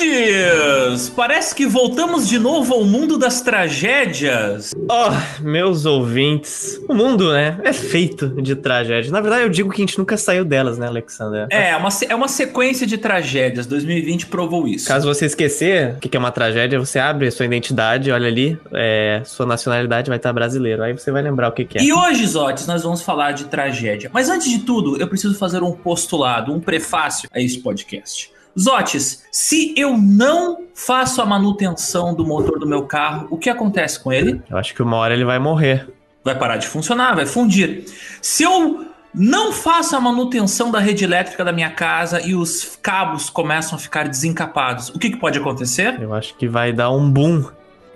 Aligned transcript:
ouvintes! 0.00 1.08
Parece 1.10 1.54
que 1.54 1.66
voltamos 1.66 2.28
de 2.28 2.38
novo 2.38 2.74
ao 2.74 2.84
mundo 2.84 3.18
das 3.18 3.40
tragédias. 3.40 4.74
Oh, 4.88 5.42
meus 5.42 5.84
ouvintes. 5.84 6.80
O 6.88 6.94
mundo, 6.94 7.32
né, 7.32 7.58
é 7.64 7.72
feito 7.72 8.28
de 8.42 8.54
tragédias. 8.54 9.10
Na 9.10 9.20
verdade, 9.20 9.42
eu 9.42 9.48
digo 9.48 9.70
que 9.70 9.82
a 9.82 9.84
gente 9.84 9.98
nunca 9.98 10.16
saiu 10.16 10.44
delas, 10.44 10.78
né, 10.78 10.86
Alexander? 10.86 11.46
É, 11.50 11.76
uma, 11.76 11.88
é 12.08 12.14
uma 12.14 12.28
sequência 12.28 12.86
de 12.86 12.98
tragédias. 12.98 13.66
2020 13.66 14.26
provou 14.26 14.66
isso. 14.66 14.86
Caso 14.86 15.06
você 15.06 15.26
esquecer 15.26 15.96
o 15.96 15.98
que 15.98 16.16
é 16.16 16.20
uma 16.20 16.30
tragédia, 16.30 16.78
você 16.78 16.98
abre 16.98 17.28
a 17.28 17.30
sua 17.30 17.46
identidade, 17.46 18.10
olha 18.10 18.28
ali, 18.28 18.58
é, 18.72 19.22
sua 19.24 19.46
nacionalidade 19.46 20.08
vai 20.08 20.16
estar 20.16 20.32
brasileiro. 20.32 20.82
Aí 20.82 20.92
você 20.92 21.10
vai 21.10 21.22
lembrar 21.22 21.48
o 21.48 21.52
que, 21.52 21.64
que 21.64 21.78
é. 21.78 21.82
E 21.82 21.92
hoje, 21.92 22.26
Zotes, 22.26 22.66
nós 22.66 22.82
vamos 22.82 23.02
falar 23.02 23.32
de 23.32 23.44
tragédia. 23.44 24.10
Mas 24.12 24.28
antes 24.28 24.50
de 24.50 24.60
tudo, 24.60 24.96
eu 25.00 25.08
preciso 25.08 25.34
fazer 25.34 25.62
um 25.62 25.72
postulado, 25.72 26.52
um 26.52 26.60
prefácio 26.60 27.28
a 27.32 27.40
esse 27.40 27.58
podcast. 27.58 28.37
Zotes, 28.58 29.24
se 29.30 29.72
eu 29.76 29.96
não 29.96 30.64
faço 30.74 31.22
a 31.22 31.26
manutenção 31.26 32.14
do 32.14 32.26
motor 32.26 32.58
do 32.58 32.66
meu 32.66 32.84
carro, 32.84 33.26
o 33.30 33.38
que 33.38 33.48
acontece 33.48 34.00
com 34.02 34.12
ele? 34.12 34.42
Eu 34.50 34.56
acho 34.56 34.74
que 34.74 34.82
uma 34.82 34.96
hora 34.96 35.14
ele 35.14 35.24
vai 35.24 35.38
morrer. 35.38 35.88
Vai 36.24 36.36
parar 36.36 36.56
de 36.56 36.66
funcionar, 36.66 37.14
vai 37.14 37.26
fundir. 37.26 37.84
Se 38.20 38.42
eu 38.42 38.86
não 39.14 39.52
faço 39.52 39.96
a 39.96 40.00
manutenção 40.00 40.70
da 40.70 40.78
rede 40.78 41.04
elétrica 41.04 41.44
da 41.44 41.52
minha 41.52 41.70
casa 41.70 42.20
e 42.20 42.34
os 42.34 42.78
cabos 42.82 43.30
começam 43.30 43.76
a 43.76 43.78
ficar 43.80 44.08
desencapados, 44.08 44.90
o 44.90 44.98
que, 44.98 45.10
que 45.10 45.16
pode 45.16 45.38
acontecer? 45.38 46.00
Eu 46.00 46.12
acho 46.12 46.34
que 46.36 46.46
vai 46.46 46.72
dar 46.72 46.90
um 46.90 47.10
boom 47.10 47.44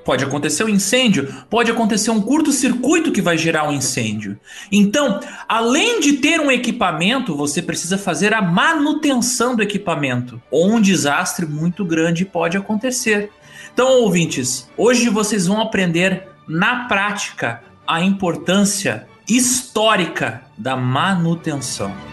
Pode 0.05 0.24
acontecer 0.24 0.65
um 0.65 0.69
incêndio, 0.69 1.33
pode 1.48 1.70
acontecer 1.70 2.11
um 2.11 2.20
curto-circuito 2.20 3.12
que 3.12 3.23
vai 3.23 3.38
gerar 3.38 3.69
um 3.69 3.73
incêndio. 3.73 4.39
Então, 4.70 5.20
além 5.48 6.00
de 6.00 6.14
ter 6.14 6.41
um 6.41 6.50
equipamento, 6.50 7.36
você 7.36 7.62
precisa 7.62 7.97
fazer 7.97 8.34
a 8.34 8.42
manutenção 8.42 9.55
do 9.55 9.62
equipamento, 9.62 10.42
ou 10.50 10.72
um 10.72 10.81
desastre 10.81 11.47
muito 11.47 11.84
grande 11.84 12.25
pode 12.25 12.56
acontecer. 12.56 13.31
Então, 13.72 13.89
ouvintes, 14.03 14.69
hoje 14.77 15.09
vocês 15.09 15.47
vão 15.47 15.61
aprender 15.61 16.28
na 16.48 16.87
prática 16.87 17.62
a 17.87 18.03
importância 18.03 19.06
histórica 19.28 20.42
da 20.59 20.77
manutenção. 20.77 22.11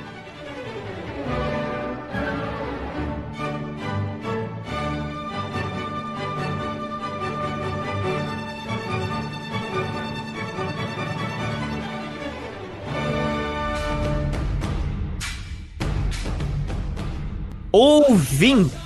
Ouvintes, 17.71 18.79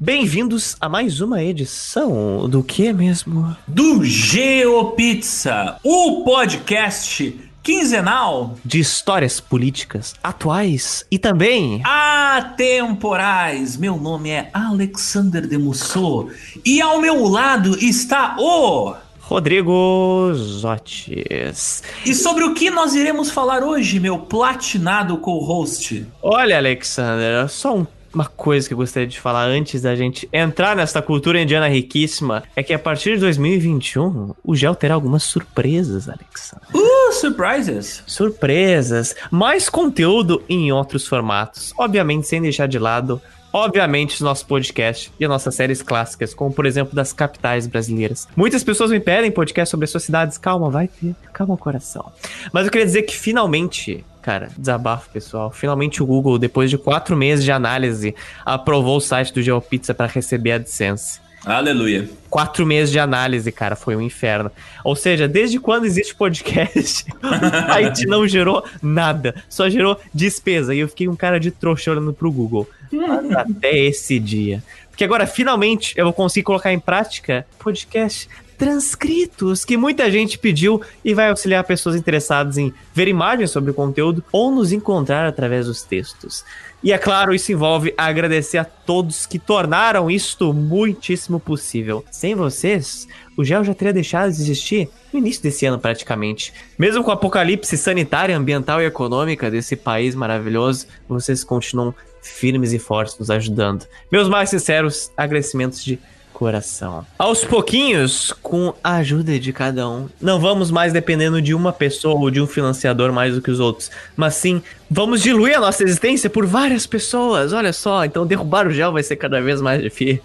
bem-vindos 0.00 0.76
a 0.80 0.88
mais 0.88 1.20
uma 1.20 1.42
edição 1.44 2.48
do 2.48 2.62
que 2.62 2.90
mesmo? 2.90 3.54
Do 3.66 4.02
GeoPizza, 4.02 5.76
o 5.84 6.24
podcast 6.24 7.38
quinzenal 7.62 8.56
de 8.64 8.80
histórias 8.80 9.40
políticas 9.40 10.14
atuais 10.24 11.04
e 11.10 11.18
também 11.18 11.82
atemporais. 11.84 13.76
Meu 13.76 13.98
nome 13.98 14.30
é 14.30 14.48
Alexander 14.54 15.46
Demusso 15.46 16.30
e 16.64 16.80
ao 16.80 16.98
meu 16.98 17.28
lado 17.28 17.76
está 17.78 18.36
o 18.38 18.94
Rodrigo 19.28 20.32
Zotes. 20.32 21.82
E 22.02 22.14
sobre 22.14 22.44
o 22.44 22.54
que 22.54 22.70
nós 22.70 22.94
iremos 22.94 23.30
falar 23.30 23.62
hoje, 23.62 24.00
meu 24.00 24.20
platinado 24.20 25.18
co-host? 25.18 26.06
Olha, 26.22 26.56
Alexander, 26.56 27.46
só 27.46 27.76
um 27.76 27.86
uma 28.12 28.24
coisa 28.24 28.66
que 28.66 28.72
eu 28.72 28.78
gostaria 28.78 29.06
de 29.06 29.20
falar 29.20 29.44
antes 29.44 29.82
da 29.82 29.94
gente 29.94 30.26
entrar 30.32 30.74
nessa 30.74 31.02
cultura 31.02 31.42
indiana 31.42 31.68
riquíssima 31.68 32.42
é 32.56 32.62
que 32.62 32.72
a 32.72 32.78
partir 32.78 33.14
de 33.14 33.20
2021 33.20 34.34
o 34.42 34.56
Gel 34.56 34.74
terá 34.74 34.94
algumas 34.94 35.24
surpresas, 35.24 36.08
Alexander. 36.08 36.66
Uh, 36.74 37.12
surprises! 37.12 38.02
Surpresas, 38.06 39.14
mais 39.30 39.68
conteúdo 39.68 40.42
em 40.48 40.72
outros 40.72 41.06
formatos, 41.06 41.74
obviamente 41.78 42.26
sem 42.26 42.40
deixar 42.40 42.66
de 42.66 42.78
lado 42.78 43.20
obviamente, 43.52 44.14
os 44.14 44.20
nossos 44.20 44.44
podcasts 44.44 45.12
e 45.18 45.24
as 45.24 45.28
nossas 45.28 45.54
séries 45.54 45.82
clássicas, 45.82 46.34
como 46.34 46.52
por 46.52 46.66
exemplo 46.66 46.94
das 46.94 47.12
capitais 47.12 47.66
brasileiras. 47.66 48.28
Muitas 48.36 48.62
pessoas 48.64 48.90
me 48.90 49.00
pedem 49.00 49.30
podcast 49.30 49.70
sobre 49.70 49.84
as 49.84 49.90
suas 49.90 50.04
cidades. 50.04 50.38
Calma, 50.38 50.70
vai 50.70 50.88
ter. 50.88 51.14
Calma 51.32 51.54
o 51.54 51.58
coração. 51.58 52.12
Mas 52.52 52.66
eu 52.66 52.72
queria 52.72 52.86
dizer 52.86 53.02
que 53.02 53.16
finalmente, 53.16 54.04
cara, 54.22 54.50
desabafo 54.56 55.10
pessoal. 55.10 55.50
Finalmente 55.50 56.02
o 56.02 56.06
Google, 56.06 56.38
depois 56.38 56.70
de 56.70 56.78
quatro 56.78 57.16
meses 57.16 57.44
de 57.44 57.52
análise, 57.52 58.14
aprovou 58.44 58.96
o 58.96 59.00
site 59.00 59.32
do 59.32 59.42
GeoPizza 59.42 59.94
para 59.94 60.06
receber 60.06 60.52
a 60.52 60.56
AdSense. 60.56 61.20
Aleluia. 61.48 62.08
Quatro 62.28 62.66
meses 62.66 62.92
de 62.92 62.98
análise, 62.98 63.50
cara, 63.50 63.74
foi 63.74 63.96
um 63.96 64.02
inferno. 64.02 64.50
Ou 64.84 64.94
seja, 64.94 65.26
desde 65.26 65.58
quando 65.58 65.86
existe 65.86 66.14
podcast, 66.14 67.06
o 67.22 67.72
site 67.72 68.06
não 68.06 68.28
gerou 68.28 68.62
nada, 68.82 69.34
só 69.48 69.68
gerou 69.70 69.98
despesa. 70.12 70.74
E 70.74 70.80
eu 70.80 70.88
fiquei 70.88 71.08
um 71.08 71.16
cara 71.16 71.40
de 71.40 71.50
trouxa 71.50 71.90
olhando 71.90 72.12
pro 72.12 72.30
Google. 72.30 72.68
Mas 72.92 73.30
até 73.32 73.76
esse 73.78 74.18
dia. 74.18 74.62
Porque 74.90 75.04
agora, 75.04 75.26
finalmente, 75.26 75.94
eu 75.96 76.04
vou 76.04 76.12
conseguir 76.12 76.44
colocar 76.44 76.72
em 76.72 76.78
prática 76.78 77.46
podcast 77.58 78.28
transcritos 78.58 79.64
que 79.64 79.76
muita 79.76 80.10
gente 80.10 80.36
pediu 80.36 80.82
e 81.04 81.14
vai 81.14 81.30
auxiliar 81.30 81.62
pessoas 81.62 81.94
interessadas 81.94 82.58
em 82.58 82.74
ver 82.92 83.06
imagens 83.06 83.52
sobre 83.52 83.70
o 83.70 83.74
conteúdo 83.74 84.22
ou 84.32 84.50
nos 84.50 84.72
encontrar 84.72 85.26
através 85.26 85.66
dos 85.66 85.82
textos. 85.82 86.44
E 86.82 86.92
é 86.92 86.98
claro, 86.98 87.34
isso 87.34 87.50
envolve 87.50 87.92
agradecer 87.96 88.58
a 88.58 88.64
todos 88.64 89.26
que 89.26 89.38
tornaram 89.38 90.08
isto 90.08 90.52
muitíssimo 90.52 91.40
possível. 91.40 92.04
Sem 92.10 92.36
vocês, 92.36 93.08
o 93.36 93.44
gel 93.44 93.64
já 93.64 93.74
teria 93.74 93.92
deixado 93.92 94.30
de 94.30 94.40
existir 94.40 94.88
no 95.12 95.18
início 95.18 95.42
desse 95.42 95.66
ano 95.66 95.78
praticamente. 95.78 96.52
Mesmo 96.78 97.02
com 97.02 97.10
o 97.10 97.14
apocalipse 97.14 97.76
sanitária, 97.76 98.36
ambiental 98.36 98.80
e 98.80 98.86
econômica 98.86 99.50
desse 99.50 99.74
país 99.74 100.14
maravilhoso, 100.14 100.86
vocês 101.08 101.42
continuam 101.42 101.92
firmes 102.22 102.72
e 102.72 102.78
fortes 102.78 103.18
nos 103.18 103.30
ajudando. 103.30 103.86
Meus 104.10 104.28
mais 104.28 104.50
sinceros 104.50 105.10
agradecimentos 105.16 105.84
de 105.84 105.98
coração. 106.38 107.04
Aos 107.18 107.44
pouquinhos, 107.44 108.32
com 108.40 108.72
a 108.82 108.98
ajuda 108.98 109.36
de 109.40 109.52
cada 109.52 109.88
um, 109.88 110.08
não 110.20 110.38
vamos 110.38 110.70
mais 110.70 110.92
dependendo 110.92 111.42
de 111.42 111.52
uma 111.52 111.72
pessoa 111.72 112.14
ou 112.14 112.30
de 112.30 112.40
um 112.40 112.46
financiador 112.46 113.12
mais 113.12 113.34
do 113.34 113.42
que 113.42 113.50
os 113.50 113.58
outros, 113.58 113.90
mas 114.16 114.34
sim 114.34 114.62
vamos 114.88 115.20
diluir 115.20 115.56
a 115.56 115.60
nossa 115.60 115.82
existência 115.82 116.30
por 116.30 116.46
várias 116.46 116.86
pessoas. 116.86 117.52
Olha 117.52 117.72
só, 117.72 118.04
então 118.04 118.24
derrubar 118.24 118.68
o 118.68 118.70
gel 118.70 118.92
vai 118.92 119.02
ser 119.02 119.16
cada 119.16 119.40
vez 119.40 119.60
mais 119.60 119.82
difícil. 119.82 120.22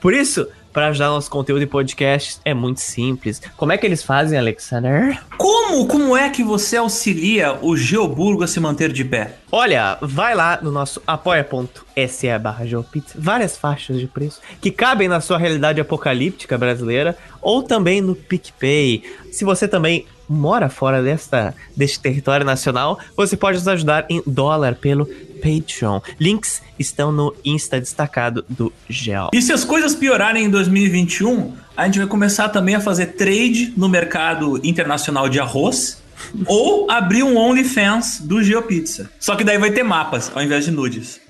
Por 0.00 0.14
isso, 0.14 0.48
para 0.74 0.88
ajudar 0.88 1.06
nosso 1.06 1.30
conteúdo 1.30 1.62
e 1.62 1.66
podcast 1.66 2.40
é 2.44 2.52
muito 2.52 2.80
simples. 2.80 3.40
Como 3.56 3.70
é 3.70 3.78
que 3.78 3.86
eles 3.86 4.02
fazem, 4.02 4.36
Alexander? 4.36 5.22
Como? 5.38 5.86
Como 5.86 6.16
é 6.16 6.28
que 6.28 6.42
você 6.42 6.76
auxilia 6.76 7.56
o 7.62 7.76
Geoburgo 7.76 8.42
a 8.42 8.48
se 8.48 8.58
manter 8.58 8.92
de 8.92 9.04
pé? 9.04 9.36
Olha, 9.52 9.96
vai 10.02 10.34
lá 10.34 10.58
no 10.60 10.72
nosso 10.72 11.00
apoia.se 11.06 12.38
barra 12.40 12.66
Geopizza, 12.66 13.14
várias 13.14 13.56
faixas 13.56 14.00
de 14.00 14.08
preço 14.08 14.40
que 14.60 14.72
cabem 14.72 15.06
na 15.06 15.20
sua 15.20 15.38
realidade 15.38 15.80
apocalíptica 15.80 16.58
brasileira 16.58 17.16
ou 17.40 17.62
também 17.62 18.00
no 18.00 18.16
PicPay. 18.16 19.04
Se 19.30 19.44
você 19.44 19.68
também 19.68 20.06
mora 20.28 20.68
fora 20.68 21.02
desta, 21.02 21.54
deste 21.76 22.00
território 22.00 22.44
nacional, 22.44 22.98
você 23.16 23.36
pode 23.36 23.58
nos 23.58 23.68
ajudar 23.68 24.06
em 24.08 24.22
dólar 24.26 24.74
pelo 24.76 25.06
Patreon. 25.42 26.00
Links 26.18 26.62
estão 26.78 27.12
no 27.12 27.34
Insta 27.44 27.78
destacado 27.78 28.44
do 28.48 28.72
Gel. 28.88 29.30
E 29.32 29.42
se 29.42 29.52
as 29.52 29.64
coisas 29.64 29.94
piorarem 29.94 30.44
em 30.44 30.50
2021, 30.50 31.52
a 31.76 31.84
gente 31.86 31.98
vai 31.98 32.06
começar 32.06 32.48
também 32.48 32.74
a 32.74 32.80
fazer 32.80 33.06
trade 33.14 33.72
no 33.76 33.88
mercado 33.88 34.60
internacional 34.64 35.28
de 35.28 35.38
arroz. 35.38 36.02
ou 36.46 36.90
abrir 36.90 37.22
um 37.22 37.36
OnlyFans 37.36 38.20
do 38.20 38.42
GeoPizza. 38.42 39.10
Só 39.18 39.36
que 39.36 39.44
daí 39.44 39.58
vai 39.58 39.70
ter 39.72 39.82
mapas 39.82 40.30
ao 40.34 40.42
invés 40.42 40.64
de 40.64 40.70
nudes. 40.70 41.20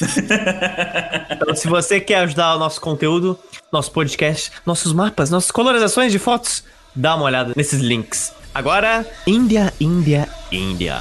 então, 1.30 1.54
se 1.54 1.68
você 1.68 2.00
quer 2.00 2.20
ajudar 2.20 2.54
o 2.54 2.58
nosso 2.58 2.80
conteúdo, 2.80 3.38
nosso 3.72 3.90
podcast, 3.92 4.50
nossos 4.64 4.92
mapas, 4.92 5.30
nossas 5.30 5.50
colorizações 5.50 6.12
de 6.12 6.18
fotos, 6.18 6.64
dá 6.94 7.14
uma 7.14 7.24
olhada 7.24 7.52
nesses 7.56 7.80
links. 7.80 8.32
Agora, 8.52 9.06
Índia, 9.28 9.72
Índia, 9.78 10.28
Índia. 10.50 11.00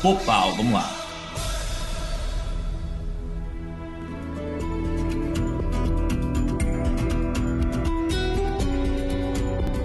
Popal, 0.00 0.54
vamos 0.56 0.72
lá. 0.72 0.90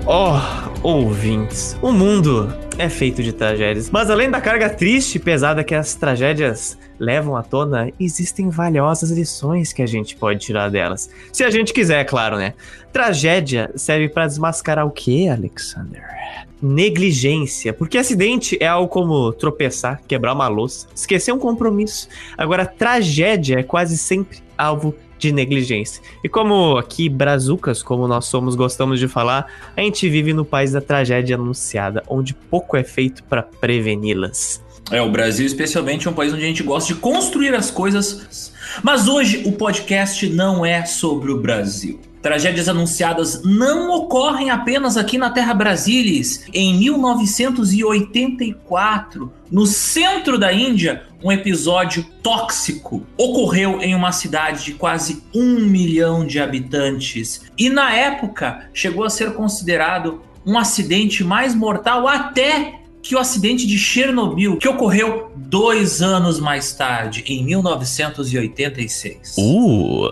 Oh, 0.08 0.88
ouvintes, 0.88 1.78
o 1.82 1.92
mundo 1.92 2.54
é 2.82 2.90
feito 2.90 3.22
de 3.22 3.32
tragédias. 3.32 3.92
Mas 3.92 4.10
além 4.10 4.30
da 4.30 4.42
carga 4.42 4.68
triste 4.68 5.16
e 5.16 5.20
pesada 5.20 5.64
que 5.64 5.76
as 5.76 5.94
tragédias 5.94 6.76
levam 7.00 7.36
à 7.36 7.44
tona, 7.44 7.92
existem 8.00 8.50
valiosas 8.50 9.12
lições 9.12 9.72
que 9.72 9.84
a 9.84 9.86
gente 9.86 10.16
pode 10.16 10.40
tirar 10.40 10.70
delas. 10.70 11.08
Se 11.32 11.44
a 11.44 11.52
gente 11.52 11.74
quiser, 11.74 12.00
é 12.00 12.04
claro, 12.04 12.38
né? 12.38 12.56
Tragédia 12.92 13.70
serve 13.76 14.10
para 14.10 14.26
desmascarar 14.26 14.88
o 14.88 14.90
que, 14.90 15.30
Alexander? 15.30 16.04
Negligência, 16.60 17.72
porque 17.72 18.00
acidente 18.00 18.58
é 18.60 18.66
algo 18.68 18.88
como 18.88 19.32
tropeçar, 19.32 20.02
quebrar 20.08 20.34
uma 20.34 20.48
louça, 20.48 20.88
esquecer 20.96 21.32
um 21.32 21.40
compromisso. 21.40 22.08
Agora, 22.36 22.66
tragédia 22.66 23.60
é 23.60 23.64
quase 23.64 23.96
sempre 23.96 24.40
algo 24.58 24.96
de 25.22 25.32
negligência. 25.32 26.02
E 26.24 26.30
como 26.30 26.78
aqui, 26.78 27.08
brazucas, 27.08 27.84
como 27.84 28.08
nós 28.08 28.26
somos, 28.26 28.56
gostamos 28.56 29.00
de 29.00 29.08
falar, 29.08 29.46
a 29.78 29.82
gente 29.82 30.10
vive 30.10 30.34
no 30.34 30.44
país 30.44 30.72
da 30.72 30.82
tragédia 30.82 31.36
anunciada, 31.36 32.04
onde 32.08 32.34
pouco 32.34 32.76
é 32.76 32.84
feito 32.84 33.24
para 33.24 33.44
preveni-las. 33.44 34.64
É, 34.90 35.02
o 35.02 35.12
Brasil, 35.12 35.46
especialmente, 35.46 36.08
é 36.08 36.12
um 36.12 36.14
país 36.14 36.34
onde 36.34 36.44
a 36.44 36.48
gente 36.48 36.64
gosta 36.64 36.94
de 36.94 37.00
construir 37.00 37.54
as 37.54 37.70
coisas. 37.70 38.52
Mas 38.84 39.08
hoje 39.08 39.44
o 39.46 39.52
podcast 39.52 40.28
não 40.28 40.66
é 40.66 40.86
sobre 40.86 41.32
o 41.32 41.40
Brasil. 41.40 42.00
Tragédias 42.22 42.70
anunciadas 42.70 43.42
não 43.44 43.90
ocorrem 43.96 44.52
apenas 44.52 44.98
aqui 44.98 45.18
na 45.18 45.32
Terra 45.32 45.54
Brasilis. 45.54 46.46
Em 46.54 46.78
1984, 46.78 49.34
no 49.52 49.66
centro 49.66 50.38
da 50.38 50.54
Índia, 50.54 51.04
um 51.24 51.32
episódio 51.32 52.04
tóxico 52.24 53.06
ocorreu 53.18 53.82
em 53.82 53.96
uma 53.96 54.12
cidade 54.12 54.66
de 54.66 54.74
quase 54.74 55.24
um 55.34 55.60
milhão 55.60 56.26
de 56.26 56.40
habitantes. 56.40 57.42
E 57.58 57.70
na 57.70 57.94
época 57.94 58.70
chegou 58.74 59.04
a 59.04 59.10
ser 59.10 59.34
considerado 59.34 60.22
um 60.46 60.58
acidente 60.58 61.24
mais 61.24 61.54
mortal 61.54 62.08
até 62.08 62.82
que 63.02 63.16
o 63.16 63.20
acidente 63.20 63.66
de 63.66 63.80
Chernobyl, 63.80 64.58
que 64.58 64.68
ocorreu 64.70 65.32
dois 65.36 66.02
anos 66.02 66.40
mais 66.40 66.74
tarde, 66.74 67.24
em 67.28 67.44
1986. 67.44 69.36
Uh! 69.38 70.10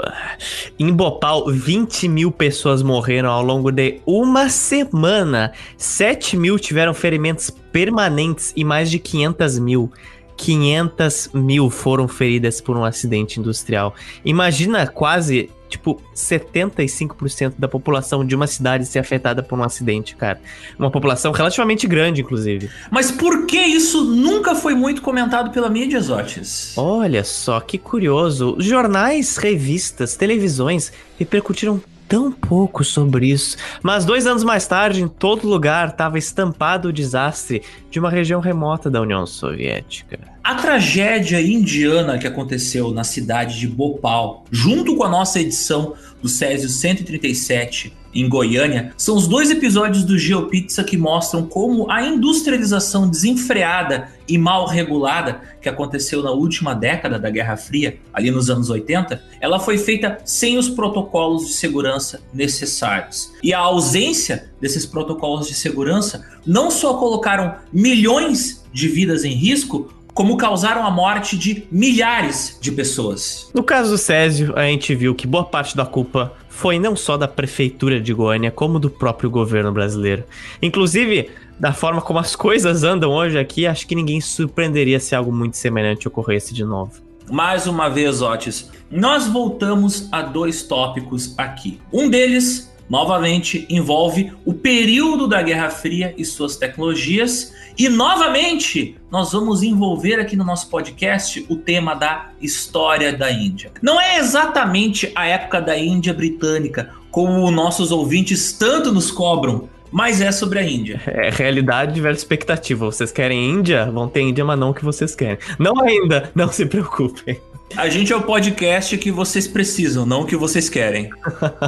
Em 0.78 0.92
Bhopal, 0.92 1.46
20 1.52 2.08
mil 2.08 2.32
pessoas 2.32 2.82
morreram 2.82 3.30
ao 3.30 3.44
longo 3.44 3.72
de 3.72 4.02
uma 4.06 4.50
semana. 4.50 5.54
7 5.78 6.36
mil 6.36 6.58
tiveram 6.58 6.94
ferimentos 6.94 7.52
permanentes 7.72 8.52
e 8.56 8.64
mais 8.64 8.90
de 8.90 8.98
500 8.98 9.60
mil 9.60 9.92
500 10.40 11.32
mil 11.34 11.70
foram 11.70 12.08
feridas 12.08 12.62
por 12.62 12.78
um 12.78 12.86
acidente 12.86 13.42
industrial. 13.42 13.94
Imagina 14.24 14.88
quase, 14.88 15.50
tipo, 15.68 16.02
75% 16.16 17.56
da 17.58 17.68
população 17.68 18.26
de 18.26 18.34
uma 18.34 18.48
cidade 18.48 18.86
ser 18.86 19.00
afetada 19.00 19.44
por 19.44 19.60
um 19.60 19.64
acidente, 19.64 20.16
cara. 20.16 20.40
Uma 20.80 20.90
população 20.90 21.34
relativamente 21.34 21.86
grande, 21.86 22.22
inclusive. 22.22 22.70
Mas 22.90 23.12
por 23.12 23.46
que 23.46 23.60
isso 23.60 24.06
nunca 24.06 24.56
foi 24.56 24.74
muito 24.74 25.02
comentado 25.02 25.52
pela 25.52 25.70
mídia, 25.70 26.00
Zotes? 26.00 26.74
Olha 26.78 27.26
só 27.26 27.60
que 27.60 27.78
curioso. 27.78 28.56
Jornais, 28.60 29.36
revistas, 29.36 30.16
televisões 30.16 30.94
repercutiram 31.18 31.82
tão 32.10 32.32
pouco 32.32 32.84
sobre 32.84 33.28
isso. 33.28 33.56
Mas 33.84 34.04
dois 34.04 34.26
anos 34.26 34.44
mais 34.44 34.66
tarde, 34.66 35.04
em 35.04 35.08
todo 35.08 35.48
lugar, 35.48 35.90
estava 35.90 36.18
estampado 36.18 36.90
o 36.90 36.94
desastre 36.94 37.62
de 37.92 38.00
uma 38.00 38.10
região 38.10 38.42
remota 38.42 38.90
da 38.90 39.00
União 39.00 39.26
Soviética. 39.28 40.20
A 40.44 40.56
tragédia 40.56 41.40
indiana 41.40 42.18
que 42.18 42.26
aconteceu 42.26 42.92
na 42.92 43.04
cidade 43.04 43.60
de 43.60 43.68
Bhopal, 43.68 44.44
junto 44.50 44.96
com 44.96 45.04
a 45.04 45.10
nossa 45.10 45.40
edição 45.40 45.94
do 46.20 46.28
Césio 46.28 46.68
137 46.68 47.94
em 48.16 48.28
Goiânia, 48.28 48.92
são 48.98 49.16
os 49.16 49.28
dois 49.28 49.52
episódios 49.52 50.04
do 50.04 50.18
GeoPizza 50.18 50.84
que 50.84 50.98
mostram 50.98 51.46
como 51.46 51.90
a 51.92 52.02
industrialização 52.02 53.08
desenfreada 53.08 54.10
e 54.30 54.38
mal 54.38 54.68
regulada 54.68 55.42
que 55.62 55.68
aconteceu 55.68 56.22
na 56.22 56.32
última 56.32 56.74
década 56.74 57.18
da 57.18 57.30
Guerra 57.30 57.58
Fria, 57.58 58.00
ali 58.14 58.32
nos 58.32 58.50
anos 58.50 58.70
80, 58.70 59.22
ela 59.42 59.60
foi 59.60 59.78
feita 59.78 60.20
sem 60.24 60.58
os 60.58 60.70
protocolos 60.70 61.48
de 61.48 61.54
segurança 61.54 62.22
necessários. 62.34 63.34
E 63.44 63.54
a 63.54 63.60
ausência 63.60 64.50
desses 64.62 64.86
protocolos 64.86 65.48
de 65.48 65.54
segurança 65.54 66.26
não 66.46 66.70
só 66.70 66.96
colocaram 66.96 67.56
milhões 67.74 68.64
de 68.72 68.88
vidas 68.88 69.26
em 69.26 69.34
risco, 69.34 69.92
como 70.14 70.38
causaram 70.38 70.86
a 70.86 70.92
morte 70.92 71.38
de 71.38 71.64
milhares 71.72 72.58
de 72.60 72.72
pessoas. 72.72 73.50
No 73.54 73.64
caso 73.64 73.92
do 73.92 73.98
Césio, 73.98 74.54
a 74.58 74.64
gente 74.64 74.94
viu 74.94 75.16
que 75.16 75.26
boa 75.26 75.46
parte 75.46 75.78
da 75.78 75.86
culpa 75.86 76.34
foi 76.50 76.78
não 76.78 76.94
só 76.94 77.16
da 77.16 77.28
prefeitura 77.28 78.02
de 78.02 78.14
Goiânia, 78.14 78.52
como 78.52 78.80
do 78.80 78.90
próprio 78.90 79.30
governo 79.30 79.72
brasileiro. 79.72 80.26
Inclusive, 80.62 81.30
da 81.60 81.74
forma 81.74 82.02
como 82.02 82.20
as 82.20 82.36
coisas 82.36 82.84
andam 82.84 83.12
hoje 83.12 83.38
aqui, 83.38 83.68
acho 83.68 83.86
que 83.86 83.94
ninguém 83.94 84.22
surpreenderia 84.22 85.00
se 85.00 85.14
algo 85.14 85.32
muito 85.32 85.58
semelhante 85.58 86.08
ocorresse 86.08 86.54
de 86.54 86.64
novo. 86.64 86.94
Mais 87.30 87.68
uma 87.68 87.90
vez, 87.90 88.22
Otis, 88.22 88.72
nós 88.90 89.28
voltamos 89.28 90.08
a 90.12 90.22
dois 90.22 90.64
tópicos 90.64 91.36
aqui. 91.38 91.80
Um 91.94 92.10
deles, 92.10 92.74
novamente, 92.90 93.68
envolve 93.70 94.32
o 94.46 94.54
período 94.54 95.28
da 95.28 95.42
Guerra 95.42 95.70
Fria 95.70 96.14
e 96.18 96.26
suas 96.26 96.56
tecnologias, 96.56 97.54
e 97.78 97.88
novamente, 97.88 98.98
nós 99.12 99.32
vamos 99.32 99.62
envolver 99.62 100.16
aqui 100.20 100.36
no 100.36 100.44
nosso 100.44 100.70
podcast 100.70 101.46
o 101.48 101.56
tema 101.56 101.94
da 101.94 102.32
história 102.42 103.16
da 103.16 103.32
Índia. 103.32 103.72
Não 103.82 104.02
é 104.02 104.18
exatamente 104.18 105.12
a 105.16 105.26
época 105.28 105.62
da 105.62 105.78
Índia 105.78 106.14
britânica, 106.14 106.90
como 107.12 107.50
nossos 107.52 107.92
ouvintes 107.92 108.54
tanto 108.54 108.92
nos 108.92 109.12
cobram, 109.12 109.70
mas 109.92 110.22
é 110.22 110.32
sobre 110.32 110.60
a 110.60 110.64
Índia. 110.64 111.02
É 111.20 111.30
realidade 111.30 112.00
versus 112.00 112.22
expectativa. 112.22 112.86
Vocês 112.86 113.12
querem 113.12 113.50
Índia? 113.50 113.90
Vão 113.92 114.08
ter 114.08 114.22
Índia, 114.22 114.46
mas 114.46 114.58
não 114.58 114.70
o 114.70 114.74
que 114.74 114.86
vocês 114.86 115.16
querem. 115.16 115.38
Não 115.58 115.82
ainda, 115.82 116.32
não 116.36 116.50
se 116.50 116.66
preocupem. 116.66 117.40
A 117.76 117.88
gente 117.88 118.12
é 118.12 118.16
o 118.16 118.22
podcast 118.22 118.98
que 118.98 119.12
vocês 119.12 119.48
precisam, 119.48 120.06
não 120.06 120.22
o 120.22 120.26
que 120.26 120.36
vocês 120.36 120.70
querem. 120.70 121.10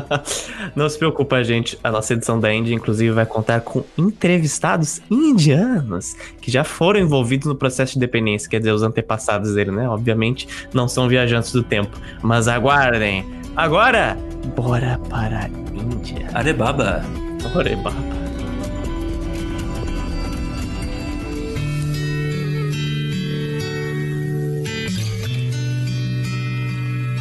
não 0.75 0.89
se 0.89 0.97
preocupa, 0.97 1.43
gente. 1.43 1.77
A 1.83 1.91
nossa 1.91 2.13
edição 2.13 2.39
da 2.39 2.51
Índia, 2.53 2.73
inclusive, 2.73 3.11
vai 3.11 3.25
contar 3.25 3.61
com 3.61 3.83
entrevistados 3.97 5.01
indianos 5.11 6.15
que 6.41 6.49
já 6.49 6.63
foram 6.63 6.99
envolvidos 6.99 7.47
no 7.47 7.55
processo 7.55 7.93
de 7.93 7.99
dependência, 7.99 8.49
quer 8.49 8.59
dizer, 8.59 8.71
os 8.71 8.81
antepassados 8.81 9.53
dele, 9.53 9.71
né? 9.71 9.87
Obviamente, 9.87 10.47
não 10.73 10.87
são 10.87 11.07
viajantes 11.07 11.51
do 11.51 11.61
tempo. 11.61 11.97
Mas 12.21 12.47
aguardem. 12.47 13.25
Agora, 13.55 14.17
bora 14.55 14.99
para 15.09 15.41
a 15.41 15.47
Índia. 15.47 16.29
Arebaba. 16.33 17.03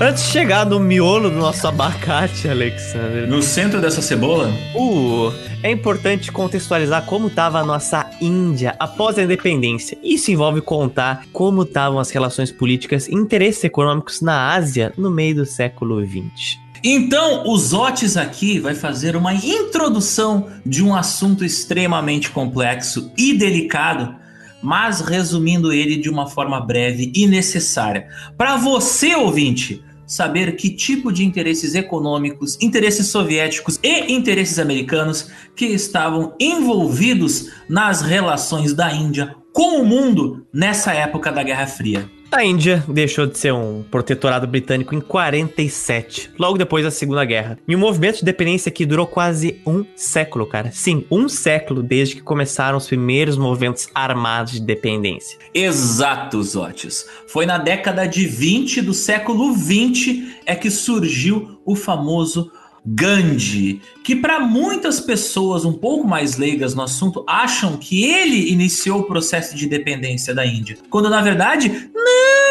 Antes 0.03 0.25
de 0.25 0.31
chegar 0.31 0.65
no 0.65 0.81
miolo 0.81 1.29
do 1.29 1.37
nosso 1.37 1.69
abacate, 1.69 2.49
Alexander. 2.49 3.29
No 3.29 3.43
centro 3.43 3.83
dessa 3.83 4.01
cebola? 4.01 4.51
Uh, 4.75 5.31
é 5.63 5.71
importante 5.71 6.33
contextualizar 6.33 7.05
como 7.05 7.27
estava 7.27 7.59
a 7.59 7.65
nossa 7.65 8.11
Índia 8.19 8.75
após 8.79 9.19
a 9.19 9.23
independência. 9.23 9.99
Isso 10.03 10.31
envolve 10.31 10.62
contar 10.62 11.27
como 11.35 11.65
estavam 11.65 11.99
as 11.99 12.11
relações 12.11 12.50
políticas 12.50 13.09
e 13.09 13.15
interesses 13.15 13.62
econômicos 13.62 14.23
na 14.23 14.55
Ásia 14.55 14.91
no 14.97 15.11
meio 15.11 15.35
do 15.35 15.45
século 15.45 16.03
XX. 16.03 16.70
Então, 16.83 17.47
o 17.47 17.57
Zotes 17.59 18.17
aqui 18.17 18.59
vai 18.59 18.75
fazer 18.75 19.15
uma 19.15 19.35
introdução 19.35 20.49
de 20.65 20.83
um 20.83 20.95
assunto 20.95 21.45
extremamente 21.45 22.31
complexo 22.31 23.13
e 23.19 23.35
delicado, 23.35 24.17
mas 24.63 25.01
resumindo 25.01 25.73
ele 25.73 25.97
de 25.97 26.09
uma 26.09 26.27
forma 26.27 26.61
breve 26.61 27.13
e 27.15 27.27
necessária. 27.27 28.09
Para 28.37 28.57
você, 28.57 29.15
ouvinte, 29.15 29.85
saber 30.07 30.57
que 30.57 30.71
tipo 30.71 31.13
de 31.13 31.25
interesses 31.25 31.75
econômicos, 31.75 32.59
interesses 32.61 33.09
soviéticos 33.09 33.79
e 33.83 34.13
interesses 34.13 34.59
americanos 34.59 35.31
que 35.55 35.67
estavam 35.67 36.35
envolvidos 36.41 37.51
nas 37.69 38.01
relações 38.01 38.73
da 38.73 38.93
Índia 38.93 39.37
com 39.53 39.81
o 39.81 39.87
mundo 39.87 40.47
nessa 40.53 40.93
época 40.93 41.31
da 41.31 41.43
Guerra 41.43 41.67
Fria. 41.67 42.11
A 42.33 42.45
Índia 42.45 42.85
deixou 42.87 43.27
de 43.27 43.37
ser 43.37 43.53
um 43.53 43.83
protetorado 43.83 44.47
britânico 44.47 44.95
em 44.95 45.01
47, 45.01 46.31
logo 46.39 46.57
depois 46.57 46.85
da 46.85 46.91
Segunda 46.91 47.25
Guerra. 47.25 47.59
E 47.67 47.75
um 47.75 47.79
movimento 47.79 48.19
de 48.19 48.25
dependência 48.25 48.71
que 48.71 48.87
durou 48.87 49.05
quase 49.05 49.61
um 49.67 49.85
século, 49.97 50.47
cara. 50.47 50.71
Sim, 50.71 51.05
um 51.11 51.29
século 51.29 51.83
desde 51.83 52.15
que 52.15 52.23
começaram 52.23 52.79
os 52.79 52.87
primeiros 52.87 53.37
movimentos 53.37 53.89
armados 53.93 54.53
de 54.53 54.61
dependência. 54.61 55.39
Exato, 55.53 56.41
Zotis. 56.41 57.05
Foi 57.27 57.47
na 57.47 57.59
década 57.59 58.07
de 58.07 58.25
20 58.27 58.81
do 58.81 58.95
século 58.95 59.53
20 59.53 60.43
é 60.47 60.55
que 60.55 60.71
surgiu 60.71 61.61
o 61.65 61.75
famoso 61.75 62.53
Gandhi, 62.85 63.81
que 64.03 64.17
para 64.17 64.41
muitas 64.41 65.01
pessoas 65.01 65.65
um 65.65 65.73
pouco 65.73 66.07
mais 66.07 66.37
leigas 66.37 66.75
no 66.75 66.83
assunto 66.83 67.25
acham 67.29 67.77
que 67.77 68.05
ele 68.05 68.51
iniciou 68.51 69.01
o 69.01 69.05
processo 69.05 69.55
de 69.55 69.67
independência 69.67 70.35
da 70.35 70.47
Índia, 70.47 70.79
quando 70.89 71.11
na 71.11 71.21
verdade 71.21 71.91
não! 71.95 72.50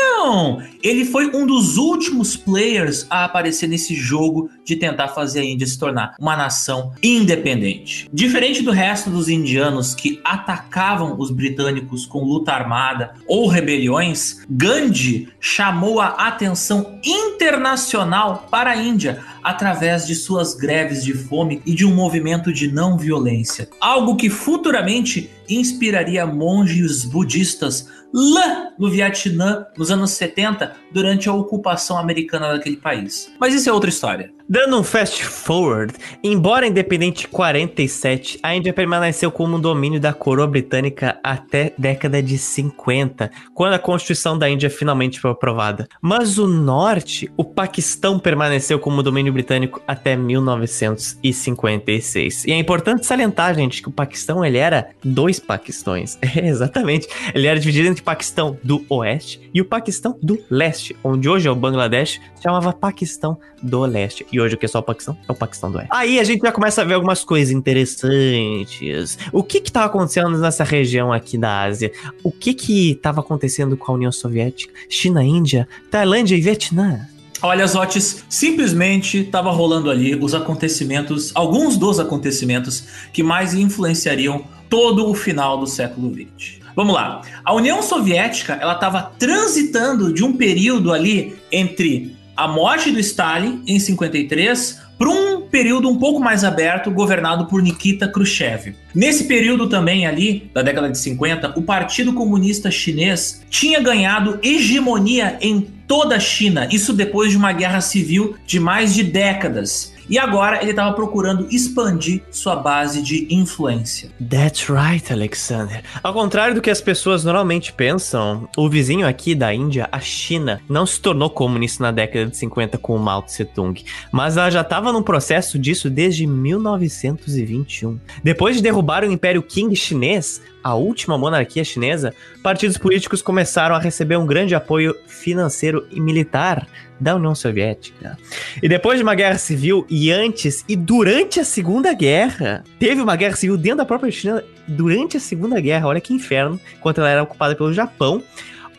Ele 0.84 1.06
foi 1.06 1.28
um 1.36 1.46
dos 1.46 1.78
últimos 1.78 2.36
players 2.36 3.06
a 3.10 3.26
aparecer 3.26 3.68
nesse 3.68 3.96
jogo 3.96 4.50
de 4.66 4.76
tentar 4.76 5.10
fazer 5.10 5.40
a 5.40 5.44
Índia 5.44 5.66
se 5.66 5.80
tornar 5.80 6.16
uma 6.20 6.36
nação 6.36 6.92
independente. 7.02 8.10
Diferente 8.12 8.62
do 8.62 8.72
resto 8.72 9.10
dos 9.10 9.30
indianos 9.30 9.96
que 9.96 10.20
atacavam 10.24 11.16
os 11.18 11.32
britânicos 11.32 12.06
com 12.06 12.24
luta 12.24 12.52
armada 12.52 13.14
ou 13.28 13.48
rebeliões, 13.48 14.46
Gandhi 14.50 15.30
chamou 15.40 16.00
a 16.02 16.08
atenção 16.08 17.00
internacional 17.04 18.48
para 18.52 18.72
a 18.72 18.78
Índia 18.78 19.24
através 19.44 20.06
de 20.06 20.16
suas 20.16 20.54
greves 20.54 21.04
de 21.04 21.14
fome 21.14 21.62
e 21.66 21.74
de 21.74 21.86
um 21.86 21.96
movimento 21.96 22.52
de 22.52 22.72
não 22.72 22.98
violência. 22.98 23.70
Algo 23.80 24.16
que 24.16 24.30
futuramente 24.30 25.30
inspiraria 25.50 26.25
monges 26.25 27.06
budistas 27.06 27.88
lá 28.13 28.72
no 28.77 28.89
Vietnã 28.89 29.65
nos 29.77 29.91
anos 29.91 30.12
70 30.12 30.75
durante 30.91 31.29
a 31.29 31.34
ocupação 31.34 31.98
americana 31.98 32.53
daquele 32.53 32.77
país. 32.77 33.32
Mas 33.39 33.53
isso 33.53 33.70
é 33.70 33.74
outra 33.74 33.89
história. 33.89 34.32
Dando 34.51 34.79
um 34.79 34.84
fast 34.84 35.24
forward, 35.24 35.94
embora 36.24 36.65
independente 36.65 37.27
47, 37.27 38.39
a 38.41 38.56
Índia 38.56 38.74
permaneceu 38.74 39.29
como 39.29 39.58
um 39.58 39.62
domínio 39.62 40.00
da 40.00 40.12
coroa 40.12 40.48
britânica 40.48 41.20
até 41.24 41.72
década 41.77 42.20
de 42.20 42.36
50, 42.36 43.29
quando 43.53 43.74
a 43.74 43.79
Constituição 43.79 44.36
da 44.36 44.50
Índia 44.50 44.68
finalmente 44.68 45.20
foi 45.20 45.29
aprovada. 45.29 45.88
Mas 46.01 46.39
o 46.39 46.48
norte, 46.48 47.32
o 47.38 47.46
Paquistão 47.46 48.18
permaneceu 48.18 48.79
como 48.79 49.03
domínio 49.03 49.32
britânico 49.32 49.84
até 49.88 50.15
1956. 50.15 52.46
E 52.46 52.51
é 52.51 52.58
importante 52.58 53.06
salientar, 53.06 53.53
gente, 53.53 53.84
que 53.84 53.89
o 53.89 53.91
Paquistão 53.91 54.44
ele 54.44 54.58
era 54.58 54.89
dois 55.03 55.39
Paquistões. 55.39 56.18
É, 56.39 56.48
exatamente. 56.48 57.08
Ele 57.34 57.48
era 57.48 57.60
dividido 57.60 57.88
entre 57.88 58.01
o 58.01 58.06
Paquistão 58.06 58.56
do 58.63 58.86
Oeste 58.88 59.50
e 59.51 59.60
o 59.60 59.65
Paquistão 59.65 60.15
do 60.22 60.39
Leste, 60.50 60.96
onde 61.03 61.27
hoje 61.27 61.48
é 61.48 61.51
o 61.51 61.56
Bangladesh, 61.56 62.22
se 62.36 62.44
chamava 62.44 62.72
Paquistão 62.72 63.39
do 63.62 63.82
Leste. 63.82 64.25
E 64.32 64.38
hoje 64.39 64.55
o 64.55 64.58
que 64.58 64.65
é 64.65 64.69
só 64.69 64.79
o 64.79 64.84
Paquistão? 64.84 65.17
É 65.27 65.31
o 65.31 65.36
Paquistão 65.36 65.72
do 65.72 65.77
Oeste. 65.77 65.89
Aí 65.91 66.19
a 66.19 66.24
gente 66.24 66.41
já 66.41 66.51
começa 66.51 66.81
a 66.81 66.86
ver 66.86 66.93
algumas 66.96 67.24
coisas 67.24 67.53
interessantes. 67.53 69.17
O 69.31 69.43
que 69.43 69.62
que 69.62 69.72
tava 69.72 69.88
acontecendo 69.88 70.38
nessa 70.38 70.63
região 70.63 71.12
aqui 71.12 71.38
da 71.38 71.63
Ásia? 71.63 71.91
O 72.24 72.31
que 72.31 72.53
que 72.53 72.96
tava 72.96 73.22
acontecendo 73.22 73.75
com 73.77 73.91
a 73.91 73.96
União 73.96 74.12
Soviética, 74.12 74.74
China, 74.89 75.24
Índia, 75.24 75.67
Tailândia 75.89 76.36
e 76.36 76.41
Vietnã? 76.41 77.08
Olha, 77.41 77.65
Zotes, 77.65 78.25
simplesmente 78.27 79.19
estava 79.19 79.50
rolando 79.50 79.89
ali 79.89 80.13
os 80.13 80.36
acontecimentos, 80.36 81.31
alguns 81.34 81.77
dos 81.77 81.98
acontecimentos 82.00 82.84
que 83.13 83.24
mais 83.24 83.53
influenciariam 83.53 84.43
todo 84.69 85.10
o 85.10 85.13
final 85.15 85.58
do 85.58 85.65
século 85.65 86.13
XX. 86.13 86.60
Vamos 86.75 86.93
lá. 86.93 87.22
A 87.43 87.53
União 87.53 87.81
Soviética 87.81 88.53
ela 88.53 88.74
estava 88.74 89.12
transitando 89.17 90.13
de 90.13 90.24
um 90.24 90.34
período 90.36 90.93
ali 90.93 91.36
entre 91.51 92.15
a 92.39 92.48
morte 92.48 92.89
do 92.89 93.00
Stalin 93.01 93.62
em 93.67 93.77
53 93.77 94.79
para 94.98 95.10
um 95.10 95.41
período 95.41 95.89
um 95.89 95.98
pouco 95.98 96.22
mais 96.22 96.46
aberto, 96.46 96.89
governado 96.89 97.48
por 97.48 97.62
Nikita 97.62 98.08
Khrushchev. 98.08 98.75
Nesse 98.96 99.25
período 99.25 99.67
também 99.67 100.08
ali, 100.08 100.50
da 100.53 100.62
década 100.62 100.89
de 100.89 100.98
50, 100.98 101.60
o 101.60 101.62
Partido 101.62 102.13
Comunista 102.13 102.72
Chinês 102.72 103.41
tinha 103.50 103.81
ganhado 103.81 104.39
hegemonia 104.41 105.38
em 105.41 105.67
toda 105.86 106.15
a 106.15 106.19
China, 106.19 106.69
isso 106.72 106.93
depois 106.93 107.31
de 107.31 107.38
uma 107.38 107.51
guerra 107.51 107.81
civil 107.81 108.36
de 108.46 108.60
mais 108.60 108.93
de 108.93 109.03
décadas. 109.03 109.93
E 110.10 110.18
agora 110.18 110.62
ele 110.62 110.72
estava 110.72 110.94
procurando 110.96 111.48
expandir 111.51 112.24
sua 112.32 112.56
base 112.56 113.01
de 113.01 113.28
influência. 113.30 114.10
That's 114.20 114.68
right, 114.68 115.13
Alexander. 115.13 115.84
Ao 116.01 116.12
contrário 116.13 116.56
do 116.56 116.62
que 116.62 116.70
as 116.72 116.82
pessoas 116.82 117.24
normalmente 117.24 117.72
pensam, 117.72 118.50
o 118.58 118.68
vizinho 118.68 119.08
aqui 119.08 119.36
da 119.36 119.54
Índia, 119.54 119.88
a 119.92 120.00
China, 120.00 120.60
não 120.68 120.86
se 120.86 121.00
tornou 121.00 121.30
comunista 121.30 121.84
na 121.84 121.92
década 121.92 122.25
de 122.25 122.38
50 122.38 122.78
com 122.80 122.96
o 122.96 123.00
Mao 123.00 123.22
Tse 123.22 123.46
Tung, 123.46 123.84
mas 124.12 124.36
ela 124.36 124.50
já 124.50 124.62
estava 124.62 124.92
num 124.92 125.04
processo 125.04 125.60
disso 125.60 125.89
desde 125.89 126.25
1921. 126.25 128.00
Depois 128.24 128.56
de 128.56 128.63
derrubar 128.63 129.04
o 129.04 129.12
Império 129.12 129.44
Qing 129.44 129.75
chinês, 129.75 130.42
a 130.63 130.75
última 130.75 131.18
monarquia 131.18 131.63
chinesa, 131.63 132.13
partidos 132.44 132.78
políticos 132.78 133.22
começaram 133.22 133.75
a 133.75 133.80
receber 133.80 134.18
um 134.18 134.25
grande 134.25 134.56
apoio 134.56 134.96
financeiro 135.08 135.88
e 135.92 136.00
militar 136.00 136.68
da 137.00 137.16
União 137.16 137.34
Soviética. 137.34 138.18
E 138.62 138.68
depois 138.68 138.98
de 138.98 139.04
uma 139.04 139.16
guerra 139.16 139.38
civil, 139.38 139.86
e 139.89 140.12
antes 140.12 140.66
e 140.68 140.75
durante 140.75 141.39
a 141.39 141.46
Segunda 141.46 141.94
Guerra, 141.94 142.63
teve 142.78 143.01
uma 143.01 143.16
guerra 143.16 143.36
civil 143.36 143.58
dentro 143.58 143.78
da 143.78 143.86
própria 143.86 144.12
China 144.12 144.44
durante 144.68 145.18
a 145.18 145.20
Segunda 145.20 145.60
Guerra, 145.62 145.88
olha 145.88 146.01
que 146.01 146.13
inferno, 146.13 146.60
enquanto 146.78 147.00
ela 147.00 147.10
era 147.10 147.24
ocupada 147.24 147.56
pelo 147.56 147.74
Japão. 147.74 148.22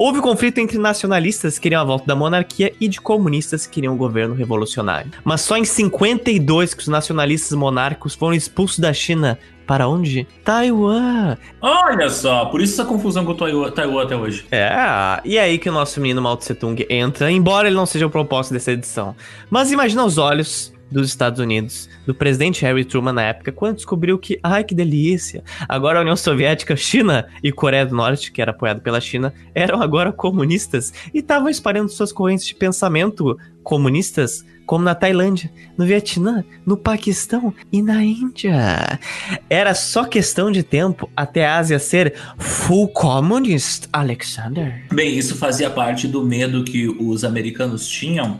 Houve 0.02 0.22
conflito 0.22 0.56
entre 0.56 0.78
nacionalistas 0.78 1.58
que 1.58 1.64
queriam 1.64 1.82
a 1.82 1.84
volta 1.84 2.06
da 2.06 2.16
monarquia 2.16 2.72
e 2.80 2.88
de 2.88 2.98
comunistas 2.98 3.66
que 3.66 3.74
queriam 3.74 3.92
um 3.92 3.98
governo 3.98 4.34
revolucionário. 4.34 5.10
Mas 5.22 5.42
só 5.42 5.58
em 5.58 5.64
52 5.66 6.72
que 6.72 6.80
os 6.80 6.88
nacionalistas 6.88 7.52
monárquicos 7.52 8.14
foram 8.14 8.32
expulsos 8.32 8.78
da 8.78 8.94
China 8.94 9.38
para 9.66 9.86
onde? 9.86 10.26
Taiwan. 10.42 11.36
Olha 11.60 12.08
só, 12.08 12.46
por 12.46 12.62
isso 12.62 12.80
essa 12.80 12.86
confusão 12.86 13.26
com 13.26 13.34
Taiwan, 13.34 13.70
Taiwan 13.72 14.04
até 14.04 14.16
hoje. 14.16 14.46
É, 14.50 15.20
e 15.22 15.38
aí 15.38 15.58
que 15.58 15.68
o 15.68 15.72
nosso 15.72 16.00
menino 16.00 16.22
Mao 16.22 16.34
Tse 16.38 16.54
Tung 16.54 16.82
entra, 16.88 17.30
embora 17.30 17.68
ele 17.68 17.76
não 17.76 17.84
seja 17.84 18.06
o 18.06 18.10
propósito 18.10 18.54
dessa 18.54 18.72
edição. 18.72 19.14
Mas 19.50 19.70
imagina 19.70 20.02
os 20.02 20.16
olhos 20.16 20.72
dos 20.90 21.08
Estados 21.08 21.38
Unidos, 21.38 21.88
do 22.06 22.14
presidente 22.14 22.62
Harry 22.62 22.84
Truman 22.84 23.12
na 23.12 23.22
época, 23.22 23.52
quando 23.52 23.76
descobriu 23.76 24.18
que, 24.18 24.38
ai 24.42 24.64
que 24.64 24.74
delícia, 24.74 25.42
agora 25.68 25.98
a 25.98 26.02
União 26.02 26.16
Soviética, 26.16 26.76
China 26.76 27.26
e 27.42 27.52
Coreia 27.52 27.86
do 27.86 27.94
Norte, 27.94 28.32
que 28.32 28.42
era 28.42 28.50
apoiado 28.50 28.80
pela 28.80 29.00
China, 29.00 29.32
eram 29.54 29.80
agora 29.82 30.12
comunistas 30.12 30.92
e 31.14 31.18
estavam 31.18 31.48
espalhando 31.48 31.88
suas 31.88 32.12
correntes 32.12 32.46
de 32.46 32.54
pensamento 32.54 33.38
comunistas, 33.62 34.44
como 34.66 34.84
na 34.84 34.94
Tailândia, 34.94 35.50
no 35.76 35.84
Vietnã, 35.84 36.44
no 36.64 36.76
Paquistão 36.76 37.52
e 37.72 37.82
na 37.82 38.04
Índia. 38.04 39.00
Era 39.48 39.74
só 39.74 40.04
questão 40.04 40.50
de 40.50 40.62
tempo 40.62 41.10
até 41.16 41.44
a 41.44 41.58
Ásia 41.58 41.78
ser 41.78 42.14
full 42.38 42.88
communist, 42.88 43.88
Alexander. 43.92 44.84
Bem, 44.92 45.18
isso 45.18 45.36
fazia 45.36 45.68
parte 45.70 46.06
do 46.06 46.24
medo 46.24 46.62
que 46.62 46.88
os 46.88 47.24
americanos 47.24 47.88
tinham 47.88 48.38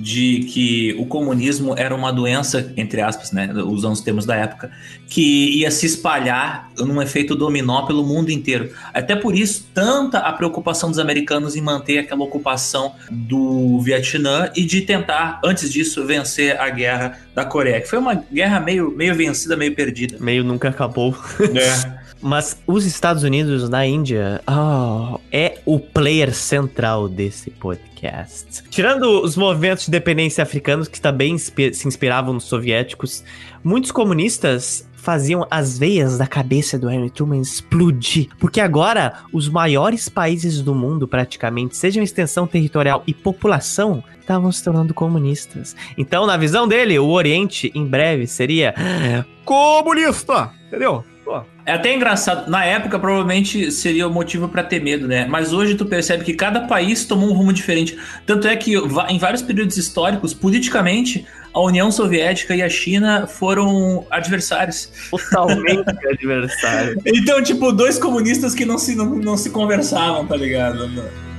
de 0.00 0.40
que 0.48 0.96
o 0.98 1.04
comunismo 1.04 1.74
era 1.76 1.94
uma 1.94 2.10
doença, 2.10 2.72
entre 2.74 3.02
aspas, 3.02 3.32
né, 3.32 3.52
usando 3.64 3.92
os 3.92 4.00
termos 4.00 4.24
da 4.24 4.34
época, 4.34 4.70
que 5.06 5.58
ia 5.58 5.70
se 5.70 5.84
espalhar 5.84 6.70
num 6.78 7.02
efeito 7.02 7.36
dominó 7.36 7.82
pelo 7.82 8.02
mundo 8.02 8.30
inteiro. 8.30 8.70
Até 8.94 9.14
por 9.14 9.36
isso, 9.36 9.68
tanta 9.74 10.20
a 10.20 10.32
preocupação 10.32 10.88
dos 10.88 10.98
americanos 10.98 11.54
em 11.54 11.60
manter 11.60 11.98
aquela 11.98 12.22
ocupação 12.22 12.94
do 13.10 13.78
Vietnã 13.80 14.50
e 14.56 14.64
de 14.64 14.80
tentar, 14.80 15.38
antes 15.44 15.70
disso, 15.70 16.06
vencer 16.06 16.58
a 16.58 16.70
guerra 16.70 17.18
da 17.34 17.44
Coreia, 17.44 17.80
que 17.82 17.88
foi 17.88 17.98
uma 17.98 18.14
guerra 18.14 18.58
meio, 18.58 18.90
meio 18.90 19.14
vencida, 19.14 19.54
meio 19.54 19.74
perdida. 19.74 20.16
Meio 20.18 20.42
nunca 20.42 20.70
acabou. 20.70 21.14
É. 21.54 21.99
Mas 22.20 22.60
os 22.66 22.84
Estados 22.84 23.22
Unidos 23.22 23.68
na 23.68 23.86
Índia 23.86 24.42
oh, 24.46 25.18
é 25.32 25.58
o 25.64 25.78
player 25.78 26.34
central 26.34 27.08
desse 27.08 27.50
podcast. 27.50 28.62
Tirando 28.68 29.22
os 29.22 29.36
movimentos 29.36 29.86
de 29.86 29.90
dependência 29.90 30.42
africanos 30.42 30.88
que 30.88 31.00
também 31.00 31.38
se 31.38 31.88
inspiravam 31.88 32.34
nos 32.34 32.44
soviéticos, 32.44 33.24
muitos 33.64 33.90
comunistas 33.90 34.88
faziam 35.00 35.46
as 35.50 35.78
veias 35.78 36.18
da 36.18 36.26
cabeça 36.26 36.78
do 36.78 36.90
Henry 36.90 37.10
Truman 37.10 37.40
explodir. 37.40 38.28
Porque 38.38 38.60
agora 38.60 39.24
os 39.32 39.48
maiores 39.48 40.08
países 40.08 40.60
do 40.60 40.74
mundo, 40.74 41.08
praticamente, 41.08 41.76
sejam 41.76 42.02
extensão 42.02 42.46
territorial 42.46 43.02
e 43.06 43.14
população, 43.14 44.04
estavam 44.20 44.52
se 44.52 44.62
tornando 44.62 44.94
comunistas. 44.94 45.74
Então, 45.96 46.26
na 46.26 46.36
visão 46.36 46.68
dele, 46.68 46.98
o 46.98 47.08
Oriente 47.08 47.72
em 47.74 47.84
breve 47.84 48.26
seria 48.26 48.74
comunista, 49.44 50.50
entendeu? 50.68 51.04
Pô. 51.30 51.42
É 51.64 51.74
até 51.74 51.94
engraçado. 51.94 52.50
Na 52.50 52.64
época, 52.64 52.98
provavelmente 52.98 53.70
seria 53.70 54.08
o 54.08 54.10
motivo 54.12 54.48
para 54.48 54.64
ter 54.64 54.82
medo, 54.82 55.06
né? 55.06 55.26
Mas 55.26 55.52
hoje 55.52 55.76
tu 55.76 55.86
percebe 55.86 56.24
que 56.24 56.34
cada 56.34 56.62
país 56.62 57.04
tomou 57.04 57.30
um 57.30 57.32
rumo 57.32 57.52
diferente. 57.52 57.96
Tanto 58.26 58.48
é 58.48 58.56
que 58.56 58.74
em 58.76 59.18
vários 59.18 59.40
períodos 59.40 59.76
históricos, 59.76 60.34
politicamente, 60.34 61.24
a 61.54 61.60
União 61.60 61.92
Soviética 61.92 62.56
e 62.56 62.62
a 62.62 62.68
China 62.68 63.28
foram 63.28 64.04
adversários. 64.10 64.90
Totalmente 65.08 65.84
adversários. 66.10 67.00
Então, 67.06 67.40
tipo, 67.40 67.70
dois 67.70 67.96
comunistas 67.96 68.52
que 68.52 68.64
não 68.64 68.76
se, 68.76 68.96
não, 68.96 69.06
não 69.14 69.36
se 69.36 69.50
conversavam, 69.50 70.26
tá 70.26 70.34
ligado? 70.34 70.90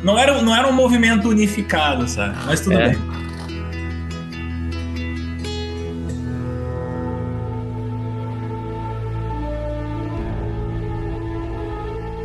Não 0.01 0.17
era, 0.17 0.41
não 0.41 0.55
era 0.55 0.69
um 0.69 0.73
movimento 0.73 1.27
unificado, 1.27 2.07
sabe? 2.07 2.37
Mas 2.45 2.61
tudo 2.61 2.79
é. 2.79 2.89
bem. 2.91 3.20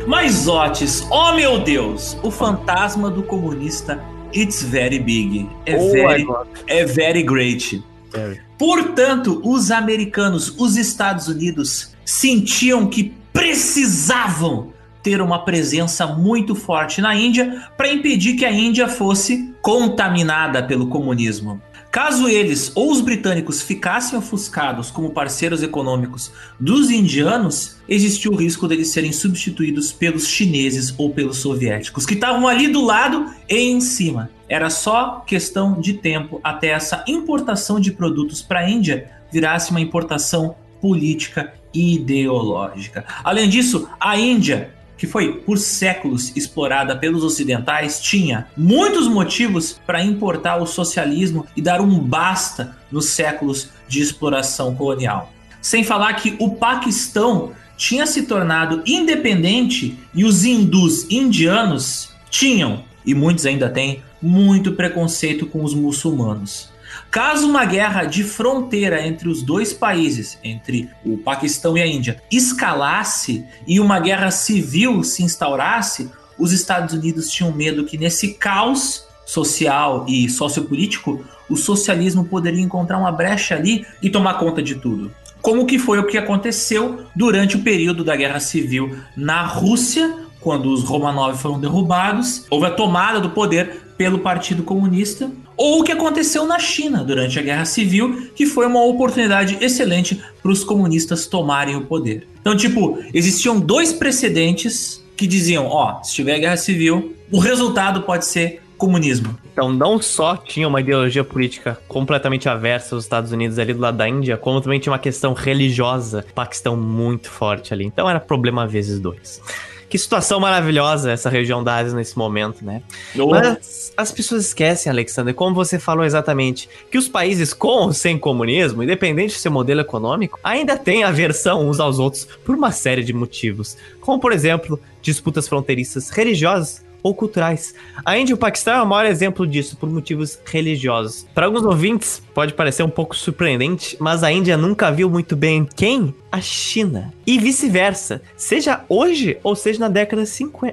Mas 0.07 0.47
Otis, 0.47 1.05
oh 1.11 1.33
meu 1.33 1.59
Deus, 1.59 2.17
o 2.23 2.31
fantasma 2.31 3.11
do 3.11 3.23
comunista 3.23 4.01
It's 4.33 4.63
very 4.63 4.99
big. 4.99 5.49
É, 5.65 5.75
oh 5.75 5.91
very, 5.91 6.25
é 6.67 6.85
very 6.85 7.23
great. 7.23 7.83
Very. 8.09 8.39
Portanto, 8.57 9.41
os 9.43 9.69
americanos, 9.69 10.55
os 10.57 10.77
Estados 10.77 11.27
Unidos, 11.27 11.93
sentiam 12.05 12.87
que 12.87 13.13
precisavam 13.33 14.71
ter 15.03 15.19
uma 15.21 15.43
presença 15.43 16.07
muito 16.07 16.55
forte 16.55 17.01
na 17.01 17.13
Índia 17.13 17.69
para 17.75 17.91
impedir 17.91 18.35
que 18.35 18.45
a 18.45 18.51
Índia 18.51 18.87
fosse 18.87 19.53
contaminada 19.61 20.63
pelo 20.63 20.87
comunismo. 20.87 21.61
Caso 21.97 22.29
eles 22.29 22.71
ou 22.75 22.91
os 22.91 23.01
britânicos 23.01 23.59
ficassem 23.59 24.19
ofuscados 24.19 24.91
como 24.91 25.09
parceiros 25.09 25.63
econômicos 25.63 26.31
dos 26.59 26.91
indianos, 26.91 27.77
existia 27.89 28.29
o 28.29 28.35
risco 28.35 28.67
deles 28.67 28.89
serem 28.89 29.11
substituídos 29.11 29.91
pelos 29.91 30.27
chineses 30.27 30.93
ou 30.95 31.09
pelos 31.09 31.37
soviéticos, 31.37 32.05
que 32.05 32.13
estavam 32.13 32.47
ali 32.47 32.67
do 32.67 32.85
lado 32.85 33.25
e 33.49 33.57
em 33.57 33.81
cima. 33.81 34.29
Era 34.47 34.69
só 34.69 35.23
questão 35.25 35.81
de 35.81 35.95
tempo 35.95 36.39
até 36.43 36.67
essa 36.67 37.03
importação 37.07 37.79
de 37.79 37.91
produtos 37.91 38.43
para 38.43 38.59
a 38.59 38.69
Índia 38.69 39.09
virasse 39.31 39.71
uma 39.71 39.81
importação 39.81 40.55
política 40.79 41.51
e 41.73 41.95
ideológica. 41.95 43.05
Além 43.23 43.49
disso, 43.49 43.89
a 43.99 44.15
Índia 44.15 44.76
que 44.97 45.05
foi 45.07 45.33
por 45.33 45.57
séculos 45.57 46.35
explorada 46.35 46.95
pelos 46.95 47.23
ocidentais, 47.23 47.99
tinha 48.01 48.47
muitos 48.57 49.07
motivos 49.07 49.79
para 49.85 50.03
importar 50.03 50.57
o 50.57 50.65
socialismo 50.65 51.45
e 51.55 51.61
dar 51.61 51.79
um 51.81 51.99
basta 51.99 52.75
nos 52.91 53.05
séculos 53.05 53.69
de 53.87 54.01
exploração 54.01 54.75
colonial. 54.75 55.31
Sem 55.61 55.83
falar 55.83 56.13
que 56.13 56.35
o 56.39 56.55
Paquistão 56.55 57.51
tinha 57.77 58.07
se 58.07 58.23
tornado 58.23 58.81
independente 58.85 59.97
e 60.13 60.25
os 60.25 60.43
hindus 60.43 61.05
indianos 61.09 62.09
tinham, 62.29 62.83
e 63.05 63.13
muitos 63.13 63.45
ainda 63.45 63.69
têm, 63.69 64.01
muito 64.21 64.71
preconceito 64.73 65.45
com 65.45 65.63
os 65.63 65.73
muçulmanos. 65.73 66.69
Caso 67.09 67.47
uma 67.47 67.65
guerra 67.65 68.03
de 68.03 68.23
fronteira 68.23 69.05
entre 69.05 69.29
os 69.29 69.41
dois 69.41 69.73
países, 69.73 70.37
entre 70.43 70.89
o 71.05 71.17
Paquistão 71.17 71.77
e 71.77 71.81
a 71.81 71.87
Índia, 71.87 72.21
escalasse 72.29 73.45
e 73.65 73.79
uma 73.79 73.99
guerra 73.99 74.29
civil 74.29 75.03
se 75.03 75.23
instaurasse, 75.23 76.11
os 76.37 76.51
Estados 76.51 76.93
Unidos 76.93 77.29
tinham 77.29 77.51
medo 77.51 77.85
que 77.85 77.97
nesse 77.97 78.33
caos 78.33 79.07
social 79.25 80.05
e 80.07 80.29
sociopolítico, 80.29 81.23
o 81.49 81.57
socialismo 81.57 82.23
poderia 82.23 82.61
encontrar 82.61 82.97
uma 82.97 83.11
brecha 83.11 83.55
ali 83.55 83.85
e 84.01 84.09
tomar 84.09 84.35
conta 84.35 84.61
de 84.61 84.75
tudo. 84.75 85.11
Como 85.41 85.65
que 85.65 85.77
foi 85.77 85.99
o 85.99 86.07
que 86.07 86.17
aconteceu 86.17 87.05
durante 87.15 87.57
o 87.57 87.61
período 87.61 88.03
da 88.03 88.15
Guerra 88.15 88.39
Civil 88.39 88.97
na 89.15 89.43
Rússia, 89.43 90.13
quando 90.39 90.71
os 90.71 90.83
Romanov 90.83 91.37
foram 91.37 91.59
derrubados, 91.59 92.45
houve 92.49 92.67
a 92.67 92.71
tomada 92.71 93.19
do 93.19 93.31
poder 93.31 93.81
pelo 93.97 94.19
Partido 94.19 94.63
Comunista, 94.63 95.29
ou 95.57 95.81
o 95.81 95.83
que 95.83 95.91
aconteceu 95.91 96.45
na 96.45 96.59
China 96.59 97.03
durante 97.03 97.39
a 97.39 97.41
Guerra 97.41 97.65
Civil, 97.65 98.29
que 98.35 98.45
foi 98.45 98.67
uma 98.67 98.83
oportunidade 98.83 99.57
excelente 99.59 100.21
para 100.41 100.51
os 100.51 100.63
comunistas 100.63 101.25
tomarem 101.25 101.75
o 101.75 101.81
poder. 101.81 102.27
Então, 102.39 102.55
tipo, 102.55 102.99
existiam 103.13 103.59
dois 103.59 103.91
precedentes 103.91 105.03
que 105.17 105.25
diziam: 105.25 105.65
ó, 105.65 106.01
se 106.03 106.13
tiver 106.13 106.39
guerra 106.39 106.57
civil, 106.57 107.15
o 107.31 107.39
resultado 107.39 108.03
pode 108.03 108.25
ser 108.25 108.61
comunismo. 108.77 109.35
Então, 109.51 109.73
não 109.73 109.99
só 109.99 110.37
tinha 110.37 110.67
uma 110.67 110.79
ideologia 110.79 111.23
política 111.23 111.79
completamente 111.87 112.47
aversa 112.47 112.93
aos 112.93 113.05
Estados 113.05 113.31
Unidos 113.31 113.57
ali 113.57 113.73
do 113.73 113.79
lado 113.79 113.97
da 113.97 114.07
Índia, 114.07 114.37
como 114.37 114.61
também 114.61 114.79
tinha 114.79 114.93
uma 114.93 114.99
questão 114.99 115.33
religiosa, 115.33 116.23
Paquistão 116.35 116.77
muito 116.77 117.27
forte 117.29 117.73
ali. 117.73 117.83
Então, 117.83 118.07
era 118.07 118.19
problema 118.19 118.67
vezes 118.67 118.99
dois. 118.99 119.41
Que 119.89 119.97
situação 119.97 120.39
maravilhosa 120.39 121.11
essa 121.11 121.29
região 121.29 121.63
da 121.63 121.77
Ásia 121.77 121.95
nesse 121.95 122.17
momento, 122.17 122.63
né? 122.63 122.81
Oh. 123.17 123.27
Mas 123.27 123.93
as 123.95 124.11
pessoas 124.11 124.45
esquecem, 124.45 124.91
Alexander, 124.91 125.33
como 125.33 125.55
você 125.55 125.79
falou 125.79 126.03
exatamente, 126.03 126.69
que 126.91 126.97
os 126.97 127.07
países 127.07 127.53
com 127.53 127.85
ou 127.85 127.93
sem 127.93 128.17
comunismo, 128.17 128.83
independente 128.83 129.35
do 129.35 129.39
seu 129.39 129.51
modelo 129.51 129.81
econômico, 129.81 130.39
ainda 130.43 130.77
têm 130.77 131.03
aversão 131.03 131.67
uns 131.67 131.79
aos 131.79 131.99
outros 131.99 132.27
por 132.43 132.55
uma 132.55 132.71
série 132.71 133.03
de 133.03 133.13
motivos. 133.13 133.77
Como, 134.01 134.19
por 134.19 134.33
exemplo, 134.33 134.79
disputas 135.01 135.47
fronteiriças 135.47 136.09
religiosas 136.09 136.85
ou 137.01 137.13
culturais. 137.13 137.73
A 138.03 138.17
Índia 138.17 138.33
e 138.33 138.35
o 138.35 138.37
Paquistão 138.37 138.75
é 138.75 138.81
o 138.81 138.85
maior 138.85 139.05
exemplo 139.09 139.47
disso, 139.47 139.77
por 139.77 139.89
motivos 139.89 140.39
religiosos. 140.45 141.25
Para 141.33 141.45
alguns 141.45 141.63
ouvintes, 141.63 142.21
pode 142.33 142.53
parecer 142.53 142.83
um 142.83 142.89
pouco 142.89 143.15
surpreendente, 143.15 143.95
mas 143.99 144.23
a 144.23 144.31
Índia 144.31 144.57
nunca 144.57 144.91
viu 144.91 145.09
muito 145.09 145.35
bem 145.35 145.67
quem? 145.75 146.13
A 146.31 146.41
China. 146.41 147.13
E 147.25 147.37
vice-versa, 147.39 148.21
seja 148.35 148.83
hoje 148.89 149.37
ou 149.43 149.55
seja 149.55 149.79
na 149.79 149.89
década 149.89 150.23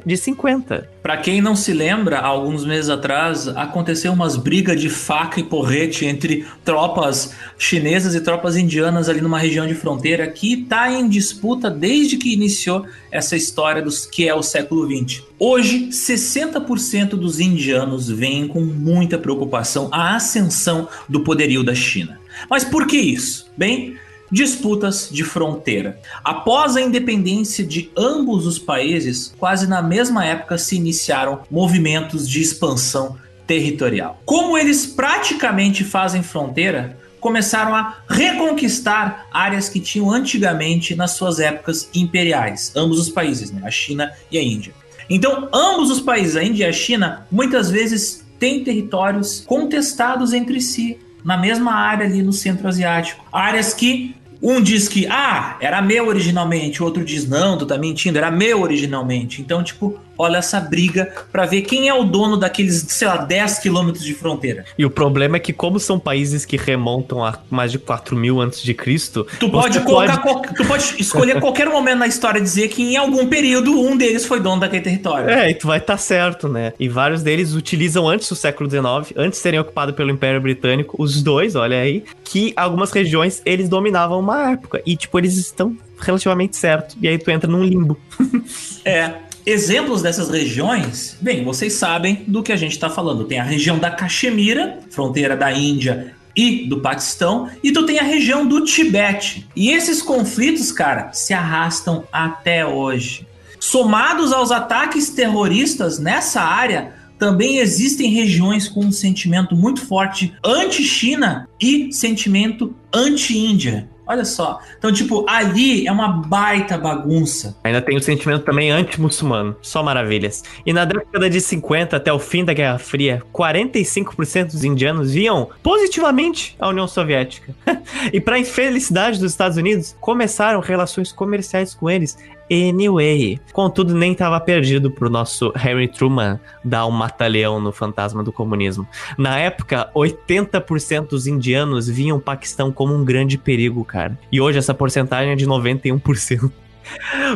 de 0.05 0.17
50. 0.17 0.91
Para 1.03 1.17
quem 1.19 1.41
não 1.41 1.55
se 1.55 1.73
lembra, 1.73 2.19
alguns 2.19 2.65
meses 2.65 2.91
atrás 2.91 3.47
aconteceu 3.49 4.13
umas 4.13 4.37
brigas 4.37 4.81
de 4.81 4.89
faca 4.89 5.39
e 5.39 5.45
porrete 5.45 6.07
entre 6.07 6.47
tropas 6.65 7.35
chinesas 7.59 8.15
e 8.15 8.21
tropas 8.21 8.57
indianas 8.57 9.09
ali 9.09 9.21
numa 9.21 9.39
região 9.39 9.67
de 9.67 9.75
fronteira 9.75 10.27
que 10.27 10.63
está 10.63 10.91
em 10.91 11.09
disputa 11.09 11.71
desde 11.71 12.17
que 12.17 12.33
iniciou 12.33 12.87
essa 13.11 13.37
história 13.37 13.83
dos 13.83 14.07
que 14.07 14.29
é 14.29 14.35
o 14.35 14.43
século 14.43 14.87
20. 14.87 15.25
Hoje, 15.39 15.89
60% 15.89 17.11
dos 17.11 17.39
indianos 17.39 18.09
veem 18.09 18.49
com 18.49 18.61
muita 18.61 19.19
preocupação 19.19 19.89
a 19.93 20.17
ascensão 20.17 20.89
do 21.09 21.21
poderio 21.21 21.63
da 21.63 21.75
China. 21.75 22.19
Mas 22.49 22.65
por 22.65 22.87
que 22.87 22.97
isso? 22.97 23.47
Bem, 23.57 23.97
disputas 24.31 25.09
de 25.11 25.25
fronteira. 25.25 26.01
Após 26.23 26.77
a 26.77 26.81
independência 26.81 27.65
de 27.65 27.91
ambos 27.97 28.47
os 28.47 28.59
países, 28.59 29.35
quase 29.39 29.67
na 29.67 29.83
mesma 29.83 30.25
época 30.25 30.59
se 30.59 30.77
iniciaram 30.77 31.43
movimentos 31.51 32.29
de 32.29 32.41
expansão 32.41 33.17
territorial. 33.47 34.21
Como 34.25 34.57
eles 34.57 34.87
praticamente 34.87 35.85
fazem 35.85 36.23
fronteira, 36.23 36.99
começaram 37.21 37.75
a 37.75 37.99
reconquistar 38.09 39.27
áreas 39.33 39.69
que 39.69 39.81
tinham 39.81 40.11
antigamente 40.11 40.95
nas 40.95 41.13
suas 41.13 41.41
épocas 41.41 41.89
imperiais, 41.95 42.71
ambos 42.77 42.99
os 42.99 43.09
países, 43.09 43.51
né? 43.51 43.63
a 43.65 43.71
China 43.71 44.13
e 44.31 44.37
a 44.37 44.43
Índia. 44.43 44.75
Então, 45.09 45.49
ambos 45.53 45.91
os 45.91 46.01
países, 46.01 46.37
a 46.37 46.43
Índia 46.43 46.67
e 46.67 46.69
a 46.69 46.73
China, 46.73 47.27
muitas 47.31 47.71
vezes 47.71 48.25
têm 48.39 48.63
territórios 48.63 49.43
contestados 49.47 50.35
entre 50.35 50.61
si, 50.61 50.99
na 51.25 51.37
mesma 51.37 51.73
área 51.73 52.07
ali 52.07 52.23
no 52.23 52.33
centro 52.33 52.69
asiático. 52.69 53.25
Áreas 53.33 53.73
que 53.73 54.15
um 54.43 54.61
diz 54.61 54.89
que, 54.89 55.07
ah, 55.07 55.57
era 55.59 55.81
meu 55.81 56.07
originalmente, 56.07 56.83
o 56.83 56.85
outro 56.85 57.03
diz, 57.03 57.27
não, 57.27 57.57
tu 57.57 57.65
tá 57.65 57.79
mentindo, 57.79 58.19
era 58.19 58.31
meu 58.31 58.61
originalmente. 58.61 59.41
Então, 59.41 59.65
tipo, 59.65 59.99
olha 60.17 60.39
essa 60.39 60.61
briga 60.61 61.13
para 61.31 61.47
ver 61.47 61.63
quem 61.63 61.89
é 61.89 61.95
o 61.95 62.05
dono 62.05 62.37
daqueles, 62.37 62.85
sei 62.89 63.09
lá, 63.09 63.17
10 63.17 63.59
quilômetros 63.59 64.05
de 64.05 64.15
fronteira. 64.15 64.65
E 64.79 64.85
o 64.85 64.91
problema 64.91 65.37
é 65.37 65.41
que, 65.41 65.53
como 65.53 65.79
são 65.79 65.99
países 65.99 66.45
que 66.45 66.57
remontam 66.57 67.25
a 67.25 67.39
mais 67.51 67.73
de 67.73 67.79
4 67.79 68.17
mil 68.17 68.41
antes 68.41 68.63
de 68.63 68.75
Cristo, 68.75 69.27
tu 69.39 69.51
pode 69.51 69.81
colocar, 69.81 70.19
pode... 70.19 70.55
tu 70.55 70.65
pode 70.65 70.95
escolher 70.99 71.41
qualquer 71.41 71.69
momento 71.69 71.99
na 71.99 72.07
história 72.07 72.41
dizer 72.41 72.69
que 72.69 72.83
em 72.83 72.97
algum 72.97 73.27
período 73.27 73.79
um 73.79 73.97
deles 73.97 74.25
foi 74.25 74.41
dono 74.41 74.61
daquele 74.61 74.83
território. 74.83 75.29
É, 75.29 75.51
e 75.51 75.55
tu 75.55 75.67
vai 75.67 75.79
estar 75.79 75.95
tá 75.95 75.99
certo, 75.99 76.49
né? 76.49 76.73
E 76.79 76.89
vários 76.89 77.23
deles 77.23 77.55
utilizam 77.55 78.09
antes 78.09 78.29
do 78.29 78.37
século 78.37 78.69
XIX, 78.69 79.17
antes 79.17 79.39
de 79.39 79.43
serem 79.43 79.61
ocupados 79.61 79.95
pelo 79.95 80.11
Império 80.11 80.41
Britânico, 80.41 81.03
os 81.03 81.23
dois, 81.23 81.55
olha 81.57 81.79
aí, 81.81 82.05
que 82.23 82.53
algumas 82.57 82.91
regiões 82.91 83.43
eles 83.45 83.69
dominavam 83.69 84.19
uma 84.19 84.53
época. 84.53 84.83
E, 84.87 84.97
tipo, 84.97 85.19
eles 85.19 85.37
estão 85.37 85.77
relativamente 85.99 86.57
certo. 86.57 86.97
E 87.01 87.09
aí 87.09 87.19
tu 87.19 87.31
entra 87.31 87.51
num 87.51 87.63
limbo. 87.63 87.99
é. 88.85 89.13
Exemplos 89.47 90.01
dessas 90.01 90.31
regiões, 90.31 91.19
bem, 91.21 91.45
vocês 91.45 91.75
sabem 91.75 92.25
do 92.27 92.43
que 92.43 92.51
a 92.51 92.57
gente 92.57 92.73
está 92.73 92.89
falando. 92.89 93.25
Tem 93.25 93.39
a 93.39 93.45
região 93.45 93.79
da 93.79 93.91
Caxemira, 93.91 94.79
fronteira 94.89 95.37
da 95.37 95.53
Índia 95.53 96.15
e 96.35 96.67
do 96.67 96.81
Paquistão, 96.81 97.51
e 97.63 97.71
tu 97.71 97.85
tem 97.85 97.99
a 97.99 98.03
região 98.03 98.47
do 98.47 98.65
Tibete. 98.65 99.47
E 99.55 99.71
esses 99.71 100.01
conflitos, 100.01 100.73
cara, 100.73 101.13
se 101.13 101.35
arrastam 101.35 102.05
até 102.11 102.65
hoje. 102.65 103.27
Somados 103.61 104.33
aos 104.33 104.51
ataques 104.51 105.11
terroristas 105.11 105.99
nessa 105.99 106.41
área, 106.41 106.95
também 107.19 107.59
existem 107.59 108.11
regiões 108.11 108.67
com 108.67 108.81
um 108.81 108.93
sentimento 108.93 109.55
muito 109.55 109.85
forte 109.87 110.35
anti-China 110.43 111.47
e 111.61 111.93
sentimento 111.93 112.75
anti-Índia. 112.93 113.91
Olha 114.07 114.25
só. 114.25 114.61
Então, 114.79 114.93
tipo, 114.93 115.25
ali 115.29 115.87
é 115.87 115.93
uma 115.93 116.09
baita 116.09 116.77
bagunça. 116.77 117.57
Ainda 117.65 117.81
tem 117.81 117.97
o 117.97 118.03
sentimento 118.03 118.45
também 118.45 118.71
anti-muçulmano. 118.71 119.57
Só 119.63 119.83
maravilhas. 119.83 120.43
E 120.65 120.73
na 120.73 120.85
década 120.85 121.31
de 121.31 121.41
50 121.41 121.97
até 121.97 122.13
o 122.13 122.19
fim 122.19 122.45
da 122.45 122.53
Guerra 122.53 122.79
Fria, 122.79 123.23
45% 123.33 124.53
dos 124.53 124.65
indianos 124.65 125.13
viam 125.13 125.49
positivamente 125.63 126.55
a 126.59 126.69
União 126.69 126.87
Soviética. 126.87 127.55
e 128.13 128.21
para 128.21 128.39
infelicidade 128.39 129.19
dos 129.19 129.33
Estados 129.33 129.57
Unidos, 129.57 129.97
começaram 130.01 130.61
relações 130.61 131.11
comerciais 131.11 131.75
com 131.75 131.89
eles 131.89 132.19
anyway. 132.51 133.41
Contudo, 133.53 133.95
nem 133.95 134.13
estava 134.13 134.39
perdido 134.41 134.91
pro 134.91 135.11
nosso 135.11 135.53
Harry 135.55 135.89
Truman 135.89 136.39
dar 136.65 136.87
um 136.87 136.91
mata-leão 136.91 137.61
no 137.61 137.73
fantasma 137.73 138.23
do 138.23 138.33
comunismo. 138.33 138.87
Na 139.17 139.39
época, 139.39 139.91
80% 139.95 141.09
dos 141.09 141.27
indianos 141.27 141.89
viam 141.89 142.19
o 142.19 142.21
Paquistão 142.21 142.73
como 142.73 142.95
um 142.95 143.05
grande 143.05 143.39
perigo, 143.39 143.85
cara. 143.85 144.19
E 144.31 144.41
hoje 144.41 144.59
essa 144.59 144.75
porcentagem 144.75 145.33
é 145.33 145.37
de 145.37 145.47
91%. 145.47 146.51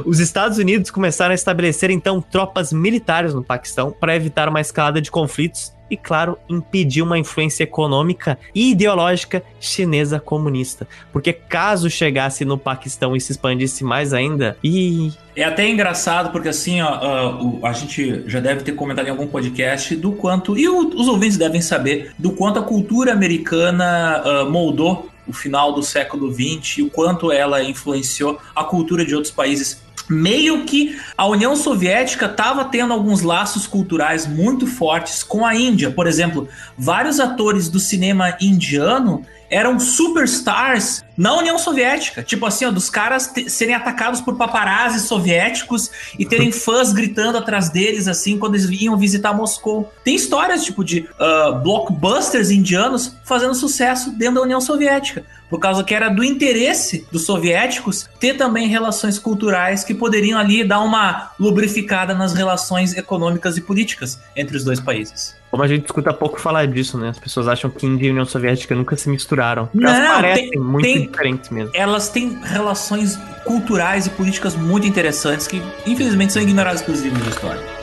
Os 0.05 0.21
Estados 0.21 0.59
Unidos 0.59 0.91
começaram 0.91 1.33
a 1.33 1.35
estabelecer 1.35 1.91
então 1.91 2.21
tropas 2.21 2.73
militares 2.73 3.33
no 3.33 3.43
Paquistão 3.43 3.91
para 3.91 4.15
evitar 4.15 4.49
uma 4.49 4.61
escalada 4.61 5.01
de 5.01 5.11
conflitos 5.11 5.73
e, 5.91 5.97
claro, 5.97 6.39
impedir 6.49 7.03
uma 7.03 7.19
influência 7.19 7.65
econômica 7.65 8.39
e 8.55 8.71
ideológica 8.71 9.43
chinesa 9.61 10.21
comunista. 10.21 10.87
Porque 11.13 11.33
caso 11.33 11.91
chegasse 11.91 12.45
no 12.45 12.59
Paquistão 12.59 13.17
e 13.17 13.21
se 13.21 13.33
expandisse 13.33 13.85
mais 13.85 14.13
ainda, 14.13 14.57
e 14.63 15.13
é 15.37 15.45
até 15.45 15.69
engraçado, 15.69 16.33
porque 16.33 16.49
assim, 16.49 16.81
ó, 16.81 17.39
uh, 17.41 17.65
a 17.65 17.73
gente 17.73 18.25
já 18.27 18.41
deve 18.41 18.65
ter 18.65 18.73
comentado 18.73 19.07
em 19.07 19.11
algum 19.11 19.27
podcast 19.27 19.95
do 19.95 20.13
quanto, 20.13 20.59
e 20.59 20.69
o, 20.69 20.89
os 20.89 21.07
ouvintes 21.07 21.37
devem 21.37 21.61
saber, 21.61 22.13
do 22.19 22.33
quanto 22.33 22.59
a 22.59 22.63
cultura 22.63 23.13
americana 23.13 24.23
uh, 24.25 24.51
moldou 24.51 25.09
o 25.29 25.33
final 25.33 25.73
do 25.73 25.83
século 25.83 26.33
XX 26.33 26.79
e 26.79 26.83
o 26.83 26.91
quanto 26.91 27.31
ela 27.31 27.63
influenciou 27.63 28.41
a 28.57 28.65
cultura 28.65 29.05
de 29.05 29.15
outros 29.15 29.33
países 29.33 29.83
meio 30.09 30.65
que 30.65 30.99
a 31.17 31.27
União 31.27 31.55
Soviética 31.55 32.27
estava 32.27 32.65
tendo 32.65 32.93
alguns 32.93 33.23
laços 33.23 33.67
culturais 33.67 34.27
muito 34.27 34.67
fortes 34.67 35.23
com 35.23 35.45
a 35.45 35.55
Índia. 35.55 35.91
Por 35.91 36.07
exemplo, 36.07 36.49
vários 36.77 37.21
atores 37.21 37.69
do 37.69 37.79
cinema 37.79 38.37
indiano 38.41 39.25
eram 39.51 39.79
superstars 39.79 41.05
na 41.17 41.37
União 41.37 41.59
Soviética. 41.59 42.23
Tipo 42.23 42.47
assim, 42.47 42.65
ó, 42.65 42.71
dos 42.71 42.89
caras 42.89 43.33
serem 43.49 43.75
atacados 43.75 44.21
por 44.21 44.37
paparazzi 44.37 45.01
soviéticos 45.01 45.91
e 46.19 46.25
terem 46.25 46.53
fãs 46.53 46.93
gritando 46.93 47.39
atrás 47.39 47.69
deles, 47.69 48.07
assim, 48.07 48.39
quando 48.39 48.55
eles 48.55 48.69
iam 48.81 48.97
visitar 48.97 49.33
Moscou. 49.33 49.93
Tem 50.05 50.15
histórias, 50.15 50.65
tipo, 50.65 50.85
de 50.85 51.09
uh, 51.19 51.59
blockbusters 51.61 52.51
indianos 52.51 53.17
fazendo 53.25 53.55
sucesso 53.55 54.11
dentro 54.11 54.37
da 54.37 54.43
União 54.43 54.61
Soviética. 54.61 55.25
Por 55.51 55.59
causa 55.59 55.83
que 55.83 55.95
era 55.95 56.11
do 56.11 56.23
interesse 56.23 57.07
dos 57.11 57.25
soviéticos 57.25 58.09
ter 58.21 58.35
também 58.37 58.69
relações 58.69 59.19
culturais 59.19 59.83
que 59.83 59.95
poderiam 59.95 60.39
ali 60.39 60.63
dar 60.63 60.81
uma 60.81 61.33
lubrificada 61.41 62.15
nas 62.15 62.35
relações 62.35 62.95
econômicas 62.95 63.57
e 63.57 63.63
políticas 63.63 64.21
entre 64.37 64.57
os 64.57 64.63
dois 64.65 64.79
países. 64.79 65.35
Como 65.51 65.63
a 65.63 65.67
gente 65.67 65.87
escuta 65.87 66.13
pouco 66.13 66.39
falar 66.39 66.67
disso, 66.67 66.99
né? 66.99 67.09
As 67.09 67.19
pessoas 67.19 67.49
acham 67.49 67.71
que 67.71 67.87
Índia 67.87 68.09
e 68.09 68.11
União 68.11 68.27
Soviética 68.27 68.75
nunca 68.75 68.97
se 68.97 69.09
misturaram. 69.09 69.69
Não, 69.73 69.91
elas 69.91 70.09
parecem 70.09 70.51
tem, 70.51 70.61
muito 70.61 70.85
tem, 70.85 71.07
diferentes 71.07 71.51
mesmo. 71.51 71.71
Elas 71.75 72.09
têm 72.11 72.39
relações 72.43 73.19
culturais 73.45 74.07
e 74.07 74.11
políticas 74.11 74.55
muito 74.55 74.87
interessantes 74.87 75.47
que, 75.47 75.63
infelizmente, 75.87 76.33
são 76.35 76.43
ignoradas 76.43 76.83
pelos 76.83 77.01
livros 77.01 77.23
de 77.23 77.31
história. 77.31 77.78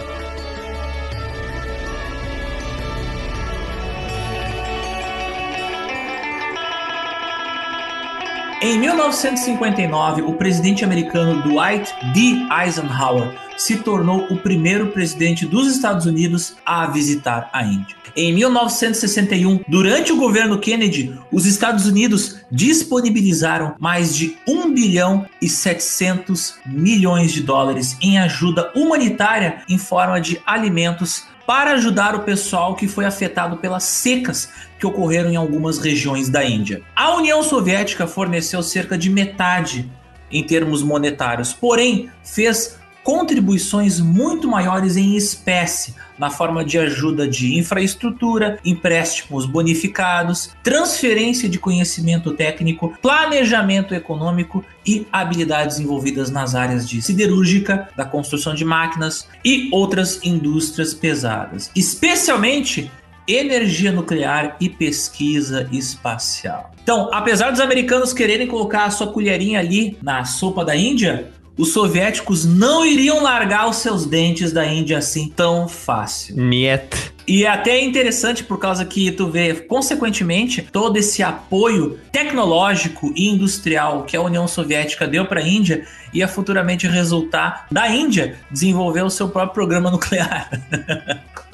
Em 8.66 8.80
1959, 8.80 10.24
o 10.24 10.34
presidente 10.34 10.84
americano 10.84 11.44
Dwight 11.44 11.94
D. 12.16 12.48
Eisenhower 12.52 13.32
se 13.56 13.78
tornou 13.78 14.26
o 14.32 14.38
primeiro 14.38 14.88
presidente 14.88 15.46
dos 15.46 15.72
Estados 15.72 16.08
Unidos 16.08 16.56
a 16.66 16.88
visitar 16.88 17.48
a 17.54 17.64
Índia. 17.64 17.96
Em 18.16 18.34
1961, 18.34 19.60
durante 19.68 20.12
o 20.12 20.18
governo 20.18 20.58
Kennedy, 20.58 21.16
os 21.32 21.46
Estados 21.46 21.86
Unidos 21.86 22.38
disponibilizaram 22.52 23.76
mais 23.78 24.16
de 24.16 24.36
1 24.48 24.74
bilhão 24.74 25.28
e 25.40 25.48
700 25.48 26.56
milhões 26.66 27.32
de 27.32 27.44
dólares 27.44 27.96
em 28.02 28.18
ajuda 28.18 28.72
humanitária 28.76 29.62
em 29.70 29.78
forma 29.78 30.20
de 30.20 30.42
alimentos 30.44 31.28
para 31.46 31.74
ajudar 31.74 32.16
o 32.16 32.24
pessoal 32.24 32.76
que 32.76 32.88
foi 32.88 33.06
afetado 33.06 33.58
pelas 33.58 33.84
secas 33.84 34.50
que 34.80 34.86
ocorreram 34.86 35.30
em 35.30 35.36
algumas 35.36 35.78
regiões 35.78 36.30
da 36.30 36.44
Índia. 36.44 36.82
A 36.96 37.16
União 37.16 37.44
Soviética 37.44 38.08
forneceu 38.08 38.64
cerca 38.64 38.98
de 38.98 39.10
metade 39.10 39.90
em 40.32 40.44
termos 40.44 40.82
monetários, 40.82 41.54
porém 41.54 42.10
fez 42.24 42.78
contribuições 43.06 44.00
muito 44.00 44.48
maiores 44.48 44.98
em 44.98 45.16
espécie, 45.16 45.94
na 46.18 46.32
forma 46.32 46.66
de 46.66 46.80
ajuda 46.80 47.28
de 47.28 47.56
infraestrutura, 47.56 48.60
empréstimos 48.66 49.46
bonificados, 49.46 50.50
transferência 50.64 51.48
de 51.48 51.60
conhecimento 51.60 52.32
técnico, 52.32 52.98
planejamento 53.04 53.94
econômico 53.94 54.66
e 54.84 55.06
habilidades 55.12 55.78
envolvidas 55.80 56.32
nas 56.32 56.56
áreas 56.56 56.90
de 56.90 57.00
siderúrgica, 57.00 57.88
da 57.96 58.06
construção 58.06 58.56
de 58.56 58.66
máquinas 58.66 59.28
e 59.46 59.70
outras 59.72 60.20
indústrias 60.24 60.96
pesadas, 60.96 61.70
especialmente 61.76 62.92
energia 63.28 63.92
nuclear 63.92 64.56
e 64.60 64.68
pesquisa 64.68 65.70
espacial. 65.72 66.72
Então, 66.82 67.10
apesar 67.14 67.52
dos 67.52 67.60
americanos 67.60 68.14
quererem 68.14 68.48
colocar 68.48 68.86
a 68.86 68.92
sua 68.92 69.08
colherinha 69.08 69.60
ali 69.60 69.98
na 70.02 70.26
sopa 70.26 70.66
da 70.66 70.76
Índia, 70.76 71.32
os 71.58 71.72
soviéticos 71.72 72.46
não 72.46 72.86
iriam 72.86 73.24
largar 73.24 73.70
os 73.70 73.78
seus 73.78 74.06
dentes 74.06 74.52
da 74.52 74.66
Índia 74.66 74.98
assim 74.98 75.30
tão 75.30 75.68
fácil. 75.68 76.36
Niet. 76.36 77.14
E 77.28 77.44
é 77.44 77.50
até 77.50 77.82
interessante 77.82 78.44
por 78.44 78.60
causa 78.60 78.86
que 78.86 79.12
tu 79.12 79.28
vê, 79.28 79.54
consequentemente, 79.54 80.62
todo 80.62 80.98
esse 80.98 81.24
apoio 81.24 82.00
tecnológico 82.12 83.12
e 83.16 83.28
industrial 83.28 84.04
que 84.04 84.16
a 84.16 84.22
União 84.22 84.48
Soviética 84.48 85.08
deu 85.08 85.26
para 85.26 85.40
a 85.40 85.48
Índia 85.48 85.86
ia 86.14 86.28
futuramente 86.28 86.88
resultar 86.88 87.66
da 87.72 87.88
Índia 87.90 88.38
desenvolver 88.52 89.02
o 89.02 89.10
seu 89.10 89.30
próprio 89.30 89.54
programa 89.54 89.90
nuclear. 89.92 90.50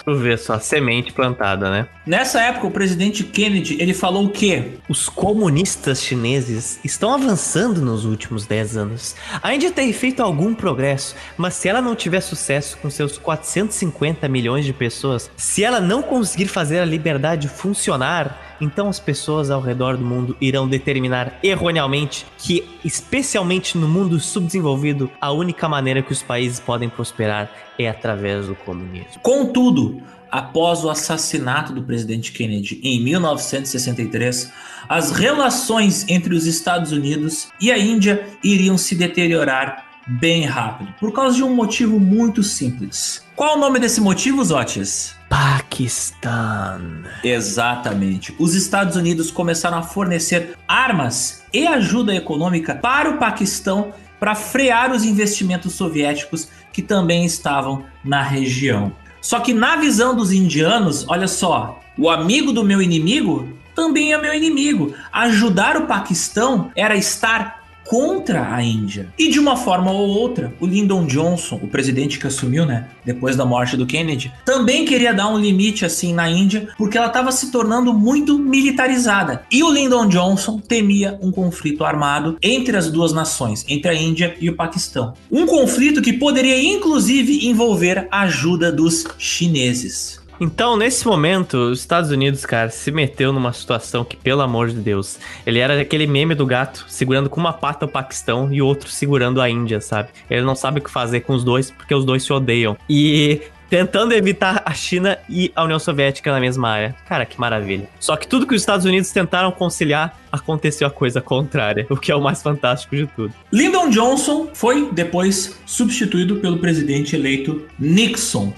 Tu 0.04 0.16
vê 0.16 0.36
só, 0.36 0.60
semente 0.60 1.14
plantada, 1.14 1.70
né? 1.70 1.88
Nessa 2.06 2.42
época, 2.42 2.68
o 2.68 2.72
presidente 2.72 3.24
Kennedy, 3.24 3.78
ele 3.80 3.94
falou 3.94 4.26
o 4.26 4.30
quê? 4.30 4.80
Os 4.90 5.08
comunistas 5.08 6.02
chineses 6.02 6.80
estão 6.84 7.14
avançando 7.14 7.82
nos 7.82 8.04
últimos 8.06 8.46
10 8.46 8.78
anos. 8.78 9.16
A 9.42 9.54
Índia 9.54 9.72
tem 9.72 9.94
feito 9.94 10.24
algum 10.24 10.54
progresso, 10.56 11.16
mas 11.38 11.54
se 11.54 11.70
ela 11.70 11.82
não 11.82 11.96
tiver 11.96 12.22
sucesso 12.22 12.78
com 12.78 12.90
seus 12.90 13.18
450 13.18 14.28
milhões 14.28 14.66
de 14.66 14.74
pessoas, 14.74 15.30
se 15.38 15.64
ela 15.64 15.80
não 15.80 16.02
conseguir 16.02 16.48
fazer 16.48 16.80
a 16.80 16.86
liberdade 16.86 17.48
funcionar, 17.48 18.51
então 18.62 18.88
as 18.88 19.00
pessoas 19.00 19.50
ao 19.50 19.60
redor 19.60 19.98
do 19.98 20.06
mundo 20.06 20.38
irão 20.40 20.68
determinar 20.68 21.40
erroneamente 21.44 22.26
que, 22.38 22.64
especialmente 22.86 23.78
no 23.78 23.88
mundo 23.88 24.20
subdesenvolvido, 24.20 25.12
a 25.20 25.32
única 25.32 25.68
maneira 25.68 26.02
que 26.02 26.12
os 26.12 26.22
países 26.22 26.60
podem 26.60 26.88
prosperar 26.88 27.52
é 27.78 27.90
através 27.90 28.48
do 28.48 28.56
comunismo. 28.56 29.20
Contudo, 29.22 30.02
após 30.32 30.84
o 30.86 30.90
assassinato 30.90 31.74
do 31.74 31.84
presidente 31.84 32.32
Kennedy 32.32 32.80
em 32.84 33.04
1963, 33.04 34.54
as 34.88 35.12
relações 35.12 36.08
entre 36.08 36.34
os 36.34 36.46
Estados 36.46 36.92
Unidos 36.92 37.50
e 37.60 37.72
a 37.72 37.78
Índia 37.78 38.26
iriam 38.44 38.78
se 38.78 38.96
deteriorar 38.96 39.91
bem 40.20 40.46
rápido, 40.46 40.94
por 41.00 41.14
causa 41.14 41.36
de 41.36 41.44
um 41.44 41.56
motivo 41.56 42.00
muito 42.00 42.44
simples. 42.44 43.24
Qual 43.36 43.56
o 43.56 43.60
nome 43.60 43.80
desse 43.80 44.02
motivo, 44.02 44.44
Zotis? 44.44 45.16
Paquistão. 45.30 46.82
Exatamente. 47.24 48.36
Os 48.38 48.54
Estados 48.54 48.96
Unidos 48.96 49.32
começaram 49.32 49.78
a 49.78 49.84
fornecer 49.84 50.58
armas 50.68 51.44
e 51.54 51.66
ajuda 51.66 52.14
econômica 52.14 52.76
para 52.76 53.10
o 53.10 53.18
Paquistão 53.18 53.94
para 54.20 54.36
frear 54.36 54.92
os 54.92 55.04
investimentos 55.04 55.74
soviéticos 55.74 56.50
que 56.74 56.82
também 56.82 57.26
estavam 57.26 57.86
na 58.04 58.22
região. 58.22 58.92
Só 59.22 59.40
que 59.40 59.54
na 59.54 59.78
visão 59.78 60.16
dos 60.16 60.32
indianos, 60.32 61.08
olha 61.08 61.28
só, 61.28 61.80
o 61.98 62.10
amigo 62.10 62.52
do 62.52 62.64
meu 62.64 62.82
inimigo 62.82 63.48
também 63.74 64.14
é 64.14 64.18
meu 64.18 64.34
inimigo. 64.34 64.94
Ajudar 65.12 65.78
o 65.78 65.88
Paquistão 65.88 66.72
era 66.76 66.96
estar 66.96 67.61
contra 67.92 68.56
a 68.56 68.64
Índia. 68.64 69.10
E 69.20 69.28
de 69.28 69.38
uma 69.38 69.58
forma 69.58 69.92
ou 69.92 70.08
outra, 70.08 70.54
o 70.62 70.66
Lyndon 70.66 71.06
Johnson, 71.06 71.60
o 71.62 71.68
presidente 71.68 72.18
que 72.18 72.26
assumiu, 72.26 72.66
né, 72.66 72.88
depois 73.04 73.36
da 73.36 73.44
morte 73.44 73.76
do 73.76 73.86
Kennedy, 73.86 74.32
também 74.46 74.86
queria 74.86 75.14
dar 75.14 75.28
um 75.28 75.38
limite 75.38 75.84
assim 75.84 76.14
na 76.14 76.30
Índia, 76.30 76.70
porque 76.78 76.98
ela 76.98 77.08
estava 77.08 77.34
se 77.34 77.52
tornando 77.52 77.94
muito 77.94 78.40
militarizada. 78.40 79.44
E 79.52 79.62
o 79.62 79.70
Lyndon 79.70 80.08
Johnson 80.08 80.58
temia 80.58 81.20
um 81.22 81.34
conflito 81.34 81.84
armado 81.84 82.38
entre 82.42 82.78
as 82.78 82.90
duas 82.90 83.12
nações, 83.12 83.66
entre 83.68 83.92
a 83.92 83.94
Índia 83.94 84.38
e 84.40 84.50
o 84.50 84.56
Paquistão. 84.56 85.14
Um 85.30 85.46
conflito 85.46 86.02
que 86.02 86.14
poderia 86.14 86.64
inclusive 86.64 87.46
envolver 87.46 88.08
a 88.10 88.22
ajuda 88.22 88.72
dos 88.72 89.06
chineses. 89.18 90.21
Então, 90.44 90.76
nesse 90.76 91.06
momento, 91.06 91.56
os 91.70 91.82
Estados 91.82 92.10
Unidos, 92.10 92.48
cara, 92.48 92.72
se 92.72 92.92
meteu 92.92 93.32
numa 93.32 93.54
situação 93.54 94.04
que, 94.04 94.18
pelo 94.18 94.42
amor 94.42 94.70
de 94.70 94.78
Deus, 94.78 95.20
ele 95.46 95.60
era 95.60 95.80
aquele 95.80 96.08
meme 96.08 96.34
do 96.34 96.48
gato 96.48 96.84
segurando 96.88 97.30
com 97.30 97.40
uma 97.40 97.54
pata 97.54 97.86
o 97.86 97.88
Paquistão 97.88 98.52
e 98.52 98.60
outro 98.60 98.90
segurando 98.90 99.40
a 99.40 99.48
Índia, 99.48 99.80
sabe? 99.80 100.10
Ele 100.28 100.42
não 100.42 100.56
sabe 100.56 100.80
o 100.80 100.84
que 100.84 100.90
fazer 100.90 101.20
com 101.20 101.34
os 101.34 101.44
dois 101.44 101.70
porque 101.70 101.94
os 101.94 102.04
dois 102.04 102.24
se 102.24 102.34
odeiam. 102.34 102.76
E 102.90 103.40
tentando 103.70 104.14
evitar 104.14 104.64
a 104.66 104.74
China 104.74 105.16
e 105.30 105.52
a 105.56 105.64
União 105.64 105.78
Soviética 105.78 106.32
na 106.32 106.40
mesma 106.40 106.70
área. 106.70 106.96
Cara, 107.08 107.24
que 107.24 107.40
maravilha. 107.40 107.88
Só 108.00 108.18
que 108.18 108.28
tudo 108.28 108.48
que 108.48 108.56
os 108.56 108.64
Estados 108.64 108.88
Unidos 108.88 109.12
tentaram 109.12 109.52
conciliar, 109.52 110.20
aconteceu 110.32 110.88
a 110.88 110.92
coisa 110.92 111.22
contrária, 111.22 111.86
o 111.92 111.96
que 111.96 112.12
é 112.12 112.16
o 112.16 112.20
mais 112.20 112.42
fantástico 112.42 112.96
de 112.96 113.06
tudo. 113.06 113.32
Lyndon 113.52 113.92
Johnson 113.92 114.50
foi 114.56 114.90
depois 114.92 115.56
substituído 115.68 116.38
pelo 116.38 116.58
presidente 116.58 117.16
eleito 117.16 117.64
Nixon. 117.78 118.52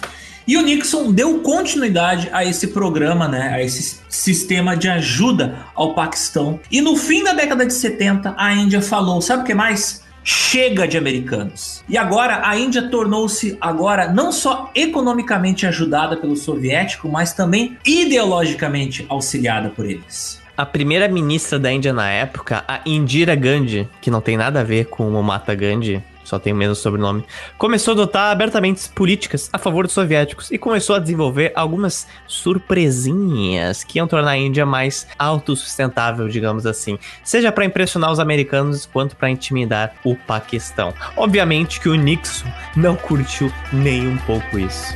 E 0.48 0.58
o 0.58 0.62
Nixon 0.62 1.12
deu 1.12 1.40
continuidade 1.40 2.30
a 2.34 2.44
esse 2.44 2.68
programa, 2.68 3.28
né, 3.28 3.54
a 3.54 3.62
esse 3.64 4.02
sistema 4.10 4.76
de 4.76 4.90
ajuda 4.90 5.58
ao 5.74 5.94
Paquistão. 5.94 6.60
E 6.70 6.82
no 6.82 6.96
fim 6.96 7.24
da 7.24 7.34
década 7.34 7.66
de 7.66 7.74
70, 7.74 8.34
a 8.38 8.54
Índia 8.54 8.82
falou: 8.82 9.22
sabe 9.22 9.44
o 9.44 9.46
que 9.46 9.54
mais? 9.54 10.04
chega 10.24 10.88
de 10.88 10.98
americanos. 10.98 11.84
E 11.88 11.98
agora 11.98 12.48
a 12.48 12.58
Índia 12.58 12.84
tornou-se 12.90 13.58
agora 13.60 14.08
não 14.08 14.32
só 14.32 14.72
economicamente 14.74 15.68
ajudada 15.68 16.16
pelo 16.16 16.36
soviético, 16.36 17.10
mas 17.10 17.34
também 17.34 17.78
ideologicamente 17.86 19.06
auxiliada 19.10 19.70
por 19.70 19.86
eles. 19.86 20.42
A 20.56 20.66
primeira 20.66 21.08
ministra 21.08 21.60
da 21.60 21.72
Índia 21.72 21.92
na 21.92 22.10
época, 22.10 22.64
a 22.68 22.80
Indira 22.86 23.36
Gandhi, 23.36 23.90
que 24.00 24.12
não 24.12 24.22
tem 24.22 24.38
nada 24.38 24.62
a 24.62 24.64
ver 24.64 24.86
com 24.86 25.10
o 25.10 25.24
Mata 25.24 25.56
Gandhi, 25.56 26.02
só 26.34 26.40
tem 26.40 26.52
o 26.52 26.56
mesmo 26.56 26.74
sobrenome, 26.74 27.24
começou 27.60 27.92
a 27.92 27.96
adotar 27.96 28.32
abertamente 28.32 28.90
políticas 28.90 29.50
a 29.54 29.60
favor 29.60 29.86
dos 29.86 29.94
soviéticos 29.94 30.50
e 30.50 30.58
começou 30.58 30.96
a 30.96 31.00
desenvolver 31.00 31.52
algumas 31.56 32.08
surpresinhas 32.26 33.84
que 33.84 34.00
iam 34.00 34.08
tornar 34.08 34.32
a 34.32 34.38
Índia 34.38 34.66
mais 34.66 35.06
autossustentável, 35.20 36.28
digamos 36.28 36.66
assim, 36.66 36.98
seja 37.24 37.52
para 37.52 37.66
impressionar 37.66 38.12
os 38.12 38.20
americanos 38.20 38.88
quanto 38.88 39.16
para 39.16 39.30
intimidar 39.30 39.94
o 40.04 40.16
Paquistão. 40.16 40.92
Obviamente 41.16 41.80
que 41.80 41.90
o 41.90 41.94
Nixon 41.94 42.48
não 42.76 42.96
curtiu 42.96 43.52
nem 43.72 44.08
um 44.08 44.18
pouco 44.18 44.58
isso. 44.58 44.96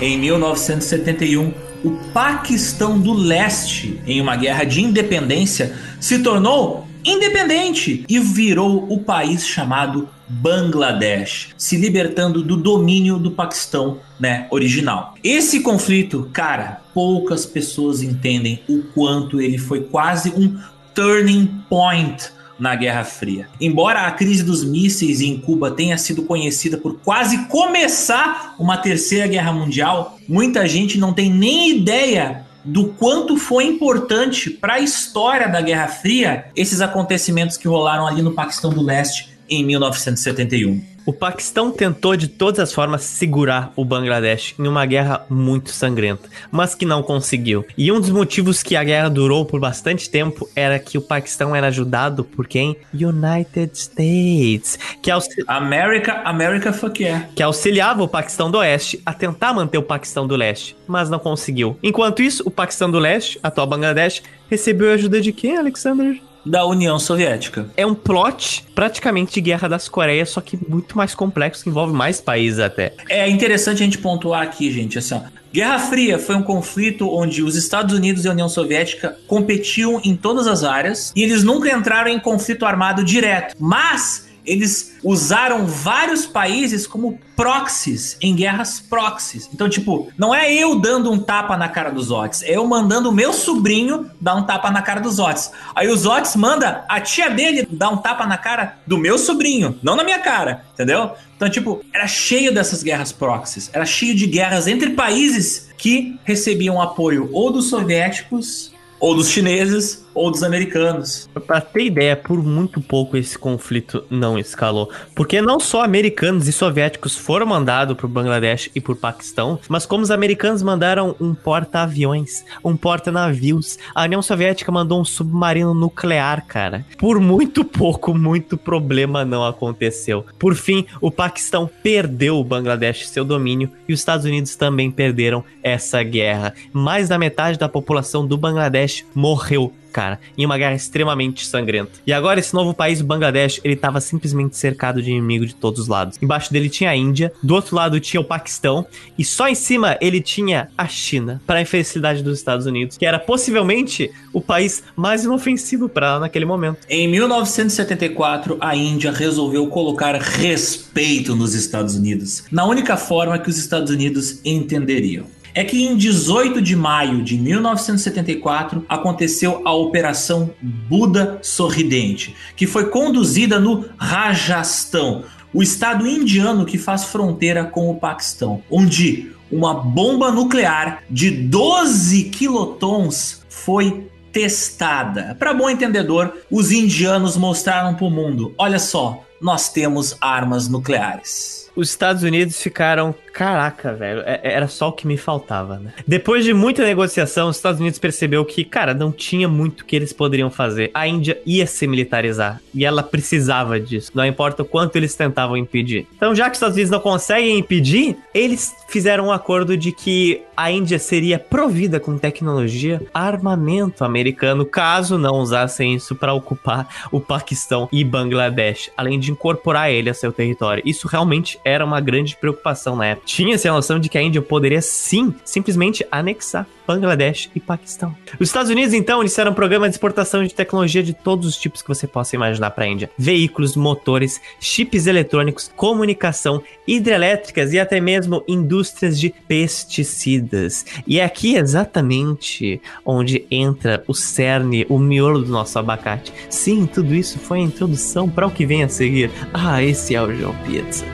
Em 0.00 0.18
1971, 0.18 1.54
o 1.84 1.90
Paquistão 2.12 2.98
do 2.98 3.12
Leste, 3.12 4.00
em 4.06 4.20
uma 4.20 4.36
guerra 4.36 4.64
de 4.64 4.82
independência, 4.82 5.74
se 6.00 6.20
tornou 6.20 6.86
independente 7.04 8.04
e 8.08 8.18
virou 8.20 8.86
o 8.90 9.00
país 9.00 9.46
chamado 9.46 10.08
Bangladesh, 10.28 11.48
se 11.58 11.76
libertando 11.76 12.42
do 12.42 12.56
domínio 12.56 13.18
do 13.18 13.32
Paquistão, 13.32 13.98
né, 14.18 14.46
original. 14.50 15.14
Esse 15.22 15.60
conflito, 15.60 16.30
cara, 16.32 16.80
poucas 16.94 17.44
pessoas 17.44 18.02
entendem 18.02 18.60
o 18.68 18.82
quanto 18.94 19.40
ele 19.40 19.58
foi 19.58 19.80
quase 19.82 20.30
um 20.30 20.56
turning 20.94 21.62
point 21.68 22.30
na 22.58 22.74
Guerra 22.74 23.04
Fria. 23.04 23.48
Embora 23.60 24.06
a 24.06 24.10
crise 24.10 24.42
dos 24.42 24.64
mísseis 24.64 25.20
em 25.20 25.38
Cuba 25.38 25.70
tenha 25.70 25.98
sido 25.98 26.22
conhecida 26.22 26.76
por 26.76 26.98
quase 27.00 27.46
começar 27.46 28.54
uma 28.58 28.76
terceira 28.76 29.26
guerra 29.26 29.52
mundial, 29.52 30.18
muita 30.28 30.66
gente 30.66 30.98
não 30.98 31.12
tem 31.12 31.30
nem 31.30 31.70
ideia 31.70 32.44
do 32.64 32.88
quanto 32.90 33.36
foi 33.36 33.64
importante 33.64 34.50
para 34.50 34.74
a 34.74 34.80
história 34.80 35.48
da 35.48 35.60
Guerra 35.60 35.88
Fria 35.88 36.46
esses 36.54 36.80
acontecimentos 36.80 37.56
que 37.56 37.66
rolaram 37.66 38.06
ali 38.06 38.22
no 38.22 38.32
Paquistão 38.32 38.70
do 38.70 38.82
Leste 38.82 39.32
em 39.48 39.64
1971. 39.64 40.91
O 41.04 41.12
Paquistão 41.12 41.70
tentou 41.70 42.16
de 42.16 42.28
todas 42.28 42.60
as 42.60 42.72
formas 42.72 43.02
segurar 43.02 43.72
o 43.74 43.84
Bangladesh 43.84 44.54
em 44.58 44.68
uma 44.68 44.86
guerra 44.86 45.26
muito 45.28 45.70
sangrenta, 45.70 46.28
mas 46.50 46.74
que 46.74 46.86
não 46.86 47.02
conseguiu. 47.02 47.64
E 47.76 47.90
um 47.90 48.00
dos 48.00 48.10
motivos 48.10 48.62
que 48.62 48.76
a 48.76 48.84
guerra 48.84 49.08
durou 49.08 49.44
por 49.44 49.58
bastante 49.58 50.08
tempo 50.08 50.48
era 50.54 50.78
que 50.78 50.96
o 50.96 51.02
Paquistão 51.02 51.56
era 51.56 51.66
ajudado 51.66 52.22
por 52.22 52.46
quem? 52.46 52.76
United 52.94 53.76
States, 53.76 54.78
que 55.02 55.10
auxili... 55.10 55.44
America, 55.48 56.22
America 56.24 56.72
fuck 56.72 57.02
yeah. 57.02 57.28
que 57.34 57.42
auxiliava 57.42 58.02
o 58.02 58.08
Paquistão 58.08 58.50
do 58.50 58.58
Oeste 58.58 59.02
a 59.04 59.12
tentar 59.12 59.52
manter 59.52 59.78
o 59.78 59.82
Paquistão 59.82 60.26
do 60.26 60.36
Leste, 60.36 60.76
mas 60.86 61.10
não 61.10 61.18
conseguiu. 61.18 61.76
Enquanto 61.82 62.22
isso, 62.22 62.44
o 62.46 62.50
Paquistão 62.50 62.90
do 62.90 62.98
Leste, 62.98 63.40
atual 63.42 63.66
Bangladesh, 63.66 64.22
recebeu 64.48 64.92
ajuda 64.92 65.20
de 65.20 65.32
quem, 65.32 65.56
Alexander? 65.56 66.20
Da 66.44 66.64
União 66.66 66.98
Soviética. 66.98 67.66
É 67.76 67.86
um 67.86 67.94
plot 67.94 68.64
praticamente 68.74 69.34
de 69.34 69.40
Guerra 69.40 69.68
das 69.68 69.88
Coreias, 69.88 70.30
só 70.30 70.40
que 70.40 70.58
muito 70.68 70.96
mais 70.96 71.14
complexo, 71.14 71.62
que 71.62 71.70
envolve 71.70 71.92
mais 71.92 72.20
países 72.20 72.58
até. 72.58 72.94
É 73.08 73.28
interessante 73.28 73.82
a 73.82 73.84
gente 73.84 73.98
pontuar 73.98 74.42
aqui, 74.42 74.70
gente, 74.70 74.98
assim, 74.98 75.14
ó. 75.14 75.20
Guerra 75.52 75.78
Fria 75.78 76.18
foi 76.18 76.34
um 76.34 76.42
conflito 76.42 77.06
onde 77.14 77.42
os 77.42 77.56
Estados 77.56 77.94
Unidos 77.94 78.24
e 78.24 78.28
a 78.28 78.30
União 78.30 78.48
Soviética 78.48 79.18
competiam 79.26 80.00
em 80.02 80.16
todas 80.16 80.46
as 80.46 80.64
áreas 80.64 81.12
e 81.14 81.22
eles 81.22 81.44
nunca 81.44 81.70
entraram 81.70 82.10
em 82.10 82.18
conflito 82.18 82.64
armado 82.64 83.04
direto. 83.04 83.54
Mas 83.60 84.31
eles 84.44 84.98
usaram 85.02 85.66
vários 85.66 86.26
países 86.26 86.86
como 86.86 87.18
proxies 87.36 88.16
em 88.20 88.34
guerras 88.34 88.80
proxies. 88.80 89.48
Então, 89.52 89.68
tipo, 89.68 90.08
não 90.18 90.34
é 90.34 90.52
eu 90.52 90.78
dando 90.78 91.10
um 91.10 91.18
tapa 91.18 91.56
na 91.56 91.68
cara 91.68 91.90
dos 91.90 92.10
Otis, 92.10 92.42
é 92.42 92.56
eu 92.56 92.66
mandando 92.66 93.08
o 93.08 93.12
meu 93.12 93.32
sobrinho 93.32 94.10
dar 94.20 94.34
um 94.34 94.44
tapa 94.44 94.70
na 94.70 94.82
cara 94.82 95.00
dos 95.00 95.18
Otis. 95.18 95.50
Aí 95.74 95.88
os 95.88 96.06
Otis 96.06 96.36
manda 96.36 96.84
a 96.88 97.00
tia 97.00 97.30
dele 97.30 97.66
dar 97.70 97.90
um 97.90 97.96
tapa 97.96 98.26
na 98.26 98.36
cara 98.36 98.76
do 98.86 98.98
meu 98.98 99.18
sobrinho, 99.18 99.78
não 99.82 99.96
na 99.96 100.04
minha 100.04 100.18
cara, 100.18 100.64
entendeu? 100.72 101.12
Então, 101.36 101.48
tipo, 101.48 101.84
era 101.92 102.06
cheio 102.06 102.54
dessas 102.54 102.82
guerras 102.82 103.10
proxies, 103.12 103.70
era 103.72 103.84
cheio 103.84 104.14
de 104.14 104.26
guerras 104.26 104.66
entre 104.66 104.90
países 104.90 105.68
que 105.76 106.18
recebiam 106.24 106.80
apoio 106.80 107.28
ou 107.32 107.50
dos 107.50 107.68
soviéticos 107.68 108.72
ou 109.00 109.16
dos 109.16 109.28
chineses 109.28 110.01
ou 110.14 110.30
dos 110.30 110.42
americanos. 110.42 111.28
Pra 111.46 111.60
ter 111.60 111.84
ideia, 111.84 112.16
por 112.16 112.42
muito 112.42 112.80
pouco 112.80 113.16
esse 113.16 113.38
conflito 113.38 114.04
não 114.10 114.38
escalou. 114.38 114.90
Porque 115.14 115.40
não 115.40 115.58
só 115.58 115.82
americanos 115.82 116.48
e 116.48 116.52
soviéticos 116.52 117.16
foram 117.16 117.46
mandados 117.46 117.96
pro 117.96 118.08
Bangladesh 118.08 118.70
e 118.74 118.80
pro 118.80 118.96
Paquistão, 118.96 119.58
mas 119.68 119.86
como 119.86 120.02
os 120.02 120.10
americanos 120.10 120.62
mandaram 120.62 121.14
um 121.20 121.34
porta-aviões, 121.34 122.44
um 122.64 122.76
porta-navios, 122.76 123.78
a 123.94 124.02
União 124.04 124.22
Soviética 124.22 124.70
mandou 124.72 125.00
um 125.00 125.04
submarino 125.04 125.74
nuclear, 125.74 126.44
cara. 126.46 126.84
Por 126.98 127.20
muito 127.20 127.64
pouco, 127.64 128.14
muito 128.14 128.56
problema 128.56 129.24
não 129.24 129.44
aconteceu. 129.44 130.24
Por 130.38 130.54
fim, 130.54 130.86
o 131.00 131.10
Paquistão 131.10 131.70
perdeu 131.82 132.38
o 132.38 132.44
Bangladesh 132.44 133.08
seu 133.08 133.24
domínio 133.24 133.70
e 133.88 133.92
os 133.92 134.00
Estados 134.00 134.24
Unidos 134.24 134.56
também 134.56 134.90
perderam 134.90 135.44
essa 135.62 136.02
guerra. 136.02 136.54
Mais 136.72 137.08
da 137.08 137.18
metade 137.18 137.58
da 137.58 137.68
população 137.68 138.26
do 138.26 138.36
Bangladesh 138.36 139.04
morreu 139.14 139.72
cara, 139.92 140.18
em 140.36 140.44
uma 140.44 140.58
guerra 140.58 140.74
extremamente 140.74 141.46
sangrenta. 141.46 141.92
E 142.06 142.12
agora 142.12 142.40
esse 142.40 142.54
novo 142.54 142.74
país, 142.74 143.00
o 143.00 143.04
Bangladesh, 143.04 143.60
ele 143.62 143.76
tava 143.76 144.00
simplesmente 144.00 144.56
cercado 144.56 145.02
de 145.02 145.10
inimigo 145.10 145.46
de 145.46 145.54
todos 145.54 145.80
os 145.80 145.88
lados. 145.88 146.18
Embaixo 146.20 146.52
dele 146.52 146.68
tinha 146.68 146.90
a 146.90 146.96
Índia, 146.96 147.32
do 147.42 147.54
outro 147.54 147.76
lado 147.76 148.00
tinha 148.00 148.20
o 148.20 148.24
Paquistão, 148.24 148.86
e 149.18 149.24
só 149.24 149.48
em 149.48 149.54
cima 149.54 149.96
ele 150.00 150.20
tinha 150.20 150.68
a 150.76 150.88
China, 150.88 151.40
para 151.46 151.58
a 151.58 151.62
infelicidade 151.62 152.22
dos 152.22 152.38
Estados 152.38 152.66
Unidos, 152.66 152.96
que 152.96 153.06
era 153.06 153.18
possivelmente 153.18 154.10
o 154.32 154.40
país 154.40 154.82
mais 154.96 155.24
inofensivo 155.24 155.88
para 155.88 156.18
naquele 156.18 156.44
momento. 156.44 156.78
Em 156.88 157.06
1974, 157.08 158.56
a 158.60 158.74
Índia 158.74 159.12
resolveu 159.12 159.66
colocar 159.66 160.14
respeito 160.14 161.36
nos 161.36 161.54
Estados 161.54 161.94
Unidos, 161.94 162.44
na 162.50 162.64
única 162.64 162.96
forma 162.96 163.38
que 163.38 163.50
os 163.50 163.58
Estados 163.58 163.90
Unidos 163.90 164.40
entenderiam 164.44 165.26
é 165.54 165.64
que 165.64 165.82
em 165.82 165.96
18 165.96 166.60
de 166.60 166.74
maio 166.74 167.22
de 167.22 167.36
1974 167.36 168.84
aconteceu 168.88 169.62
a 169.64 169.72
Operação 169.72 170.50
Buda 170.60 171.38
Sorridente, 171.42 172.34
que 172.56 172.66
foi 172.66 172.88
conduzida 172.88 173.58
no 173.58 173.84
Rajastão, 173.96 175.24
o 175.54 175.62
estado 175.62 176.06
indiano 176.06 176.64
que 176.64 176.78
faz 176.78 177.04
fronteira 177.04 177.64
com 177.64 177.90
o 177.90 177.96
Paquistão, 177.96 178.62
onde 178.70 179.32
uma 179.50 179.74
bomba 179.74 180.30
nuclear 180.30 181.02
de 181.10 181.30
12 181.30 182.24
quilotons 182.24 183.42
foi 183.50 184.10
testada. 184.32 185.36
Para 185.38 185.52
bom 185.52 185.68
entendedor, 185.68 186.38
os 186.50 186.72
indianos 186.72 187.36
mostraram 187.36 187.94
para 187.94 188.06
o 188.06 188.10
mundo: 188.10 188.54
olha 188.56 188.78
só, 188.78 189.22
nós 189.40 189.68
temos 189.68 190.16
armas 190.20 190.68
nucleares. 190.68 191.70
Os 191.76 191.88
Estados 191.88 192.22
Unidos 192.22 192.60
ficaram 192.60 193.14
Caraca, 193.32 193.94
velho, 193.94 194.20
é, 194.26 194.40
era 194.42 194.68
só 194.68 194.88
o 194.88 194.92
que 194.92 195.06
me 195.06 195.16
faltava, 195.16 195.78
né? 195.78 195.92
Depois 196.06 196.44
de 196.44 196.52
muita 196.52 196.84
negociação, 196.84 197.48
os 197.48 197.56
Estados 197.56 197.80
Unidos 197.80 197.98
percebeu 197.98 198.44
que, 198.44 198.64
cara, 198.64 198.92
não 198.92 199.10
tinha 199.10 199.48
muito 199.48 199.86
que 199.86 199.96
eles 199.96 200.12
poderiam 200.12 200.50
fazer. 200.50 200.90
A 200.92 201.08
Índia 201.08 201.40
ia 201.46 201.66
se 201.66 201.86
militarizar 201.86 202.60
e 202.74 202.84
ela 202.84 203.02
precisava 203.02 203.80
disso, 203.80 204.12
não 204.14 204.26
importa 204.26 204.62
o 204.62 204.66
quanto 204.66 204.96
eles 204.96 205.14
tentavam 205.14 205.56
impedir. 205.56 206.06
Então, 206.14 206.34
já 206.34 206.44
que 206.44 206.52
os 206.52 206.56
Estados 206.56 206.76
Unidos 206.76 206.90
não 206.90 207.00
conseguem 207.00 207.58
impedir, 207.58 208.16
eles 208.34 208.74
fizeram 208.88 209.28
um 209.28 209.32
acordo 209.32 209.76
de 209.76 209.92
que 209.92 210.42
a 210.54 210.70
Índia 210.70 210.98
seria 210.98 211.38
provida 211.38 211.98
com 211.98 212.18
tecnologia, 212.18 213.00
armamento 213.14 214.04
americano, 214.04 214.66
caso 214.66 215.16
não 215.16 215.38
usassem 215.38 215.94
isso 215.94 216.14
para 216.14 216.34
ocupar 216.34 216.86
o 217.10 217.18
Paquistão 217.18 217.88
e 217.90 218.04
Bangladesh, 218.04 218.90
além 218.96 219.18
de 219.18 219.32
incorporar 219.32 219.90
ele 219.90 220.10
a 220.10 220.14
seu 220.14 220.30
território. 220.30 220.82
Isso 220.86 221.08
realmente 221.08 221.58
era 221.64 221.84
uma 221.84 222.00
grande 222.00 222.36
preocupação 222.36 222.94
na 222.94 223.06
época 223.06 223.21
tinha-se 223.24 223.68
a 223.68 223.72
noção 223.72 223.98
de 223.98 224.08
que 224.08 224.18
a 224.18 224.22
Índia 224.22 224.42
poderia 224.42 224.82
sim 224.82 225.34
simplesmente 225.44 226.06
anexar 226.10 226.66
Bangladesh 226.86 227.50
e 227.54 227.60
Paquistão. 227.60 228.14
Os 228.38 228.48
Estados 228.48 228.70
Unidos, 228.70 228.92
então, 228.92 229.20
iniciaram 229.20 229.52
um 229.52 229.54
programa 229.54 229.88
de 229.88 229.94
exportação 229.94 230.44
de 230.44 230.54
tecnologia 230.54 231.02
de 231.02 231.14
todos 231.14 231.46
os 231.46 231.56
tipos 231.56 231.82
que 231.82 231.88
você 231.88 232.06
possa 232.06 232.36
imaginar 232.36 232.70
para 232.70 232.84
a 232.84 232.88
Índia: 232.88 233.10
veículos, 233.16 233.76
motores, 233.76 234.40
chips 234.60 235.06
eletrônicos, 235.06 235.70
comunicação, 235.76 236.62
hidrelétricas 236.86 237.72
e 237.72 237.78
até 237.78 238.00
mesmo 238.00 238.42
indústrias 238.46 239.18
de 239.18 239.30
pesticidas. 239.30 240.84
E 241.06 241.20
é 241.20 241.24
aqui 241.24 241.56
exatamente 241.56 242.80
onde 243.04 243.46
entra 243.50 244.02
o 244.06 244.14
cerne, 244.14 244.86
o 244.88 244.98
miolo 244.98 245.42
do 245.42 245.50
nosso 245.50 245.78
abacate. 245.78 246.32
Sim, 246.50 246.86
tudo 246.86 247.14
isso 247.14 247.38
foi 247.38 247.58
a 247.58 247.62
introdução 247.62 248.28
para 248.28 248.46
o 248.46 248.50
que 248.50 248.66
vem 248.66 248.82
a 248.82 248.88
seguir. 248.88 249.30
Ah, 249.52 249.82
esse 249.82 250.14
é 250.14 250.22
o 250.22 250.34
João 250.34 250.54
Pizza. 250.64 251.04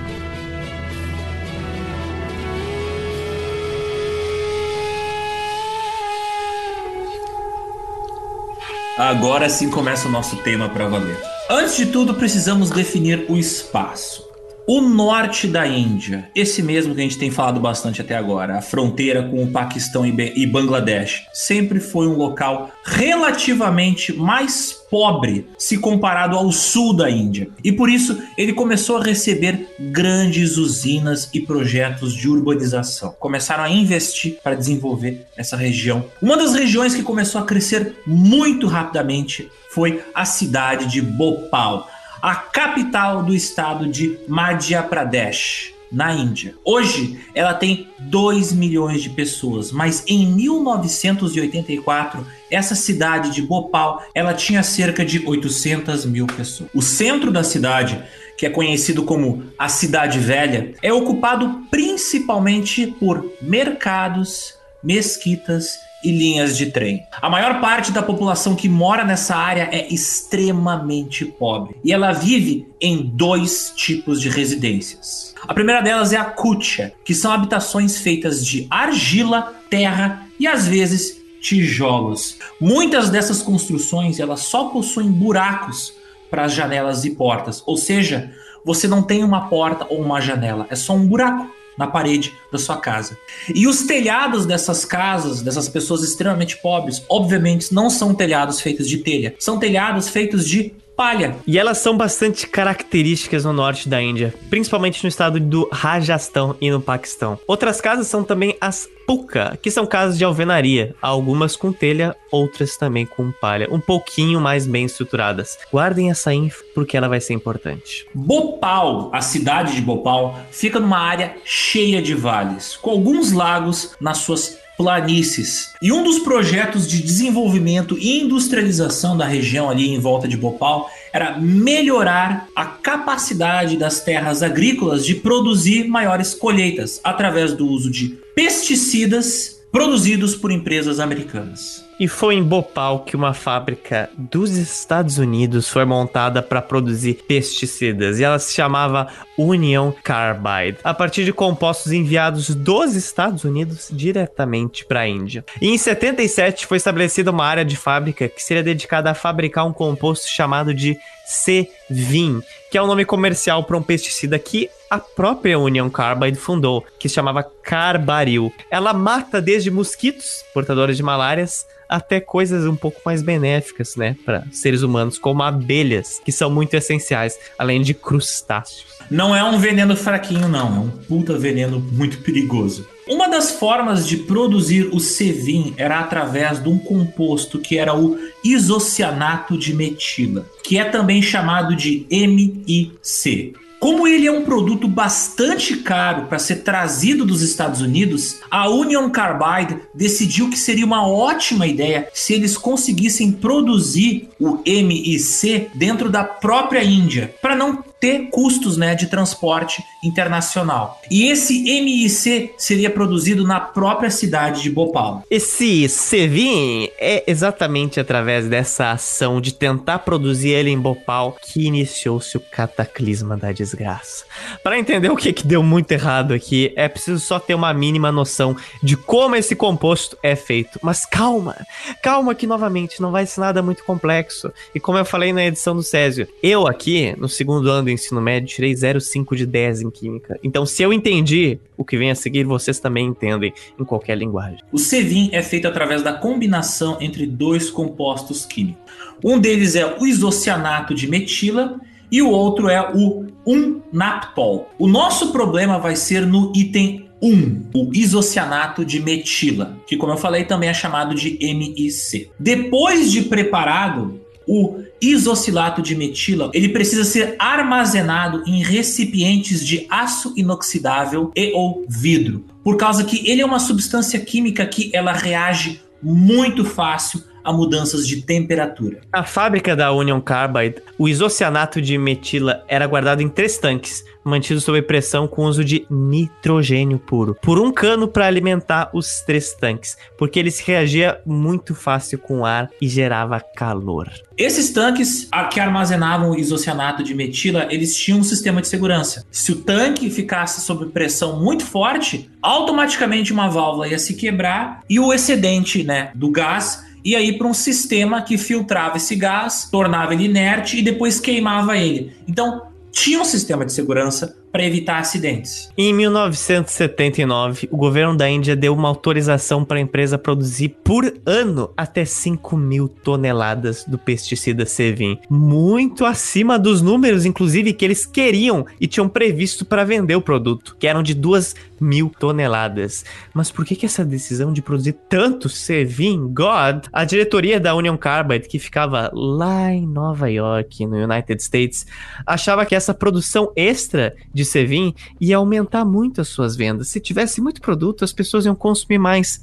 Agora 8.99 9.49
sim 9.49 9.71
começa 9.71 10.09
o 10.09 10.11
nosso 10.11 10.35
tema 10.39 10.69
para 10.69 10.89
valer. 10.89 11.17
Antes 11.49 11.77
de 11.77 11.87
tudo, 11.87 12.15
precisamos 12.15 12.69
definir 12.69 13.27
o 13.29 13.37
espaço. 13.37 14.28
O 14.71 14.83
norte 14.83 15.47
da 15.47 15.67
Índia, 15.67 16.31
esse 16.35 16.63
mesmo 16.63 16.95
que 16.95 17.01
a 17.01 17.03
gente 17.03 17.17
tem 17.17 17.31
falado 17.31 17.59
bastante 17.59 18.03
até 18.03 18.15
agora, 18.15 18.59
a 18.59 18.61
fronteira 18.61 19.23
com 19.23 19.43
o 19.43 19.51
Paquistão 19.51 20.05
e 20.05 20.47
Bangladesh, 20.47 21.27
sempre 21.33 21.81
foi 21.81 22.07
um 22.07 22.19
local 22.19 22.71
relativamente 22.85 24.13
mais 24.13 24.75
pobre 24.91 25.49
se 25.57 25.79
comparado 25.79 26.37
ao 26.37 26.53
sul 26.53 26.93
da 26.93 27.09
Índia. 27.09 27.49
E 27.65 27.73
por 27.73 27.89
isso 27.89 28.23
ele 28.37 28.53
começou 28.53 28.99
a 28.99 29.03
receber 29.03 29.75
grandes 29.81 30.59
usinas 30.59 31.31
e 31.33 31.41
projetos 31.41 32.13
de 32.13 32.29
urbanização. 32.29 33.17
Começaram 33.19 33.65
a 33.65 33.71
investir 33.71 34.37
para 34.45 34.55
desenvolver 34.55 35.27
essa 35.35 35.57
região. 35.57 36.05
Uma 36.21 36.37
das 36.37 36.53
regiões 36.53 36.95
que 36.95 37.03
começou 37.03 37.41
a 37.41 37.47
crescer 37.47 37.97
muito 38.07 38.67
rapidamente 38.67 39.51
foi 39.71 40.03
a 40.15 40.27
cidade 40.27 40.87
de 40.87 41.01
Bhopal 41.01 41.89
a 42.23 42.35
capital 42.35 43.23
do 43.23 43.35
estado 43.35 43.87
de 43.87 44.19
Madhya 44.27 44.83
Pradesh, 44.83 45.75
na 45.91 46.13
Índia. 46.13 46.55
Hoje 46.65 47.19
ela 47.35 47.55
tem 47.55 47.89
2 47.99 48.53
milhões 48.53 49.03
de 49.03 49.11
pessoas, 49.11 49.73
mas 49.73 50.05
em 50.07 50.27
1984 50.27 52.27
essa 52.51 52.75
cidade 52.75 53.31
de 53.31 53.41
Bhopal 53.41 54.03
ela 54.15 54.35
tinha 54.35 54.63
cerca 54.63 55.03
de 55.05 55.27
800 55.27 56.05
mil 56.05 56.27
pessoas. 56.27 56.69
O 56.75 56.83
centro 56.83 57.31
da 57.31 57.43
cidade 57.43 58.05
que 58.39 58.47
é 58.47 58.51
conhecido 58.51 59.03
como 59.03 59.43
a 59.59 59.69
Cidade 59.69 60.21
Velha, 60.21 60.73
é 60.81 60.93
ocupado 60.93 61.67
principalmente 61.73 62.87
por 62.87 63.33
mercados, 63.43 64.55
mesquitas 64.81 65.77
e 66.03 66.11
linhas 66.13 66.57
de 66.57 66.67
trem. 66.67 67.07
A 67.21 67.29
maior 67.29 67.61
parte 67.61 67.91
da 67.93 68.03
população 68.03 68.55
que 68.55 68.69
mora 68.69 69.05
nessa 69.05 69.35
área 69.35 69.69
é 69.73 69.93
extremamente 69.93 71.25
pobre 71.25 71.77
e 71.85 71.93
ela 71.93 72.13
vive 72.13 72.67
em 72.81 73.03
dois 73.03 73.73
tipos 73.75 74.21
de 74.21 74.29
residências. 74.29 75.35
A 75.47 75.55
primeira 75.55 75.81
delas 75.81 76.13
é 76.13 76.17
a 76.17 76.25
kutia, 76.25 76.93
que 77.05 77.15
são 77.15 77.33
habitações 77.33 77.99
feitas 77.99 78.45
de 78.45 78.67
argila, 78.71 79.55
terra 79.69 80.27
e 80.39 80.47
às 80.47 80.67
vezes 80.67 81.19
tijolos. 81.41 82.39
Muitas 82.61 83.11
dessas 83.11 83.43
construções 83.43 84.19
elas 84.19 84.41
só 84.41 84.69
possuem 84.69 85.11
buracos 85.11 85.93
para 86.31 86.45
as 86.45 86.53
janelas 86.53 87.05
e 87.05 87.11
portas, 87.11 87.63
ou 87.67 87.77
seja, 87.77 88.31
você 88.65 88.87
não 88.87 89.03
tem 89.03 89.25
uma 89.25 89.49
porta 89.49 89.87
ou 89.89 90.01
uma 90.01 90.21
janela, 90.21 90.67
é 90.69 90.77
só 90.77 90.95
um 90.95 91.07
buraco 91.07 91.58
na 91.79 91.87
parede 91.87 92.35
da 92.51 92.59
sua 92.59 92.77
casa. 92.77 93.17
E 93.55 93.67
os 93.67 93.83
telhados 93.83 94.45
dessas 94.45 94.85
casas, 94.85 95.41
dessas 95.41 95.69
pessoas 95.69 96.03
extremamente 96.03 96.57
pobres, 96.57 97.03
obviamente 97.09 97.73
não 97.73 97.89
são 97.89 98.15
telhados 98.15 98.61
feitos 98.61 98.89
de 98.89 98.99
telha, 98.99 99.35
são 99.39 99.59
telhados 99.59 100.09
feitos 100.09 100.47
de 100.47 100.75
palha. 100.99 101.37
E 101.47 101.57
elas 101.57 101.79
são 101.79 101.97
bastante 101.97 102.45
características 102.49 103.45
no 103.45 103.53
norte 103.53 103.89
da 103.89 104.03
Índia, 104.03 104.35
principalmente 104.51 105.05
no 105.05 105.09
estado 105.09 105.39
do 105.39 105.69
Rajastão 105.73 106.57
e 106.61 106.69
no 106.73 106.81
Paquistão. 106.81 107.39
Outras 107.47 107.81
casas 107.81 108.09
são 108.09 108.25
também 108.25 108.57
as 108.61 108.89
puka, 109.07 109.57
que 109.63 109.71
são 109.71 109.87
casas 109.87 110.19
de 110.19 110.25
alvenaria, 110.25 110.95
algumas 111.01 111.57
com 111.57 111.73
telha, 111.73 112.15
outras 112.31 112.77
também 112.77 113.07
com 113.07 113.33
palha, 113.33 113.67
um 113.71 113.81
pouquinho 113.81 114.39
mais 114.39 114.67
bem 114.67 114.85
estruturadas. 114.85 115.57
Guardem 115.73 116.11
essa 116.11 116.35
info 116.35 116.63
porque 116.75 116.97
ela 116.97 117.09
vai 117.09 117.21
ser 117.21 117.33
importante. 117.33 118.07
Bhopal, 118.13 119.11
a 119.15 119.23
cidade 119.23 119.77
de 119.77 119.81
Bhopal, 119.81 120.39
fica 120.51 120.79
numa 120.79 120.99
área 120.99 121.37
cheia 121.45 122.03
de 122.03 122.15
vales, 122.15 122.77
com 122.77 122.91
alguns 122.91 123.33
lagos 123.33 123.97
nas 123.99 124.19
suas 124.19 124.59
planícies. 124.79 125.73
E 125.83 125.91
um 125.91 126.05
dos 126.05 126.21
projetos 126.21 126.87
de 126.87 127.03
desenvolvimento 127.03 127.99
e 127.99 128.21
industrialização 128.21 129.17
da 129.17 129.27
região 129.27 129.69
ali 129.69 129.89
em 129.89 129.99
volta 129.99 130.29
de 130.29 130.37
Bhopal 130.37 130.89
era 131.13 131.37
melhorar 131.37 132.47
a 132.55 132.65
capacidade 132.65 133.77
das 133.77 134.01
terras 134.01 134.41
agrícolas 134.41 135.05
de 135.05 135.17
produzir 135.17 135.89
maiores 135.89 136.33
colheitas 136.33 137.01
através 137.03 137.53
do 137.53 137.67
uso 137.67 137.91
de 137.91 138.17
pesticidas 138.37 139.61
produzidos 139.73 140.37
por 140.37 140.53
empresas 140.53 141.01
americanas. 141.01 141.88
E 142.01 142.07
foi 142.07 142.37
em 142.37 142.43
Bhopal 142.45 143.01
que 143.01 143.17
uma 143.17 143.35
fábrica 143.35 144.09
dos 144.17 144.57
Estados 144.57 145.19
Unidos 145.19 145.69
foi 145.69 145.85
montada 145.85 146.41
para 146.41 146.63
produzir 146.63 147.25
pesticidas 147.27 148.21
e 148.21 148.25
ela 148.25 148.39
se 148.39 148.55
chamava 148.55 149.09
Union 149.37 149.91
Carbide, 150.05 150.79
a 150.85 150.95
partir 150.95 151.25
de 151.25 151.33
compostos 151.33 151.91
enviados 151.91 152.55
dos 152.55 152.95
Estados 152.95 153.43
Unidos 153.43 153.89
diretamente 153.91 154.85
para 154.85 155.01
a 155.01 155.09
Índia. 155.09 155.45
E 155.61 155.69
em 155.69 155.77
77 155.77 156.67
foi 156.67 156.77
estabelecida 156.77 157.33
uma 157.33 157.45
área 157.45 157.65
de 157.65 157.77
fábrica 157.77 158.29
que 158.29 158.43
seria 158.43 158.63
dedicada 158.63 159.11
a 159.11 159.15
fabricar 159.15 159.67
um 159.67 159.73
composto 159.73 160.29
chamado 160.29 160.73
de 160.73 160.97
C-Vin, 161.29 162.41
que 162.71 162.79
é 162.79 162.81
o 162.81 162.85
um 162.85 162.87
nome 162.87 163.05
comercial 163.05 163.63
para 163.63 163.77
um 163.77 163.83
pesticida 163.83 164.39
que 164.39 164.71
a 164.89 164.99
própria 164.99 165.59
Union 165.59 165.91
Carbide 165.91 166.39
fundou, 166.39 166.85
que 166.99 167.07
se 167.07 167.15
chamava 167.15 167.43
Carbaril. 167.43 168.51
Ela 168.71 168.95
mata 168.95 169.41
desde 169.41 169.71
mosquitos, 169.71 170.43
portadores 170.55 170.97
de 170.97 171.03
malárias, 171.03 171.67
até 171.87 172.19
coisas 172.19 172.65
um 172.67 172.75
pouco 172.75 173.01
mais 173.05 173.21
benéficas, 173.21 173.95
né, 173.95 174.17
para 174.25 174.45
seres 174.51 174.83
humanos, 174.83 175.19
como 175.19 175.43
abelhas, 175.43 176.21
que 176.25 176.33
são 176.33 176.51
muito 176.51 176.75
essenciais, 176.75 177.39
além 177.59 177.83
de 177.83 177.93
crustáceos. 177.93 178.87
Não 179.11 179.37
é 179.37 179.45
um 179.45 179.59
veneno 179.59 179.97
fraquinho, 179.97 180.49
não, 180.49 180.77
é 180.77 180.79
um 180.81 180.89
puta 180.89 181.39
veneno 181.39 181.79
muito 181.79 182.19
perigoso. 182.19 182.87
Uma 183.09 183.27
das 183.27 183.53
formas 183.53 184.07
de 184.07 184.19
produzir 184.19 184.91
o 184.93 185.01
Sevin 185.01 185.73
era 185.79 185.99
através 185.99 186.63
de 186.63 186.69
um 186.69 186.79
composto 186.79 187.59
que 187.59 187.79
era 187.79 187.97
o 187.97 188.19
isocianato 188.45 189.57
de 189.57 189.73
metila, 189.73 190.47
que 190.63 190.77
é 190.77 190.85
também 190.85 191.23
chamado 191.23 191.75
de 191.75 192.07
MIC. 192.11 193.55
Como 193.81 194.09
ele 194.09 194.27
é 194.27 194.33
um 194.33 194.45
produto 194.45 194.89
bastante 194.89 195.77
caro 195.77 196.27
para 196.27 196.39
ser 196.39 196.57
trazido 196.57 197.25
dos 197.25 197.43
Estados 197.43 197.81
Unidos, 197.81 198.41
a 198.51 198.69
Union 198.69 199.09
Carbide 199.09 199.81
decidiu 199.95 200.51
que 200.51 200.59
seria 200.59 200.85
uma 200.85 201.07
ótima 201.07 201.67
ideia 201.67 202.09
se 202.13 202.35
eles 202.35 202.59
conseguissem 202.59 203.31
produzir 203.31 204.29
o 204.39 204.59
MIC 204.67 205.71
dentro 205.75 206.11
da 206.11 206.25
própria 206.25 206.83
Índia, 206.83 207.33
para 207.41 207.55
não 207.55 207.83
ter 208.01 208.29
custos 208.31 208.77
né, 208.77 208.95
de 208.95 209.07
transporte 209.07 209.83
internacional. 210.03 211.01
E 211.11 211.27
esse 211.27 211.63
MIC 211.63 212.55
seria 212.57 212.91
produzido 212.91 213.47
na 213.47 213.61
própria 213.61 214.11
cidade 214.11 214.63
de 214.63 214.71
Bhopal. 214.71 215.23
Esse 215.31 215.89
Sevin 215.89 216.89
é 216.99 217.25
exatamente 217.27 217.99
através 217.99 218.47
dessa 218.47 218.93
ação 218.93 219.41
de 219.41 219.53
tentar 219.53 220.01
produzir 220.01 220.51
ele 220.51 220.71
em 220.71 220.79
Bhopal 220.79 221.37
que 221.43 221.67
iniciou-se 221.67 222.37
o 222.37 222.41
cataclisma 222.41 223.37
da 223.37 223.53
desgraça. 223.53 224.25
Para 224.63 224.79
entender 224.79 225.11
o 225.11 225.17
que, 225.17 225.33
que 225.33 225.47
deu 225.47 225.63
muito 225.63 225.91
errado 225.93 226.33
aqui, 226.33 226.73
é 226.77 226.89
preciso 226.89 227.21
só 227.21 227.39
ter 227.39 227.55
uma 227.55 227.73
mínima 227.75 228.13
noção 228.13 228.57
de 228.83 228.97
como 228.97 229.35
esse 229.35 229.57
composto 229.57 230.17
é 230.23 230.37
feito. 230.37 230.79
Mas 230.83 231.05
calma, 231.05 231.57
calma 232.03 232.35
que 232.35 232.47
novamente 232.47 233.01
não 233.01 233.11
vai 233.11 233.27
ser 233.27 233.41
nada 233.41 233.63
muito 233.63 233.85
complexo. 233.85 234.53
E 234.75 234.81
como 234.81 234.99
eu 234.99 235.05
falei 235.05 235.33
na 235.33 235.45
edição 235.45 235.75
do 235.75 235.83
Césio, 235.83 236.29
eu 236.43 236.67
aqui, 236.67 237.15
no 237.19 237.29
segundo 237.29 237.71
ano 237.71 237.88
do 237.89 237.91
ensino 237.91 238.21
médio, 238.21 238.49
tirei 238.49 238.73
0,5 238.73 239.35
de 239.35 239.47
10 239.47 239.83
em 239.83 239.91
química. 239.91 240.39
Então, 240.45 240.67
se 240.67 240.83
eu 240.83 240.93
entendi 240.93 241.59
o 241.77 241.85
que 241.85 241.97
vem 241.97 242.11
a 242.11 242.15
seguir, 242.15 242.45
vocês 242.45 242.79
também 242.79 243.07
entendem 243.07 243.53
em 243.79 243.85
qualquer 243.85 244.17
linguagem. 244.17 244.59
O 244.71 244.79
Cevin 244.79 245.31
é 245.33 245.43
feito 245.43 245.67
através 245.67 246.03
da 246.03 246.13
combinação 246.13 246.99
entre 247.01 247.27
dois 247.27 247.71
compostos 247.71 248.45
químicos. 248.45 248.83
Um 249.25 249.39
deles 249.39 249.75
é 249.75 249.97
o 249.99 250.07
isocianato 250.07 250.95
de 250.95 251.09
metila 251.09 251.81
e 252.13 252.21
o 252.21 252.31
outro 252.31 252.69
é 252.69 252.93
o 252.95 253.27
1-naptol. 253.47 254.69
O 254.79 254.87
nosso 254.87 255.33
problema 255.33 255.79
vai 255.79 255.97
ser 255.97 256.27
no 256.27 256.53
item 256.55 257.09
1, 257.21 257.71
o 257.75 257.91
isocianato 257.93 258.85
de 258.85 259.01
metila, 259.01 259.77
que 259.87 259.97
como 259.97 260.13
eu 260.13 260.17
falei 260.17 260.45
também 260.45 260.69
é 260.69 260.75
chamado 260.75 261.15
de 261.15 261.37
MIC. 261.41 262.31
Depois 262.39 263.11
de 263.11 263.23
preparado, 263.23 264.21
o 264.49 264.83
isocilato 265.01 265.83
de 265.83 265.95
metila, 265.95 266.51
ele 266.55 266.71
precisa 266.71 267.05
ser 267.05 267.37
armazenado 267.39 268.43
em 268.47 268.63
recipientes 268.63 269.65
de 269.65 269.87
aço 269.91 270.33
inoxidável 270.37 271.31
e 271.37 271.53
ou 271.53 271.85
vidro, 271.87 272.45
por 272.65 272.77
causa 272.79 273.05
que 273.05 273.31
ele 273.31 273.43
é 273.43 273.47
uma 273.47 273.61
substância 273.61 274.19
química 274.19 274.67
que 274.67 274.91
ela 274.95 275.13
reage 275.13 275.81
muito 276.03 276.65
fácil 276.65 277.23
a 277.49 277.53
mudanças 277.53 278.07
de 278.07 278.21
temperatura. 278.21 279.01
A 279.11 279.25
fábrica 279.25 279.75
da 279.75 279.91
Union 279.91 280.21
Carbide, 280.21 280.83
o 280.99 281.09
isocianato 281.09 281.81
de 281.81 281.97
metila 281.97 282.63
era 282.69 282.87
guardado 282.87 283.23
em 283.23 283.29
três 283.29 283.57
tanques, 283.57 284.05
mantido 284.23 284.61
sob 284.61 284.83
pressão 284.83 285.27
com 285.27 285.47
uso 285.47 285.65
de 285.65 285.87
nitrogênio 285.91 286.99
puro, 286.99 287.35
por 287.41 287.59
um 287.59 287.73
cano 287.73 288.07
para 288.07 288.27
alimentar 288.27 288.91
os 288.93 289.23
três 289.23 289.55
tanques, 289.55 289.97
porque 290.19 290.39
ele 290.39 290.51
se 290.51 290.63
reagia 290.63 291.23
muito 291.25 291.75
fácil 291.75 292.19
com 292.19 292.45
ar 292.45 292.69
e 292.83 292.87
gerava 292.87 293.41
calor. 293.41 294.11
Esses 294.37 294.71
tanques 294.71 295.29
que 295.51 295.59
armazenavam 295.59 296.33
o 296.33 296.39
isocianato 296.39 297.03
de 297.03 297.15
metila, 297.15 297.67
eles 297.71 297.97
tinham 297.97 298.21
um 298.21 298.23
sistema 298.25 298.61
de 298.61 298.69
segurança. 298.69 299.25
Se 299.31 299.53
o 299.53 299.57
tanque 299.57 300.11
ficasse 300.11 300.61
sob 300.61 300.87
pressão 300.87 301.41
muito 301.41 301.65
forte, 301.65 302.31
automaticamente 302.43 303.33
uma 303.33 303.49
válvula 303.49 303.89
ia 303.89 303.99
se 303.99 304.15
quebrar 304.15 304.83
e 304.89 305.01
o 305.01 305.15
excedente, 305.15 305.83
né, 305.83 306.13
do 306.15 306.31
gás 306.31 306.87
ia 307.09 307.21
ir 307.21 307.39
para 307.39 307.47
um 307.47 307.55
sistema 307.55 308.21
que 308.21 308.37
filtrava 308.37 308.99
esse 308.99 309.17
gás, 309.17 309.69
tornava 309.71 310.13
ele 310.13 310.25
inerte 310.25 310.79
e 310.79 310.83
depois 310.83 311.19
queimava 311.19 311.77
ele. 311.77 312.13
Então, 312.29 312.63
tinha 312.91 313.21
um 313.21 313.25
sistema 313.25 313.65
de 313.65 313.73
segurança 313.73 314.37
para 314.51 314.65
evitar 314.65 314.99
acidentes. 314.99 315.71
Em 315.77 315.93
1979, 315.93 317.69
o 317.71 317.77
governo 317.77 318.17
da 318.17 318.29
Índia 318.29 318.57
deu 318.57 318.75
uma 318.75 318.89
autorização 318.89 319.65
para 319.65 319.79
a 319.79 319.81
empresa 319.81 320.19
produzir 320.19 320.77
por 320.83 321.13
ano 321.27 321.71
até 321.77 322.05
5 322.05 322.57
mil 322.57 322.89
toneladas 322.89 323.85
do 323.85 323.99
pesticida 323.99 324.67
Sevin. 324.67 325.19
Muito 325.29 326.05
acima 326.05 326.59
dos 326.59 326.83
números, 326.83 327.25
inclusive, 327.25 327.73
que 327.73 327.85
eles 327.85 328.07
queriam 328.07 328.67
e 328.81 328.87
tinham 328.87 329.09
previsto 329.09 329.65
para 329.65 329.85
vender 329.85 330.17
o 330.17 330.21
produto, 330.21 330.77
que 330.79 330.87
eram 330.87 331.03
de 331.03 331.15
2 331.15 331.55
mil 331.81 332.11
toneladas. 332.19 333.05
Mas 333.33 333.51
por 333.51 333.65
que, 333.65 333.77
que 333.77 333.87
essa 333.87 334.05
decisão 334.05 334.53
de 334.53 334.63
produzir 334.63 334.97
tanto 335.09 335.49
Sevin, 335.49 336.29
God? 336.33 336.87
A 336.93 337.05
diretoria 337.05 337.61
da 337.61 337.75
Union 337.75 337.97
Carbide, 337.97 338.49
que 338.49 338.59
ficava 338.59 339.11
lá 339.13 339.73
em 339.73 339.87
Nova 339.87 340.31
York, 340.31 340.87
no 340.87 340.97
United 340.97 341.43
States, 341.43 341.87
achava 342.27 342.67
que 342.67 342.75
essa 342.75 342.95
produção 342.95 343.53
extra 343.55 344.15
de 344.33 344.45
Sevin 344.49 344.95
ia 345.21 345.37
aumentar 345.37 345.85
muito 345.85 346.21
as 346.21 346.29
suas 346.29 346.57
vendas. 346.57 346.89
Se 346.89 347.01
tivesse 347.01 347.41
muito 347.41 347.61
produto, 347.61 348.05
as 348.05 348.13
pessoas 348.13 348.45
iam 348.45 348.55
consumir 348.55 348.99
mais. 348.99 349.43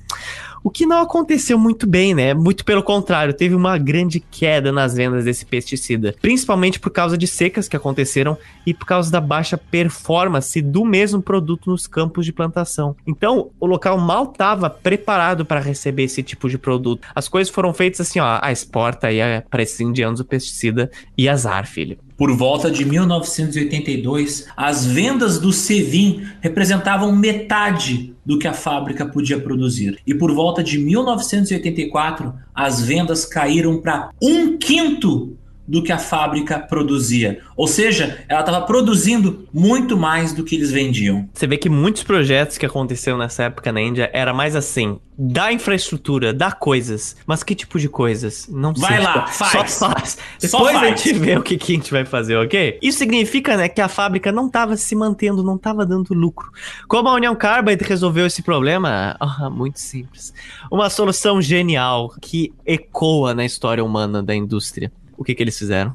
O 0.65 0.71
que 0.71 0.83
não 0.83 0.99
aconteceu 0.99 1.59
muito 1.59 1.85
bem, 1.85 2.15
né? 2.15 2.33
Muito 2.33 2.65
pelo 2.65 2.81
contrário, 2.81 3.35
teve 3.35 3.53
uma 3.53 3.77
grande 3.77 4.19
queda 4.19 4.71
nas 4.71 4.95
vendas 4.95 5.23
desse 5.23 5.45
pesticida, 5.45 6.15
principalmente 6.19 6.79
por 6.79 6.89
causa 6.89 7.15
de 7.15 7.27
secas 7.27 7.67
que 7.67 7.77
aconteceram 7.77 8.35
e 8.65 8.73
por 8.73 8.87
causa 8.87 9.11
da 9.11 9.21
baixa 9.21 9.59
performance 9.59 10.59
do 10.63 10.83
mesmo 10.83 11.21
produto 11.21 11.69
nos 11.69 11.85
campos 11.85 12.25
de 12.25 12.33
plantação. 12.33 12.95
Então, 13.05 13.51
o 13.59 13.67
local 13.67 13.99
mal 13.99 14.23
estava 14.23 14.67
preparado 14.67 15.45
para 15.45 15.59
receber 15.59 16.05
esse 16.05 16.23
tipo 16.23 16.49
de 16.49 16.57
produto. 16.57 17.07
As 17.13 17.27
coisas 17.27 17.53
foram 17.53 17.71
feitas 17.71 18.01
assim, 18.01 18.19
ó, 18.19 18.39
a 18.41 18.51
exporta 18.51 19.05
aí 19.05 19.19
para 19.51 19.61
esses 19.61 19.79
indianos 19.79 20.19
o 20.19 20.25
pesticida 20.25 20.89
e 21.15 21.29
azar, 21.29 21.67
filho. 21.67 21.99
Por 22.17 22.31
volta 22.35 22.71
de 22.71 22.85
1982, 22.85 24.47
as 24.55 24.85
vendas 24.85 25.37
do 25.37 25.51
Sevin 25.51 26.25
representavam 26.39 27.13
metade 27.13 28.13
do 28.25 28.39
que 28.39 28.47
a 28.47 28.53
fábrica 28.53 29.05
podia 29.05 29.39
produzir. 29.39 29.99
E 30.07 30.15
por 30.15 30.33
volta 30.33 30.63
de 30.63 30.79
1984, 30.79 32.33
as 32.53 32.81
vendas 32.81 33.25
caíram 33.25 33.81
para 33.81 34.09
um 34.21 34.57
quinto 34.57 35.37
do 35.67 35.81
que 35.81 35.91
a 35.91 35.97
fábrica 35.97 36.59
produzia. 36.59 37.39
Ou 37.55 37.67
seja, 37.67 38.23
ela 38.27 38.41
estava 38.41 38.61
produzindo 38.65 39.47
muito 39.53 39.97
mais 39.97 40.33
do 40.33 40.43
que 40.43 40.55
eles 40.55 40.71
vendiam. 40.71 41.27
Você 41.33 41.47
vê 41.47 41.57
que 41.57 41.69
muitos 41.69 42.03
projetos 42.03 42.57
que 42.57 42.65
aconteceram 42.65 43.17
nessa 43.17 43.43
época 43.43 43.71
na 43.71 43.81
Índia 43.81 44.09
era 44.13 44.33
mais 44.33 44.55
assim, 44.55 44.99
dá 45.17 45.51
infraestrutura, 45.51 46.33
dá 46.33 46.51
coisas, 46.51 47.15
mas 47.25 47.43
que 47.43 47.55
tipo 47.55 47.79
de 47.79 47.89
coisas? 47.89 48.47
Não 48.49 48.75
sei. 48.75 48.87
Vai 48.87 49.01
lá, 49.01 49.27
faz. 49.27 49.71
Só 49.71 49.89
faz. 49.89 50.17
Depois 50.39 50.51
Só 50.51 50.65
faz. 50.65 50.77
a 50.77 50.95
gente 50.95 51.13
vê 51.13 51.37
o 51.37 51.41
que, 51.41 51.57
que 51.57 51.73
a 51.73 51.75
gente 51.75 51.91
vai 51.91 52.05
fazer, 52.05 52.35
ok? 52.35 52.77
Isso 52.81 52.99
significa, 52.99 53.57
né, 53.57 53.67
que 53.69 53.81
a 53.81 53.87
fábrica 53.87 54.31
não 54.31 54.47
estava 54.47 54.75
se 54.77 54.95
mantendo, 54.95 55.43
não 55.43 55.55
estava 55.55 55.85
dando 55.85 56.13
lucro. 56.13 56.51
Como 56.87 57.09
a 57.09 57.13
União 57.13 57.35
Carbide 57.35 57.83
resolveu 57.83 58.25
esse 58.25 58.41
problema? 58.41 59.15
Ah, 59.19 59.49
muito 59.49 59.79
simples. 59.79 60.33
Uma 60.71 60.89
solução 60.89 61.41
genial 61.41 62.13
que 62.21 62.53
ecoa 62.65 63.33
na 63.33 63.45
história 63.45 63.83
humana 63.83 64.21
da 64.21 64.35
indústria 64.35 64.91
o 65.17 65.23
que, 65.23 65.35
que 65.35 65.43
eles 65.43 65.57
fizeram? 65.57 65.93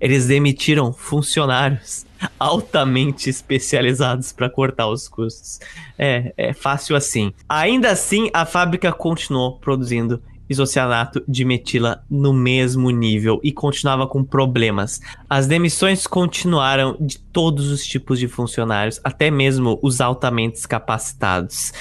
Eles 0.00 0.26
demitiram 0.26 0.92
funcionários 0.92 2.06
altamente 2.38 3.30
especializados 3.30 4.32
para 4.32 4.50
cortar 4.50 4.88
os 4.88 5.08
custos. 5.08 5.60
É, 5.98 6.32
é 6.36 6.52
fácil 6.52 6.96
assim. 6.96 7.32
Ainda 7.48 7.90
assim, 7.90 8.30
a 8.32 8.44
fábrica 8.44 8.92
continuou 8.92 9.58
produzindo 9.58 10.22
isocianato 10.48 11.22
de 11.28 11.44
metila 11.44 12.02
no 12.10 12.32
mesmo 12.32 12.90
nível 12.90 13.38
e 13.42 13.52
continuava 13.52 14.06
com 14.06 14.24
problemas. 14.24 15.00
As 15.28 15.46
demissões 15.46 16.06
continuaram 16.06 16.96
de 16.98 17.18
todos 17.18 17.70
os 17.70 17.84
tipos 17.84 18.18
de 18.18 18.26
funcionários, 18.26 18.98
até 19.04 19.30
mesmo 19.30 19.78
os 19.82 20.00
altamente 20.00 20.66
capacitados. 20.66 21.72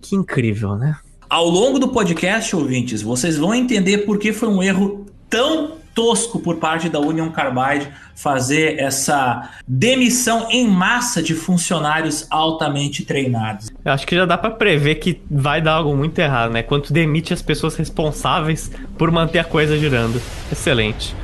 Que 0.00 0.14
incrível, 0.14 0.76
né? 0.76 0.96
Ao 1.28 1.48
longo 1.48 1.78
do 1.78 1.88
podcast, 1.88 2.54
ouvintes, 2.54 3.02
vocês 3.02 3.36
vão 3.36 3.54
entender 3.54 3.98
por 3.98 4.18
que 4.18 4.32
foi 4.32 4.48
um 4.48 4.62
erro 4.62 5.06
tão 5.28 5.81
tosco 5.94 6.38
por 6.40 6.56
parte 6.56 6.88
da 6.88 6.98
Union 7.00 7.30
Carbide 7.30 7.88
fazer 8.14 8.78
essa 8.78 9.50
demissão 9.66 10.48
em 10.50 10.68
massa 10.68 11.22
de 11.22 11.34
funcionários 11.34 12.26
altamente 12.30 13.04
treinados. 13.04 13.70
Eu 13.84 13.92
acho 13.92 14.06
que 14.06 14.14
já 14.14 14.24
dá 14.24 14.38
para 14.38 14.50
prever 14.50 14.96
que 14.96 15.20
vai 15.30 15.60
dar 15.60 15.74
algo 15.74 15.96
muito 15.96 16.18
errado, 16.18 16.52
né? 16.52 16.62
Quando 16.62 16.90
demite 16.90 17.32
as 17.32 17.42
pessoas 17.42 17.76
responsáveis 17.76 18.70
por 18.96 19.10
manter 19.10 19.38
a 19.38 19.44
coisa 19.44 19.78
girando. 19.78 20.20
Excelente. 20.50 21.14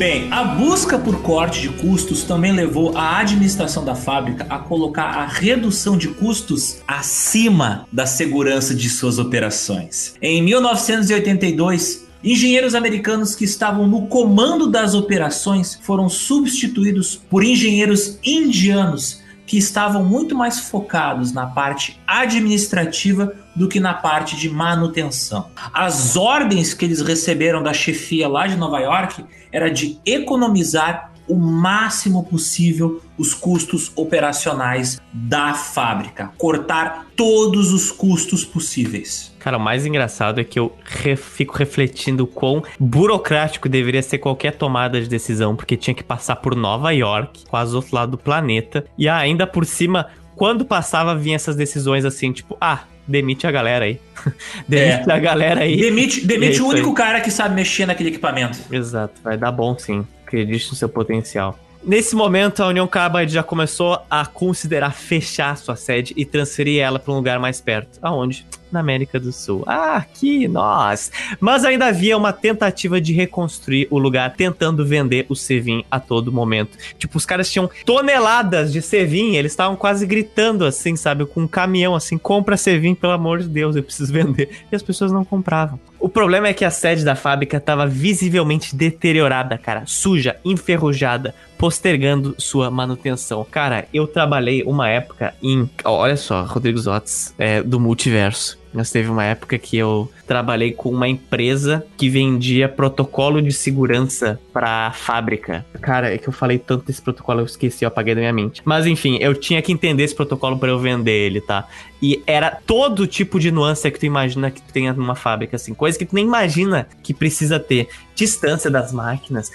Bem, 0.00 0.32
a 0.32 0.42
busca 0.42 0.98
por 0.98 1.20
corte 1.20 1.60
de 1.60 1.68
custos 1.68 2.22
também 2.22 2.52
levou 2.52 2.96
a 2.96 3.18
administração 3.18 3.84
da 3.84 3.94
fábrica 3.94 4.46
a 4.48 4.58
colocar 4.58 5.04
a 5.04 5.26
redução 5.26 5.94
de 5.94 6.08
custos 6.08 6.78
acima 6.88 7.86
da 7.92 8.06
segurança 8.06 8.74
de 8.74 8.88
suas 8.88 9.18
operações. 9.18 10.14
Em 10.22 10.42
1982, 10.42 12.08
Engenheiros 12.22 12.74
americanos 12.74 13.34
que 13.34 13.44
estavam 13.44 13.86
no 13.86 14.06
comando 14.06 14.66
das 14.70 14.94
operações 14.94 15.78
foram 15.82 16.06
substituídos 16.06 17.16
por 17.16 17.42
engenheiros 17.42 18.18
indianos 18.22 19.19
que 19.50 19.58
estavam 19.58 20.04
muito 20.04 20.32
mais 20.32 20.60
focados 20.60 21.32
na 21.32 21.44
parte 21.44 22.00
administrativa 22.06 23.34
do 23.56 23.68
que 23.68 23.80
na 23.80 23.92
parte 23.92 24.36
de 24.36 24.48
manutenção. 24.48 25.50
As 25.74 26.14
ordens 26.14 26.72
que 26.72 26.84
eles 26.84 27.00
receberam 27.00 27.60
da 27.60 27.72
chefia 27.72 28.28
lá 28.28 28.46
de 28.46 28.54
Nova 28.54 28.78
York 28.78 29.24
era 29.50 29.68
de 29.68 29.98
economizar 30.06 31.10
o 31.26 31.34
máximo 31.34 32.22
possível 32.22 33.02
os 33.18 33.34
custos 33.34 33.90
operacionais 33.96 35.00
da 35.12 35.52
fábrica, 35.52 36.30
cortar 36.38 37.08
todos 37.16 37.72
os 37.72 37.90
custos 37.90 38.44
possíveis. 38.44 39.29
Cara, 39.40 39.56
o 39.56 39.60
mais 39.60 39.86
engraçado 39.86 40.38
é 40.38 40.44
que 40.44 40.58
eu 40.58 40.76
re 40.84 41.16
fico 41.16 41.56
refletindo 41.56 42.26
quão 42.26 42.62
burocrático 42.78 43.68
deveria 43.68 44.02
ser 44.02 44.18
qualquer 44.18 44.52
tomada 44.54 45.00
de 45.00 45.08
decisão, 45.08 45.56
porque 45.56 45.76
tinha 45.76 45.94
que 45.94 46.04
passar 46.04 46.36
por 46.36 46.54
Nova 46.54 46.92
York, 46.92 47.44
quase 47.48 47.74
outro 47.74 47.96
lado 47.96 48.12
do 48.12 48.18
planeta, 48.18 48.84
e 48.98 49.08
ainda 49.08 49.46
por 49.46 49.64
cima, 49.64 50.08
quando 50.36 50.64
passava, 50.64 51.16
vinha 51.16 51.36
essas 51.36 51.56
decisões 51.56 52.04
assim, 52.04 52.32
tipo, 52.32 52.56
ah, 52.60 52.84
demite 53.08 53.46
a 53.46 53.50
galera 53.50 53.86
aí. 53.86 53.98
demite 54.68 55.10
é. 55.10 55.12
a 55.12 55.18
galera 55.18 55.62
aí. 55.62 55.76
Demite, 55.76 56.26
demite 56.26 56.60
o 56.60 56.68
único 56.68 56.90
aí. 56.90 56.94
cara 56.94 57.20
que 57.22 57.30
sabe 57.30 57.54
mexer 57.54 57.86
naquele 57.86 58.10
equipamento. 58.10 58.58
Exato, 58.70 59.20
vai 59.22 59.38
dar 59.38 59.50
bom 59.50 59.76
sim. 59.78 60.06
Acredite 60.26 60.68
no 60.70 60.76
seu 60.76 60.88
potencial. 60.88 61.58
Nesse 61.82 62.14
momento, 62.14 62.62
a 62.62 62.66
União 62.66 62.86
Carbide 62.86 63.32
já 63.32 63.42
começou 63.42 64.02
a 64.10 64.26
considerar 64.26 64.92
fechar 64.92 65.56
sua 65.56 65.76
sede 65.76 66.12
e 66.14 66.26
transferir 66.26 66.82
ela 66.82 66.98
para 66.98 67.12
um 67.12 67.16
lugar 67.16 67.38
mais 67.38 67.58
perto. 67.58 67.98
Aonde? 68.02 68.46
Na 68.70 68.80
América 68.80 69.18
do 69.18 69.32
Sul. 69.32 69.64
Ah, 69.66 69.96
aqui 69.96 70.46
nós! 70.46 71.10
Mas 71.40 71.64
ainda 71.64 71.86
havia 71.86 72.16
uma 72.18 72.34
tentativa 72.34 73.00
de 73.00 73.14
reconstruir 73.14 73.88
o 73.90 73.98
lugar, 73.98 74.34
tentando 74.34 74.84
vender 74.84 75.24
o 75.30 75.34
Sevin 75.34 75.82
a 75.90 75.98
todo 75.98 76.30
momento. 76.30 76.76
Tipo, 76.98 77.16
os 77.16 77.24
caras 77.24 77.50
tinham 77.50 77.68
toneladas 77.86 78.72
de 78.72 78.82
Sevin, 78.82 79.34
eles 79.36 79.52
estavam 79.52 79.74
quase 79.74 80.06
gritando 80.06 80.66
assim, 80.66 80.94
sabe? 80.96 81.24
Com 81.24 81.42
um 81.42 81.48
caminhão 81.48 81.94
assim: 81.94 82.18
compra 82.18 82.58
Sevin, 82.58 82.94
pelo 82.94 83.14
amor 83.14 83.40
de 83.40 83.48
Deus, 83.48 83.74
eu 83.74 83.82
preciso 83.82 84.12
vender. 84.12 84.50
E 84.70 84.76
as 84.76 84.82
pessoas 84.82 85.10
não 85.10 85.24
compravam. 85.24 85.80
O 86.00 86.08
problema 86.08 86.48
é 86.48 86.54
que 86.54 86.64
a 86.64 86.70
sede 86.70 87.04
da 87.04 87.14
fábrica 87.14 87.58
estava 87.58 87.86
visivelmente 87.86 88.74
deteriorada, 88.74 89.58
cara, 89.58 89.82
suja, 89.84 90.36
enferrujada, 90.42 91.34
postergando 91.58 92.34
sua 92.38 92.70
manutenção. 92.70 93.46
Cara, 93.48 93.86
eu 93.92 94.06
trabalhei 94.06 94.62
uma 94.62 94.88
época 94.88 95.34
em. 95.42 95.68
Olha 95.84 96.16
só, 96.16 96.42
Rodrigo 96.44 96.78
Zotz, 96.78 97.34
é, 97.38 97.62
do 97.62 97.78
multiverso. 97.78 98.59
Nós 98.72 98.90
teve 98.90 99.10
uma 99.10 99.24
época 99.24 99.58
que 99.58 99.76
eu 99.76 100.10
trabalhei 100.26 100.72
com 100.72 100.90
uma 100.90 101.08
empresa 101.08 101.84
que 101.96 102.08
vendia 102.08 102.68
protocolo 102.68 103.42
de 103.42 103.52
segurança 103.52 104.40
para 104.52 104.92
fábrica. 104.92 105.66
Cara, 105.80 106.14
é 106.14 106.18
que 106.18 106.28
eu 106.28 106.32
falei 106.32 106.58
tanto 106.58 106.86
desse 106.86 107.02
protocolo, 107.02 107.40
eu 107.40 107.44
esqueci, 107.44 107.84
eu 107.84 107.88
apaguei 107.88 108.14
da 108.14 108.20
minha 108.20 108.32
mente. 108.32 108.62
Mas 108.64 108.86
enfim, 108.86 109.18
eu 109.20 109.34
tinha 109.34 109.60
que 109.60 109.72
entender 109.72 110.04
esse 110.04 110.14
protocolo 110.14 110.58
para 110.58 110.70
eu 110.70 110.78
vender 110.78 111.26
ele, 111.26 111.40
tá? 111.40 111.66
E 112.00 112.22
era 112.26 112.50
todo 112.50 113.06
tipo 113.06 113.38
de 113.38 113.50
nuance 113.50 113.90
que 113.90 113.98
tu 113.98 114.06
imagina 114.06 114.50
que 114.50 114.62
tenha 114.62 114.92
numa 114.92 115.14
fábrica, 115.14 115.56
assim, 115.56 115.74
coisa 115.74 115.98
que 115.98 116.06
tu 116.06 116.14
nem 116.14 116.24
imagina 116.24 116.86
que 117.02 117.12
precisa 117.12 117.58
ter. 117.58 117.88
Distância 118.14 118.70
das 118.70 118.92
máquinas, 118.92 119.50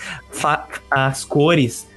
as 0.91 1.23
cores 1.23 1.87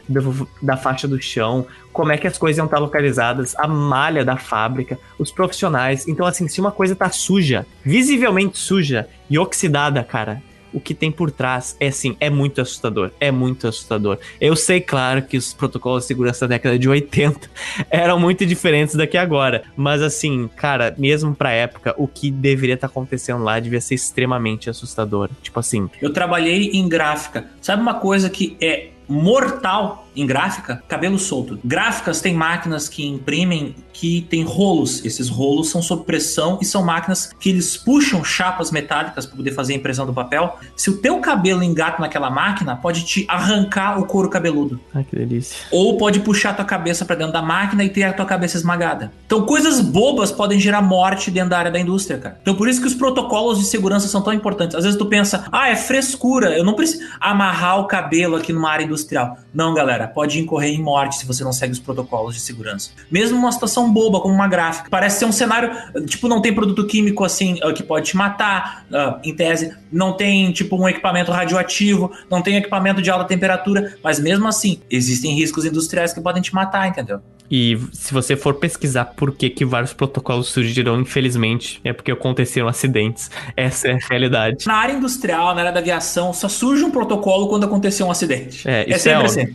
da 0.62 0.76
faixa 0.76 1.06
do 1.06 1.20
chão, 1.20 1.66
como 1.92 2.12
é 2.12 2.16
que 2.16 2.26
as 2.26 2.38
coisas 2.38 2.58
iam 2.58 2.66
estar 2.66 2.78
localizadas, 2.78 3.54
a 3.56 3.66
malha 3.66 4.24
da 4.24 4.36
fábrica, 4.36 4.98
os 5.18 5.30
profissionais. 5.30 6.06
Então, 6.08 6.26
assim, 6.26 6.48
se 6.48 6.60
uma 6.60 6.72
coisa 6.72 6.94
tá 6.94 7.10
suja, 7.10 7.66
visivelmente 7.84 8.58
suja 8.58 9.08
e 9.28 9.38
oxidada, 9.38 10.02
cara, 10.02 10.42
o 10.72 10.80
que 10.80 10.94
tem 10.94 11.10
por 11.10 11.30
trás 11.30 11.76
é 11.80 11.88
assim, 11.88 12.16
é 12.20 12.30
muito 12.30 12.60
assustador. 12.60 13.10
É 13.20 13.30
muito 13.30 13.66
assustador. 13.66 14.18
Eu 14.40 14.54
sei, 14.54 14.80
claro, 14.80 15.22
que 15.22 15.36
os 15.36 15.52
protocolos 15.52 16.04
de 16.04 16.08
segurança 16.08 16.46
da 16.46 16.54
década 16.54 16.78
de 16.78 16.88
80 16.88 17.48
eram 17.90 18.18
muito 18.18 18.44
diferentes 18.44 18.94
daqui 18.94 19.16
agora. 19.16 19.62
Mas 19.76 20.02
assim, 20.02 20.48
cara, 20.56 20.94
mesmo 20.98 21.34
pra 21.34 21.52
época, 21.52 21.94
o 21.96 22.06
que 22.06 22.30
deveria 22.30 22.74
estar 22.74 22.88
tá 22.88 22.92
acontecendo 22.92 23.42
lá 23.42 23.58
devia 23.58 23.80
ser 23.80 23.94
extremamente 23.94 24.68
assustador. 24.70 25.30
Tipo 25.42 25.60
assim. 25.60 25.88
Eu 26.00 26.12
trabalhei 26.12 26.70
em 26.72 26.88
gráfica. 26.88 27.46
Sabe 27.60 27.82
uma 27.82 27.94
coisa 27.94 28.28
que 28.28 28.56
é 28.60 28.90
mortal 29.08 30.07
em 30.20 30.26
gráfica, 30.26 30.82
cabelo 30.88 31.18
solto. 31.18 31.58
Gráficas 31.64 32.20
tem 32.20 32.34
máquinas 32.34 32.88
que 32.88 33.06
imprimem 33.06 33.74
que 33.92 34.22
tem 34.30 34.44
rolos. 34.44 35.04
Esses 35.04 35.28
rolos 35.28 35.70
são 35.70 35.82
sob 35.82 36.04
pressão 36.04 36.58
e 36.62 36.64
são 36.64 36.84
máquinas 36.84 37.32
que 37.38 37.48
eles 37.48 37.76
puxam 37.76 38.22
chapas 38.22 38.70
metálicas 38.70 39.26
para 39.26 39.36
poder 39.36 39.52
fazer 39.52 39.72
a 39.72 39.76
impressão 39.76 40.06
do 40.06 40.12
papel. 40.14 40.56
Se 40.76 40.88
o 40.88 40.98
teu 40.98 41.18
cabelo 41.18 41.62
engata 41.62 42.00
naquela 42.00 42.30
máquina, 42.30 42.76
pode 42.76 43.04
te 43.04 43.26
arrancar 43.28 43.98
o 43.98 44.06
couro 44.06 44.28
cabeludo. 44.28 44.80
Ai, 44.94 45.04
que 45.04 45.16
delícia. 45.16 45.56
Ou 45.72 45.96
pode 45.96 46.20
puxar 46.20 46.50
a 46.50 46.54
tua 46.54 46.64
cabeça 46.64 47.04
para 47.04 47.16
dentro 47.16 47.32
da 47.32 47.42
máquina 47.42 47.84
e 47.84 47.88
ter 47.88 48.04
a 48.04 48.12
tua 48.12 48.24
cabeça 48.24 48.56
esmagada. 48.56 49.12
Então, 49.26 49.44
coisas 49.44 49.80
bobas 49.80 50.30
podem 50.30 50.60
gerar 50.60 50.80
morte 50.80 51.30
dentro 51.30 51.50
da 51.50 51.58
área 51.58 51.70
da 51.70 51.78
indústria, 51.78 52.18
cara. 52.18 52.38
Então, 52.40 52.54
por 52.54 52.68
isso 52.68 52.80
que 52.80 52.86
os 52.86 52.94
protocolos 52.94 53.58
de 53.58 53.64
segurança 53.64 54.08
são 54.08 54.22
tão 54.22 54.32
importantes. 54.32 54.76
Às 54.76 54.84
vezes 54.84 54.98
tu 54.98 55.06
pensa, 55.06 55.44
ah, 55.50 55.68
é 55.68 55.76
frescura, 55.76 56.56
eu 56.56 56.64
não 56.64 56.74
preciso 56.74 57.04
amarrar 57.20 57.80
o 57.80 57.86
cabelo 57.86 58.36
aqui 58.36 58.52
numa 58.52 58.70
área 58.70 58.84
industrial. 58.84 59.38
Não, 59.52 59.74
galera, 59.74 60.07
pode 60.08 60.38
incorrer 60.38 60.70
em 60.70 60.82
morte 60.82 61.16
se 61.16 61.26
você 61.26 61.44
não 61.44 61.52
segue 61.52 61.72
os 61.72 61.78
protocolos 61.78 62.34
de 62.34 62.40
segurança. 62.40 62.90
Mesmo 63.10 63.38
uma 63.38 63.52
situação 63.52 63.92
boba, 63.92 64.20
como 64.20 64.34
uma 64.34 64.48
gráfica. 64.48 64.88
Parece 64.90 65.20
ser 65.20 65.24
um 65.24 65.32
cenário, 65.32 65.70
tipo, 66.06 66.28
não 66.28 66.40
tem 66.40 66.54
produto 66.54 66.86
químico 66.86 67.24
assim 67.24 67.58
ah, 67.62 67.72
que 67.72 67.82
pode 67.82 68.06
te 68.06 68.16
matar, 68.16 68.86
uh, 68.90 69.20
em 69.22 69.34
tese. 69.34 69.74
Não 69.90 70.12
tem, 70.12 70.52
tipo, 70.52 70.76
um 70.76 70.88
equipamento 70.88 71.30
radioativo, 71.30 72.10
não 72.30 72.42
tem 72.42 72.56
equipamento 72.56 73.00
de 73.00 73.10
alta 73.10 73.24
temperatura, 73.24 73.96
mas 74.02 74.18
mesmo 74.18 74.46
assim, 74.46 74.80
existem 74.90 75.34
riscos 75.34 75.64
industriais 75.64 76.12
que 76.12 76.20
podem 76.20 76.42
te 76.42 76.54
matar, 76.54 76.88
entendeu? 76.88 77.20
E 77.50 77.78
se 77.92 78.12
você 78.12 78.36
for 78.36 78.54
pesquisar 78.54 79.06
por 79.06 79.34
que, 79.34 79.48
que 79.48 79.64
vários 79.64 79.92
protocolos 79.92 80.48
surgiram, 80.48 81.00
infelizmente, 81.00 81.80
é 81.82 81.92
porque 81.92 82.12
aconteceram 82.12 82.68
acidentes. 82.68 83.30
Essa 83.56 83.88
é 83.88 83.92
a 83.94 83.98
realidade. 84.10 84.66
Na 84.66 84.74
área 84.74 84.92
industrial, 84.92 85.54
na 85.54 85.62
área 85.62 85.72
da 85.72 85.80
aviação, 85.80 86.32
só 86.32 86.48
surge 86.48 86.84
um 86.84 86.90
protocolo 86.90 87.48
quando 87.48 87.64
aconteceu 87.64 88.06
um 88.06 88.10
acidente. 88.10 88.68
É, 88.68 88.82
é 88.82 88.96
isso 88.96 89.08
é, 89.08 89.12
é 89.12 89.16
assim. 89.16 89.46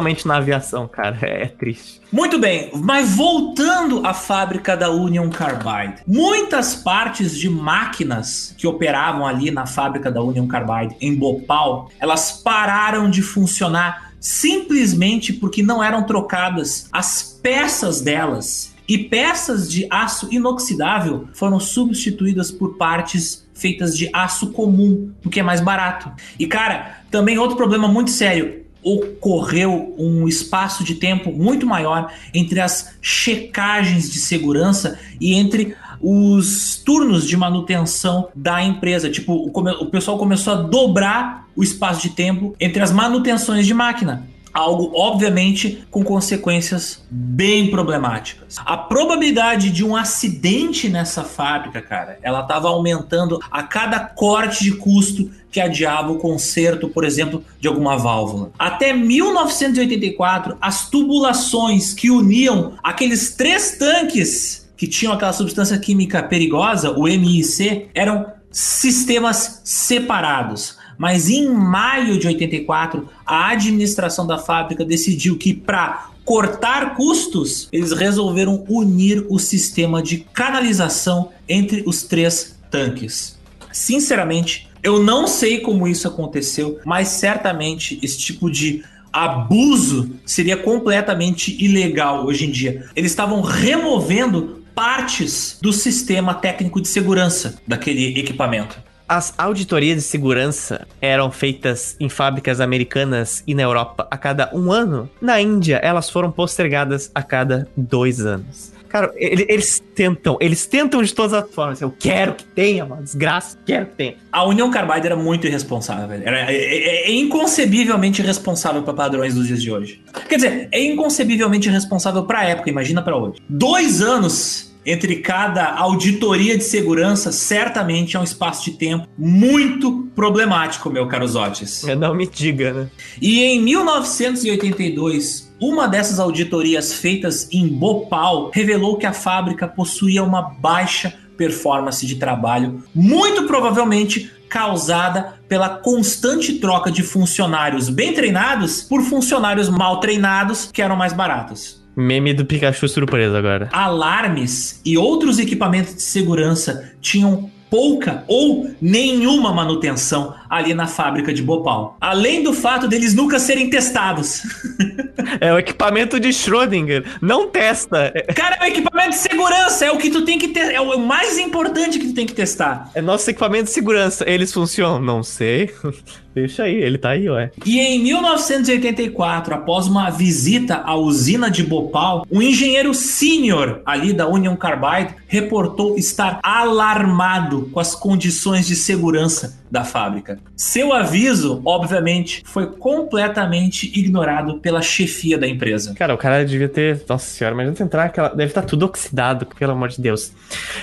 Principalmente 0.00 0.26
na 0.26 0.36
aviação, 0.36 0.88
cara. 0.88 1.18
É, 1.22 1.42
é 1.44 1.46
triste. 1.46 2.00
Muito 2.10 2.38
bem, 2.38 2.70
mas 2.74 3.14
voltando 3.14 4.04
à 4.06 4.14
fábrica 4.14 4.76
da 4.76 4.90
Union 4.90 5.28
Carbide. 5.30 6.02
Muitas 6.06 6.74
partes 6.74 7.36
de 7.36 7.48
máquinas 7.48 8.54
que 8.56 8.66
operavam 8.66 9.26
ali 9.26 9.50
na 9.50 9.66
fábrica 9.66 10.10
da 10.10 10.22
Union 10.22 10.46
Carbide 10.46 10.96
em 11.00 11.14
Bhopal, 11.14 11.90
elas 12.00 12.32
pararam 12.32 13.08
de 13.08 13.22
funcionar 13.22 14.10
simplesmente 14.18 15.32
porque 15.32 15.62
não 15.62 15.82
eram 15.82 16.02
trocadas 16.02 16.88
as 16.90 17.38
peças 17.42 18.00
delas. 18.00 18.74
E 18.88 18.98
peças 18.98 19.70
de 19.70 19.86
aço 19.88 20.28
inoxidável 20.32 21.28
foram 21.32 21.60
substituídas 21.60 22.50
por 22.50 22.76
partes 22.76 23.46
feitas 23.54 23.96
de 23.96 24.10
aço 24.12 24.50
comum, 24.50 25.12
o 25.24 25.30
que 25.30 25.38
é 25.38 25.42
mais 25.42 25.60
barato. 25.60 26.10
E 26.38 26.46
cara, 26.46 27.02
também 27.10 27.38
outro 27.38 27.56
problema 27.56 27.86
muito 27.86 28.10
sério, 28.10 28.59
ocorreu 28.82 29.94
um 29.98 30.26
espaço 30.26 30.82
de 30.84 30.94
tempo 30.94 31.32
muito 31.32 31.66
maior 31.66 32.12
entre 32.34 32.60
as 32.60 32.94
checagens 33.00 34.10
de 34.10 34.18
segurança 34.18 34.98
e 35.20 35.34
entre 35.34 35.76
os 36.00 36.76
turnos 36.76 37.26
de 37.26 37.36
manutenção 37.36 38.28
da 38.34 38.62
empresa. 38.62 39.10
Tipo, 39.10 39.34
o, 39.34 39.86
pessoal 39.86 40.16
começou 40.16 40.54
a 40.54 40.56
dobrar 40.62 41.48
o 41.54 41.62
espaço 41.62 42.02
de 42.02 42.10
tempo 42.10 42.54
entre 42.58 42.82
as 42.82 42.90
manutenções 42.90 43.66
de 43.66 43.74
máquina 43.74 44.28
algo 44.52 44.92
obviamente 44.94 45.84
com 45.90 46.02
consequências 46.02 47.04
bem 47.10 47.70
problemáticas. 47.70 48.56
A 48.64 48.76
probabilidade 48.76 49.70
de 49.70 49.84
um 49.84 49.94
acidente 49.96 50.88
nessa 50.88 51.22
fábrica, 51.22 51.80
cara, 51.80 52.18
ela 52.22 52.40
estava 52.40 52.68
aumentando 52.68 53.38
a 53.50 53.62
cada 53.62 54.00
corte 54.00 54.64
de 54.64 54.72
custo 54.72 55.30
que 55.50 55.60
adiava 55.60 56.12
o 56.12 56.18
conserto, 56.18 56.88
por 56.88 57.04
exemplo, 57.04 57.44
de 57.58 57.68
alguma 57.68 57.96
válvula. 57.96 58.52
Até 58.58 58.92
1984, 58.92 60.56
as 60.60 60.88
tubulações 60.88 61.92
que 61.92 62.10
uniam 62.10 62.74
aqueles 62.82 63.34
três 63.34 63.76
tanques 63.76 64.68
que 64.76 64.86
tinham 64.86 65.12
aquela 65.12 65.32
substância 65.32 65.78
química 65.78 66.22
perigosa, 66.22 66.92
o 66.92 67.02
MIC, 67.02 67.88
eram 67.94 68.26
sistemas 68.50 69.60
separados. 69.62 70.78
Mas 70.96 71.28
em 71.28 71.48
maio 71.50 72.18
de 72.18 72.26
84, 72.26 73.08
a 73.26 73.50
administração 73.50 74.26
da 74.26 74.38
fábrica 74.38 74.84
decidiu 74.84 75.36
que 75.36 75.52
para 75.52 76.10
cortar 76.24 76.94
custos, 76.94 77.68
eles 77.72 77.92
resolveram 77.92 78.64
unir 78.68 79.26
o 79.28 79.38
sistema 79.38 80.02
de 80.02 80.18
canalização 80.32 81.30
entre 81.48 81.82
os 81.86 82.02
três 82.02 82.56
tanques. 82.70 83.38
Sinceramente, 83.72 84.69
eu 84.82 85.02
não 85.02 85.26
sei 85.26 85.60
como 85.60 85.86
isso 85.86 86.08
aconteceu, 86.08 86.78
mas 86.84 87.08
certamente 87.08 87.98
esse 88.02 88.18
tipo 88.18 88.50
de 88.50 88.82
abuso 89.12 90.10
seria 90.24 90.56
completamente 90.56 91.56
ilegal 91.62 92.26
hoje 92.26 92.46
em 92.46 92.50
dia. 92.50 92.86
Eles 92.94 93.10
estavam 93.10 93.40
removendo 93.40 94.62
partes 94.74 95.58
do 95.60 95.72
sistema 95.72 96.34
técnico 96.34 96.80
de 96.80 96.88
segurança 96.88 97.56
daquele 97.66 98.18
equipamento. 98.18 98.78
As 99.08 99.34
auditorias 99.36 99.96
de 99.96 100.02
segurança 100.02 100.86
eram 101.00 101.32
feitas 101.32 101.96
em 101.98 102.08
fábricas 102.08 102.60
americanas 102.60 103.42
e 103.44 103.56
na 103.56 103.62
Europa 103.62 104.06
a 104.08 104.16
cada 104.16 104.48
um 104.54 104.70
ano. 104.70 105.10
Na 105.20 105.40
Índia, 105.40 105.80
elas 105.82 106.08
foram 106.08 106.30
postergadas 106.30 107.10
a 107.12 107.20
cada 107.20 107.68
dois 107.76 108.20
anos. 108.20 108.72
Cara, 108.90 109.12
eles 109.16 109.80
tentam, 109.94 110.36
eles 110.40 110.66
tentam 110.66 111.00
de 111.00 111.14
todas 111.14 111.32
as 111.32 111.48
formas. 111.50 111.80
Eu 111.80 111.94
quero 111.96 112.34
que 112.34 112.44
tenha, 112.44 112.84
uma 112.84 112.96
desgraça, 112.96 113.56
quero 113.64 113.86
que 113.86 113.94
tenha. 113.94 114.16
A 114.32 114.44
União 114.44 114.68
Carbide 114.68 115.06
era 115.06 115.16
muito 115.16 115.46
irresponsável, 115.46 116.20
Era 116.24 116.50
é, 116.50 116.56
é, 116.56 117.08
é 117.08 117.12
inconcebivelmente 117.12 118.20
irresponsável 118.20 118.82
para 118.82 118.92
padrões 118.92 119.34
dos 119.34 119.46
dias 119.46 119.62
de 119.62 119.70
hoje. 119.70 120.02
Quer 120.28 120.36
dizer, 120.36 120.68
é 120.72 120.82
inconcebivelmente 120.82 121.68
irresponsável 121.68 122.24
para 122.24 122.40
a 122.40 122.44
época, 122.44 122.68
imagina 122.68 123.00
para 123.00 123.16
hoje. 123.16 123.38
Dois 123.48 124.02
anos 124.02 124.70
entre 124.84 125.16
cada 125.16 125.74
auditoria 125.74 126.56
de 126.56 126.64
segurança, 126.64 127.30
certamente 127.30 128.16
é 128.16 128.20
um 128.20 128.24
espaço 128.24 128.64
de 128.64 128.76
tempo 128.76 129.06
muito 129.16 130.08
problemático, 130.14 130.90
meu 130.90 131.06
caro 131.06 131.28
Zotes. 131.28 131.84
Não 131.98 132.14
me 132.14 132.26
diga, 132.26 132.72
né? 132.72 132.90
E 133.20 133.42
em 133.42 133.60
1982, 133.60 135.49
uma 135.60 135.86
dessas 135.86 136.18
auditorias 136.18 136.94
feitas 136.94 137.46
em 137.52 137.68
Bhopal 137.68 138.50
revelou 138.52 138.96
que 138.96 139.06
a 139.06 139.12
fábrica 139.12 139.68
possuía 139.68 140.24
uma 140.24 140.40
baixa 140.40 141.12
performance 141.36 142.06
de 142.06 142.16
trabalho, 142.16 142.82
muito 142.94 143.44
provavelmente 143.46 144.30
causada 144.48 145.38
pela 145.48 145.68
constante 145.68 146.54
troca 146.54 146.90
de 146.90 147.02
funcionários 147.02 147.88
bem 147.88 148.12
treinados 148.12 148.82
por 148.82 149.02
funcionários 149.02 149.68
mal 149.68 150.00
treinados 150.00 150.70
que 150.72 150.82
eram 150.82 150.96
mais 150.96 151.12
baratos. 151.12 151.80
Meme 151.96 152.32
do 152.32 152.44
Pikachu 152.44 152.88
surpresa 152.88 153.38
agora. 153.38 153.68
Alarmes 153.72 154.80
e 154.84 154.96
outros 154.96 155.38
equipamentos 155.38 155.94
de 155.94 156.02
segurança 156.02 156.92
tinham 157.00 157.50
pouca 157.70 158.24
ou 158.26 158.70
nenhuma 158.82 159.52
manutenção 159.52 160.34
ali 160.50 160.74
na 160.74 160.88
fábrica 160.88 161.32
de 161.32 161.42
Bhopal. 161.42 161.96
Além 162.00 162.42
do 162.42 162.52
fato 162.52 162.88
deles 162.88 163.14
nunca 163.14 163.38
serem 163.38 163.70
testados. 163.70 164.42
É 165.40 165.52
o 165.52 165.58
equipamento 165.58 166.18
de 166.18 166.28
Schrödinger. 166.30 167.04
Não 167.20 167.46
testa. 167.46 168.12
Cara, 168.34 168.56
é 168.56 168.64
o 168.64 168.66
equipamento 168.68 169.10
de 169.10 169.16
segurança. 169.16 169.84
É 169.84 169.92
o 169.92 169.98
que 169.98 170.10
tu 170.10 170.24
tem 170.24 170.38
que 170.38 170.48
ter. 170.48 170.72
É 170.74 170.80
o 170.80 170.98
mais 170.98 171.38
importante 171.38 171.98
que 171.98 172.08
tu 172.08 172.14
tem 172.14 172.26
que 172.26 172.32
testar. 172.32 172.90
É 172.94 173.02
nosso 173.02 173.28
equipamento 173.30 173.64
de 173.64 173.70
segurança. 173.70 174.28
Eles 174.28 174.52
funcionam? 174.52 175.00
Não 175.00 175.22
sei. 175.22 175.70
Deixa 176.34 176.62
aí, 176.62 176.76
ele 176.76 176.96
tá 176.96 177.10
aí, 177.10 177.28
ué. 177.28 177.50
E 177.66 177.80
em 177.80 177.98
1984, 178.04 179.52
após 179.52 179.88
uma 179.88 180.10
visita 180.10 180.76
à 180.76 180.94
usina 180.94 181.50
de 181.50 181.64
Bhopal, 181.64 182.24
um 182.30 182.40
engenheiro 182.40 182.94
sênior 182.94 183.82
ali 183.84 184.12
da 184.12 184.28
Union 184.28 184.54
Carbide 184.56 185.16
reportou 185.26 185.96
estar 185.98 186.38
alarmado 186.42 187.59
com 187.66 187.80
as 187.80 187.94
condições 187.94 188.66
de 188.66 188.74
segurança 188.74 189.60
da 189.70 189.84
fábrica. 189.84 190.38
Seu 190.56 190.92
aviso, 190.92 191.62
obviamente, 191.64 192.42
foi 192.44 192.66
completamente 192.66 193.86
ignorado 193.98 194.58
pela 194.58 194.82
chefia 194.82 195.38
da 195.38 195.46
empresa. 195.46 195.94
Cara, 195.94 196.14
o 196.14 196.18
cara 196.18 196.44
devia 196.44 196.68
ter. 196.68 197.02
Nossa 197.08 197.26
senhora, 197.26 197.54
mas 197.54 197.80
entrar 197.80 198.04
aquela. 198.04 198.28
Deve 198.30 198.50
estar 198.50 198.62
tudo 198.62 198.84
oxidado, 198.86 199.46
pelo 199.46 199.72
amor 199.72 199.88
de 199.88 200.00
Deus. 200.00 200.32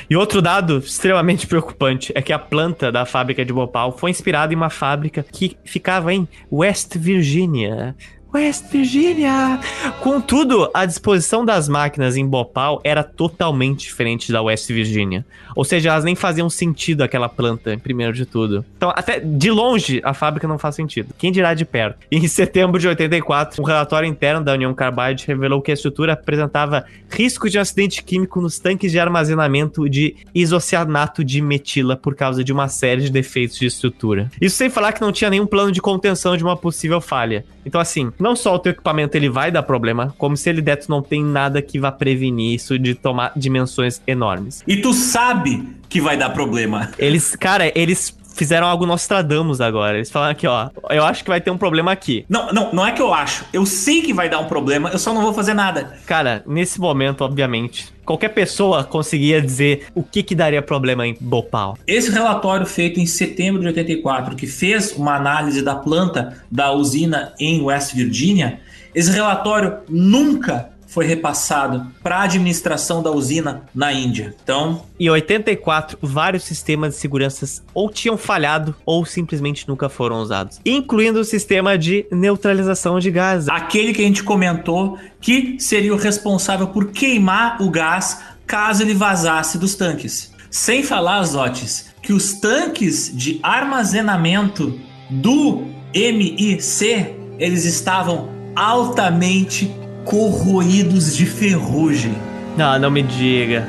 E 0.09 0.15
outro 0.15 0.41
dado 0.41 0.77
extremamente 0.77 1.47
preocupante 1.47 2.11
é 2.15 2.21
que 2.21 2.31
a 2.31 2.39
planta 2.39 2.91
da 2.91 3.05
fábrica 3.05 3.43
de 3.43 3.51
Bhopal 3.51 3.97
foi 3.97 4.09
inspirada 4.11 4.53
em 4.53 4.55
uma 4.55 4.69
fábrica 4.69 5.25
que 5.29 5.57
ficava 5.63 6.13
em 6.13 6.27
West 6.51 6.95
Virginia. 6.97 7.95
West 8.37 8.65
Virginia. 8.71 9.59
Contudo, 9.99 10.69
a 10.71 10.85
disposição 10.85 11.43
das 11.43 11.67
máquinas 11.67 12.15
em 12.15 12.25
Bhopal 12.25 12.79
era 12.83 13.03
totalmente 13.03 13.79
diferente 13.79 14.31
da 14.31 14.43
West 14.43 14.67
Virginia. 14.67 15.25
Ou 15.55 15.65
seja, 15.65 15.89
elas 15.89 16.03
nem 16.03 16.15
faziam 16.15 16.47
sentido 16.47 17.01
aquela 17.01 17.27
planta, 17.27 17.75
primeiro 17.79 18.13
de 18.13 18.27
tudo. 18.27 18.63
Então, 18.77 18.93
até 18.95 19.19
de 19.19 19.49
longe, 19.49 19.99
a 20.03 20.13
fábrica 20.13 20.47
não 20.47 20.59
faz 20.59 20.75
sentido. 20.75 21.15
Quem 21.17 21.31
dirá 21.31 21.55
de 21.55 21.65
perto? 21.65 21.97
Em 22.11 22.25
setembro 22.29 22.79
de 22.79 22.87
84, 22.87 23.59
um 23.59 23.65
relatório 23.65 24.07
interno 24.07 24.45
da 24.45 24.53
Union 24.53 24.73
Carbide 24.75 25.25
revelou 25.25 25.59
que 25.59 25.71
a 25.71 25.73
estrutura 25.73 26.13
apresentava 26.13 26.85
risco 27.09 27.49
de 27.49 27.57
um 27.57 27.61
acidente 27.61 28.03
químico 28.03 28.39
nos 28.39 28.59
tanques 28.59 28.91
de 28.91 28.99
armazenamento 28.99 29.89
de 29.89 30.15
isocianato 30.33 31.23
de 31.23 31.41
metila 31.41 31.95
por 31.95 32.13
causa 32.13 32.43
de 32.43 32.53
uma 32.53 32.67
série 32.67 33.01
de 33.01 33.09
defeitos 33.09 33.57
de 33.57 33.65
estrutura. 33.65 34.29
Isso 34.39 34.57
sem 34.57 34.69
falar 34.69 34.93
que 34.93 35.01
não 35.01 35.11
tinha 35.11 35.31
nenhum 35.31 35.47
plano 35.47 35.71
de 35.71 35.81
contenção 35.81 36.37
de 36.37 36.43
uma 36.43 36.55
possível 36.55 37.01
falha. 37.01 37.43
Então, 37.65 37.81
assim, 37.81 38.13
não 38.27 38.35
só 38.35 38.55
o 38.55 38.59
teu 38.59 38.73
equipamento 38.73 39.15
ele 39.15 39.29
vai 39.29 39.49
dar 39.49 39.63
problema, 39.63 40.13
como 40.17 40.35
se 40.35 40.49
ele 40.49 40.61
der, 40.61 40.75
tu 40.75 40.89
não 40.89 41.01
tem 41.01 41.23
nada 41.23 41.61
que 41.61 41.79
vá 41.79 41.93
prevenir 41.93 42.53
isso 42.53 42.77
de 42.77 42.93
tomar 42.93 43.31
dimensões 43.37 44.01
enormes. 44.05 44.63
E 44.67 44.75
tu 44.77 44.93
sabe 44.93 45.65
que 45.87 46.01
vai 46.01 46.17
dar 46.17 46.31
problema. 46.31 46.91
Eles, 46.99 47.37
cara, 47.37 47.71
eles 47.73 48.13
fizeram 48.37 48.67
algo 48.67 48.85
Nostradamus 48.85 49.59
agora. 49.59 49.97
Eles 49.97 50.11
falaram 50.11 50.31
aqui, 50.31 50.47
ó, 50.47 50.69
eu 50.89 51.03
acho 51.03 51.23
que 51.23 51.29
vai 51.29 51.41
ter 51.41 51.51
um 51.51 51.57
problema 51.57 51.91
aqui. 51.91 52.25
Não, 52.29 52.51
não, 52.53 52.71
não 52.73 52.85
é 52.85 52.91
que 52.91 53.01
eu 53.01 53.13
acho. 53.13 53.45
Eu 53.51 53.65
sei 53.65 54.01
que 54.01 54.13
vai 54.13 54.29
dar 54.29 54.39
um 54.39 54.45
problema, 54.45 54.89
eu 54.89 54.99
só 54.99 55.13
não 55.13 55.21
vou 55.21 55.33
fazer 55.33 55.53
nada. 55.53 55.97
Cara, 56.05 56.43
nesse 56.45 56.79
momento, 56.79 57.21
obviamente, 57.23 57.91
qualquer 58.05 58.29
pessoa 58.29 58.83
conseguia 58.83 59.41
dizer 59.41 59.87
o 59.93 60.03
que 60.03 60.23
que 60.23 60.35
daria 60.35 60.61
problema 60.61 61.05
em 61.05 61.17
Bhopal. 61.19 61.77
Esse 61.85 62.11
relatório 62.11 62.65
feito 62.65 62.99
em 62.99 63.05
setembro 63.05 63.61
de 63.61 63.67
84, 63.67 64.35
que 64.35 64.47
fez 64.47 64.93
uma 64.93 65.15
análise 65.15 65.61
da 65.61 65.75
planta 65.75 66.41
da 66.49 66.71
usina 66.71 67.33
em 67.39 67.61
West 67.61 67.93
Virginia, 67.93 68.59
esse 68.95 69.11
relatório 69.11 69.77
nunca 69.89 70.69
foi 70.87 71.05
repassado 71.05 71.85
para 72.01 72.17
a 72.17 72.23
administração 72.23 73.03
da 73.03 73.11
usina 73.11 73.63
na 73.75 73.91
Índia. 73.91 74.33
Então, 74.41 74.83
em 74.99 75.09
84, 75.09 75.97
vários 76.01 76.43
sistemas 76.43 76.93
de 76.95 76.99
segurança 76.99 77.61
ou 77.73 77.89
tinham 77.89 78.17
falhado 78.17 78.75
ou 78.85 79.05
simplesmente 79.05 79.67
nunca 79.67 79.89
foram 79.89 80.21
usados, 80.21 80.59
incluindo 80.65 81.19
o 81.19 81.25
sistema 81.25 81.77
de 81.77 82.05
neutralização 82.11 82.99
de 82.99 83.11
gás. 83.11 83.47
Aquele 83.49 83.93
que 83.93 84.01
a 84.01 84.05
gente 84.05 84.23
comentou 84.23 84.97
que 85.19 85.57
seria 85.59 85.93
o 85.93 85.97
responsável 85.97 86.67
por 86.67 86.87
queimar 86.91 87.61
o 87.61 87.69
gás 87.69 88.21
caso 88.45 88.81
ele 88.81 88.93
vazasse 88.93 89.57
dos 89.57 89.75
tanques. 89.75 90.31
Sem 90.49 90.81
falar, 90.81 91.21
Zotes, 91.23 91.87
que 92.01 92.13
os 92.13 92.33
tanques 92.33 93.11
de 93.13 93.39
armazenamento 93.43 94.79
do 95.09 95.65
MIC, 95.93 97.15
eles 97.37 97.65
estavam 97.65 98.29
altamente 98.55 99.69
corroídos 100.07 101.15
de 101.15 101.25
ferrugem. 101.25 102.15
Não, 102.57 102.79
não 102.79 102.89
me 102.89 103.03
diga. 103.03 103.67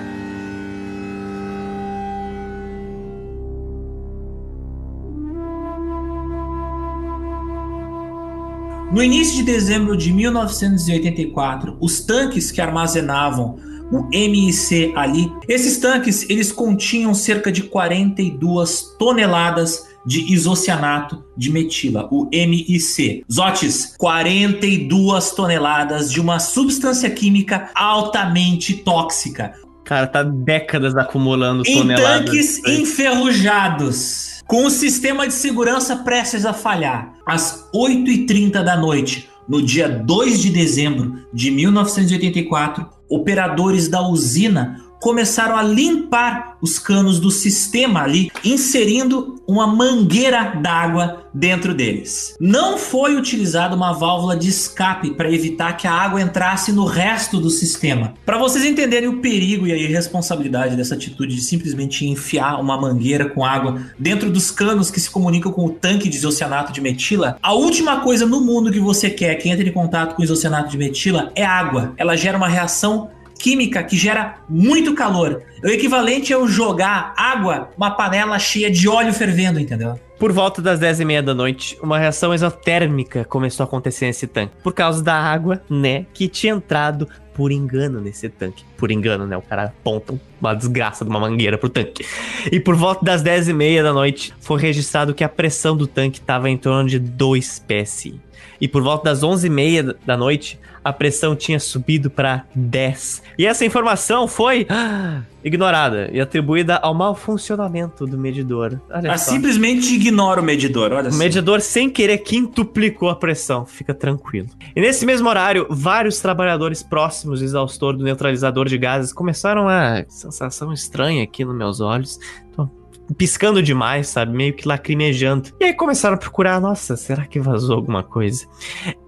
No 8.93 9.03
início 9.03 9.37
de 9.37 9.43
dezembro 9.43 9.97
de 9.97 10.13
1984, 10.13 11.77
os 11.79 12.01
tanques 12.01 12.51
que 12.51 12.61
armazenavam 12.61 13.59
o 13.91 14.05
MIC 14.11 14.93
ali, 14.97 15.31
esses 15.49 15.79
tanques 15.79 16.29
eles 16.31 16.53
continham 16.53 17.15
cerca 17.15 17.51
de 17.51 17.65
42 17.65 18.95
toneladas 18.99 19.88
de 20.07 20.33
isocianato 20.33 21.25
de 21.37 21.51
metila, 21.51 22.09
o 22.11 22.29
MIC. 22.33 23.25
Zotes, 23.31 23.95
42 23.99 25.31
toneladas 25.33 26.11
de 26.11 26.21
uma 26.21 26.39
substância 26.39 27.11
química 27.11 27.71
altamente 27.75 28.75
tóxica. 28.75 29.55
Cara, 29.85 30.07
tá 30.07 30.23
décadas 30.23 30.95
acumulando 30.97 31.63
em 31.67 31.79
toneladas. 31.79 32.21
Em 32.21 32.25
tanques 32.25 32.63
enferrujados, 32.67 34.43
com 34.47 34.67
o 34.67 34.71
sistema 34.71 35.27
de 35.27 35.35
segurança 35.35 35.97
prestes 35.97 36.45
a 36.45 36.53
falhar. 36.53 37.15
Às 37.27 37.69
8h30 37.75 38.63
da 38.63 38.77
noite, 38.77 39.29
no 39.49 39.63
dia 39.63 39.89
2 39.89 40.41
de 40.41 40.51
dezembro 40.51 41.27
de 41.33 41.51
1984, 41.51 42.87
operadores 43.09 43.89
da 43.89 44.07
usina 44.07 44.85
começaram 45.01 45.57
a 45.57 45.63
limpar 45.63 46.57
os 46.61 46.79
canos 46.79 47.21
do 47.21 47.31
sistema 47.31 48.03
ali, 48.03 48.31
inserindo 48.45 49.37
uma 49.47 49.67
mangueira 49.67 50.57
d'água 50.61 51.29
dentro 51.33 51.73
deles. 51.73 52.37
Não 52.41 52.77
foi 52.77 53.17
utilizada 53.17 53.77
uma 53.77 53.93
válvula 53.93 54.37
de 54.37 54.49
escape 54.49 55.13
para 55.13 55.33
evitar 55.33 55.77
que 55.77 55.87
a 55.87 55.93
água 55.93 56.21
entrasse 56.21 56.73
no 56.73 56.85
resto 56.85 57.39
do 57.41 57.49
sistema. 57.49 58.15
Para 58.27 58.39
vocês 58.39 58.65
entenderem 58.65 59.09
o 59.09 59.21
perigo 59.21 59.67
e 59.67 59.73
a 59.73 59.77
irresponsabilidade 59.77 60.77
dessa 60.77 60.95
atitude 60.95 61.35
de 61.35 61.41
simplesmente 61.41 62.07
enfiar 62.07 62.61
uma 62.61 62.79
mangueira 62.81 63.29
com 63.29 63.45
água 63.45 63.81
dentro 63.99 64.31
dos 64.31 64.51
canos 64.51 64.91
que 64.91 65.01
se 65.01 65.11
comunicam 65.11 65.53
com 65.53 65.67
o 65.67 65.71
tanque 65.71 66.09
de 66.09 66.17
isocianato 66.17 66.73
de 66.73 66.81
metila, 66.81 67.39
a 67.43 67.55
última 67.55 68.01
coisa 68.01 68.27
no 68.27 68.41
mundo 68.41 68.73
que 68.73 68.81
você 68.81 69.09
quer 69.09 69.37
que 69.37 69.49
entre 69.49 69.69
em 69.69 69.73
contato 69.73 70.15
com 70.15 70.23
isocianato 70.23 70.71
de 70.71 70.79
metila 70.79 71.31
é 71.35 71.45
água. 71.45 71.95
Ela 71.97 72.17
gera 72.17 72.37
uma 72.37 72.49
reação 72.49 73.11
química 73.39 73.83
que 73.83 73.97
gera 73.97 74.37
muito 74.49 74.95
calor. 74.95 75.43
O 75.63 75.69
equivalente 75.69 76.33
é 76.33 76.37
eu 76.37 76.47
jogar 76.49 77.15
água, 77.17 77.71
uma 77.77 77.91
panela 77.91 78.39
cheia 78.39 78.71
de 78.71 78.89
óleo 78.89 79.13
fervendo, 79.13 79.61
entendeu? 79.61 79.99
Por 80.19 80.33
volta 80.33 80.61
das 80.61 80.81
10 80.81 81.01
e 81.01 81.05
meia 81.05 81.23
da 81.23 81.33
noite, 81.33 81.79
uma 81.81 81.97
reação 81.97 82.35
exotérmica 82.35 83.25
começou 83.25 83.63
a 83.63 83.67
acontecer 83.67 84.07
nesse 84.07 84.27
tanque. 84.27 84.53
Por 84.65 84.73
causa 84.73 85.03
da 85.03 85.15
água, 85.15 85.63
né, 85.71 86.07
que 86.13 86.27
tinha 86.27 86.53
entrado 86.53 87.09
por 87.33 87.53
engano 87.53 88.01
nesse 88.01 88.29
tanque. 88.29 88.65
Por 88.77 88.91
engano, 88.91 89.25
né? 89.25 89.37
O 89.37 89.43
cara 89.43 89.67
aponta 89.67 90.19
uma 90.41 90.55
desgraça 90.55 91.05
de 91.05 91.11
uma 91.11 91.21
mangueira 91.21 91.57
pro 91.57 91.69
tanque. 91.69 92.05
E 92.51 92.59
por 92.59 92.75
volta 92.75 93.05
das 93.05 93.23
10 93.23 93.51
e 93.51 93.53
meia 93.53 93.81
da 93.81 93.93
noite, 93.93 94.35
foi 94.41 94.61
registrado 94.61 95.15
que 95.15 95.23
a 95.23 95.29
pressão 95.29 95.77
do 95.77 95.87
tanque 95.87 96.19
estava 96.19 96.51
em 96.51 96.57
torno 96.57 96.89
de 96.89 96.99
2 96.99 97.61
PSI. 97.61 98.21
E 98.61 98.67
por 98.67 98.83
volta 98.83 99.11
das 99.11 99.23
11 99.23 99.47
e 99.47 99.51
meia 99.51 99.97
da 100.05 100.17
noite, 100.17 100.59
a 100.83 100.93
pressão 100.93 101.37
tinha 101.37 101.61
subido 101.61 102.11
para 102.11 102.45
10. 102.55 103.23
E 103.39 103.47
essa 103.47 103.65
informação 103.65 104.27
foi 104.27 104.67
ah, 104.69 105.23
ignorada 105.45 106.09
e 106.13 106.21
atribuída 106.21 106.77
ao 106.77 106.95
mau 106.95 107.15
funcionamento 107.15 108.07
do 108.07 108.19
medidor. 108.19 108.81
Olha 108.91 109.13
ah, 109.13 109.19
simplesmente 109.19 109.95
ignora 109.95 110.41
o 110.41 110.45
medidor, 110.45 110.93
olha 110.93 111.11
O 111.11 111.15
medidor, 111.15 111.61
sem 111.61 111.91
querer, 111.91 112.19
quintuplicou 112.19 113.11
a 113.11 113.17
pressão. 113.17 113.67
Fica 113.67 113.93
tranquilo. 113.95 114.49
E 114.75 114.81
nesse 114.81 115.05
mesmo 115.05 115.29
horário, 115.29 115.67
vários 115.71 116.21
trabalhadores 116.21 116.83
próximos 116.83 117.41
do 117.41 117.45
exaustor 117.45 117.97
do 117.97 118.05
neutralizador 118.05 118.67
de 118.67 118.79
gases 118.79 119.13
começaram 119.13 119.69
a... 119.69 120.05
Sensação 120.09 120.73
estranha 120.73 121.23
aqui 121.23 121.45
nos 121.45 121.57
meus 121.57 121.81
olhos. 121.81 122.19
Tô 122.57 122.69
piscando 123.17 123.63
demais, 123.63 124.09
sabe? 124.09 124.37
Meio 124.37 124.55
que 124.55 124.67
lacrimejando. 124.67 125.51
E 125.61 125.65
aí 125.65 125.75
começaram 125.75 126.15
a 126.17 126.19
procurar, 126.19 126.61
nossa, 126.61 126.97
será 126.97 127.27
que 127.27 127.41
vazou 127.41 127.77
alguma 127.77 128.03
coisa? 128.03 128.47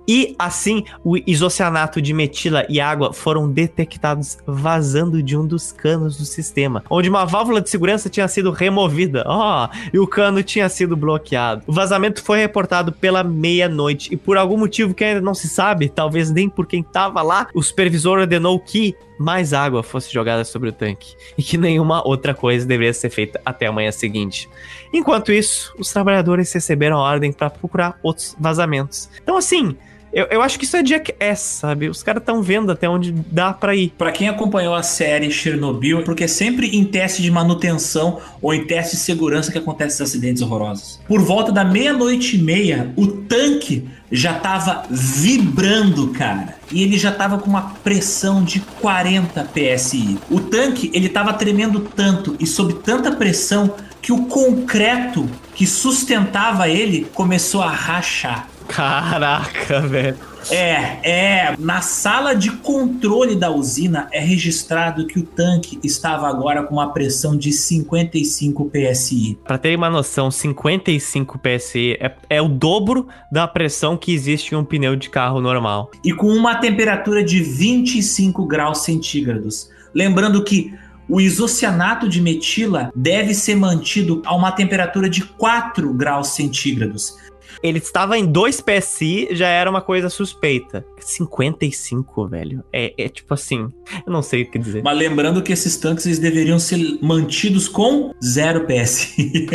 E 0.09 0.35
assim, 0.37 0.83
o 1.05 1.17
isocianato 1.25 2.03
de 2.03 2.13
metila 2.13 2.67
e 2.69 2.81
água 2.81 3.13
foram 3.13 3.49
detectados 3.49 4.39
vazando 4.45 5.23
de 5.23 5.37
um 5.37 5.47
dos 5.47 5.71
canos 5.71 6.17
do 6.17 6.25
sistema, 6.25 6.83
onde 6.91 7.09
uma 7.09 7.25
válvula 7.25 7.61
de 7.61 7.71
segurança 7.71 8.11
tinha 8.11 8.27
sido 8.27 8.51
removida. 8.51 9.23
Ó, 9.25 9.67
oh, 9.67 9.77
e 9.93 10.01
o 10.01 10.09
cano 10.09 10.43
tinha 10.43 10.69
sido 10.69 10.97
bloqueado. 10.97 11.63
O 11.65 11.73
vazamento 11.73 12.25
foi 12.25 12.41
reportado 12.41 12.91
pela 12.91 13.23
meia-noite 13.23 14.13
e 14.13 14.17
por 14.17 14.37
algum 14.37 14.57
motivo 14.57 14.95
que 14.95 15.05
ainda 15.05 15.21
não 15.21 15.35
se 15.35 15.49
sabe, 15.49 15.89
talvez 15.89 16.29
nem 16.29 16.49
por 16.49 16.67
quem 16.67 16.81
estava 16.81 17.23
lá, 17.23 17.47
o 17.55 17.63
supervisor 17.63 18.19
ordenou 18.19 18.59
que 18.59 18.97
mais 19.21 19.53
água 19.53 19.83
fosse 19.83 20.11
jogada 20.11 20.45
sobre 20.45 20.71
o 20.71 20.73
tanque 20.73 21.15
e 21.37 21.43
que 21.43 21.59
nenhuma 21.59 22.07
outra 22.09 22.33
coisa 22.33 22.65
deveria 22.67 22.95
ser 22.95 23.11
feita 23.11 23.39
até 23.45 23.67
a 23.67 23.73
manhã 23.73 23.93
seguinte. 23.93 24.49
Enquanto 24.95 25.31
isso, 25.31 25.75
os 25.79 25.93
trabalhadores 25.93 26.51
receberam 26.51 26.97
a 26.97 27.03
ordem 27.03 27.31
para 27.31 27.51
procurar 27.51 27.99
outros 28.03 28.35
vazamentos. 28.41 29.11
Então, 29.23 29.37
assim, 29.37 29.77
eu, 30.13 30.27
eu 30.31 30.43
acho 30.43 30.59
que 30.59 30.65
isso 30.65 30.77
é 30.77 30.85
Jackass, 30.85 31.41
sabe? 31.41 31.89
Os 31.89 32.03
caras 32.03 32.23
estão 32.23 32.43
vendo 32.43 32.73
até 32.73 32.89
onde 32.89 33.13
dá 33.13 33.53
para 33.53 33.75
ir. 33.75 33.93
Para 33.97 34.13
quem 34.13 34.29
acompanhou 34.29 34.75
a 34.75 34.83
série 34.83 35.31
Chernobyl, 35.31 36.03
porque 36.03 36.25
é 36.25 36.29
sempre 36.29 36.77
em 36.77 36.85
teste 36.85 37.23
de 37.23 37.31
manutenção 37.31 38.21
ou 38.43 38.53
em 38.53 38.65
teste 38.65 38.97
de 38.97 39.03
segurança 39.03 39.53
que 39.53 39.59
acontecem 39.59 39.89
esses 39.89 40.01
acidentes 40.01 40.43
horrorosos. 40.43 41.01
Por 41.07 41.21
volta 41.21 41.53
da 41.53 41.65
meia-noite 41.65 42.37
e 42.37 42.43
meia, 42.43 42.93
o 42.97 43.07
tanque 43.07 43.89
já 44.11 44.35
tava 44.35 44.85
vibrando, 44.91 46.09
cara. 46.09 46.57
E 46.73 46.83
ele 46.83 46.99
já 46.99 47.13
tava 47.13 47.39
com 47.39 47.49
uma 47.49 47.75
pressão 47.83 48.43
de 48.43 48.61
40 48.81 49.45
PSI. 49.45 50.19
O 50.31 50.41
tanque, 50.41 50.91
ele 50.93 51.09
tava 51.09 51.33
tremendo 51.33 51.81
tanto 51.81 52.37
e 52.41 52.47
sob 52.47 52.75
tanta 52.75 53.13
pressão 53.13 53.75
que 54.03 54.13
o 54.13 54.27
concreto 54.27 55.29
que 55.55 55.67
sustentava 55.67 56.69
ele 56.69 57.07
começou 57.15 57.63
a 57.63 57.71
rachar. 57.71 58.49
Caraca, 58.71 59.81
velho. 59.81 60.17
É, 60.51 60.99
é. 61.03 61.57
Na 61.59 61.81
sala 61.83 62.35
de 62.35 62.51
controle 62.51 63.37
da 63.37 63.51
usina 63.51 64.09
é 64.13 64.21
registrado 64.21 65.07
que 65.07 65.19
o 65.19 65.23
tanque 65.23 65.79
estava 65.83 66.29
agora 66.29 66.63
com 66.63 66.75
uma 66.75 66.93
pressão 66.93 67.37
de 67.37 67.53
55 67.53 68.71
psi. 68.71 69.39
Para 69.45 69.59
ter 69.59 69.77
uma 69.77 69.91
noção, 69.91 70.31
55 70.31 71.39
psi 71.39 71.99
é, 72.01 72.15
é 72.31 72.41
o 72.41 72.49
dobro 72.49 73.09
da 73.31 73.47
pressão 73.47 73.97
que 73.97 74.15
existe 74.15 74.55
em 74.55 74.59
um 74.59 74.65
pneu 74.65 74.97
de 74.97 75.11
carro 75.11 75.41
normal. 75.41 75.91
E 76.05 76.13
com 76.13 76.29
uma 76.29 76.55
temperatura 76.55 77.23
de 77.23 77.43
25 77.43 78.47
graus 78.47 78.79
centígrados. 78.79 79.69
Lembrando 79.95 80.43
que 80.43 80.73
o 81.09 81.21
isocianato 81.21 82.09
de 82.09 82.21
metila 82.21 82.93
deve 82.95 83.35
ser 83.35 83.57
mantido 83.57 84.23
a 84.25 84.35
uma 84.35 84.53
temperatura 84.53 85.11
de 85.11 85.25
4 85.25 85.93
graus 85.93 86.29
centígrados. 86.29 87.17
Ele 87.63 87.79
estava 87.79 88.17
em 88.17 88.25
2 88.25 88.63
PSI, 88.63 89.29
já 89.33 89.49
era 89.49 89.69
uma 89.69 89.83
coisa 89.83 90.09
suspeita. 90.09 90.85
55, 90.99 92.27
velho. 92.27 92.65
É, 92.73 92.95
é 92.97 93.09
tipo 93.09 93.35
assim, 93.35 93.71
eu 94.07 94.13
não 94.13 94.23
sei 94.23 94.43
o 94.43 94.51
que 94.51 94.59
dizer. 94.59 94.83
Mas 94.83 94.97
lembrando 94.97 95.43
que 95.43 95.53
esses 95.53 95.77
tanques 95.77 96.07
eles 96.07 96.19
deveriam 96.19 96.59
ser 96.59 96.99
mantidos 97.03 97.69
com 97.69 98.15
0 98.23 98.67
PSI. 98.67 99.47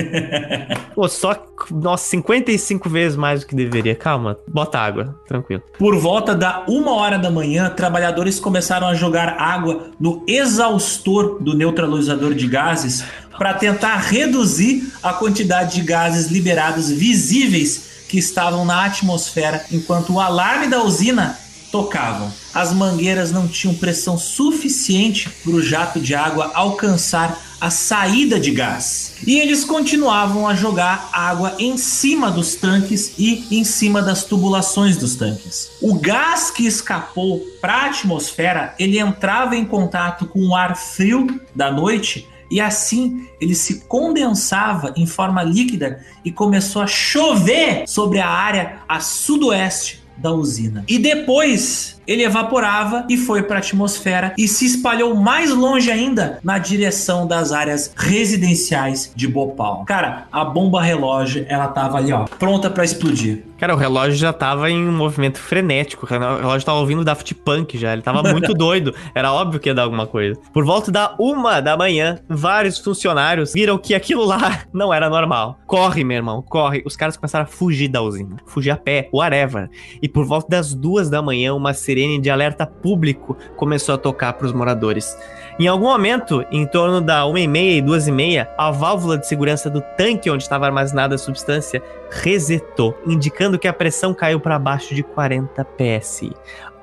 Pô, 0.93 1.07
só, 1.07 1.35
nossa, 1.71 2.05
55 2.09 2.89
vezes 2.89 3.17
mais 3.17 3.41
do 3.41 3.47
que 3.47 3.55
deveria. 3.55 3.95
Calma, 3.95 4.37
bota 4.47 4.79
água, 4.79 5.19
tranquilo. 5.27 5.63
Por 5.77 5.97
volta 5.97 6.35
da 6.35 6.63
uma 6.67 6.93
hora 6.93 7.17
da 7.17 7.31
manhã, 7.31 7.69
trabalhadores 7.69 8.39
começaram 8.39 8.87
a 8.87 8.93
jogar 8.93 9.29
água 9.39 9.91
no 9.99 10.23
exaustor 10.27 11.41
do 11.41 11.55
neutralizador 11.55 12.33
de 12.33 12.47
gases 12.47 13.03
para 13.37 13.53
tentar 13.53 13.97
reduzir 13.97 14.91
a 15.01 15.13
quantidade 15.13 15.75
de 15.75 15.81
gases 15.81 16.31
liberados 16.31 16.89
visíveis 16.89 17.94
que 18.07 18.17
estavam 18.17 18.65
na 18.65 18.85
atmosfera 18.85 19.65
enquanto 19.71 20.13
o 20.13 20.19
alarme 20.19 20.67
da 20.67 20.83
usina 20.83 21.39
tocavam. 21.71 22.31
As 22.53 22.71
mangueiras 22.71 23.31
não 23.31 23.47
tinham 23.47 23.75
pressão 23.75 24.17
suficiente 24.17 25.29
para 25.43 25.51
o 25.51 25.61
jato 25.61 25.99
de 25.99 26.15
água 26.15 26.51
alcançar 26.53 27.41
a 27.59 27.69
saída 27.69 28.39
de 28.39 28.51
gás. 28.51 29.15
E 29.25 29.39
eles 29.39 29.65
continuavam 29.65 30.47
a 30.47 30.53
jogar 30.53 31.09
água 31.11 31.55
em 31.59 31.77
cima 31.77 32.31
dos 32.31 32.55
tanques 32.55 33.13
e 33.17 33.45
em 33.51 33.63
cima 33.63 34.01
das 34.01 34.23
tubulações 34.23 34.95
dos 34.97 35.15
tanques. 35.15 35.71
O 35.81 35.95
gás 35.95 36.51
que 36.51 36.65
escapou 36.65 37.39
para 37.59 37.73
a 37.73 37.85
atmosfera, 37.87 38.73
ele 38.79 38.99
entrava 38.99 39.55
em 39.55 39.65
contato 39.65 40.25
com 40.27 40.47
o 40.47 40.55
ar 40.55 40.77
frio 40.77 41.41
da 41.53 41.71
noite 41.71 42.27
e 42.55 42.61
assim 42.61 43.27
ele 43.41 43.53
se 43.53 43.81
condensava 43.81 44.93
em 44.95 45.05
forma 45.05 45.43
líquida 45.43 45.99
e 46.23 46.31
começou 46.31 46.81
a 46.81 46.87
chover 46.87 47.83
sobre 47.85 48.19
a 48.19 48.29
área 48.29 48.79
a 48.87 49.01
sudoeste 49.01 50.01
da 50.15 50.31
usina. 50.31 50.85
E 50.87 50.97
depois 50.97 52.01
ele 52.07 52.23
evaporava 52.23 53.05
e 53.09 53.17
foi 53.17 53.43
para 53.43 53.57
a 53.57 53.59
atmosfera 53.59 54.33
e 54.37 54.47
se 54.47 54.65
espalhou 54.65 55.15
mais 55.15 55.51
longe 55.51 55.91
ainda 55.91 56.39
na 56.43 56.57
direção 56.57 57.27
das 57.27 57.51
áreas 57.51 57.91
residenciais 57.95 59.11
de 59.15 59.27
Bhopal. 59.27 59.83
Cara, 59.85 60.27
a 60.31 60.43
bomba 60.43 60.81
relógio, 60.81 61.45
ela 61.47 61.67
tava 61.67 61.97
ali, 61.97 62.11
ó, 62.11 62.25
pronta 62.25 62.69
para 62.69 62.83
explodir. 62.83 63.43
Cara, 63.57 63.73
o 63.73 63.77
relógio 63.77 64.17
já 64.17 64.33
tava 64.33 64.69
em 64.69 64.87
um 64.87 64.91
movimento 64.91 65.39
frenético. 65.39 66.05
O 66.05 66.09
relógio 66.09 66.65
tava 66.65 66.79
ouvindo 66.79 67.05
Daft 67.05 67.33
Punk 67.35 67.77
já. 67.77 67.93
Ele 67.93 68.01
tava 68.01 68.21
muito 68.21 68.51
doido. 68.53 68.93
Era 69.13 69.31
óbvio 69.31 69.59
que 69.59 69.69
ia 69.69 69.73
dar 69.73 69.83
alguma 69.83 70.05
coisa. 70.05 70.37
Por 70.53 70.65
volta 70.65 70.91
da 70.91 71.15
uma 71.17 71.61
da 71.61 71.77
manhã, 71.77 72.19
vários 72.27 72.77
funcionários 72.77 73.53
viram 73.53 73.77
que 73.77 73.95
aquilo 73.95 74.25
lá 74.25 74.63
não 74.73 74.93
era 74.93 75.09
normal. 75.09 75.57
Corre, 75.65 76.03
meu 76.03 76.17
irmão, 76.17 76.41
corre. 76.41 76.83
Os 76.85 76.97
caras 76.97 77.15
começaram 77.15 77.43
a 77.43 77.47
fugir 77.47 77.87
da 77.87 78.01
usina. 78.01 78.37
Fugir 78.45 78.71
a 78.71 78.77
pé, 78.77 79.09
whatever. 79.13 79.69
E 80.01 80.09
por 80.09 80.25
volta 80.25 80.49
das 80.49 80.73
duas 80.73 81.09
da 81.09 81.21
manhã, 81.21 81.53
uma 81.53 81.73
sirene 81.95 82.19
de 82.19 82.29
alerta 82.29 82.65
público 82.65 83.37
começou 83.55 83.95
a 83.95 83.97
tocar 83.97 84.33
para 84.33 84.45
os 84.45 84.53
moradores. 84.53 85.17
Em 85.57 85.67
algum 85.67 85.85
momento, 85.85 86.45
em 86.51 86.65
torno 86.65 86.99
da 86.99 87.21
1h30 87.23 87.77
e 87.77 87.81
2h30, 87.81 88.47
a 88.57 88.71
válvula 88.71 89.17
de 89.17 89.25
segurança 89.25 89.69
do 89.69 89.81
tanque 89.97 90.29
onde 90.29 90.43
estava 90.43 90.65
armazenada 90.65 91.15
a 91.15 91.17
substância 91.17 91.81
resetou, 92.11 92.97
indicando 93.07 93.57
que 93.57 93.67
a 93.67 93.73
pressão 93.73 94.13
caiu 94.13 94.39
para 94.39 94.59
baixo 94.59 94.93
de 94.93 95.01
40 95.01 95.63
psi. 95.63 96.31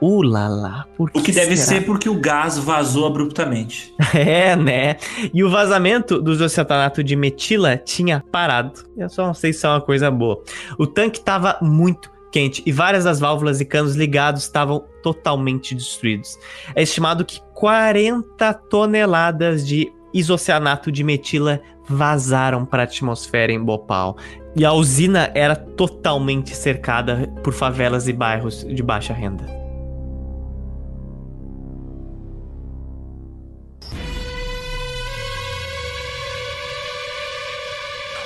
Ulala, 0.00 0.86
por 0.96 1.12
que 1.12 1.20
O 1.20 1.22
que 1.22 1.30
deve 1.30 1.56
será? 1.56 1.78
ser 1.78 1.86
porque 1.86 2.08
o 2.08 2.18
gás 2.18 2.58
vazou 2.58 3.06
abruptamente. 3.06 3.94
É, 4.14 4.56
né? 4.56 4.96
E 5.32 5.42
o 5.44 5.48
vazamento 5.50 6.20
do 6.20 6.32
isocianato 6.32 7.02
de 7.04 7.14
metila 7.16 7.76
tinha 7.76 8.22
parado. 8.32 8.84
Eu 8.96 9.08
só 9.08 9.26
não 9.26 9.32
sei 9.34 9.52
se 9.52 9.64
é 9.64 9.68
uma 9.68 9.80
coisa 9.80 10.10
boa. 10.10 10.42
O 10.78 10.86
tanque 10.86 11.18
estava 11.18 11.56
muito 11.62 12.10
quente 12.32 12.62
e 12.64 12.72
várias 12.72 13.04
das 13.04 13.20
válvulas 13.20 13.60
e 13.60 13.64
canos 13.64 13.94
ligados 13.94 14.42
estavam 14.42 14.84
totalmente 15.02 15.74
destruídos. 15.74 16.38
É 16.74 16.82
estimado 16.82 17.24
que 17.24 17.40
40 17.54 18.52
toneladas 18.54 19.66
de 19.66 19.92
isocianato 20.12 20.90
de 20.90 21.04
metila 21.04 21.60
vazaram 21.88 22.64
para 22.64 22.82
a 22.82 22.84
atmosfera 22.84 23.52
em 23.52 23.62
Bhopal. 23.62 24.16
E 24.56 24.64
a 24.64 24.72
usina 24.72 25.30
era 25.34 25.54
totalmente 25.54 26.54
cercada 26.54 27.30
por 27.42 27.52
favelas 27.52 28.08
e 28.08 28.12
bairros 28.12 28.64
de 28.64 28.82
baixa 28.82 29.12
renda. 29.12 29.61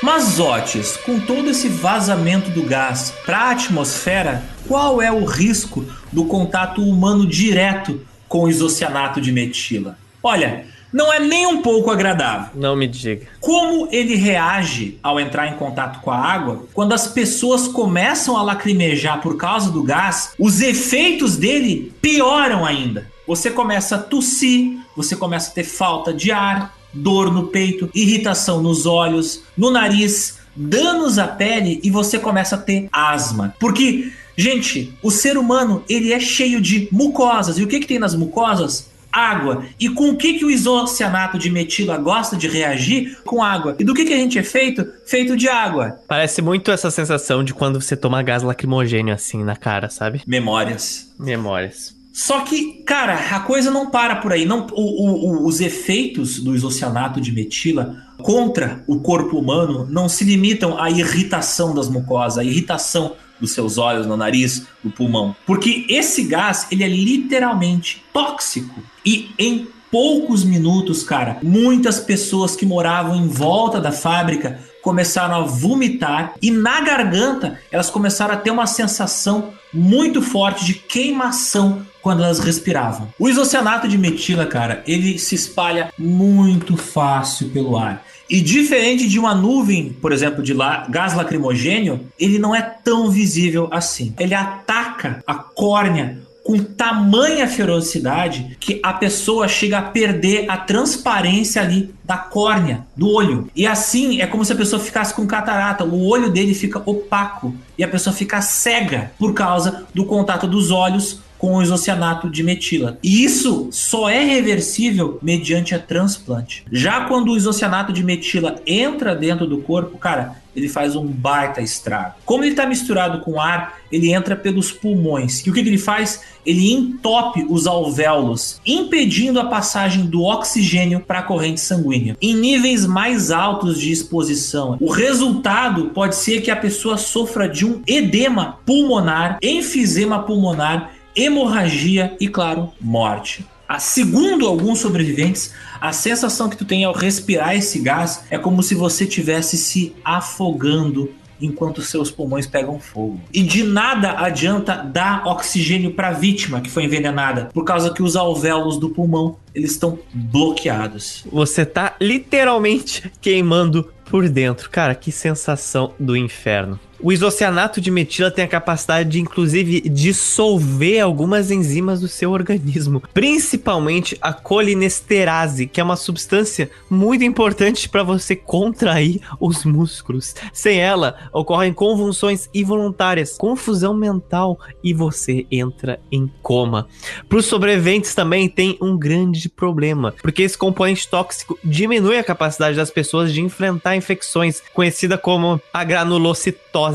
Mas 0.06 0.38
Otis, 0.38 0.96
com 0.98 1.18
todo 1.18 1.50
esse 1.50 1.68
vazamento 1.68 2.48
do 2.50 2.62
gás 2.62 3.12
para 3.26 3.38
a 3.38 3.50
atmosfera, 3.50 4.40
qual 4.68 5.02
é 5.02 5.10
o 5.10 5.24
risco 5.24 5.84
do 6.12 6.26
contato 6.26 6.80
humano 6.80 7.26
direto 7.26 8.06
com 8.28 8.44
o 8.44 8.48
isocianato 8.48 9.20
de 9.20 9.32
metila? 9.32 9.98
Olha, 10.22 10.64
não 10.92 11.12
é 11.12 11.18
nem 11.18 11.48
um 11.48 11.60
pouco 11.60 11.90
agradável. 11.90 12.50
Não 12.54 12.76
me 12.76 12.86
diga. 12.86 13.26
Como 13.40 13.88
ele 13.90 14.14
reage 14.14 14.96
ao 15.02 15.18
entrar 15.18 15.48
em 15.48 15.54
contato 15.54 16.00
com 16.00 16.12
a 16.12 16.16
água? 16.16 16.66
Quando 16.72 16.92
as 16.92 17.08
pessoas 17.08 17.66
começam 17.66 18.36
a 18.36 18.42
lacrimejar 18.42 19.20
por 19.20 19.36
causa 19.36 19.72
do 19.72 19.82
gás, 19.82 20.34
os 20.38 20.60
efeitos 20.60 21.36
dele 21.36 21.92
pioram 22.00 22.64
ainda. 22.64 23.10
Você 23.26 23.50
começa 23.50 23.96
a 23.96 23.98
tossir, 23.98 24.78
você 24.96 25.16
começa 25.16 25.50
a 25.50 25.54
ter 25.54 25.64
falta 25.64 26.14
de 26.14 26.30
ar, 26.30 26.75
dor 26.96 27.32
no 27.32 27.48
peito, 27.48 27.88
irritação 27.94 28.62
nos 28.62 28.86
olhos, 28.86 29.42
no 29.56 29.70
nariz, 29.70 30.38
danos 30.56 31.18
à 31.18 31.28
pele 31.28 31.80
e 31.82 31.90
você 31.90 32.18
começa 32.18 32.56
a 32.56 32.58
ter 32.58 32.88
asma. 32.90 33.54
Porque, 33.60 34.10
gente, 34.36 34.92
o 35.02 35.10
ser 35.10 35.36
humano 35.36 35.84
ele 35.88 36.12
é 36.12 36.20
cheio 36.20 36.60
de 36.60 36.88
mucosas. 36.90 37.58
E 37.58 37.62
o 37.62 37.66
que, 37.66 37.80
que 37.80 37.86
tem 37.86 37.98
nas 37.98 38.14
mucosas? 38.14 38.90
Água. 39.12 39.64
E 39.80 39.88
com 39.88 40.10
o 40.10 40.16
que, 40.16 40.34
que 40.34 40.44
o 40.44 40.50
isocianato 40.50 41.38
de 41.38 41.48
metila 41.48 41.96
gosta 41.96 42.36
de 42.36 42.48
reagir? 42.48 43.18
Com 43.24 43.42
água. 43.42 43.74
E 43.78 43.84
do 43.84 43.94
que, 43.94 44.04
que 44.04 44.12
a 44.12 44.16
gente 44.16 44.38
é 44.38 44.42
feito? 44.42 44.86
Feito 45.06 45.36
de 45.36 45.48
água. 45.48 46.00
Parece 46.06 46.42
muito 46.42 46.70
essa 46.70 46.90
sensação 46.90 47.42
de 47.42 47.54
quando 47.54 47.80
você 47.80 47.96
toma 47.96 48.22
gás 48.22 48.42
lacrimogênio 48.42 49.14
assim 49.14 49.42
na 49.42 49.56
cara, 49.56 49.88
sabe? 49.88 50.20
Memórias. 50.26 51.14
Memórias. 51.18 51.95
Só 52.16 52.40
que, 52.40 52.82
cara, 52.86 53.12
a 53.36 53.40
coisa 53.40 53.70
não 53.70 53.90
para 53.90 54.16
por 54.16 54.32
aí. 54.32 54.46
Não, 54.46 54.66
o, 54.72 55.42
o, 55.42 55.46
os 55.46 55.60
efeitos 55.60 56.40
do 56.40 56.56
isocianato 56.56 57.20
de 57.20 57.30
metila 57.30 57.94
contra 58.22 58.82
o 58.86 59.00
corpo 59.00 59.38
humano 59.38 59.86
não 59.90 60.08
se 60.08 60.24
limitam 60.24 60.80
à 60.80 60.90
irritação 60.90 61.74
das 61.74 61.90
mucosas, 61.90 62.38
à 62.38 62.42
irritação 62.42 63.12
dos 63.38 63.50
seus 63.50 63.76
olhos, 63.76 64.06
no 64.06 64.16
nariz, 64.16 64.66
no 64.82 64.90
pulmão. 64.90 65.36
Porque 65.44 65.84
esse 65.90 66.22
gás, 66.22 66.66
ele 66.70 66.84
é 66.84 66.88
literalmente 66.88 68.02
tóxico. 68.14 68.82
E 69.04 69.28
em 69.38 69.68
poucos 69.90 70.42
minutos, 70.42 71.02
cara, 71.02 71.36
muitas 71.42 72.00
pessoas 72.00 72.56
que 72.56 72.64
moravam 72.64 73.14
em 73.14 73.28
volta 73.28 73.78
da 73.78 73.92
fábrica 73.92 74.58
começaram 74.80 75.34
a 75.34 75.40
vomitar 75.40 76.32
e 76.40 76.50
na 76.50 76.80
garganta 76.80 77.60
elas 77.70 77.90
começaram 77.90 78.32
a 78.32 78.38
ter 78.38 78.50
uma 78.50 78.66
sensação 78.66 79.52
muito 79.70 80.22
forte 80.22 80.64
de 80.64 80.74
queimação 80.74 81.84
quando 82.06 82.22
elas 82.22 82.38
respiravam. 82.38 83.08
O 83.18 83.28
isocianato 83.28 83.88
de 83.88 83.98
metila, 83.98 84.46
cara, 84.46 84.80
ele 84.86 85.18
se 85.18 85.34
espalha 85.34 85.92
muito 85.98 86.76
fácil 86.76 87.48
pelo 87.48 87.76
ar. 87.76 88.06
E 88.30 88.40
diferente 88.40 89.08
de 89.08 89.18
uma 89.18 89.34
nuvem, 89.34 89.92
por 90.00 90.12
exemplo, 90.12 90.40
de 90.40 90.54
la 90.54 90.86
gás 90.88 91.14
lacrimogênio, 91.14 92.06
ele 92.16 92.38
não 92.38 92.54
é 92.54 92.62
tão 92.62 93.10
visível 93.10 93.68
assim. 93.72 94.14
Ele 94.20 94.34
ataca 94.36 95.20
a 95.26 95.34
córnea 95.34 96.20
com 96.44 96.56
tamanha 96.62 97.48
ferocidade 97.48 98.56
que 98.60 98.78
a 98.84 98.92
pessoa 98.92 99.48
chega 99.48 99.78
a 99.78 99.82
perder 99.82 100.48
a 100.48 100.56
transparência 100.56 101.60
ali 101.60 101.92
da 102.04 102.16
córnea, 102.16 102.86
do 102.96 103.10
olho. 103.10 103.50
E 103.56 103.66
assim 103.66 104.20
é 104.20 104.28
como 104.28 104.44
se 104.44 104.52
a 104.52 104.56
pessoa 104.56 104.80
ficasse 104.80 105.12
com 105.12 105.26
catarata, 105.26 105.82
o 105.82 106.06
olho 106.06 106.30
dele 106.30 106.54
fica 106.54 106.80
opaco 106.86 107.52
e 107.76 107.82
a 107.82 107.88
pessoa 107.88 108.14
fica 108.14 108.40
cega 108.40 109.10
por 109.18 109.34
causa 109.34 109.88
do 109.92 110.04
contato 110.04 110.46
dos 110.46 110.70
olhos 110.70 111.25
com 111.46 111.58
o 111.58 111.62
isocianato 111.62 112.28
de 112.28 112.42
metila. 112.42 112.98
E 113.00 113.22
isso 113.22 113.68
só 113.70 114.10
é 114.10 114.24
reversível 114.24 115.16
mediante 115.22 115.76
a 115.76 115.78
transplante. 115.78 116.64
Já 116.72 117.04
quando 117.04 117.30
o 117.30 117.36
isocianato 117.36 117.92
de 117.92 118.02
metila 118.02 118.60
entra 118.66 119.14
dentro 119.14 119.46
do 119.46 119.58
corpo, 119.58 119.96
cara, 119.96 120.42
ele 120.56 120.68
faz 120.68 120.96
um 120.96 121.06
baita 121.06 121.60
estrago. 121.60 122.14
Como 122.24 122.42
ele 122.42 122.50
está 122.50 122.66
misturado 122.66 123.20
com 123.20 123.40
ar, 123.40 123.78
ele 123.92 124.12
entra 124.12 124.34
pelos 124.34 124.72
pulmões. 124.72 125.46
E 125.46 125.50
o 125.50 125.52
que, 125.52 125.62
que 125.62 125.68
ele 125.68 125.78
faz? 125.78 126.22
Ele 126.44 126.72
entope 126.72 127.46
os 127.48 127.66
alvéolos, 127.66 128.60
impedindo 128.66 129.38
a 129.38 129.44
passagem 129.44 130.06
do 130.06 130.22
oxigênio 130.22 131.00
para 131.00 131.20
a 131.20 131.22
corrente 131.22 131.60
sanguínea. 131.60 132.16
Em 132.20 132.34
níveis 132.34 132.86
mais 132.86 133.30
altos 133.30 133.78
de 133.78 133.92
exposição, 133.92 134.76
o 134.80 134.90
resultado 134.90 135.90
pode 135.90 136.16
ser 136.16 136.40
que 136.40 136.50
a 136.50 136.56
pessoa 136.56 136.96
sofra 136.96 137.48
de 137.48 137.66
um 137.66 137.82
edema 137.86 138.58
pulmonar, 138.64 139.38
enfisema 139.42 140.22
pulmonar, 140.22 140.95
hemorragia 141.16 142.16
e, 142.20 142.28
claro, 142.28 142.72
morte. 142.80 143.46
A, 143.68 143.80
segundo 143.80 144.46
alguns 144.46 144.78
sobreviventes, 144.78 145.52
a 145.80 145.92
sensação 145.92 146.48
que 146.48 146.56
tu 146.56 146.64
tem 146.64 146.84
ao 146.84 146.92
respirar 146.92 147.56
esse 147.56 147.80
gás 147.80 148.24
é 148.30 148.38
como 148.38 148.62
se 148.62 148.74
você 148.74 149.04
estivesse 149.04 149.56
se 149.56 149.94
afogando 150.04 151.10
enquanto 151.40 151.82
seus 151.82 152.10
pulmões 152.10 152.46
pegam 152.46 152.78
fogo. 152.78 153.20
E 153.32 153.42
de 153.42 153.62
nada 153.62 154.12
adianta 154.12 154.76
dar 154.76 155.26
oxigênio 155.26 155.92
para 155.92 156.08
a 156.08 156.12
vítima 156.12 156.60
que 156.60 156.70
foi 156.70 156.84
envenenada, 156.84 157.50
por 157.52 157.64
causa 157.64 157.92
que 157.92 158.02
os 158.02 158.16
alvéolos 158.16 158.78
do 158.78 158.90
pulmão 158.90 159.36
eles 159.54 159.72
estão 159.72 159.98
bloqueados. 160.12 161.24
Você 161.30 161.64
tá 161.64 161.94
literalmente 162.00 163.10
queimando 163.20 163.90
por 164.04 164.28
dentro. 164.28 164.70
Cara, 164.70 164.94
que 164.94 165.10
sensação 165.10 165.92
do 165.98 166.16
inferno. 166.16 166.78
O 166.98 167.12
isocianato 167.12 167.78
de 167.80 167.90
metila 167.90 168.30
tem 168.30 168.44
a 168.44 168.48
capacidade 168.48 169.10
de, 169.10 169.20
inclusive, 169.20 169.80
dissolver 169.82 171.00
algumas 171.00 171.50
enzimas 171.50 172.00
do 172.00 172.08
seu 172.08 172.30
organismo, 172.30 173.02
principalmente 173.12 174.16
a 174.20 174.32
colinesterase, 174.32 175.66
que 175.66 175.80
é 175.80 175.84
uma 175.84 175.96
substância 175.96 176.70
muito 176.88 177.22
importante 177.22 177.88
para 177.88 178.02
você 178.02 178.34
contrair 178.34 179.20
os 179.38 179.64
músculos. 179.64 180.34
Sem 180.52 180.78
ela, 180.80 181.16
ocorrem 181.32 181.72
convulsões 181.72 182.48
involuntárias, 182.54 183.36
confusão 183.36 183.94
mental 183.94 184.58
e 184.82 184.94
você 184.94 185.46
entra 185.50 186.00
em 186.10 186.30
coma. 186.42 186.88
Para 187.28 187.38
os 187.38 187.46
sobreviventes 187.46 188.14
também 188.14 188.48
tem 188.48 188.78
um 188.80 188.96
grande 188.96 189.50
problema, 189.50 190.14
porque 190.22 190.42
esse 190.42 190.56
componente 190.56 191.08
tóxico 191.08 191.58
diminui 191.62 192.18
a 192.18 192.24
capacidade 192.24 192.76
das 192.76 192.90
pessoas 192.90 193.32
de 193.32 193.42
enfrentar 193.42 193.96
infecções, 193.96 194.62
conhecida 194.72 195.18
como 195.18 195.60
a 195.72 195.84
granulocitose 195.84 196.85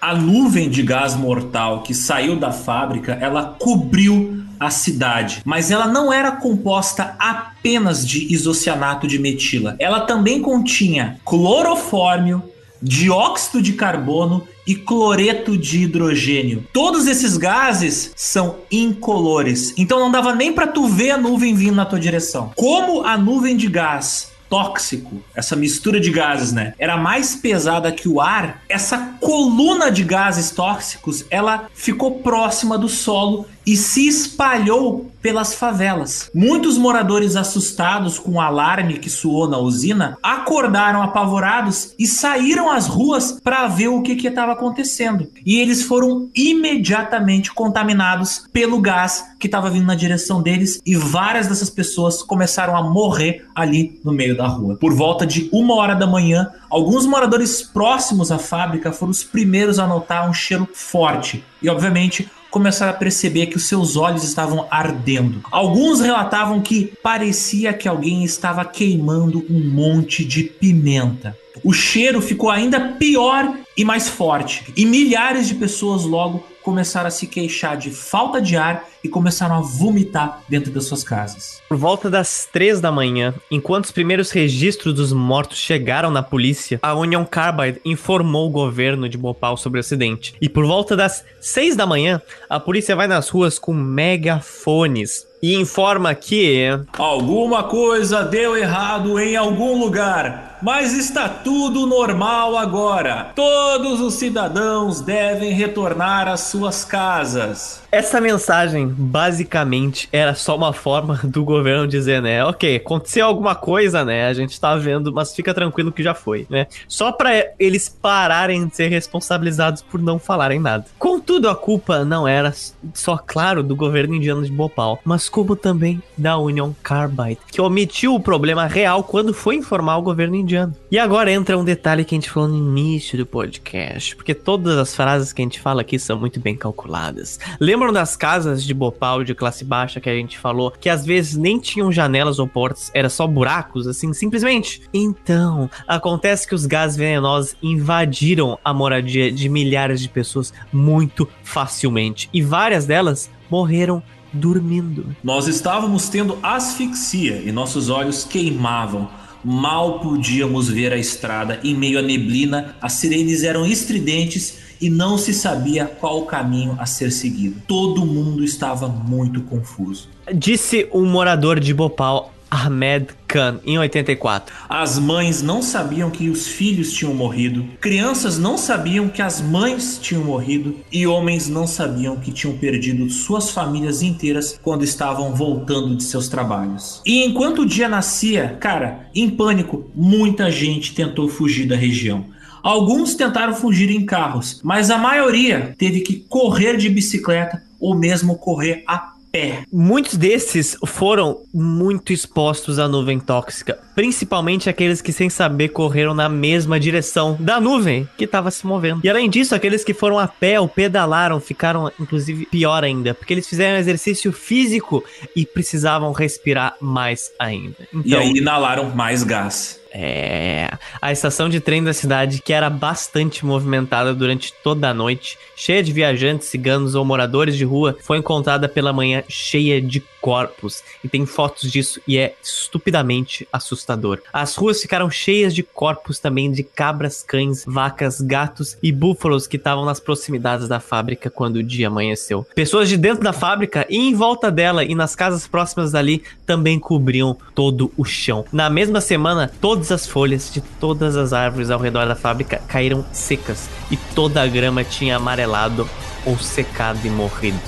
a 0.00 0.14
nuvem 0.14 0.68
de 0.68 0.82
gás 0.82 1.14
mortal 1.14 1.82
que 1.82 1.94
saiu 1.94 2.36
da 2.36 2.52
fábrica, 2.52 3.18
ela 3.20 3.56
cobriu 3.58 4.44
a 4.58 4.70
cidade, 4.70 5.42
mas 5.44 5.70
ela 5.70 5.86
não 5.86 6.12
era 6.12 6.32
composta 6.32 7.14
apenas 7.18 8.06
de 8.06 8.32
isocianato 8.32 9.06
de 9.06 9.18
metila. 9.18 9.76
Ela 9.78 10.00
também 10.00 10.40
continha 10.40 11.20
clorofórmio, 11.24 12.42
dióxido 12.82 13.62
de 13.62 13.74
carbono 13.74 14.46
e 14.66 14.74
cloreto 14.74 15.56
de 15.56 15.82
hidrogênio. 15.82 16.66
Todos 16.72 17.06
esses 17.06 17.36
gases 17.36 18.12
são 18.16 18.56
incolores, 18.70 19.74
então 19.76 20.00
não 20.00 20.10
dava 20.10 20.34
nem 20.34 20.52
para 20.52 20.66
tu 20.66 20.86
ver 20.86 21.12
a 21.12 21.18
nuvem 21.18 21.54
vindo 21.54 21.76
na 21.76 21.84
tua 21.84 22.00
direção. 22.00 22.52
Como 22.56 23.02
a 23.04 23.16
nuvem 23.16 23.56
de 23.56 23.68
gás 23.68 24.35
tóxico, 24.48 25.22
essa 25.34 25.56
mistura 25.56 26.00
de 26.00 26.10
gases, 26.10 26.52
né, 26.52 26.74
era 26.78 26.96
mais 26.96 27.36
pesada 27.36 27.92
que 27.92 28.08
o 28.08 28.20
ar, 28.20 28.62
essa 28.68 29.14
coluna 29.20 29.90
de 29.90 30.04
gases 30.04 30.50
tóxicos, 30.50 31.24
ela 31.30 31.68
ficou 31.74 32.20
próxima 32.20 32.78
do 32.78 32.88
solo 32.88 33.46
e 33.66 33.76
se 33.76 34.06
espalhou 34.06 35.10
pelas 35.20 35.56
favelas. 35.56 36.30
Muitos 36.32 36.78
moradores 36.78 37.34
assustados 37.34 38.16
com 38.16 38.34
o 38.34 38.40
alarme 38.40 38.98
que 38.98 39.10
soou 39.10 39.48
na 39.48 39.58
usina 39.58 40.16
acordaram 40.22 41.02
apavorados 41.02 41.92
e 41.98 42.06
saíram 42.06 42.70
às 42.70 42.86
ruas 42.86 43.40
para 43.42 43.66
ver 43.66 43.88
o 43.88 44.02
que 44.02 44.12
estava 44.12 44.52
acontecendo. 44.52 45.28
E 45.44 45.58
eles 45.58 45.82
foram 45.82 46.30
imediatamente 46.32 47.52
contaminados 47.52 48.46
pelo 48.52 48.80
gás 48.80 49.24
que 49.40 49.48
estava 49.48 49.68
vindo 49.68 49.86
na 49.86 49.96
direção 49.96 50.40
deles 50.40 50.80
e 50.86 50.94
várias 50.94 51.48
dessas 51.48 51.70
pessoas 51.70 52.22
começaram 52.22 52.76
a 52.76 52.82
morrer 52.82 53.44
ali 53.52 54.00
no 54.04 54.12
meio 54.12 54.36
da 54.36 54.46
rua. 54.46 54.76
Por 54.76 54.94
volta 54.94 55.26
de 55.26 55.48
uma 55.52 55.74
hora 55.74 55.96
da 55.96 56.06
manhã, 56.06 56.48
alguns 56.70 57.04
moradores 57.04 57.62
próximos 57.62 58.30
à 58.30 58.38
fábrica 58.38 58.92
foram 58.92 59.10
os 59.10 59.24
primeiros 59.24 59.80
a 59.80 59.88
notar 59.88 60.30
um 60.30 60.32
cheiro 60.32 60.68
forte 60.72 61.44
e, 61.60 61.68
obviamente, 61.68 62.30
começaram 62.56 62.92
a 62.92 62.96
perceber 62.96 63.48
que 63.48 63.58
os 63.58 63.66
seus 63.66 63.96
olhos 63.96 64.24
estavam 64.24 64.66
ardendo. 64.70 65.42
Alguns 65.50 66.00
relatavam 66.00 66.58
que 66.62 66.90
parecia 67.02 67.74
que 67.74 67.86
alguém 67.86 68.24
estava 68.24 68.64
queimando 68.64 69.44
um 69.50 69.60
monte 69.60 70.24
de 70.24 70.44
pimenta. 70.44 71.36
O 71.62 71.74
cheiro 71.74 72.18
ficou 72.22 72.48
ainda 72.48 72.94
pior 72.98 73.54
e 73.76 73.84
mais 73.84 74.08
forte, 74.08 74.72
e 74.74 74.86
milhares 74.86 75.48
de 75.48 75.54
pessoas 75.54 76.04
logo 76.04 76.42
começaram 76.66 77.06
a 77.06 77.12
se 77.12 77.28
queixar 77.28 77.76
de 77.76 77.92
falta 77.92 78.42
de 78.42 78.56
ar 78.56 78.88
e 79.04 79.08
começaram 79.08 79.54
a 79.54 79.60
vomitar 79.60 80.42
dentro 80.48 80.72
das 80.72 80.86
suas 80.86 81.04
casas. 81.04 81.62
Por 81.68 81.76
volta 81.76 82.10
das 82.10 82.48
três 82.52 82.80
da 82.80 82.90
manhã, 82.90 83.32
enquanto 83.48 83.84
os 83.84 83.92
primeiros 83.92 84.32
registros 84.32 84.92
dos 84.92 85.12
mortos 85.12 85.58
chegaram 85.58 86.10
na 86.10 86.24
polícia, 86.24 86.80
a 86.82 86.92
Union 86.92 87.24
Carbide 87.24 87.80
informou 87.84 88.48
o 88.48 88.50
governo 88.50 89.08
de 89.08 89.16
Bhopal 89.16 89.56
sobre 89.56 89.78
o 89.78 89.80
acidente. 89.80 90.34
E 90.40 90.48
por 90.48 90.66
volta 90.66 90.96
das 90.96 91.24
seis 91.40 91.76
da 91.76 91.86
manhã, 91.86 92.20
a 92.50 92.58
polícia 92.58 92.96
vai 92.96 93.06
nas 93.06 93.28
ruas 93.28 93.60
com 93.60 93.72
megafones 93.72 95.24
e 95.46 95.54
informa 95.54 96.12
que 96.12 96.66
alguma 96.98 97.62
coisa 97.62 98.24
deu 98.24 98.56
errado 98.56 99.16
em 99.20 99.36
algum 99.36 99.78
lugar, 99.78 100.58
mas 100.60 100.92
está 100.92 101.28
tudo 101.28 101.86
normal 101.86 102.56
agora. 102.56 103.30
Todos 103.32 104.00
os 104.00 104.14
cidadãos 104.14 105.00
devem 105.00 105.52
retornar 105.52 106.26
às 106.26 106.40
suas 106.40 106.84
casas. 106.84 107.86
Essa 107.92 108.20
mensagem 108.20 108.88
basicamente 108.88 110.08
era 110.12 110.34
só 110.34 110.56
uma 110.56 110.72
forma 110.72 111.20
do 111.24 111.44
governo 111.44 111.86
dizer, 111.86 112.20
né? 112.20 112.44
Ok, 112.44 112.76
aconteceu 112.76 113.24
alguma 113.24 113.54
coisa, 113.54 114.04
né? 114.04 114.26
A 114.26 114.34
gente 114.34 114.60
tá 114.60 114.76
vendo, 114.76 115.12
mas 115.12 115.34
fica 115.34 115.54
tranquilo 115.54 115.92
que 115.92 116.02
já 116.02 116.12
foi, 116.12 116.46
né? 116.50 116.66
Só 116.88 117.12
para 117.12 117.52
eles 117.58 117.88
pararem 117.88 118.66
de 118.66 118.74
ser 118.74 118.88
responsabilizados 118.88 119.82
por 119.82 120.02
não 120.02 120.18
falarem 120.18 120.58
nada. 120.58 120.86
Contudo, 120.98 121.48
a 121.48 121.54
culpa 121.54 122.04
não 122.04 122.26
era 122.26 122.52
só, 122.92 123.16
claro, 123.16 123.62
do 123.62 123.76
governo 123.76 124.14
indiano 124.14 124.44
de 124.44 124.50
Bhopal, 124.50 124.98
mas 125.04 125.28
como 125.36 125.54
também 125.54 126.02
da 126.16 126.38
Union 126.38 126.72
Carbide, 126.82 127.38
que 127.52 127.60
omitiu 127.60 128.14
o 128.14 128.20
problema 128.20 128.64
real 128.64 129.04
quando 129.04 129.34
foi 129.34 129.56
informar 129.56 129.98
o 129.98 130.02
governo 130.02 130.34
indiano. 130.34 130.74
E 130.90 130.98
agora 130.98 131.30
entra 131.30 131.58
um 131.58 131.64
detalhe 131.64 132.06
que 132.06 132.14
a 132.14 132.16
gente 132.16 132.30
falou 132.30 132.48
no 132.48 132.56
início 132.56 133.18
do 133.18 133.26
podcast, 133.26 134.16
porque 134.16 134.32
todas 134.34 134.78
as 134.78 134.96
frases 134.96 135.34
que 135.34 135.42
a 135.42 135.44
gente 135.44 135.60
fala 135.60 135.82
aqui 135.82 135.98
são 135.98 136.18
muito 136.18 136.40
bem 136.40 136.56
calculadas. 136.56 137.38
Lembram 137.60 137.92
das 137.92 138.16
casas 138.16 138.64
de 138.64 138.72
Bhopal 138.72 139.24
de 139.24 139.34
classe 139.34 139.62
baixa 139.62 140.00
que 140.00 140.08
a 140.08 140.14
gente 140.14 140.38
falou, 140.38 140.70
que 140.70 140.88
às 140.88 141.04
vezes 141.04 141.36
nem 141.36 141.58
tinham 141.58 141.92
janelas 141.92 142.38
ou 142.38 142.48
portas, 142.48 142.90
era 142.94 143.10
só 143.10 143.26
buracos, 143.26 143.86
assim, 143.86 144.14
simplesmente? 144.14 144.80
Então, 144.94 145.68
acontece 145.86 146.48
que 146.48 146.54
os 146.54 146.64
gases 146.64 146.96
venenosos 146.96 147.54
invadiram 147.62 148.58
a 148.64 148.72
moradia 148.72 149.30
de 149.30 149.50
milhares 149.50 150.00
de 150.00 150.08
pessoas 150.08 150.50
muito 150.72 151.28
facilmente, 151.44 152.30
e 152.32 152.40
várias 152.40 152.86
delas 152.86 153.30
morreram 153.50 154.02
dormindo. 154.36 155.16
Nós 155.22 155.48
estávamos 155.48 156.08
tendo 156.08 156.38
asfixia 156.42 157.42
e 157.44 157.50
nossos 157.50 157.88
olhos 157.88 158.24
queimavam. 158.24 159.08
Mal 159.44 160.00
podíamos 160.00 160.68
ver 160.68 160.92
a 160.92 160.98
estrada 160.98 161.60
em 161.62 161.74
meio 161.74 161.98
à 161.98 162.02
neblina, 162.02 162.76
as 162.80 162.94
sirenes 162.94 163.44
eram 163.44 163.64
estridentes 163.64 164.58
e 164.80 164.90
não 164.90 165.16
se 165.16 165.32
sabia 165.32 165.86
qual 165.86 166.20
o 166.20 166.26
caminho 166.26 166.76
a 166.78 166.86
ser 166.86 167.10
seguido. 167.10 167.62
Todo 167.66 168.04
mundo 168.04 168.44
estava 168.44 168.88
muito 168.88 169.40
confuso. 169.42 170.08
Disse 170.34 170.88
um 170.92 171.06
morador 171.06 171.60
de 171.60 171.72
Bhopal 171.72 172.32
Ahmed 172.50 173.08
Khan, 173.26 173.60
em 173.64 173.78
84. 173.78 174.54
As 174.68 174.98
mães 174.98 175.42
não 175.42 175.60
sabiam 175.60 176.10
que 176.10 176.28
os 176.28 176.46
filhos 176.46 176.92
tinham 176.92 177.12
morrido, 177.12 177.64
crianças 177.80 178.38
não 178.38 178.56
sabiam 178.56 179.08
que 179.08 179.20
as 179.20 179.40
mães 179.40 179.98
tinham 180.00 180.24
morrido 180.24 180.76
e 180.90 181.06
homens 181.06 181.48
não 181.48 181.66
sabiam 181.66 182.16
que 182.16 182.32
tinham 182.32 182.56
perdido 182.56 183.10
suas 183.10 183.50
famílias 183.50 184.02
inteiras 184.02 184.58
quando 184.62 184.84
estavam 184.84 185.34
voltando 185.34 185.96
de 185.96 186.04
seus 186.04 186.28
trabalhos. 186.28 187.02
E 187.04 187.24
enquanto 187.24 187.62
o 187.62 187.66
dia 187.66 187.88
nascia, 187.88 188.56
cara, 188.60 189.08
em 189.14 189.28
pânico, 189.28 189.90
muita 189.94 190.50
gente 190.50 190.94
tentou 190.94 191.28
fugir 191.28 191.66
da 191.66 191.76
região. 191.76 192.24
Alguns 192.62 193.14
tentaram 193.14 193.54
fugir 193.54 193.90
em 193.90 194.04
carros, 194.04 194.60
mas 194.64 194.90
a 194.90 194.98
maioria 194.98 195.74
teve 195.78 196.00
que 196.00 196.16
correr 196.28 196.76
de 196.76 196.88
bicicleta 196.88 197.62
ou 197.78 197.94
mesmo 197.94 198.36
correr 198.38 198.82
a 198.88 199.12
pé. 199.36 199.64
Muitos 199.70 200.16
desses 200.16 200.76
foram 200.86 201.42
muito 201.52 202.12
expostos 202.12 202.78
à 202.78 202.88
nuvem 202.88 203.20
tóxica, 203.20 203.78
principalmente 203.94 204.70
aqueles 204.70 205.02
que, 205.02 205.12
sem 205.12 205.28
saber, 205.28 205.68
correram 205.68 206.14
na 206.14 206.28
mesma 206.28 206.80
direção 206.80 207.36
da 207.38 207.60
nuvem 207.60 208.08
que 208.16 208.24
estava 208.24 208.50
se 208.50 208.66
movendo. 208.66 209.00
E 209.04 209.10
além 209.10 209.28
disso, 209.28 209.54
aqueles 209.54 209.84
que 209.84 209.92
foram 209.92 210.18
a 210.18 210.26
pé 210.26 210.58
ou 210.58 210.68
pedalaram 210.68 211.38
ficaram, 211.40 211.92
inclusive, 212.00 212.46
pior 212.46 212.82
ainda, 212.82 213.12
porque 213.12 213.34
eles 213.34 213.46
fizeram 213.46 213.78
exercício 213.78 214.32
físico 214.32 215.04
e 215.34 215.44
precisavam 215.44 216.12
respirar 216.12 216.74
mais 216.80 217.30
ainda. 217.38 217.76
Então, 217.92 218.02
e 218.04 218.14
aí 218.14 218.30
inalaram 218.38 218.90
mais 218.90 219.22
gás. 219.22 219.78
É. 219.98 220.68
A 221.00 221.10
estação 221.10 221.48
de 221.48 221.58
trem 221.58 221.82
da 221.82 221.94
cidade, 221.94 222.42
que 222.42 222.52
era 222.52 222.68
bastante 222.68 223.46
movimentada 223.46 224.14
durante 224.14 224.52
toda 224.62 224.90
a 224.90 224.94
noite, 224.94 225.38
cheia 225.56 225.82
de 225.82 225.90
viajantes, 225.90 226.48
ciganos 226.48 226.94
ou 226.94 227.02
moradores 227.02 227.56
de 227.56 227.64
rua, 227.64 227.96
foi 228.02 228.18
encontrada 228.18 228.68
pela 228.68 228.92
manhã 228.92 229.24
cheia 229.26 229.80
de 229.80 230.02
corpos. 230.20 230.82
E 231.02 231.08
tem 231.08 231.24
fotos 231.24 231.70
disso 231.70 232.00
e 232.06 232.18
é 232.18 232.34
estupidamente 232.42 233.48
assustador. 233.50 234.20
As 234.32 234.54
ruas 234.54 234.82
ficaram 234.82 235.08
cheias 235.08 235.54
de 235.54 235.62
corpos 235.62 236.18
também 236.18 236.50
de 236.50 236.62
cabras, 236.62 237.22
cães, 237.22 237.64
vacas, 237.66 238.20
gatos 238.20 238.76
e 238.82 238.92
búfalos 238.92 239.46
que 239.46 239.56
estavam 239.56 239.84
nas 239.84 240.00
proximidades 240.00 240.68
da 240.68 240.80
fábrica 240.80 241.30
quando 241.30 241.56
o 241.56 241.62
dia 241.62 241.86
amanheceu. 241.86 242.46
Pessoas 242.54 242.88
de 242.88 242.98
dentro 242.98 243.22
da 243.22 243.32
fábrica 243.32 243.86
e 243.88 243.96
em 243.96 244.14
volta 244.14 244.50
dela 244.50 244.84
e 244.84 244.94
nas 244.94 245.14
casas 245.14 245.46
próximas 245.46 245.92
dali 245.92 246.22
também 246.44 246.78
cobriam 246.78 247.36
todo 247.54 247.90
o 247.96 248.04
chão. 248.04 248.44
Na 248.52 248.68
mesma 248.68 249.00
semana, 249.00 249.50
todos 249.60 249.85
Todas 249.86 250.02
as 250.02 250.08
folhas 250.08 250.52
de 250.52 250.60
todas 250.60 251.16
as 251.16 251.32
árvores 251.32 251.70
ao 251.70 251.78
redor 251.78 252.08
da 252.08 252.16
fábrica 252.16 252.60
caíram 252.66 253.04
secas 253.12 253.70
e 253.88 253.96
toda 253.96 254.42
a 254.42 254.46
grama 254.46 254.82
tinha 254.82 255.14
amarelado 255.14 255.88
ou 256.24 256.36
secado 256.36 256.98
e 257.04 257.08
morrido. 257.08 257.60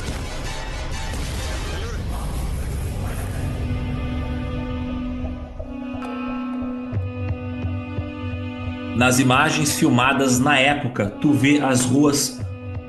Nas 8.97 9.21
imagens 9.21 9.79
filmadas 9.79 10.41
na 10.41 10.59
época, 10.59 11.07
tu 11.21 11.33
vê 11.33 11.61
as 11.61 11.85
ruas 11.85 12.41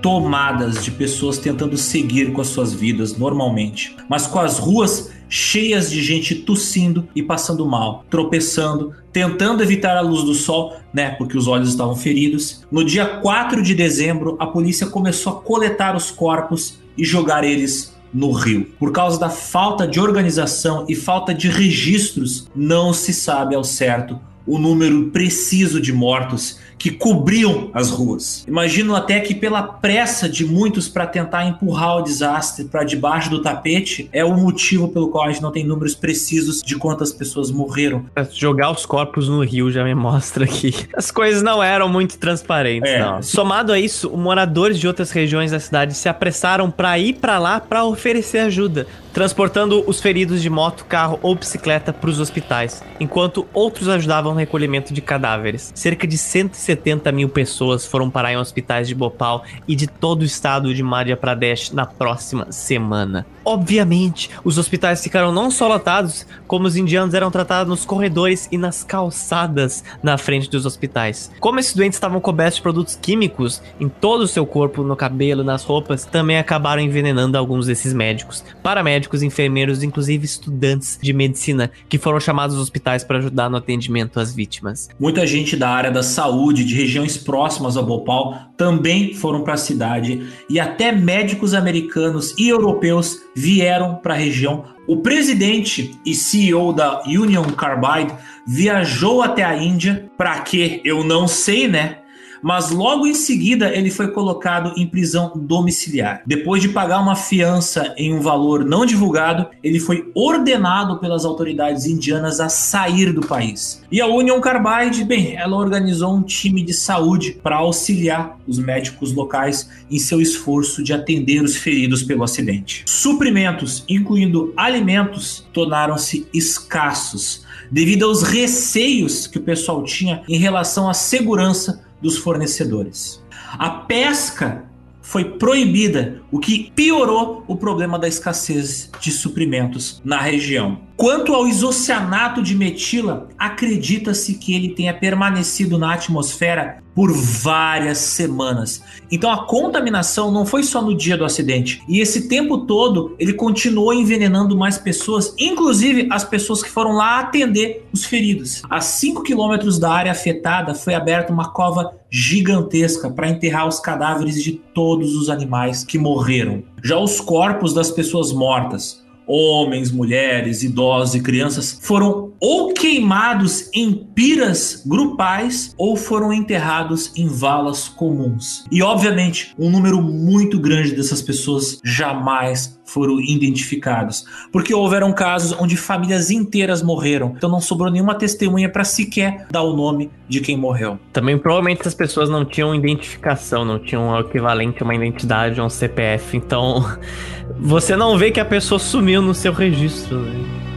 tomadas 0.02 0.84
de 0.84 0.90
pessoas 0.90 1.38
tentando 1.38 1.78
seguir 1.78 2.34
com 2.34 2.42
as 2.42 2.48
suas 2.48 2.74
vidas 2.74 3.16
normalmente, 3.16 3.96
mas 4.10 4.26
com 4.26 4.40
as 4.40 4.58
ruas 4.58 5.12
cheias 5.30 5.90
de 5.90 6.02
gente 6.02 6.36
tossindo 6.36 7.08
e 7.16 7.22
passando 7.22 7.66
mal, 7.66 8.04
tropeçando, 8.10 8.94
tentando 9.14 9.64
evitar 9.64 9.96
a 9.96 10.02
luz 10.02 10.24
do 10.24 10.34
sol, 10.34 10.76
né, 10.92 11.12
porque 11.12 11.38
os 11.38 11.48
olhos 11.48 11.70
estavam 11.70 11.96
feridos. 11.96 12.66
No 12.72 12.84
dia 12.84 13.06
4 13.06 13.62
de 13.62 13.76
dezembro, 13.76 14.36
a 14.40 14.48
polícia 14.48 14.88
começou 14.88 15.34
a 15.34 15.42
coletar 15.42 15.96
os 15.96 16.10
corpos 16.10 16.80
e 16.98 17.06
jogar 17.06 17.44
eles 17.44 17.96
no 18.14 18.32
rio. 18.32 18.68
Por 18.80 18.92
causa 18.92 19.20
da 19.20 19.30
falta 19.30 19.88
de 19.88 20.00
organização 20.00 20.86
e 20.90 20.96
falta 20.96 21.34
de 21.34 21.48
registros, 21.48 22.48
não 22.56 22.92
se 22.92 23.14
sabe 23.14 23.56
ao 23.56 23.64
certo 23.64 24.20
o 24.50 24.58
número 24.58 25.12
preciso 25.12 25.80
de 25.80 25.94
mortos 25.94 26.58
que 26.80 26.90
cobriam 26.90 27.70
as 27.74 27.90
ruas. 27.90 28.46
Imagino 28.48 28.96
até 28.96 29.20
que 29.20 29.36
pela 29.36 29.62
pressa 29.62 30.30
de 30.30 30.46
muitos 30.46 30.88
para 30.88 31.06
tentar 31.06 31.46
empurrar 31.46 31.98
o 31.98 32.02
desastre 32.02 32.66
para 32.66 32.86
debaixo 32.86 33.30
do 33.30 33.42
tapete 33.42 34.10
é 34.14 34.24
o 34.24 34.34
motivo 34.34 34.88
pelo 34.88 35.10
qual 35.10 35.26
a 35.26 35.32
gente 35.32 35.42
não 35.42 35.52
tem 35.52 35.66
números 35.66 35.94
precisos 35.94 36.62
de 36.64 36.78
quantas 36.78 37.12
pessoas 37.12 37.52
morreram. 37.52 38.06
Jogar 38.32 38.72
os 38.72 38.86
corpos 38.86 39.28
no 39.28 39.44
rio 39.44 39.70
já 39.70 39.84
me 39.84 39.94
mostra 39.94 40.48
que 40.48 40.74
as 40.96 41.12
coisas 41.12 41.44
não 41.44 41.62
eram 41.62 41.90
muito 41.90 42.18
transparentes, 42.18 42.90
é. 42.90 43.00
não. 43.00 43.22
Somado 43.22 43.74
a 43.74 43.80
isso, 43.80 44.10
moradores 44.12 44.80
de 44.80 44.88
outras 44.88 45.12
regiões 45.12 45.52
da 45.52 45.60
cidade 45.60 45.94
se 45.94 46.08
apressaram 46.08 46.72
para 46.72 46.98
ir 46.98 47.16
para 47.16 47.38
lá 47.38 47.60
para 47.60 47.84
oferecer 47.84 48.40
ajuda, 48.40 48.88
transportando 49.14 49.84
os 49.88 50.00
feridos 50.00 50.42
de 50.42 50.50
moto, 50.50 50.86
carro 50.86 51.20
ou 51.22 51.36
bicicleta 51.36 51.92
para 51.92 52.10
os 52.10 52.20
hospitais, 52.20 52.84
enquanto 53.00 53.48
outros 53.54 53.88
ajudavam 53.88 54.34
no 54.34 54.40
recolhimento 54.40 54.94
de 54.94 55.02
cadáveres. 55.02 55.72
Cerca 55.76 56.08
de 56.08 56.18
170 56.18 57.12
mil 57.12 57.30
pessoas 57.30 57.86
foram 57.86 58.10
parar 58.10 58.34
em 58.34 58.38
hospitais 58.38 58.88
de 58.88 58.96
Bhopal 58.96 59.44
e 59.68 59.76
de 59.76 59.88
todo 59.88 60.22
o 60.22 60.26
estado 60.26 60.74
de 60.74 60.84
Madhya 60.84 61.18
Pradesh 61.18 61.72
na 61.72 61.86
próxima 61.86 62.52
semana. 62.52 63.26
Obviamente, 63.44 64.30
os 64.44 64.58
hospitais 64.58 65.02
ficaram 65.02 65.32
não 65.32 65.50
só 65.50 65.68
lotados, 65.68 66.28
como 66.48 66.68
os 66.68 66.76
indianos 66.76 67.14
eram 67.14 67.32
tratados 67.32 67.70
nos 67.70 67.86
corredores 67.86 68.48
e 68.52 68.58
nas 68.58 68.84
calçadas 68.84 69.84
na 70.04 70.18
frente 70.18 70.50
dos 70.50 70.66
hospitais. 70.66 71.32
Como 71.40 71.60
esses 71.60 71.74
doentes 71.74 71.98
estavam 71.98 72.22
cobertos 72.22 72.58
de 72.58 72.62
produtos 72.62 72.96
químicos 72.96 73.62
em 73.80 73.90
todo 73.90 74.22
o 74.22 74.28
seu 74.28 74.46
corpo, 74.46 74.84
no 74.84 74.96
cabelo, 74.96 75.44
nas 75.44 75.64
roupas, 75.64 76.06
também 76.06 76.38
acabaram 76.38 76.82
envenenando 76.82 77.38
alguns 77.38 77.66
desses 77.66 77.94
médicos. 77.94 78.44
Paramédicos, 78.62 78.99
enfermeiros, 79.24 79.84
inclusive 79.84 80.26
estudantes 80.26 80.98
de 81.02 81.14
medicina 81.14 81.72
que 81.88 81.98
foram 81.98 82.20
chamados 82.20 82.56
aos 82.56 82.64
hospitais 82.64 83.04
para 83.04 83.20
ajudar 83.20 83.50
no 83.50 83.58
atendimento 83.58 84.20
às 84.20 84.34
vítimas. 84.34 84.90
Muita 85.00 85.26
gente 85.26 85.56
da 85.56 85.70
área 85.70 85.92
da 85.92 86.04
saúde, 86.04 86.66
de 86.66 86.76
regiões 86.76 87.18
próximas 87.18 87.78
a 87.78 87.82
Bhopal, 87.82 88.50
também 88.58 89.14
foram 89.14 89.44
para 89.44 89.54
a 89.54 89.58
cidade 89.58 90.28
e 90.50 90.60
até 90.60 90.92
médicos 90.92 91.54
americanos 91.54 92.36
e 92.38 92.50
europeus 92.50 93.20
vieram 93.36 93.96
para 93.96 94.14
a 94.14 94.18
região. 94.18 94.66
O 94.88 94.98
presidente 94.98 95.92
e 96.04 96.16
CEO 96.16 96.74
da 96.74 97.04
Union 97.06 97.44
Carbide 97.52 98.14
viajou 98.48 99.22
até 99.22 99.44
a 99.44 99.56
Índia 99.56 100.10
para 100.18 100.40
que 100.40 100.82
eu 100.84 101.04
não 101.04 101.28
sei, 101.28 101.68
né? 101.68 101.99
Mas 102.42 102.72
logo 102.72 103.06
em 103.06 103.14
seguida 103.14 103.74
ele 103.74 103.90
foi 103.90 104.10
colocado 104.10 104.74
em 104.78 104.88
prisão 104.88 105.34
domiciliar. 105.36 106.22
Depois 106.26 106.62
de 106.62 106.70
pagar 106.70 107.00
uma 107.00 107.16
fiança 107.16 107.94
em 107.98 108.14
um 108.14 108.22
valor 108.22 108.66
não 108.66 108.86
divulgado, 108.86 109.48
ele 109.64 109.80
foi 109.80 110.12
ordenado 110.14 110.98
pelas 111.00 111.26
autoridades 111.26 111.86
indianas 111.86 112.40
a 112.40 112.50
sair 112.50 113.12
do 113.12 113.22
país. 113.22 113.82
E 113.92 114.02
a 114.02 114.08
Union 114.08 114.40
Carbide, 114.40 115.04
bem, 115.04 115.36
ela 115.36 115.58
organizou 115.58 116.14
um 116.14 116.22
time 116.22 116.64
de 116.64 116.74
saúde 116.74 117.40
para 117.44 117.58
auxiliar 117.58 118.38
os 118.48 118.60
médicos 118.60 119.14
locais 119.14 119.70
em 119.90 119.98
seu 120.00 120.22
esforço 120.22 120.84
de 120.84 120.94
atender 120.94 121.42
os 121.42 121.56
feridos 121.56 122.04
pelo 122.04 122.24
acidente. 122.24 122.84
Suprimentos, 122.86 123.84
incluindo 123.88 124.54
alimentos, 124.56 125.48
tornaram-se 125.54 126.28
escassos 126.34 127.48
devido 127.72 128.06
aos 128.06 128.24
receios 128.24 129.28
que 129.28 129.38
o 129.38 129.42
pessoal 129.42 129.84
tinha 129.84 130.24
em 130.28 130.38
relação 130.38 130.90
à 130.90 130.94
segurança 130.94 131.84
dos 132.02 132.18
fornecedores. 132.18 133.24
A 133.52 133.70
pesca 133.70 134.66
foi 135.02 135.26
proibida, 135.26 136.22
o 136.32 136.40
que 136.40 136.72
piorou 136.76 137.44
o 137.48 137.56
problema 137.56 137.98
da 137.98 138.08
escassez 138.08 138.92
de 139.00 139.12
suprimentos 139.12 140.02
na 140.04 140.20
região. 140.22 140.82
Quanto 141.00 141.34
ao 141.34 141.48
isocianato 141.48 142.44
de 142.44 142.54
metila, 142.54 143.30
acredita-se 143.38 144.34
que 144.34 144.54
ele 144.54 144.72
tenha 144.72 144.94
permanecido 144.94 145.78
na 145.78 145.94
atmosfera 145.94 146.84
por 146.94 147.14
várias 147.14 148.00
semanas. 148.00 148.84
Então 149.10 149.32
a 149.32 149.46
contaminação 149.46 150.30
não 150.30 150.46
foi 150.46 150.62
só 150.62 150.82
no 150.82 150.94
dia 150.94 151.16
do 151.16 151.24
acidente. 151.24 151.82
E 151.88 152.02
esse 152.02 152.28
tempo 152.28 152.66
todo 152.66 153.16
ele 153.18 153.32
continuou 153.32 153.94
envenenando 153.94 154.58
mais 154.58 154.78
pessoas, 154.78 155.34
inclusive 155.40 156.10
as 156.12 156.26
pessoas 156.26 156.62
que 156.62 156.70
foram 156.70 156.92
lá 156.92 157.22
atender 157.22 157.88
os 157.94 158.04
feridos. 158.04 158.62
A 158.70 158.82
5 158.82 159.24
quilômetros 159.24 159.80
da 159.80 159.94
área 159.94 160.12
afetada 160.12 160.76
foi 160.76 160.96
aberta 160.96 161.32
uma 161.32 161.54
cova 161.54 161.94
gigantesca 162.10 163.10
para 163.10 163.30
enterrar 163.30 163.70
os 163.70 163.80
cadáveres 163.80 164.44
de 164.44 164.52
todos 164.52 165.16
os 165.16 165.30
animais 165.30 165.86
que 165.86 165.98
morreram. 165.98 166.62
Já 166.84 166.98
os 166.98 167.22
corpos 167.22 167.74
das 167.74 167.90
pessoas 167.90 168.34
mortas, 168.34 169.02
homens, 169.30 169.92
mulheres, 169.92 170.64
idosos 170.64 171.14
e 171.14 171.22
crianças 171.22 171.80
foram 171.82 172.34
ou 172.42 172.74
queimados 172.74 173.70
em 173.74 173.94
piras 173.94 174.82
grupais 174.86 175.74
ou 175.78 175.96
foram 175.96 176.34
enterrados 176.34 177.12
em 177.16 177.28
valas 177.28 177.88
comuns. 177.88 178.66
E 178.72 178.82
obviamente, 178.82 179.54
um 179.60 179.70
número 179.70 180.02
muito 180.02 180.60
grande 180.60 180.96
dessas 180.96 181.22
pessoas 181.22 181.80
jamais 181.84 182.79
foram 182.90 183.20
identificados, 183.20 184.26
porque 184.52 184.74
houveram 184.74 185.14
casos 185.14 185.56
onde 185.60 185.78
famílias 185.78 186.30
inteiras 186.30 186.82
morreram, 186.82 187.34
então 187.38 187.50
não 187.50 187.62
sobrou 187.62 187.92
nenhuma 187.92 188.16
testemunha 188.16 188.70
para 188.70 188.84
sequer 188.84 189.46
dar 189.52 189.64
o 189.64 189.76
nome 189.76 190.10
de 190.28 190.42
quem 190.42 190.58
morreu. 190.58 191.00
Também 191.14 191.38
provavelmente 191.38 191.88
as 191.88 191.94
pessoas 191.94 192.30
não 192.30 192.44
tinham 192.46 192.74
identificação, 192.74 193.64
não 193.64 193.80
tinham 193.80 194.10
o 194.10 194.20
equivalente 194.20 194.82
a 194.82 194.86
uma 194.86 194.96
identidade, 194.96 195.60
a 195.60 195.64
um 195.64 195.70
CPF, 195.70 196.36
então 196.36 196.84
você 197.60 197.96
não 197.96 198.18
vê 198.18 198.32
que 198.32 198.40
a 198.40 198.46
pessoa 198.46 198.80
sumiu 198.80 199.22
no 199.22 199.34
seu 199.34 199.54
registro. 199.54 200.20
Né? 200.20 200.69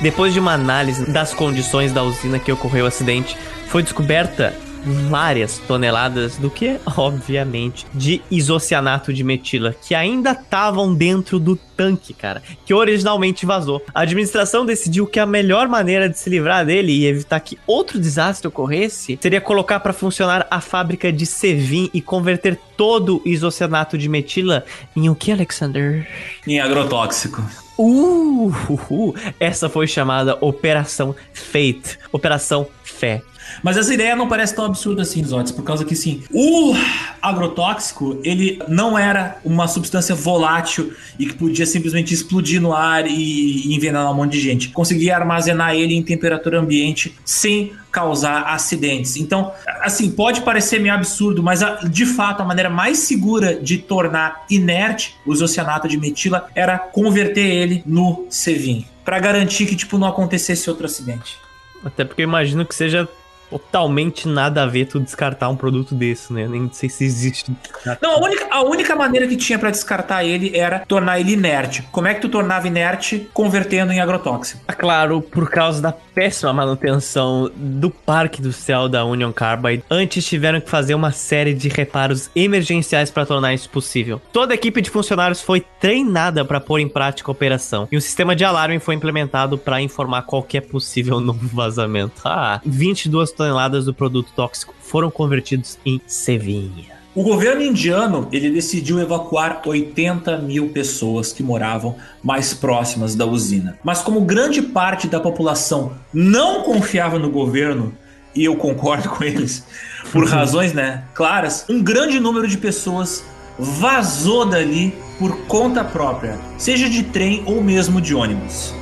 Depois 0.00 0.32
de 0.32 0.40
uma 0.40 0.54
análise 0.54 1.10
das 1.10 1.34
condições 1.34 1.92
da 1.92 2.02
usina 2.02 2.38
que 2.38 2.50
ocorreu 2.50 2.86
o 2.86 2.88
acidente, 2.88 3.36
foi 3.66 3.82
descoberta 3.82 4.54
várias 4.82 5.58
toneladas 5.58 6.36
do 6.36 6.50
que, 6.50 6.78
obviamente, 6.96 7.86
de 7.92 8.22
isocianato 8.30 9.12
de 9.12 9.22
metila, 9.22 9.74
que 9.86 9.94
ainda 9.94 10.32
estavam 10.32 10.94
dentro 10.94 11.38
do 11.38 11.54
tanque, 11.76 12.14
cara, 12.14 12.42
que 12.64 12.72
originalmente 12.72 13.44
vazou. 13.44 13.82
A 13.94 14.00
administração 14.00 14.64
decidiu 14.64 15.06
que 15.06 15.20
a 15.20 15.26
melhor 15.26 15.68
maneira 15.68 16.08
de 16.08 16.18
se 16.18 16.30
livrar 16.30 16.64
dele 16.64 16.92
e 16.92 17.06
evitar 17.06 17.40
que 17.40 17.58
outro 17.66 17.98
desastre 17.98 18.48
ocorresse 18.48 19.18
seria 19.20 19.40
colocar 19.40 19.80
para 19.80 19.92
funcionar 19.92 20.46
a 20.50 20.60
fábrica 20.60 21.12
de 21.12 21.26
Sevin 21.26 21.90
e 21.92 22.00
converter 22.00 22.58
todo 22.76 23.20
o 23.24 23.28
isocianato 23.28 23.98
de 23.98 24.08
metila 24.08 24.64
em 24.96 25.08
o 25.10 25.14
que, 25.14 25.30
Alexander? 25.30 26.08
Em 26.46 26.58
agrotóxico. 26.58 27.44
Uh, 27.82 28.52
uh, 28.68 28.80
uh, 28.90 29.14
essa 29.40 29.70
foi 29.70 29.86
chamada 29.86 30.36
Operação 30.42 31.16
Fate, 31.32 31.98
Operação 32.12 32.66
Fé. 32.84 33.22
Mas 33.62 33.76
essa 33.76 33.92
ideia 33.92 34.16
não 34.16 34.28
parece 34.28 34.54
tão 34.54 34.64
absurda 34.64 35.02
assim, 35.02 35.22
Zotes, 35.24 35.52
por 35.52 35.62
causa 35.64 35.84
que 35.84 35.94
sim, 35.94 36.22
o 36.32 36.74
agrotóxico, 37.20 38.18
ele 38.24 38.60
não 38.68 38.98
era 38.98 39.38
uma 39.44 39.68
substância 39.68 40.14
volátil 40.14 40.92
e 41.18 41.26
que 41.26 41.34
podia 41.34 41.66
simplesmente 41.66 42.14
explodir 42.14 42.60
no 42.60 42.72
ar 42.72 43.06
e 43.06 43.74
envenenar 43.74 44.10
um 44.10 44.14
monte 44.14 44.32
de 44.32 44.40
gente. 44.40 44.68
Conseguia 44.68 45.16
armazenar 45.16 45.74
ele 45.74 45.94
em 45.94 46.02
temperatura 46.02 46.58
ambiente 46.58 47.14
sem 47.24 47.72
causar 47.90 48.42
acidentes. 48.42 49.16
Então, 49.16 49.52
assim, 49.80 50.10
pode 50.10 50.42
parecer 50.42 50.78
meio 50.80 50.94
absurdo, 50.94 51.42
mas 51.42 51.60
de 51.90 52.06
fato 52.06 52.42
a 52.42 52.44
maneira 52.44 52.70
mais 52.70 52.98
segura 52.98 53.54
de 53.54 53.78
tornar 53.78 54.44
inerte 54.48 55.16
o 55.26 55.32
isocianato 55.32 55.88
de 55.88 55.98
metila 55.98 56.48
era 56.54 56.78
converter 56.78 57.46
ele 57.46 57.82
no 57.84 58.26
Sevin, 58.30 58.86
para 59.04 59.18
garantir 59.18 59.66
que 59.66 59.74
tipo 59.74 59.98
não 59.98 60.08
acontecesse 60.08 60.70
outro 60.70 60.86
acidente. 60.86 61.36
Até 61.84 62.04
porque 62.04 62.22
eu 62.22 62.28
imagino 62.28 62.64
que 62.64 62.74
seja 62.74 63.08
totalmente 63.50 64.28
nada 64.28 64.62
a 64.62 64.66
ver 64.66 64.86
tu 64.86 65.00
descartar 65.00 65.48
um 65.48 65.56
produto 65.56 65.94
desse, 65.94 66.32
né? 66.32 66.46
Nem 66.48 66.70
sei 66.72 66.88
se 66.88 67.04
existe. 67.04 67.52
Não, 68.00 68.16
a 68.16 68.20
única, 68.20 68.46
a 68.50 68.62
única 68.62 68.96
maneira 68.96 69.26
que 69.26 69.36
tinha 69.36 69.58
para 69.58 69.70
descartar 69.70 70.24
ele 70.24 70.56
era 70.56 70.80
tornar 70.80 71.20
ele 71.20 71.32
inerte. 71.32 71.82
Como 71.90 72.06
é 72.06 72.14
que 72.14 72.20
tu 72.20 72.28
tornava 72.28 72.66
inerte 72.66 73.28
convertendo 73.34 73.92
em 73.92 74.00
agrotóxico? 74.00 74.62
Ah, 74.68 74.74
claro, 74.74 75.20
por 75.20 75.50
causa 75.50 75.82
da 75.82 75.92
péssima 75.92 76.52
manutenção 76.52 77.50
do 77.54 77.90
Parque 77.90 78.40
do 78.40 78.52
Céu 78.52 78.88
da 78.88 79.04
Union 79.04 79.32
Carbide, 79.32 79.84
antes 79.90 80.24
tiveram 80.24 80.60
que 80.60 80.70
fazer 80.70 80.94
uma 80.94 81.12
série 81.12 81.54
de 81.54 81.68
reparos 81.68 82.30
emergenciais 82.34 83.10
para 83.10 83.26
tornar 83.26 83.54
isso 83.54 83.68
possível. 83.70 84.20
Toda 84.32 84.52
a 84.52 84.54
equipe 84.54 84.80
de 84.80 84.90
funcionários 84.90 85.40
foi 85.40 85.64
treinada 85.80 86.44
para 86.44 86.60
pôr 86.60 86.78
em 86.78 86.88
prática 86.88 87.30
a 87.30 87.32
operação 87.32 87.88
e 87.90 87.96
um 87.96 88.00
sistema 88.00 88.36
de 88.36 88.44
alarme 88.44 88.78
foi 88.78 88.94
implementado 88.94 89.58
para 89.58 89.80
informar 89.80 90.22
qualquer 90.22 90.62
possível 90.62 91.18
novo 91.20 91.48
vazamento. 91.48 92.20
Ah, 92.24 92.60
22 92.64 93.32
toneladas 93.40 93.86
do 93.86 93.94
produto 93.94 94.30
tóxico 94.36 94.74
foram 94.82 95.10
convertidos 95.10 95.78
em 95.86 95.98
cevinha. 96.06 97.00
O 97.14 97.22
governo 97.22 97.62
indiano 97.62 98.28
ele 98.30 98.50
decidiu 98.50 99.00
evacuar 99.00 99.62
80 99.64 100.36
mil 100.38 100.68
pessoas 100.68 101.32
que 101.32 101.42
moravam 101.42 101.96
mais 102.22 102.52
próximas 102.52 103.14
da 103.14 103.24
usina. 103.24 103.78
Mas 103.82 104.02
como 104.02 104.20
grande 104.20 104.60
parte 104.60 105.08
da 105.08 105.18
população 105.18 105.92
não 106.12 106.62
confiava 106.62 107.18
no 107.18 107.30
governo, 107.30 107.94
e 108.34 108.44
eu 108.44 108.54
concordo 108.56 109.08
com 109.08 109.24
eles, 109.24 109.64
por 110.12 110.26
razões 110.28 110.74
né, 110.74 111.04
claras, 111.14 111.64
um 111.66 111.82
grande 111.82 112.20
número 112.20 112.46
de 112.46 112.58
pessoas 112.58 113.24
vazou 113.58 114.44
dali 114.44 114.94
por 115.18 115.46
conta 115.46 115.82
própria, 115.82 116.38
seja 116.58 116.90
de 116.90 117.04
trem 117.04 117.42
ou 117.46 117.62
mesmo 117.62 118.02
de 118.02 118.14
ônibus. 118.14 118.74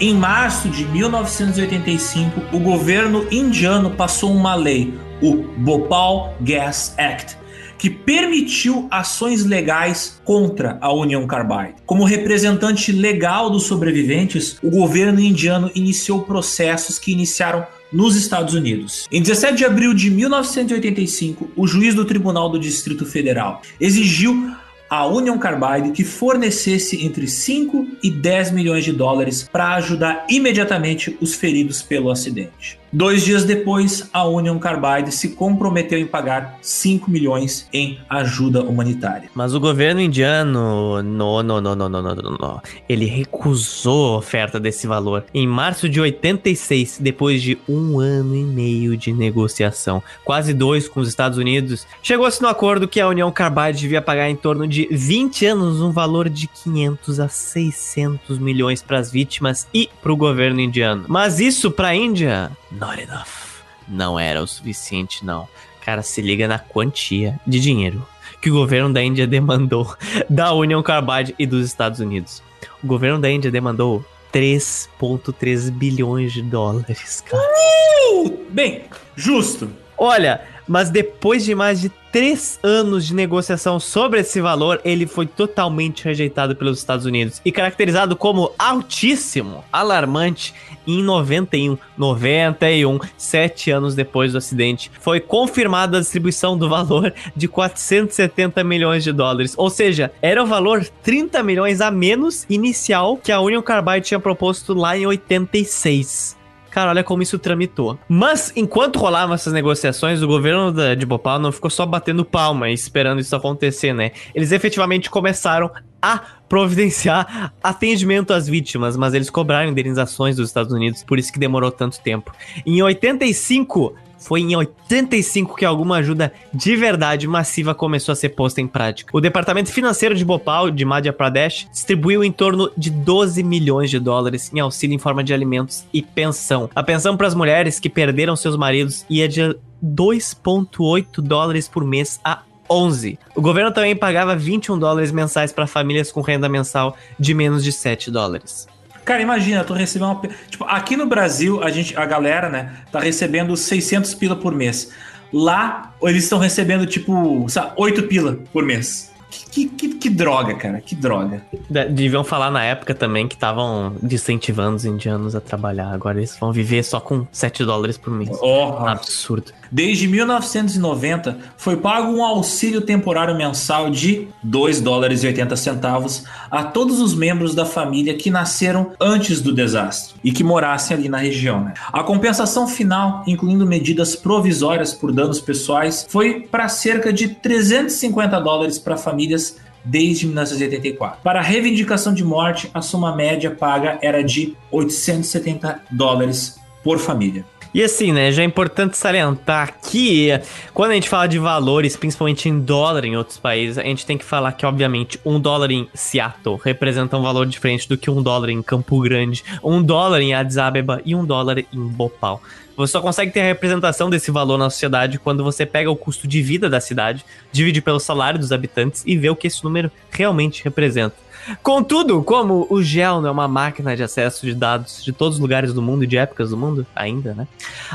Em 0.00 0.14
março 0.14 0.68
de 0.68 0.84
1985, 0.84 2.56
o 2.56 2.60
governo 2.60 3.26
indiano 3.32 3.90
passou 3.90 4.32
uma 4.32 4.54
lei, 4.54 4.94
o 5.20 5.34
Bhopal 5.34 6.36
Gas 6.40 6.94
Act, 6.96 7.36
que 7.76 7.90
permitiu 7.90 8.86
ações 8.92 9.44
legais 9.44 10.20
contra 10.24 10.78
a 10.80 10.92
Union 10.92 11.26
Carbide. 11.26 11.74
Como 11.84 12.04
representante 12.04 12.92
legal 12.92 13.50
dos 13.50 13.64
sobreviventes, 13.64 14.56
o 14.62 14.70
governo 14.70 15.18
indiano 15.18 15.68
iniciou 15.74 16.22
processos 16.22 16.96
que 16.96 17.10
iniciaram 17.10 17.66
nos 17.92 18.14
Estados 18.14 18.54
Unidos. 18.54 19.08
Em 19.10 19.20
17 19.20 19.56
de 19.56 19.64
abril 19.64 19.92
de 19.94 20.12
1985, 20.12 21.50
o 21.56 21.66
juiz 21.66 21.94
do 21.94 22.04
Tribunal 22.04 22.48
do 22.48 22.58
Distrito 22.58 23.04
Federal 23.04 23.62
exigiu 23.80 24.52
a 24.88 25.06
Union 25.06 25.38
Carbide 25.38 25.92
que 25.92 26.04
fornecesse 26.04 27.04
entre 27.04 27.26
5 27.26 27.86
e 28.02 28.10
10 28.10 28.52
milhões 28.52 28.84
de 28.84 28.92
dólares 28.92 29.48
para 29.50 29.74
ajudar 29.74 30.26
imediatamente 30.28 31.16
os 31.20 31.34
feridos 31.34 31.82
pelo 31.82 32.10
acidente. 32.10 32.78
Dois 32.90 33.22
dias 33.22 33.44
depois, 33.44 34.08
a 34.12 34.26
Union 34.26 34.58
Carbide 34.58 35.12
se 35.12 35.30
comprometeu 35.30 35.98
em 35.98 36.06
pagar 36.06 36.58
5 36.62 37.10
milhões 37.10 37.68
em 37.70 37.98
ajuda 38.08 38.62
humanitária. 38.62 39.28
Mas 39.34 39.54
o 39.54 39.60
governo 39.60 40.00
indiano, 40.00 41.02
não, 41.02 41.42
não, 41.42 41.60
não, 41.60 41.74
não, 41.76 41.88
não, 41.88 42.02
não, 42.02 42.14
não, 42.14 42.62
ele 42.88 43.04
recusou 43.04 44.14
a 44.14 44.18
oferta 44.18 44.58
desse 44.58 44.86
valor. 44.86 45.24
Em 45.34 45.46
março 45.46 45.86
de 45.86 46.00
86, 46.00 46.98
depois 46.98 47.42
de 47.42 47.58
um 47.68 48.00
ano 48.00 48.34
e 48.34 48.42
meio 48.42 48.96
de 48.96 49.12
negociação, 49.12 50.02
quase 50.24 50.54
dois 50.54 50.88
com 50.88 51.00
os 51.00 51.08
Estados 51.08 51.36
Unidos, 51.36 51.86
chegou-se 52.02 52.40
no 52.40 52.48
acordo 52.48 52.88
que 52.88 53.00
a 53.00 53.08
Union 53.08 53.30
Carbide 53.30 53.80
devia 53.80 54.00
pagar 54.00 54.30
em 54.30 54.36
torno 54.36 54.66
de 54.66 54.88
20 54.90 55.44
anos 55.44 55.80
um 55.82 55.90
valor 55.90 56.28
de 56.30 56.46
500 56.46 57.20
a 57.20 57.28
600 57.28 58.38
milhões 58.38 58.82
para 58.82 58.98
as 58.98 59.10
vítimas 59.10 59.68
e 59.74 59.90
para 60.00 60.12
o 60.12 60.16
governo 60.16 60.60
indiano. 60.60 61.04
Mas 61.06 61.38
isso 61.38 61.70
para 61.70 61.88
a 61.88 61.94
Índia 61.94 62.50
Not 62.70 63.00
enough. 63.00 63.62
Não 63.86 64.18
era 64.18 64.42
o 64.42 64.46
suficiente, 64.46 65.24
não. 65.24 65.48
Cara, 65.84 66.02
se 66.02 66.20
liga 66.20 66.46
na 66.46 66.58
quantia 66.58 67.40
de 67.46 67.60
dinheiro 67.60 68.06
que 68.40 68.50
o 68.50 68.54
governo 68.54 68.92
da 68.92 69.02
Índia 69.02 69.26
demandou 69.26 69.96
da 70.28 70.52
Union 70.52 70.82
Carbide 70.82 71.34
e 71.38 71.46
dos 71.46 71.64
Estados 71.66 72.00
Unidos. 72.00 72.42
O 72.82 72.86
governo 72.86 73.20
da 73.20 73.30
Índia 73.30 73.50
demandou 73.50 74.04
3,3 74.32 75.70
bilhões 75.70 76.32
de 76.32 76.42
dólares, 76.42 77.22
cara. 77.26 77.42
Uh! 77.42 78.38
Bem, 78.50 78.84
justo. 79.16 79.70
Olha, 79.96 80.42
mas 80.66 80.90
depois 80.90 81.44
de 81.44 81.54
mais 81.54 81.80
de 81.80 81.90
três 82.12 82.58
anos 82.62 83.06
de 83.06 83.14
negociação 83.14 83.80
sobre 83.80 84.20
esse 84.20 84.40
valor, 84.40 84.80
ele 84.84 85.06
foi 85.06 85.26
totalmente 85.26 86.04
rejeitado 86.04 86.54
pelos 86.54 86.78
Estados 86.78 87.04
Unidos 87.04 87.40
e 87.44 87.50
caracterizado 87.50 88.14
como 88.14 88.52
altíssimo, 88.58 89.64
alarmante. 89.72 90.54
Em 90.90 91.02
91, 91.02 91.76
91, 91.98 92.98
sete 93.14 93.70
anos 93.70 93.94
depois 93.94 94.32
do 94.32 94.38
acidente, 94.38 94.90
foi 94.98 95.20
confirmada 95.20 95.98
a 95.98 96.00
distribuição 96.00 96.56
do 96.56 96.66
valor 96.66 97.12
de 97.36 97.46
470 97.46 98.64
milhões 98.64 99.04
de 99.04 99.12
dólares. 99.12 99.52
Ou 99.58 99.68
seja, 99.68 100.10
era 100.22 100.42
o 100.42 100.46
valor 100.46 100.82
30 101.02 101.42
milhões 101.42 101.82
a 101.82 101.90
menos 101.90 102.46
inicial 102.48 103.18
que 103.18 103.30
a 103.30 103.38
Union 103.38 103.60
Carbide 103.60 104.06
tinha 104.06 104.18
proposto 104.18 104.72
lá 104.72 104.96
em 104.96 105.04
86. 105.04 106.38
Cara, 106.70 106.90
olha 106.90 107.04
como 107.04 107.22
isso 107.22 107.38
tramitou. 107.38 107.98
Mas, 108.08 108.50
enquanto 108.56 108.98
rolavam 108.98 109.34
essas 109.34 109.52
negociações, 109.52 110.22
o 110.22 110.26
governo 110.26 110.72
da, 110.72 110.94
de 110.94 111.04
Bhopal 111.04 111.38
não 111.38 111.52
ficou 111.52 111.68
só 111.68 111.84
batendo 111.84 112.24
palma 112.24 112.70
e 112.70 112.72
esperando 112.72 113.20
isso 113.20 113.36
acontecer, 113.36 113.92
né? 113.92 114.12
Eles 114.34 114.52
efetivamente 114.52 115.10
começaram 115.10 115.70
a 116.00 116.22
providenciar 116.48 117.52
atendimento 117.62 118.32
às 118.32 118.48
vítimas, 118.48 118.96
mas 118.96 119.14
eles 119.14 119.30
cobraram 119.30 119.70
indenizações 119.70 120.36
dos 120.36 120.48
Estados 120.48 120.72
Unidos, 120.72 121.02
por 121.02 121.18
isso 121.18 121.32
que 121.32 121.38
demorou 121.38 121.70
tanto 121.70 122.00
tempo. 122.00 122.32
Em 122.64 122.82
85, 122.82 123.94
foi 124.18 124.40
em 124.40 124.56
85 124.56 125.56
que 125.56 125.64
alguma 125.64 125.98
ajuda 125.98 126.32
de 126.52 126.74
verdade 126.76 127.26
massiva 127.28 127.74
começou 127.74 128.12
a 128.12 128.16
ser 128.16 128.30
posta 128.30 128.60
em 128.60 128.66
prática. 128.66 129.16
O 129.16 129.20
Departamento 129.20 129.72
Financeiro 129.72 130.14
de 130.14 130.24
Bhopal, 130.24 130.70
de 130.70 130.84
Madhya 130.84 131.12
Pradesh, 131.12 131.68
distribuiu 131.72 132.24
em 132.24 132.32
torno 132.32 132.70
de 132.76 132.90
12 132.90 133.42
milhões 133.42 133.90
de 133.90 134.00
dólares 134.00 134.50
em 134.52 134.58
auxílio 134.58 134.94
em 134.94 134.98
forma 134.98 135.22
de 135.22 135.32
alimentos 135.32 135.84
e 135.92 136.02
pensão. 136.02 136.68
A 136.74 136.82
pensão 136.82 137.16
para 137.16 137.28
as 137.28 137.34
mulheres 137.34 137.78
que 137.78 137.88
perderam 137.88 138.34
seus 138.34 138.56
maridos 138.56 139.06
ia 139.08 139.28
de 139.28 139.56
2,8 139.84 141.20
dólares 141.20 141.68
por 141.68 141.84
mês 141.84 142.20
a 142.24 142.42
11. 142.70 143.18
O 143.34 143.40
governo 143.40 143.72
também 143.72 143.96
pagava 143.96 144.36
21 144.36 144.78
dólares 144.78 145.12
mensais 145.12 145.52
para 145.52 145.66
famílias 145.66 146.12
com 146.12 146.20
renda 146.20 146.48
mensal 146.48 146.96
de 147.18 147.34
menos 147.34 147.64
de 147.64 147.72
7 147.72 148.10
dólares. 148.10 148.66
Cara, 149.04 149.22
imagina, 149.22 149.64
tu 149.64 149.72
receber 149.72 150.04
uma. 150.04 150.20
Tipo, 150.50 150.64
aqui 150.64 150.94
no 150.94 151.06
Brasil, 151.06 151.62
a, 151.62 151.70
gente, 151.70 151.96
a 151.96 152.04
galera, 152.04 152.50
né, 152.50 152.76
tá 152.92 153.00
recebendo 153.00 153.56
600 153.56 154.14
pila 154.14 154.36
por 154.36 154.54
mês. 154.54 154.92
Lá, 155.32 155.94
eles 156.02 156.24
estão 156.24 156.38
recebendo, 156.38 156.86
tipo, 156.86 157.46
8 157.76 158.02
pila 158.02 158.38
por 158.52 158.64
mês. 158.64 159.07
Que, 159.30 159.66
que, 159.68 159.88
que, 159.94 160.10
droga, 160.10 160.54
cara, 160.54 160.80
que 160.80 160.94
droga. 160.94 161.42
Deviam 161.90 162.24
falar 162.24 162.50
na 162.50 162.64
época 162.64 162.94
também 162.94 163.28
que 163.28 163.34
estavam 163.34 163.94
incentivando 164.02 164.76
os 164.76 164.84
indianos 164.84 165.34
a 165.34 165.40
trabalhar. 165.40 165.92
Agora 165.92 166.18
eles 166.18 166.36
vão 166.38 166.52
viver 166.52 166.82
só 166.82 167.00
com 167.00 167.26
7 167.30 167.64
dólares 167.64 167.98
por 167.98 168.12
mês. 168.12 168.30
Oh. 168.40 168.86
Absurdo. 168.86 169.52
Desde 169.70 170.08
1990, 170.08 171.38
foi 171.56 171.76
pago 171.76 172.10
um 172.10 172.24
auxílio 172.24 172.80
temporário 172.80 173.36
mensal 173.36 173.90
de 173.90 174.28
2 174.42 174.80
dólares 174.80 175.22
e 175.22 175.26
80 175.26 175.56
centavos 175.56 176.24
a 176.50 176.64
todos 176.64 177.00
os 177.00 177.14
membros 177.14 177.54
da 177.54 177.66
família 177.66 178.14
que 178.14 178.30
nasceram 178.30 178.92
antes 178.98 179.42
do 179.42 179.52
desastre 179.52 180.14
e 180.24 180.32
que 180.32 180.42
morassem 180.42 180.96
ali 180.96 181.08
na 181.08 181.18
região. 181.18 181.64
Né? 181.64 181.74
A 181.92 182.02
compensação 182.02 182.66
final, 182.66 183.22
incluindo 183.26 183.66
medidas 183.66 184.16
provisórias 184.16 184.94
por 184.94 185.12
danos 185.12 185.40
pessoais, 185.40 186.06
foi 186.08 186.40
para 186.40 186.68
cerca 186.68 187.12
de 187.12 187.28
350 187.28 188.40
dólares 188.40 188.78
para 188.78 188.96
famílias 189.18 189.56
desde 189.84 190.26
1984. 190.26 191.20
Para 191.22 191.40
a 191.40 191.42
reivindicação 191.42 192.14
de 192.14 192.22
morte, 192.22 192.70
a 192.72 192.80
soma 192.80 193.14
média 193.16 193.50
paga 193.50 193.98
era 194.00 194.22
de 194.22 194.54
870 194.70 195.82
dólares 195.90 196.58
por 196.84 196.98
família. 196.98 197.44
E 197.74 197.82
assim, 197.82 198.12
né, 198.12 198.32
já 198.32 198.42
é 198.42 198.46
importante 198.46 198.96
salientar 198.96 199.78
que 199.82 200.30
quando 200.72 200.92
a 200.92 200.94
gente 200.94 201.08
fala 201.08 201.26
de 201.26 201.38
valores, 201.38 201.96
principalmente 201.96 202.48
em 202.48 202.58
dólar 202.58 203.04
em 203.04 203.16
outros 203.16 203.36
países, 203.36 203.76
a 203.76 203.82
gente 203.82 204.06
tem 204.06 204.16
que 204.16 204.24
falar 204.24 204.52
que, 204.52 204.64
obviamente, 204.64 205.20
um 205.24 205.38
dólar 205.38 205.70
em 205.70 205.86
Seattle 205.92 206.58
representa 206.64 207.18
um 207.18 207.22
valor 207.22 207.46
diferente 207.46 207.86
do 207.86 207.98
que 207.98 208.10
um 208.10 208.22
dólar 208.22 208.48
em 208.48 208.62
Campo 208.62 208.98
Grande, 209.00 209.44
um 209.62 209.82
dólar 209.82 210.22
em 210.22 210.32
Addis 210.32 210.56
Abeba 210.56 211.02
e 211.04 211.14
um 211.14 211.26
dólar 211.26 211.58
em 211.58 211.66
Bhopal. 211.78 212.40
Você 212.78 212.92
só 212.92 213.00
consegue 213.00 213.32
ter 213.32 213.40
a 213.40 213.44
representação 213.44 214.08
desse 214.08 214.30
valor 214.30 214.56
na 214.56 214.70
sociedade 214.70 215.18
quando 215.18 215.42
você 215.42 215.66
pega 215.66 215.90
o 215.90 215.96
custo 215.96 216.28
de 216.28 216.40
vida 216.40 216.70
da 216.70 216.80
cidade, 216.80 217.24
divide 217.50 217.82
pelo 217.82 217.98
salário 217.98 218.38
dos 218.38 218.52
habitantes 218.52 219.02
e 219.04 219.18
vê 219.18 219.28
o 219.28 219.34
que 219.34 219.48
esse 219.48 219.64
número 219.64 219.90
realmente 220.12 220.62
representa. 220.62 221.16
Contudo, 221.62 222.22
como 222.22 222.66
o 222.68 222.82
GEL 222.82 223.20
não 223.20 223.28
é 223.28 223.32
uma 223.32 223.48
máquina 223.48 223.96
de 223.96 224.02
acesso 224.02 224.44
de 224.46 224.54
dados 224.54 225.02
de 225.04 225.12
todos 225.12 225.36
os 225.36 225.40
lugares 225.40 225.72
do 225.72 225.82
mundo 225.82 226.04
e 226.04 226.06
de 226.06 226.16
épocas 226.16 226.50
do 226.50 226.56
mundo, 226.56 226.86
ainda, 226.94 227.34
né? 227.34 227.46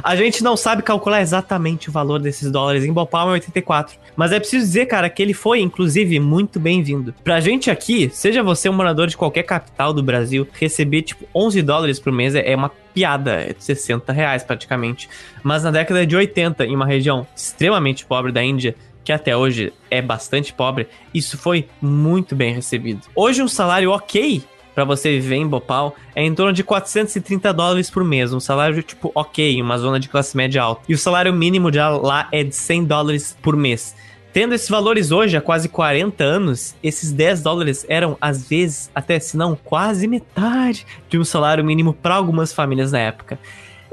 A 0.03 0.15
gente 0.15 0.43
não 0.43 0.57
sabe 0.57 0.81
calcular 0.81 1.21
exatamente 1.21 1.89
o 1.89 1.91
valor 1.91 2.19
desses 2.19 2.51
dólares 2.51 2.83
em 2.83 2.91
Bhopal 2.91 3.29
em 3.29 3.33
84. 3.33 3.97
Mas 4.15 4.31
é 4.31 4.39
preciso 4.39 4.65
dizer, 4.65 4.85
cara, 4.85 5.09
que 5.09 5.21
ele 5.21 5.33
foi, 5.33 5.61
inclusive, 5.61 6.19
muito 6.19 6.59
bem-vindo. 6.59 7.13
Pra 7.23 7.39
gente 7.39 7.69
aqui, 7.69 8.09
seja 8.13 8.43
você 8.43 8.69
um 8.69 8.73
morador 8.73 9.07
de 9.07 9.17
qualquer 9.17 9.43
capital 9.43 9.93
do 9.93 10.03
Brasil, 10.03 10.47
receber, 10.53 11.01
tipo, 11.01 11.25
11 11.33 11.61
dólares 11.61 11.99
por 11.99 12.11
mês 12.11 12.35
é 12.35 12.55
uma 12.55 12.71
piada, 12.93 13.33
é 13.33 13.55
60 13.57 14.13
reais 14.13 14.43
praticamente. 14.43 15.09
Mas 15.41 15.63
na 15.63 15.71
década 15.71 16.05
de 16.05 16.15
80, 16.15 16.65
em 16.65 16.75
uma 16.75 16.85
região 16.85 17.25
extremamente 17.35 18.05
pobre 18.05 18.31
da 18.31 18.43
Índia, 18.43 18.75
que 19.03 19.11
até 19.11 19.35
hoje 19.35 19.73
é 19.91 20.01
bastante 20.01 20.53
pobre, 20.53 20.87
isso 21.13 21.37
foi 21.37 21.67
muito 21.81 22.35
bem 22.35 22.53
recebido. 22.53 23.01
Hoje 23.15 23.41
um 23.41 23.47
salário 23.47 23.91
ok 23.91 24.43
para 24.73 24.83
você 24.83 25.11
viver 25.11 25.35
em 25.35 25.47
Bhopal 25.47 25.95
é 26.15 26.23
em 26.23 26.33
torno 26.33 26.51
de 26.51 26.63
430 26.63 27.53
dólares 27.53 27.89
por 27.89 28.03
mês, 28.03 28.33
um 28.33 28.39
salário 28.39 28.81
tipo 28.81 29.11
ok, 29.13 29.61
uma 29.61 29.77
zona 29.77 29.99
de 29.99 30.09
classe 30.09 30.35
média 30.35 30.61
alta. 30.61 30.81
E 30.89 30.93
o 30.93 30.97
salário 30.97 31.31
mínimo 31.31 31.69
de 31.69 31.79
lá 31.79 32.27
é 32.31 32.43
de 32.43 32.55
100 32.55 32.85
dólares 32.85 33.37
por 33.41 33.55
mês. 33.55 33.95
Tendo 34.33 34.55
esses 34.55 34.67
valores 34.67 35.11
hoje, 35.11 35.37
há 35.37 35.41
quase 35.41 35.69
40 35.69 36.23
anos, 36.23 36.75
esses 36.81 37.11
10 37.11 37.43
dólares 37.43 37.85
eram, 37.87 38.17
às 38.19 38.49
vezes, 38.49 38.89
até 38.95 39.19
se 39.19 39.37
não 39.37 39.55
quase 39.55 40.07
metade 40.07 40.87
de 41.07 41.19
um 41.19 41.23
salário 41.23 41.63
mínimo 41.63 41.93
para 41.93 42.15
algumas 42.15 42.51
famílias 42.51 42.91
na 42.91 42.99
época. 42.99 43.37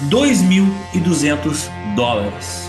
2.200 0.08 1.68
dólares. 1.94 2.63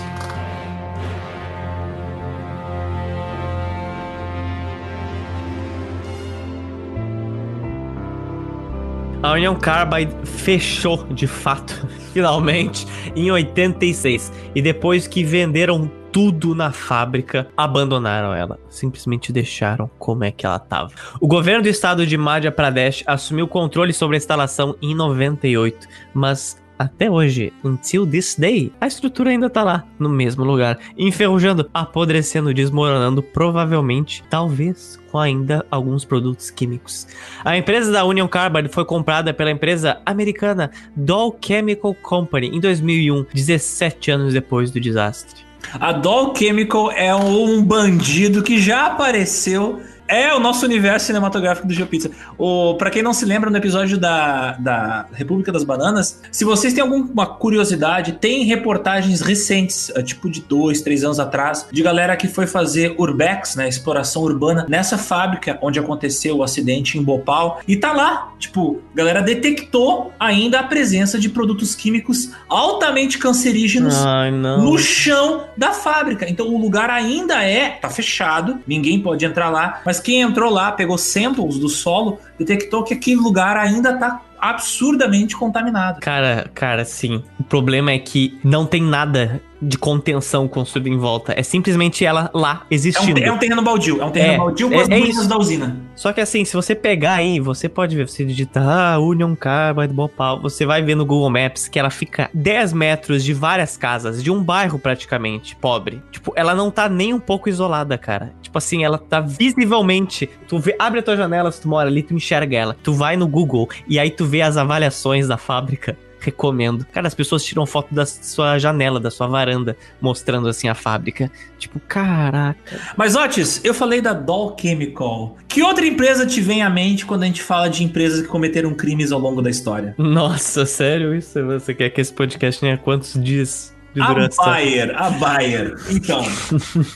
A 9.25 9.31
Union 9.31 9.55
Carbide 9.55 10.13
fechou 10.23 11.03
de 11.05 11.25
fato, 11.25 11.87
finalmente, 12.13 12.85
em 13.15 13.31
86. 13.31 14.31
E 14.53 14.61
depois 14.61 15.07
que 15.07 15.23
venderam 15.23 15.89
tudo 16.11 16.53
na 16.53 16.71
fábrica, 16.71 17.47
abandonaram 17.57 18.35
ela. 18.35 18.59
Simplesmente 18.69 19.33
deixaram 19.33 19.89
como 19.97 20.23
é 20.23 20.31
que 20.31 20.45
ela 20.45 20.57
estava. 20.57 20.91
O 21.19 21.27
governo 21.27 21.63
do 21.63 21.69
estado 21.69 22.05
de 22.05 22.15
Madhya 22.15 22.51
Pradesh 22.51 23.03
assumiu 23.07 23.47
controle 23.47 23.93
sobre 23.93 24.15
a 24.15 24.19
instalação 24.19 24.75
em 24.79 24.93
98, 24.93 25.87
mas 26.13 26.63
até 26.77 27.09
hoje, 27.09 27.51
until 27.63 28.05
this 28.05 28.35
day, 28.35 28.71
a 28.79 28.87
estrutura 28.87 29.29
ainda 29.29 29.49
tá 29.49 29.63
lá, 29.63 29.83
no 29.97 30.09
mesmo 30.09 30.43
lugar, 30.43 30.77
enferrujando, 30.97 31.69
apodrecendo, 31.73 32.53
desmoronando, 32.53 33.23
provavelmente, 33.23 34.23
talvez, 34.29 34.99
com 35.11 35.19
ainda 35.19 35.65
alguns 35.71 36.03
produtos 36.03 36.51
químicos. 36.51 37.07
A 37.43 37.57
empresa 37.57 37.91
da 37.91 38.05
Union 38.05 38.27
Carbide 38.27 38.69
foi 38.69 38.85
comprada 38.85 39.33
pela 39.33 39.51
empresa 39.51 40.01
americana 40.05 40.71
Dow 40.95 41.37
Chemical 41.39 41.93
Company 41.95 42.47
em 42.47 42.59
2001, 42.59 43.25
17 43.33 44.11
anos 44.11 44.33
depois 44.33 44.71
do 44.71 44.79
desastre. 44.79 45.45
A 45.73 45.91
Dow 45.91 46.33
Chemical 46.35 46.91
é 46.91 47.13
um 47.15 47.63
bandido 47.63 48.43
que 48.43 48.59
já 48.59 48.87
apareceu 48.87 49.81
é 50.07 50.33
o 50.33 50.39
nosso 50.39 50.65
universo 50.65 51.07
cinematográfico 51.07 51.67
do 51.67 51.73
GeoPizza. 51.73 52.11
O, 52.37 52.75
pra 52.75 52.89
quem 52.89 53.01
não 53.01 53.13
se 53.13 53.25
lembra, 53.25 53.49
no 53.49 53.57
episódio 53.57 53.97
da, 53.97 54.53
da 54.53 55.05
República 55.13 55.51
das 55.51 55.63
Bananas, 55.63 56.21
se 56.31 56.45
vocês 56.45 56.73
têm 56.73 56.83
alguma 56.83 57.25
curiosidade, 57.25 58.13
tem 58.13 58.43
reportagens 58.43 59.21
recentes, 59.21 59.91
é, 59.95 60.01
tipo 60.01 60.29
de 60.29 60.41
dois, 60.41 60.81
três 60.81 61.03
anos 61.03 61.19
atrás, 61.19 61.67
de 61.71 61.81
galera 61.81 62.15
que 62.15 62.27
foi 62.27 62.47
fazer 62.47 62.95
urbex, 62.97 63.55
né, 63.55 63.67
exploração 63.67 64.21
urbana, 64.23 64.65
nessa 64.69 64.97
fábrica 64.97 65.57
onde 65.61 65.79
aconteceu 65.79 66.37
o 66.37 66.43
acidente 66.43 66.97
em 66.97 67.03
Bhopal. 67.03 67.61
E 67.67 67.75
tá 67.75 67.91
lá, 67.93 68.33
tipo, 68.37 68.81
galera 68.93 69.21
detectou 69.21 70.11
ainda 70.19 70.59
a 70.59 70.63
presença 70.63 71.17
de 71.19 71.29
produtos 71.29 71.75
químicos 71.75 72.31
altamente 72.47 73.17
cancerígenos 73.17 73.95
Ai, 74.05 74.31
no 74.31 74.77
chão 74.77 75.45
da 75.57 75.71
fábrica. 75.71 76.29
Então 76.29 76.47
o 76.47 76.59
lugar 76.59 76.89
ainda 76.89 77.43
é, 77.43 77.69
tá 77.69 77.89
fechado, 77.89 78.59
ninguém 78.67 78.99
pode 78.99 79.25
entrar 79.25 79.49
lá, 79.49 79.81
mas 79.85 79.94
mas 79.95 79.99
quem 79.99 80.21
entrou 80.21 80.51
lá, 80.51 80.71
pegou 80.71 80.97
samples 80.97 81.57
do 81.57 81.69
solo, 81.69 82.19
detectou 82.37 82.83
que 82.83 82.93
aquele 82.93 83.15
lugar 83.17 83.55
ainda 83.55 83.91
está 83.91 84.21
absurdamente 84.37 85.35
contaminada. 85.35 85.99
Cara, 86.01 86.49
cara, 86.53 86.83
sim. 86.83 87.23
O 87.39 87.43
problema 87.43 87.91
é 87.91 87.99
que 87.99 88.37
não 88.43 88.65
tem 88.65 88.81
nada 88.81 89.41
de 89.61 89.77
contenção 89.77 90.47
construído 90.47 90.87
em 90.87 90.97
volta. 90.97 91.33
É 91.37 91.41
simplesmente 91.43 92.05
ela 92.05 92.29
lá 92.33 92.63
É 92.69 92.75
existindo. 92.75 93.19
um, 93.19 93.23
é 93.23 93.31
um 93.31 93.37
terreno 93.37 93.61
baldio. 93.61 94.01
É 94.01 94.05
um 94.05 94.11
terreno 94.11 94.33
É, 94.33 94.37
baldio 94.37 94.69
com 94.69 94.75
é- 94.75 94.81
as 94.81 94.89
é 94.89 94.99
ruínas 94.99 95.27
da 95.27 95.37
usina. 95.37 95.77
Só 95.95 96.11
que 96.11 96.19
assim, 96.21 96.43
se 96.43 96.53
você 96.53 96.75
pegar 96.75 97.13
aí, 97.15 97.39
você 97.39 97.69
pode 97.69 97.95
ver, 97.95 98.07
você 98.07 98.25
digitar 98.25 98.67
ah, 98.67 98.99
Union 98.99 99.35
Carbide 99.35 99.93
Bhopal, 99.93 100.41
você 100.41 100.65
vai 100.65 100.81
ver 100.81 100.95
no 100.95 101.05
Google 101.05 101.29
Maps 101.29 101.67
que 101.67 101.79
ela 101.79 101.89
fica 101.89 102.29
10 102.33 102.73
metros 102.73 103.23
de 103.23 103.33
várias 103.33 103.77
casas, 103.77 104.21
de 104.23 104.29
um 104.29 104.43
bairro 104.43 104.77
praticamente, 104.77 105.55
pobre. 105.55 106.01
Tipo, 106.11 106.33
ela 106.35 106.53
não 106.53 106.69
tá 106.69 106.89
nem 106.89 107.13
um 107.13 107.19
pouco 107.19 107.47
isolada, 107.49 107.97
cara. 107.97 108.33
Tipo 108.41 108.57
assim, 108.57 108.83
ela 108.83 108.97
tá 108.97 109.21
visivelmente, 109.21 110.29
tu 110.47 110.59
vê, 110.59 110.75
abre 110.77 110.99
a 110.99 111.03
tua 111.03 111.15
janela, 111.15 111.51
se 111.51 111.61
tu 111.61 111.67
mora 111.69 111.87
ali, 111.89 112.03
tu 112.03 112.13
enxerga 112.13 112.57
ela. 112.57 112.75
Tu 112.83 112.93
vai 112.93 113.15
no 113.15 113.27
Google 113.27 113.69
e 113.87 113.97
aí 113.97 114.11
tu 114.11 114.25
vê 114.25 114.41
as 114.41 114.57
avaliações 114.57 115.27
da 115.27 115.37
fábrica. 115.37 115.97
Recomendo. 116.25 116.85
Cara, 116.91 117.07
as 117.07 117.13
pessoas 117.13 117.43
tiram 117.43 117.65
foto 117.65 117.93
da 117.93 118.05
sua 118.05 118.57
janela, 118.57 118.99
da 118.99 119.11
sua 119.11 119.27
varanda, 119.27 119.77
mostrando 120.01 120.47
assim 120.47 120.67
a 120.67 120.73
fábrica. 120.73 121.31
Tipo, 121.59 121.79
caraca. 121.79 122.79
Mas, 122.97 123.15
Otis, 123.15 123.61
eu 123.63 123.73
falei 123.73 124.01
da 124.01 124.13
Doll 124.13 124.55
Chemical. 124.59 125.37
Que 125.47 125.61
outra 125.61 125.85
empresa 125.85 126.25
te 126.25 126.41
vem 126.41 126.63
à 126.63 126.69
mente 126.69 127.05
quando 127.05 127.23
a 127.23 127.25
gente 127.27 127.43
fala 127.43 127.69
de 127.69 127.83
empresas 127.83 128.21
que 128.21 128.27
cometeram 128.27 128.73
crimes 128.73 129.11
ao 129.11 129.19
longo 129.19 129.41
da 129.41 129.49
história? 129.49 129.93
Nossa, 129.97 130.65
sério 130.65 131.13
isso? 131.13 131.43
Você 131.45 131.73
quer 131.73 131.89
que 131.89 132.01
esse 132.01 132.11
podcast 132.11 132.59
tenha 132.59 132.77
quantos 132.77 133.13
dias 133.21 133.74
de 133.95 134.01
A 134.01 134.07
duração? 134.07 134.45
Bayer, 134.45 134.93
a 134.95 135.09
Bayer. 135.09 135.75
Então, 135.89 136.21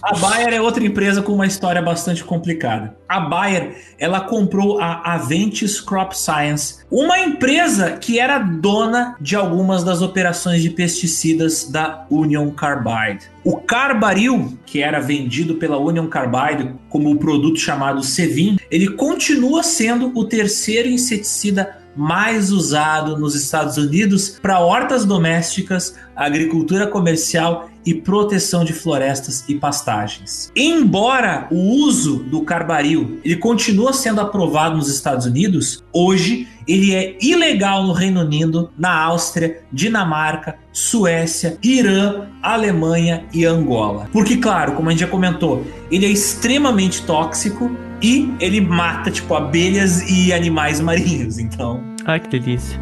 a 0.03 0.15
Bayer 0.17 0.53
é 0.53 0.61
outra 0.61 0.83
empresa 0.83 1.21
com 1.21 1.31
uma 1.31 1.47
história 1.47 1.81
bastante 1.81 2.23
complicada. 2.23 2.93
A 3.07 3.21
Bayer, 3.21 3.77
ela 3.97 4.19
comprou 4.19 4.79
a 4.79 5.13
Aventis 5.13 5.79
Crop 5.79 6.13
Science, 6.13 6.79
uma 6.91 7.17
empresa 7.17 7.91
que 7.91 8.19
era 8.19 8.37
dona 8.37 9.15
de 9.19 9.35
algumas 9.35 9.83
das 9.83 10.01
operações 10.01 10.61
de 10.61 10.69
pesticidas 10.69 11.69
da 11.71 12.05
Union 12.09 12.51
Carbide. 12.51 13.25
O 13.43 13.57
Carbaril, 13.57 14.59
que 14.65 14.81
era 14.81 14.99
vendido 14.99 15.55
pela 15.55 15.77
Union 15.77 16.07
Carbide 16.07 16.75
como 16.89 17.09
o 17.09 17.17
produto 17.17 17.57
chamado 17.57 18.03
Sevin, 18.03 18.57
ele 18.69 18.89
continua 18.89 19.63
sendo 19.63 20.11
o 20.13 20.25
terceiro 20.25 20.89
inseticida 20.89 21.77
mais 21.95 22.51
usado 22.51 23.17
nos 23.17 23.35
Estados 23.35 23.77
Unidos 23.77 24.37
para 24.41 24.59
hortas 24.59 25.05
domésticas, 25.05 25.95
agricultura 26.15 26.87
comercial 26.87 27.69
e 27.85 27.93
proteção 27.93 28.63
de 28.63 28.73
florestas 28.73 29.43
e 29.47 29.55
pastagens. 29.55 30.51
Embora 30.55 31.47
o 31.49 31.57
uso 31.57 32.17
do 32.17 32.41
carbaril 32.41 33.19
ele 33.23 33.37
continua 33.37 33.93
sendo 33.93 34.21
aprovado 34.21 34.77
nos 34.77 34.89
Estados 34.89 35.25
Unidos, 35.25 35.83
hoje 35.93 36.47
ele 36.67 36.93
é 36.93 37.17
ilegal 37.19 37.83
no 37.87 37.93
Reino 37.93 38.21
Unido, 38.21 38.69
na 38.77 38.95
Áustria, 38.95 39.63
Dinamarca, 39.71 40.55
Suécia, 40.71 41.57
Irã, 41.63 42.27
Alemanha 42.43 43.25
e 43.33 43.43
Angola. 43.43 44.07
Porque, 44.11 44.37
claro, 44.37 44.73
como 44.73 44.87
a 44.87 44.91
gente 44.91 45.01
já 45.01 45.07
comentou, 45.07 45.65
ele 45.91 46.05
é 46.05 46.09
extremamente 46.09 47.01
tóxico 47.01 47.71
e 48.01 48.33
ele 48.39 48.61
mata, 48.61 49.11
tipo, 49.11 49.33
abelhas 49.33 50.09
e 50.09 50.33
animais 50.33 50.79
marinhos. 50.79 51.37
Então, 51.39 51.83
Ai, 52.05 52.19
que 52.19 52.29
delícia. 52.29 52.79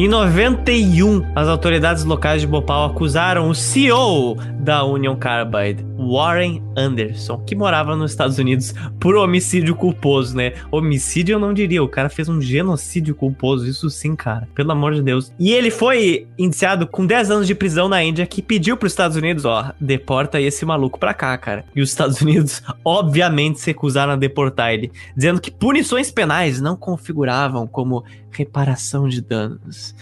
Em 0.00 0.08
91, 0.08 1.26
as 1.36 1.46
autoridades 1.46 2.04
locais 2.04 2.40
de 2.40 2.46
Bhopal 2.46 2.86
acusaram 2.86 3.50
o 3.50 3.54
CEO 3.54 4.34
da 4.58 4.82
Union 4.82 5.14
Carbide, 5.14 5.84
Warren 5.94 6.62
Anderson, 6.74 7.36
que 7.38 7.54
morava 7.54 7.94
nos 7.94 8.10
Estados 8.10 8.38
Unidos, 8.38 8.74
por 8.98 9.14
homicídio 9.14 9.74
culposo, 9.74 10.34
né? 10.34 10.54
Homicídio 10.70 11.34
eu 11.34 11.38
não 11.38 11.52
diria, 11.52 11.82
o 11.82 11.88
cara 11.88 12.08
fez 12.08 12.30
um 12.30 12.40
genocídio 12.40 13.14
culposo, 13.14 13.68
isso 13.68 13.90
sim, 13.90 14.16
cara, 14.16 14.48
pelo 14.54 14.72
amor 14.72 14.94
de 14.94 15.02
Deus. 15.02 15.30
E 15.38 15.52
ele 15.52 15.70
foi 15.70 16.26
indiciado 16.38 16.86
com 16.86 17.04
10 17.04 17.30
anos 17.30 17.46
de 17.46 17.54
prisão 17.54 17.86
na 17.86 18.02
Índia, 18.02 18.26
que 18.26 18.40
pediu 18.40 18.78
para 18.78 18.86
os 18.86 18.92
Estados 18.92 19.18
Unidos, 19.18 19.44
ó, 19.44 19.72
deporta 19.78 20.40
esse 20.40 20.64
maluco 20.64 20.98
pra 20.98 21.12
cá, 21.12 21.36
cara. 21.36 21.62
E 21.76 21.82
os 21.82 21.90
Estados 21.90 22.22
Unidos, 22.22 22.62
obviamente, 22.82 23.60
se 23.60 23.66
recusaram 23.66 24.14
a 24.14 24.16
deportar 24.16 24.72
ele, 24.72 24.90
dizendo 25.14 25.42
que 25.42 25.50
punições 25.50 26.10
penais 26.10 26.58
não 26.58 26.74
configuravam 26.74 27.66
como 27.66 28.02
reparação 28.32 29.08
de 29.08 29.20
danos. 29.20 29.94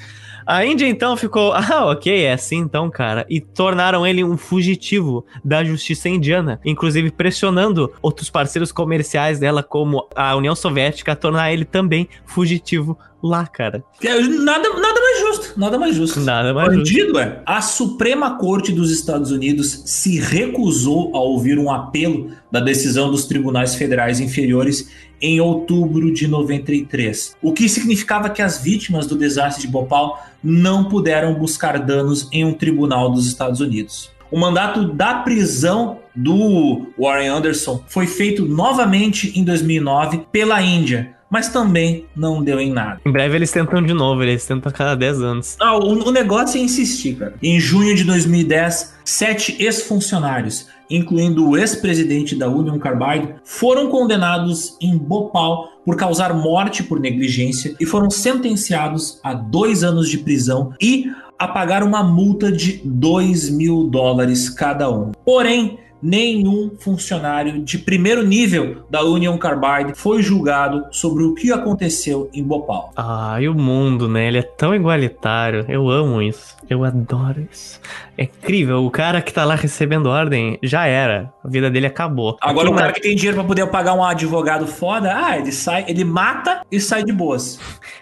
A 0.46 0.64
Índia 0.64 0.88
então 0.88 1.14
ficou, 1.14 1.52
ah, 1.56 1.90
ok, 1.90 2.24
é 2.24 2.32
assim 2.32 2.56
então, 2.56 2.90
cara, 2.90 3.26
e 3.28 3.38
tornaram 3.38 4.06
ele 4.06 4.24
um 4.24 4.36
fugitivo 4.36 5.26
da 5.44 5.62
justiça 5.62 6.08
indiana, 6.08 6.58
inclusive 6.64 7.10
pressionando 7.10 7.92
outros 8.00 8.30
parceiros 8.30 8.72
comerciais 8.72 9.38
dela, 9.38 9.62
como 9.62 10.08
a 10.16 10.34
União 10.34 10.56
Soviética, 10.56 11.12
a 11.12 11.16
tornar 11.16 11.52
ele 11.52 11.66
também 11.66 12.08
fugitivo 12.24 12.98
lá, 13.22 13.46
cara. 13.46 13.82
é 14.02 14.20
nada, 14.20 14.68
nada 14.68 15.00
mais 15.00 15.20
justo, 15.20 15.52
nada 15.58 15.78
mais 15.78 15.94
justo. 15.94 16.20
Nada 16.20 16.54
mais 16.54 16.72
justo. 16.72 16.78
Bandido 16.78 17.18
é. 17.18 17.42
A 17.44 17.60
Suprema 17.60 18.38
Corte 18.38 18.72
dos 18.72 18.90
Estados 18.90 19.30
Unidos 19.30 19.82
se 19.86 20.18
recusou 20.18 21.14
a 21.14 21.20
ouvir 21.20 21.58
um 21.58 21.70
apelo 21.70 22.30
da 22.50 22.60
decisão 22.60 23.10
dos 23.10 23.26
tribunais 23.26 23.74
federais 23.74 24.20
inferiores 24.20 24.90
em 25.20 25.40
outubro 25.40 26.12
de 26.12 26.28
93, 26.28 27.36
o 27.42 27.52
que 27.52 27.68
significava 27.68 28.30
que 28.30 28.40
as 28.40 28.62
vítimas 28.62 29.06
do 29.06 29.16
desastre 29.16 29.66
de 29.66 29.72
Bhopal 29.72 30.24
não 30.42 30.84
puderam 30.84 31.34
buscar 31.34 31.78
danos 31.80 32.28
em 32.30 32.44
um 32.44 32.52
tribunal 32.52 33.10
dos 33.10 33.26
Estados 33.26 33.60
Unidos. 33.60 34.10
O 34.30 34.38
mandato 34.38 34.92
da 34.92 35.14
prisão 35.14 35.98
do 36.14 36.86
Warren 36.98 37.28
Anderson 37.28 37.82
foi 37.88 38.06
feito 38.06 38.44
novamente 38.44 39.38
em 39.38 39.42
2009 39.42 40.26
pela 40.30 40.60
Índia, 40.60 41.16
mas 41.30 41.48
também 41.48 42.06
não 42.16 42.42
deu 42.42 42.58
em 42.60 42.72
nada. 42.72 43.00
Em 43.04 43.10
breve 43.10 43.36
eles 43.36 43.50
tentam 43.50 43.82
de 43.82 43.92
novo, 43.92 44.22
eles 44.22 44.46
tentam 44.46 44.70
a 44.70 44.72
cada 44.72 44.94
10 44.94 45.22
anos. 45.22 45.56
Ah, 45.60 45.76
o, 45.76 46.08
o 46.08 46.10
negócio 46.10 46.58
é 46.58 46.62
insistir, 46.62 47.16
cara. 47.16 47.34
Em 47.42 47.60
junho 47.60 47.94
de 47.94 48.04
2010, 48.04 48.98
sete 49.04 49.56
ex-funcionários, 49.62 50.66
incluindo 50.90 51.48
o 51.48 51.56
ex-presidente 51.56 52.34
da 52.34 52.48
Union 52.48 52.78
Carbide, 52.78 53.34
foram 53.44 53.88
condenados 53.88 54.76
em 54.80 54.96
Bhopal 54.96 55.68
por 55.84 55.96
causar 55.96 56.34
morte 56.34 56.82
por 56.82 57.00
negligência 57.00 57.74
e 57.78 57.86
foram 57.86 58.10
sentenciados 58.10 59.20
a 59.22 59.32
dois 59.34 59.82
anos 59.82 60.08
de 60.08 60.18
prisão 60.18 60.72
e 60.80 61.10
a 61.38 61.46
pagar 61.46 61.82
uma 61.84 62.02
multa 62.02 62.50
de 62.50 62.80
2 62.84 63.50
mil 63.50 63.84
dólares 63.84 64.50
cada 64.50 64.90
um. 64.90 65.12
Porém, 65.24 65.78
nenhum 66.02 66.70
funcionário 66.78 67.60
de 67.62 67.78
primeiro 67.78 68.22
nível 68.22 68.84
da 68.88 69.02
Union 69.02 69.36
Carbide 69.38 69.92
foi 69.94 70.22
julgado 70.22 70.84
sobre 70.90 71.24
o 71.24 71.34
que 71.34 71.52
aconteceu 71.52 72.30
em 72.32 72.42
Bhopal. 72.42 72.92
Ah, 72.96 73.36
e 73.40 73.48
o 73.48 73.54
mundo, 73.54 74.08
né? 74.08 74.28
Ele 74.28 74.38
é 74.38 74.42
tão 74.42 74.74
igualitário. 74.74 75.64
Eu 75.68 75.88
amo 75.88 76.22
isso. 76.22 76.56
Eu 76.68 76.84
adoro 76.84 77.46
isso. 77.50 77.80
É 78.16 78.24
incrível. 78.24 78.84
O 78.84 78.90
cara 78.90 79.22
que 79.22 79.32
tá 79.32 79.44
lá 79.44 79.54
recebendo 79.54 80.06
ordem 80.06 80.58
já 80.62 80.86
era. 80.86 81.32
A 81.42 81.48
vida 81.48 81.70
dele 81.70 81.86
acabou. 81.86 82.36
Agora 82.40 82.68
Aqui 82.68 82.74
o 82.74 82.78
cara 82.78 82.92
que 82.92 83.00
tem 83.00 83.16
dinheiro 83.16 83.36
pra 83.36 83.46
poder 83.46 83.66
pagar 83.68 83.94
um 83.94 84.04
advogado 84.04 84.66
foda, 84.66 85.14
ah, 85.14 85.38
ele 85.38 85.52
sai, 85.52 85.84
ele 85.88 86.04
mata 86.04 86.62
e 86.70 86.80
sai 86.80 87.02
de 87.02 87.12
boas. 87.12 87.58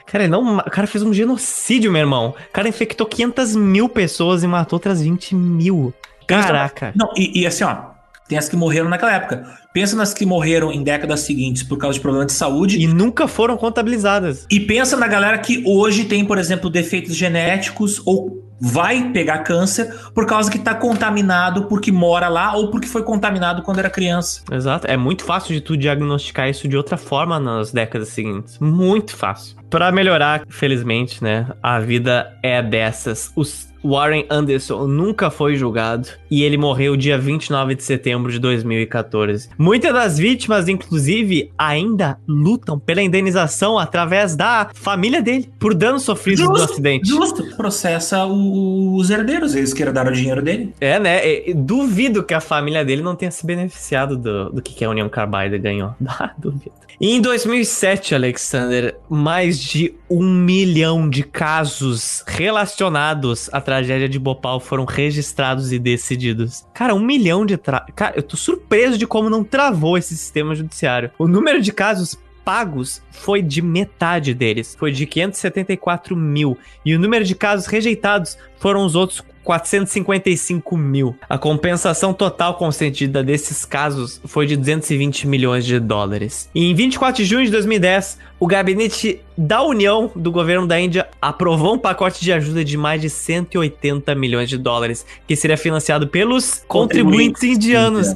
Cara, 0.06 0.24
ele 0.24 0.32
não... 0.32 0.58
o 0.58 0.70
cara 0.70 0.86
fez 0.86 1.02
um 1.02 1.12
genocídio, 1.12 1.92
meu 1.92 2.00
irmão. 2.00 2.34
O 2.48 2.52
cara 2.52 2.68
infectou 2.68 3.06
500 3.06 3.56
mil 3.56 3.88
pessoas 3.88 4.42
e 4.42 4.46
matou 4.46 4.76
outras 4.76 5.02
20 5.02 5.34
mil. 5.34 5.94
Caraca. 6.26 6.92
Não, 6.94 7.10
e, 7.16 7.40
e 7.40 7.46
assim, 7.46 7.64
ó, 7.64 7.96
tem 8.28 8.36
as 8.36 8.48
que 8.48 8.56
morreram 8.56 8.88
naquela 8.88 9.12
época. 9.12 9.46
Pensa 9.72 9.94
nas 9.94 10.12
que 10.12 10.26
morreram 10.26 10.72
em 10.72 10.82
décadas 10.82 11.20
seguintes 11.20 11.62
por 11.62 11.78
causa 11.78 11.94
de 11.94 12.00
problemas 12.00 12.28
de 12.28 12.32
saúde. 12.32 12.80
E 12.80 12.86
nunca 12.86 13.28
foram 13.28 13.56
contabilizadas. 13.56 14.46
E 14.50 14.58
pensa 14.58 14.96
na 14.96 15.06
galera 15.06 15.38
que 15.38 15.62
hoje 15.66 16.06
tem, 16.06 16.24
por 16.24 16.38
exemplo, 16.38 16.68
defeitos 16.68 17.14
genéticos 17.14 18.02
ou 18.04 18.42
vai 18.58 19.10
pegar 19.10 19.40
câncer 19.40 19.94
por 20.14 20.26
causa 20.26 20.50
que 20.50 20.58
tá 20.58 20.74
contaminado 20.74 21.66
porque 21.66 21.92
mora 21.92 22.28
lá 22.28 22.56
ou 22.56 22.70
porque 22.70 22.88
foi 22.88 23.02
contaminado 23.02 23.62
quando 23.62 23.78
era 23.78 23.90
criança. 23.90 24.40
Exato. 24.50 24.86
É 24.86 24.96
muito 24.96 25.24
fácil 25.24 25.54
de 25.54 25.60
tu 25.60 25.76
diagnosticar 25.76 26.48
isso 26.48 26.66
de 26.66 26.76
outra 26.76 26.96
forma 26.96 27.38
nas 27.38 27.70
décadas 27.70 28.08
seguintes. 28.08 28.58
Muito 28.58 29.14
fácil. 29.14 29.56
Pra 29.68 29.92
melhorar, 29.92 30.42
felizmente, 30.48 31.22
né? 31.22 31.46
A 31.62 31.78
vida 31.78 32.34
é 32.42 32.62
dessas. 32.62 33.30
Os 33.36 33.68
Warren 33.88 34.26
Anderson 34.30 34.86
nunca 34.86 35.30
foi 35.30 35.56
julgado 35.56 36.08
e 36.30 36.42
ele 36.42 36.56
morreu 36.56 36.96
dia 36.96 37.18
29 37.18 37.74
de 37.74 37.82
setembro 37.82 38.30
de 38.32 38.38
2014. 38.38 39.48
Muitas 39.58 39.92
das 39.92 40.18
vítimas, 40.18 40.68
inclusive, 40.68 41.50
ainda 41.56 42.18
lutam 42.26 42.78
pela 42.78 43.02
indenização 43.02 43.78
através 43.78 44.34
da 44.36 44.70
família 44.74 45.22
dele 45.22 45.48
por 45.58 45.74
danos 45.74 46.02
sofridos 46.02 46.44
no 46.44 46.54
acidente. 46.56 47.08
justo. 47.08 47.44
Processa 47.56 48.24
o- 48.26 48.94
os 48.96 49.10
herdeiros, 49.10 49.54
eles 49.54 49.72
que 49.72 49.82
herdaram 49.82 50.10
o 50.10 50.14
dinheiro 50.14 50.42
dele. 50.42 50.74
É, 50.80 50.98
né? 50.98 51.20
Duvido 51.54 52.22
que 52.22 52.34
a 52.34 52.40
família 52.40 52.84
dele 52.84 53.02
não 53.02 53.14
tenha 53.14 53.30
se 53.30 53.44
beneficiado 53.46 54.16
do, 54.16 54.50
do 54.50 54.62
que, 54.62 54.84
a 54.84 54.90
União 54.90 55.08
Carbide 55.08 55.58
ganhou. 55.58 55.94
Ah, 56.18 56.32
duvido. 56.38 56.72
E 56.98 57.10
em 57.14 57.20
2007, 57.20 58.14
Alexander, 58.14 58.96
mais 59.10 59.60
de 59.60 59.92
um 60.08 60.22
milhão 60.24 61.10
de 61.10 61.22
casos 61.22 62.24
relacionados 62.26 63.50
à 63.52 63.60
tragédia 63.76 64.08
de 64.08 64.18
Bhopal 64.18 64.58
foram 64.58 64.84
registrados 64.84 65.70
e 65.72 65.78
decididos. 65.78 66.66
Cara, 66.72 66.94
um 66.94 67.00
milhão 67.00 67.44
de 67.44 67.56
tra... 67.56 67.84
Cara, 67.94 68.14
eu 68.16 68.22
tô 68.22 68.36
surpreso 68.36 68.96
de 68.96 69.06
como 69.06 69.28
não 69.28 69.44
travou 69.44 69.98
esse 69.98 70.16
sistema 70.16 70.54
judiciário. 70.54 71.10
O 71.18 71.28
número 71.28 71.60
de 71.60 71.72
casos 71.72 72.18
pagos 72.42 73.02
foi 73.10 73.42
de 73.42 73.60
metade 73.60 74.32
deles, 74.32 74.74
foi 74.78 74.92
de 74.92 75.04
574 75.04 76.16
mil. 76.16 76.56
E 76.84 76.94
o 76.94 76.98
número 76.98 77.24
de 77.24 77.34
casos 77.34 77.66
rejeitados 77.66 78.38
foram 78.58 78.84
os 78.84 78.94
outros 78.94 79.22
455 79.46 80.76
mil. 80.76 81.16
A 81.28 81.38
compensação 81.38 82.12
total 82.12 82.54
consentida 82.54 83.22
desses 83.22 83.64
casos 83.64 84.20
foi 84.24 84.44
de 84.44 84.56
220 84.56 85.28
milhões 85.28 85.64
de 85.64 85.78
dólares. 85.78 86.50
E 86.52 86.68
em 86.68 86.74
24 86.74 87.22
de 87.22 87.24
junho 87.24 87.44
de 87.44 87.52
2010, 87.52 88.18
o 88.40 88.46
gabinete 88.46 89.20
da 89.38 89.62
União 89.62 90.10
do 90.16 90.32
governo 90.32 90.66
da 90.66 90.80
Índia 90.80 91.08
aprovou 91.22 91.74
um 91.74 91.78
pacote 91.78 92.20
de 92.20 92.32
ajuda 92.32 92.64
de 92.64 92.76
mais 92.76 93.00
de 93.00 93.08
180 93.08 94.14
milhões 94.16 94.48
de 94.48 94.58
dólares, 94.58 95.06
que 95.28 95.36
seria 95.36 95.56
financiado 95.56 96.08
pelos 96.08 96.64
contribuintes, 96.66 97.40
contribuintes 97.40 97.42
indianos. 97.44 98.14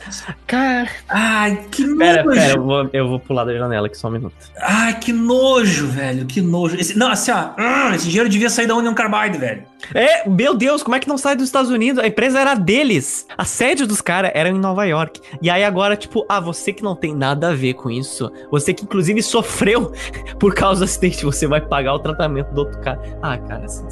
Cara. 0.48 0.88
Ai, 1.08 1.64
que 1.70 1.84
nojo. 1.84 1.98
Pera, 1.98 2.24
pera, 2.24 2.52
eu 2.54 2.62
vou, 2.62 2.90
eu 2.92 3.08
vou 3.08 3.20
pular 3.20 3.44
da 3.44 3.56
janela 3.56 3.86
aqui 3.86 3.96
só 3.96 4.08
um 4.08 4.12
minuto. 4.12 4.34
Ai, 4.60 4.98
que 4.98 5.12
nojo, 5.12 5.86
velho, 5.86 6.26
que 6.26 6.40
nojo. 6.40 6.76
Esse, 6.76 6.98
não, 6.98 7.12
assim, 7.12 7.30
ó, 7.30 7.50
hum, 7.56 7.94
esse 7.94 8.08
dinheiro 8.08 8.28
devia 8.28 8.50
sair 8.50 8.66
da 8.66 8.74
União 8.74 8.94
Carbide, 8.94 9.38
velho. 9.38 9.69
É, 9.94 10.28
meu 10.28 10.54
Deus, 10.54 10.82
como 10.82 10.96
é 10.96 11.00
que 11.00 11.08
não 11.08 11.18
sai 11.18 11.34
dos 11.34 11.46
Estados 11.46 11.70
Unidos? 11.70 12.02
A 12.02 12.06
empresa 12.06 12.40
era 12.40 12.54
deles. 12.54 13.26
A 13.36 13.44
sede 13.44 13.86
dos 13.86 14.00
caras 14.00 14.30
era 14.34 14.48
em 14.48 14.58
Nova 14.58 14.84
York. 14.84 15.20
E 15.40 15.50
aí 15.50 15.64
agora, 15.64 15.96
tipo, 15.96 16.24
ah, 16.28 16.40
você 16.40 16.72
que 16.72 16.82
não 16.82 16.94
tem 16.94 17.14
nada 17.14 17.50
a 17.50 17.54
ver 17.54 17.74
com 17.74 17.90
isso, 17.90 18.30
você 18.50 18.72
que 18.72 18.84
inclusive 18.84 19.22
sofreu 19.22 19.92
por 20.38 20.54
causa 20.54 20.80
do 20.80 20.84
acidente, 20.84 21.24
você 21.24 21.46
vai 21.46 21.60
pagar 21.60 21.94
o 21.94 21.98
tratamento 21.98 22.52
do 22.52 22.58
outro 22.60 22.80
cara. 22.80 23.00
Ah, 23.22 23.36
cara, 23.38 23.64
assim, 23.64 23.84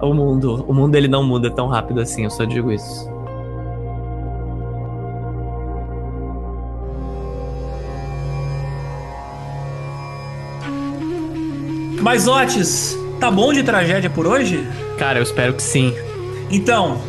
o 0.00 0.12
mundo, 0.12 0.64
o 0.66 0.74
mundo 0.74 0.94
ele 0.96 1.08
não 1.08 1.22
muda 1.22 1.50
tão 1.50 1.68
rápido 1.68 2.00
assim, 2.00 2.24
eu 2.24 2.30
só 2.30 2.44
digo 2.44 2.72
isso. 2.72 3.16
Mas 12.02 12.28
Otis, 12.28 12.96
tá 13.18 13.32
bom 13.32 13.52
de 13.52 13.64
tragédia 13.64 14.08
por 14.08 14.28
hoje? 14.28 14.64
Cara, 14.98 15.18
eu 15.18 15.22
espero 15.22 15.54
que 15.54 15.62
sim. 15.62 15.94
Então, 16.50 17.00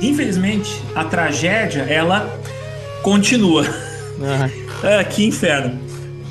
infelizmente, 0.00 0.80
a 0.94 1.04
tragédia 1.04 1.82
ela 1.82 2.40
continua. 3.02 3.64
Ah. 4.22 4.48
ah, 5.00 5.04
que 5.04 5.24
inferno. 5.24 5.78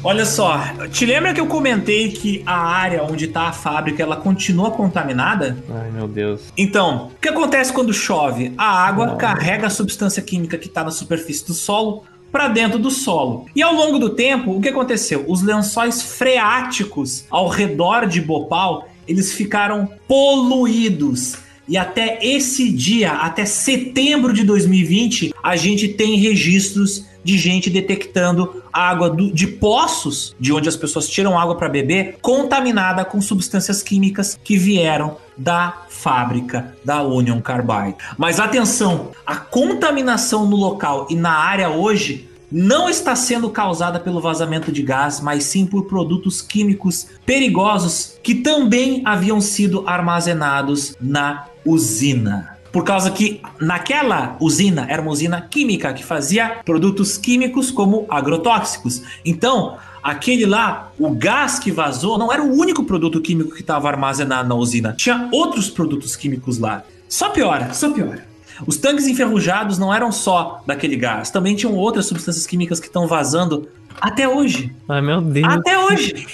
Olha 0.05 0.25
só, 0.25 0.59
te 0.91 1.05
lembra 1.05 1.33
que 1.33 1.39
eu 1.39 1.47
comentei 1.47 2.11
que 2.11 2.43
a 2.45 2.57
área 2.57 3.03
onde 3.03 3.23
está 3.23 3.43
a 3.43 3.53
fábrica 3.53 4.03
ela 4.03 4.17
continua 4.17 4.69
contaminada? 4.71 5.57
Ai, 5.69 5.91
meu 5.91 6.09
Deus. 6.09 6.41
Então, 6.57 7.11
o 7.15 7.19
que 7.21 7.29
acontece 7.29 7.71
quando 7.71 7.93
chove? 7.93 8.53
A 8.57 8.85
água 8.85 9.15
carrega 9.15 9.67
a 9.67 9.69
substância 9.69 10.21
química 10.21 10.57
que 10.57 10.67
está 10.67 10.83
na 10.83 10.91
superfície 10.91 11.45
do 11.47 11.53
solo 11.53 12.03
para 12.33 12.49
dentro 12.49 12.77
do 12.77 12.91
solo. 12.91 13.45
E 13.55 13.61
ao 13.61 13.73
longo 13.73 13.97
do 13.97 14.09
tempo, 14.09 14.57
o 14.57 14.59
que 14.59 14.67
aconteceu? 14.67 15.23
Os 15.25 15.41
lençóis 15.41 16.01
freáticos 16.01 17.25
ao 17.29 17.47
redor 17.47 18.05
de 18.05 18.19
Bhopal, 18.19 18.89
eles 19.07 19.33
ficaram 19.33 19.89
poluídos. 20.07 21.37
E 21.67 21.77
até 21.77 22.19
esse 22.21 22.69
dia, 22.69 23.11
até 23.11 23.45
setembro 23.45 24.33
de 24.33 24.43
2020, 24.43 25.33
a 25.41 25.55
gente 25.55 25.87
tem 25.87 26.17
registros 26.17 27.05
de 27.23 27.37
gente 27.37 27.69
detectando 27.69 28.61
água 28.71 29.09
do, 29.09 29.31
de 29.31 29.47
poços, 29.47 30.35
de 30.39 30.51
onde 30.51 30.67
as 30.67 30.75
pessoas 30.75 31.07
tiram 31.07 31.39
água 31.39 31.55
para 31.55 31.69
beber, 31.69 32.17
contaminada 32.21 33.05
com 33.05 33.21
substâncias 33.21 33.81
químicas 33.81 34.37
que 34.43 34.57
vieram 34.57 35.17
da 35.37 35.85
fábrica 35.89 36.75
da 36.83 37.01
Union 37.01 37.39
Carbide. 37.39 37.95
Mas 38.17 38.39
atenção, 38.39 39.11
a 39.25 39.37
contaminação 39.37 40.45
no 40.45 40.57
local 40.57 41.07
e 41.09 41.15
na 41.15 41.31
área 41.31 41.69
hoje 41.69 42.29
não 42.53 42.87
está 42.87 43.15
sendo 43.15 43.49
causada 43.49 43.99
pelo 43.99 44.21
vazamento 44.21 44.71
de 44.71 44.83
gás, 44.83 45.19
mas 45.19 45.43
sim 45.45 45.65
por 45.65 45.85
produtos 45.85 46.39
químicos 46.39 47.07
perigosos 47.25 48.19
que 48.21 48.35
também 48.35 49.01
haviam 49.03 49.41
sido 49.41 49.83
armazenados 49.87 50.95
na 51.01 51.47
usina 51.65 52.53
por 52.73 52.83
causa 52.83 53.11
que 53.11 53.39
naquela 53.61 54.35
usina 54.39 54.87
era 54.89 54.99
uma 54.99 55.11
usina 55.11 55.39
química 55.39 55.93
que 55.93 56.03
fazia 56.03 56.57
produtos 56.65 57.19
químicos 57.19 57.69
como 57.69 58.07
agrotóxicos. 58.09 59.03
Então, 59.23 59.77
aquele 60.01 60.43
lá, 60.47 60.91
o 60.97 61.11
gás 61.11 61.59
que 61.59 61.71
vazou, 61.71 62.17
não 62.17 62.33
era 62.33 62.41
o 62.41 62.51
único 62.51 62.83
produto 62.83 63.21
químico 63.21 63.53
que 63.53 63.61
estava 63.61 63.87
armazenado 63.87 64.49
na 64.49 64.55
usina. 64.55 64.91
Tinha 64.97 65.29
outros 65.31 65.69
produtos 65.69 66.15
químicos 66.15 66.57
lá. 66.57 66.83
Só 67.07 67.29
piora, 67.29 67.71
só 67.75 67.91
piora. 67.91 68.32
Os 68.65 68.77
tanques 68.77 69.07
enferrujados 69.07 69.77
não 69.77 69.93
eram 69.93 70.11
só 70.11 70.61
daquele 70.65 70.95
gás, 70.95 71.31
também 71.31 71.55
tinham 71.55 71.75
outras 71.75 72.05
substâncias 72.05 72.45
químicas 72.45 72.79
que 72.79 72.87
estão 72.87 73.07
vazando 73.07 73.67
até 73.99 74.27
hoje. 74.27 74.73
Ai, 74.87 75.01
meu 75.01 75.21
Deus. 75.21 75.47
Até 75.47 75.77
hoje. 75.77 76.25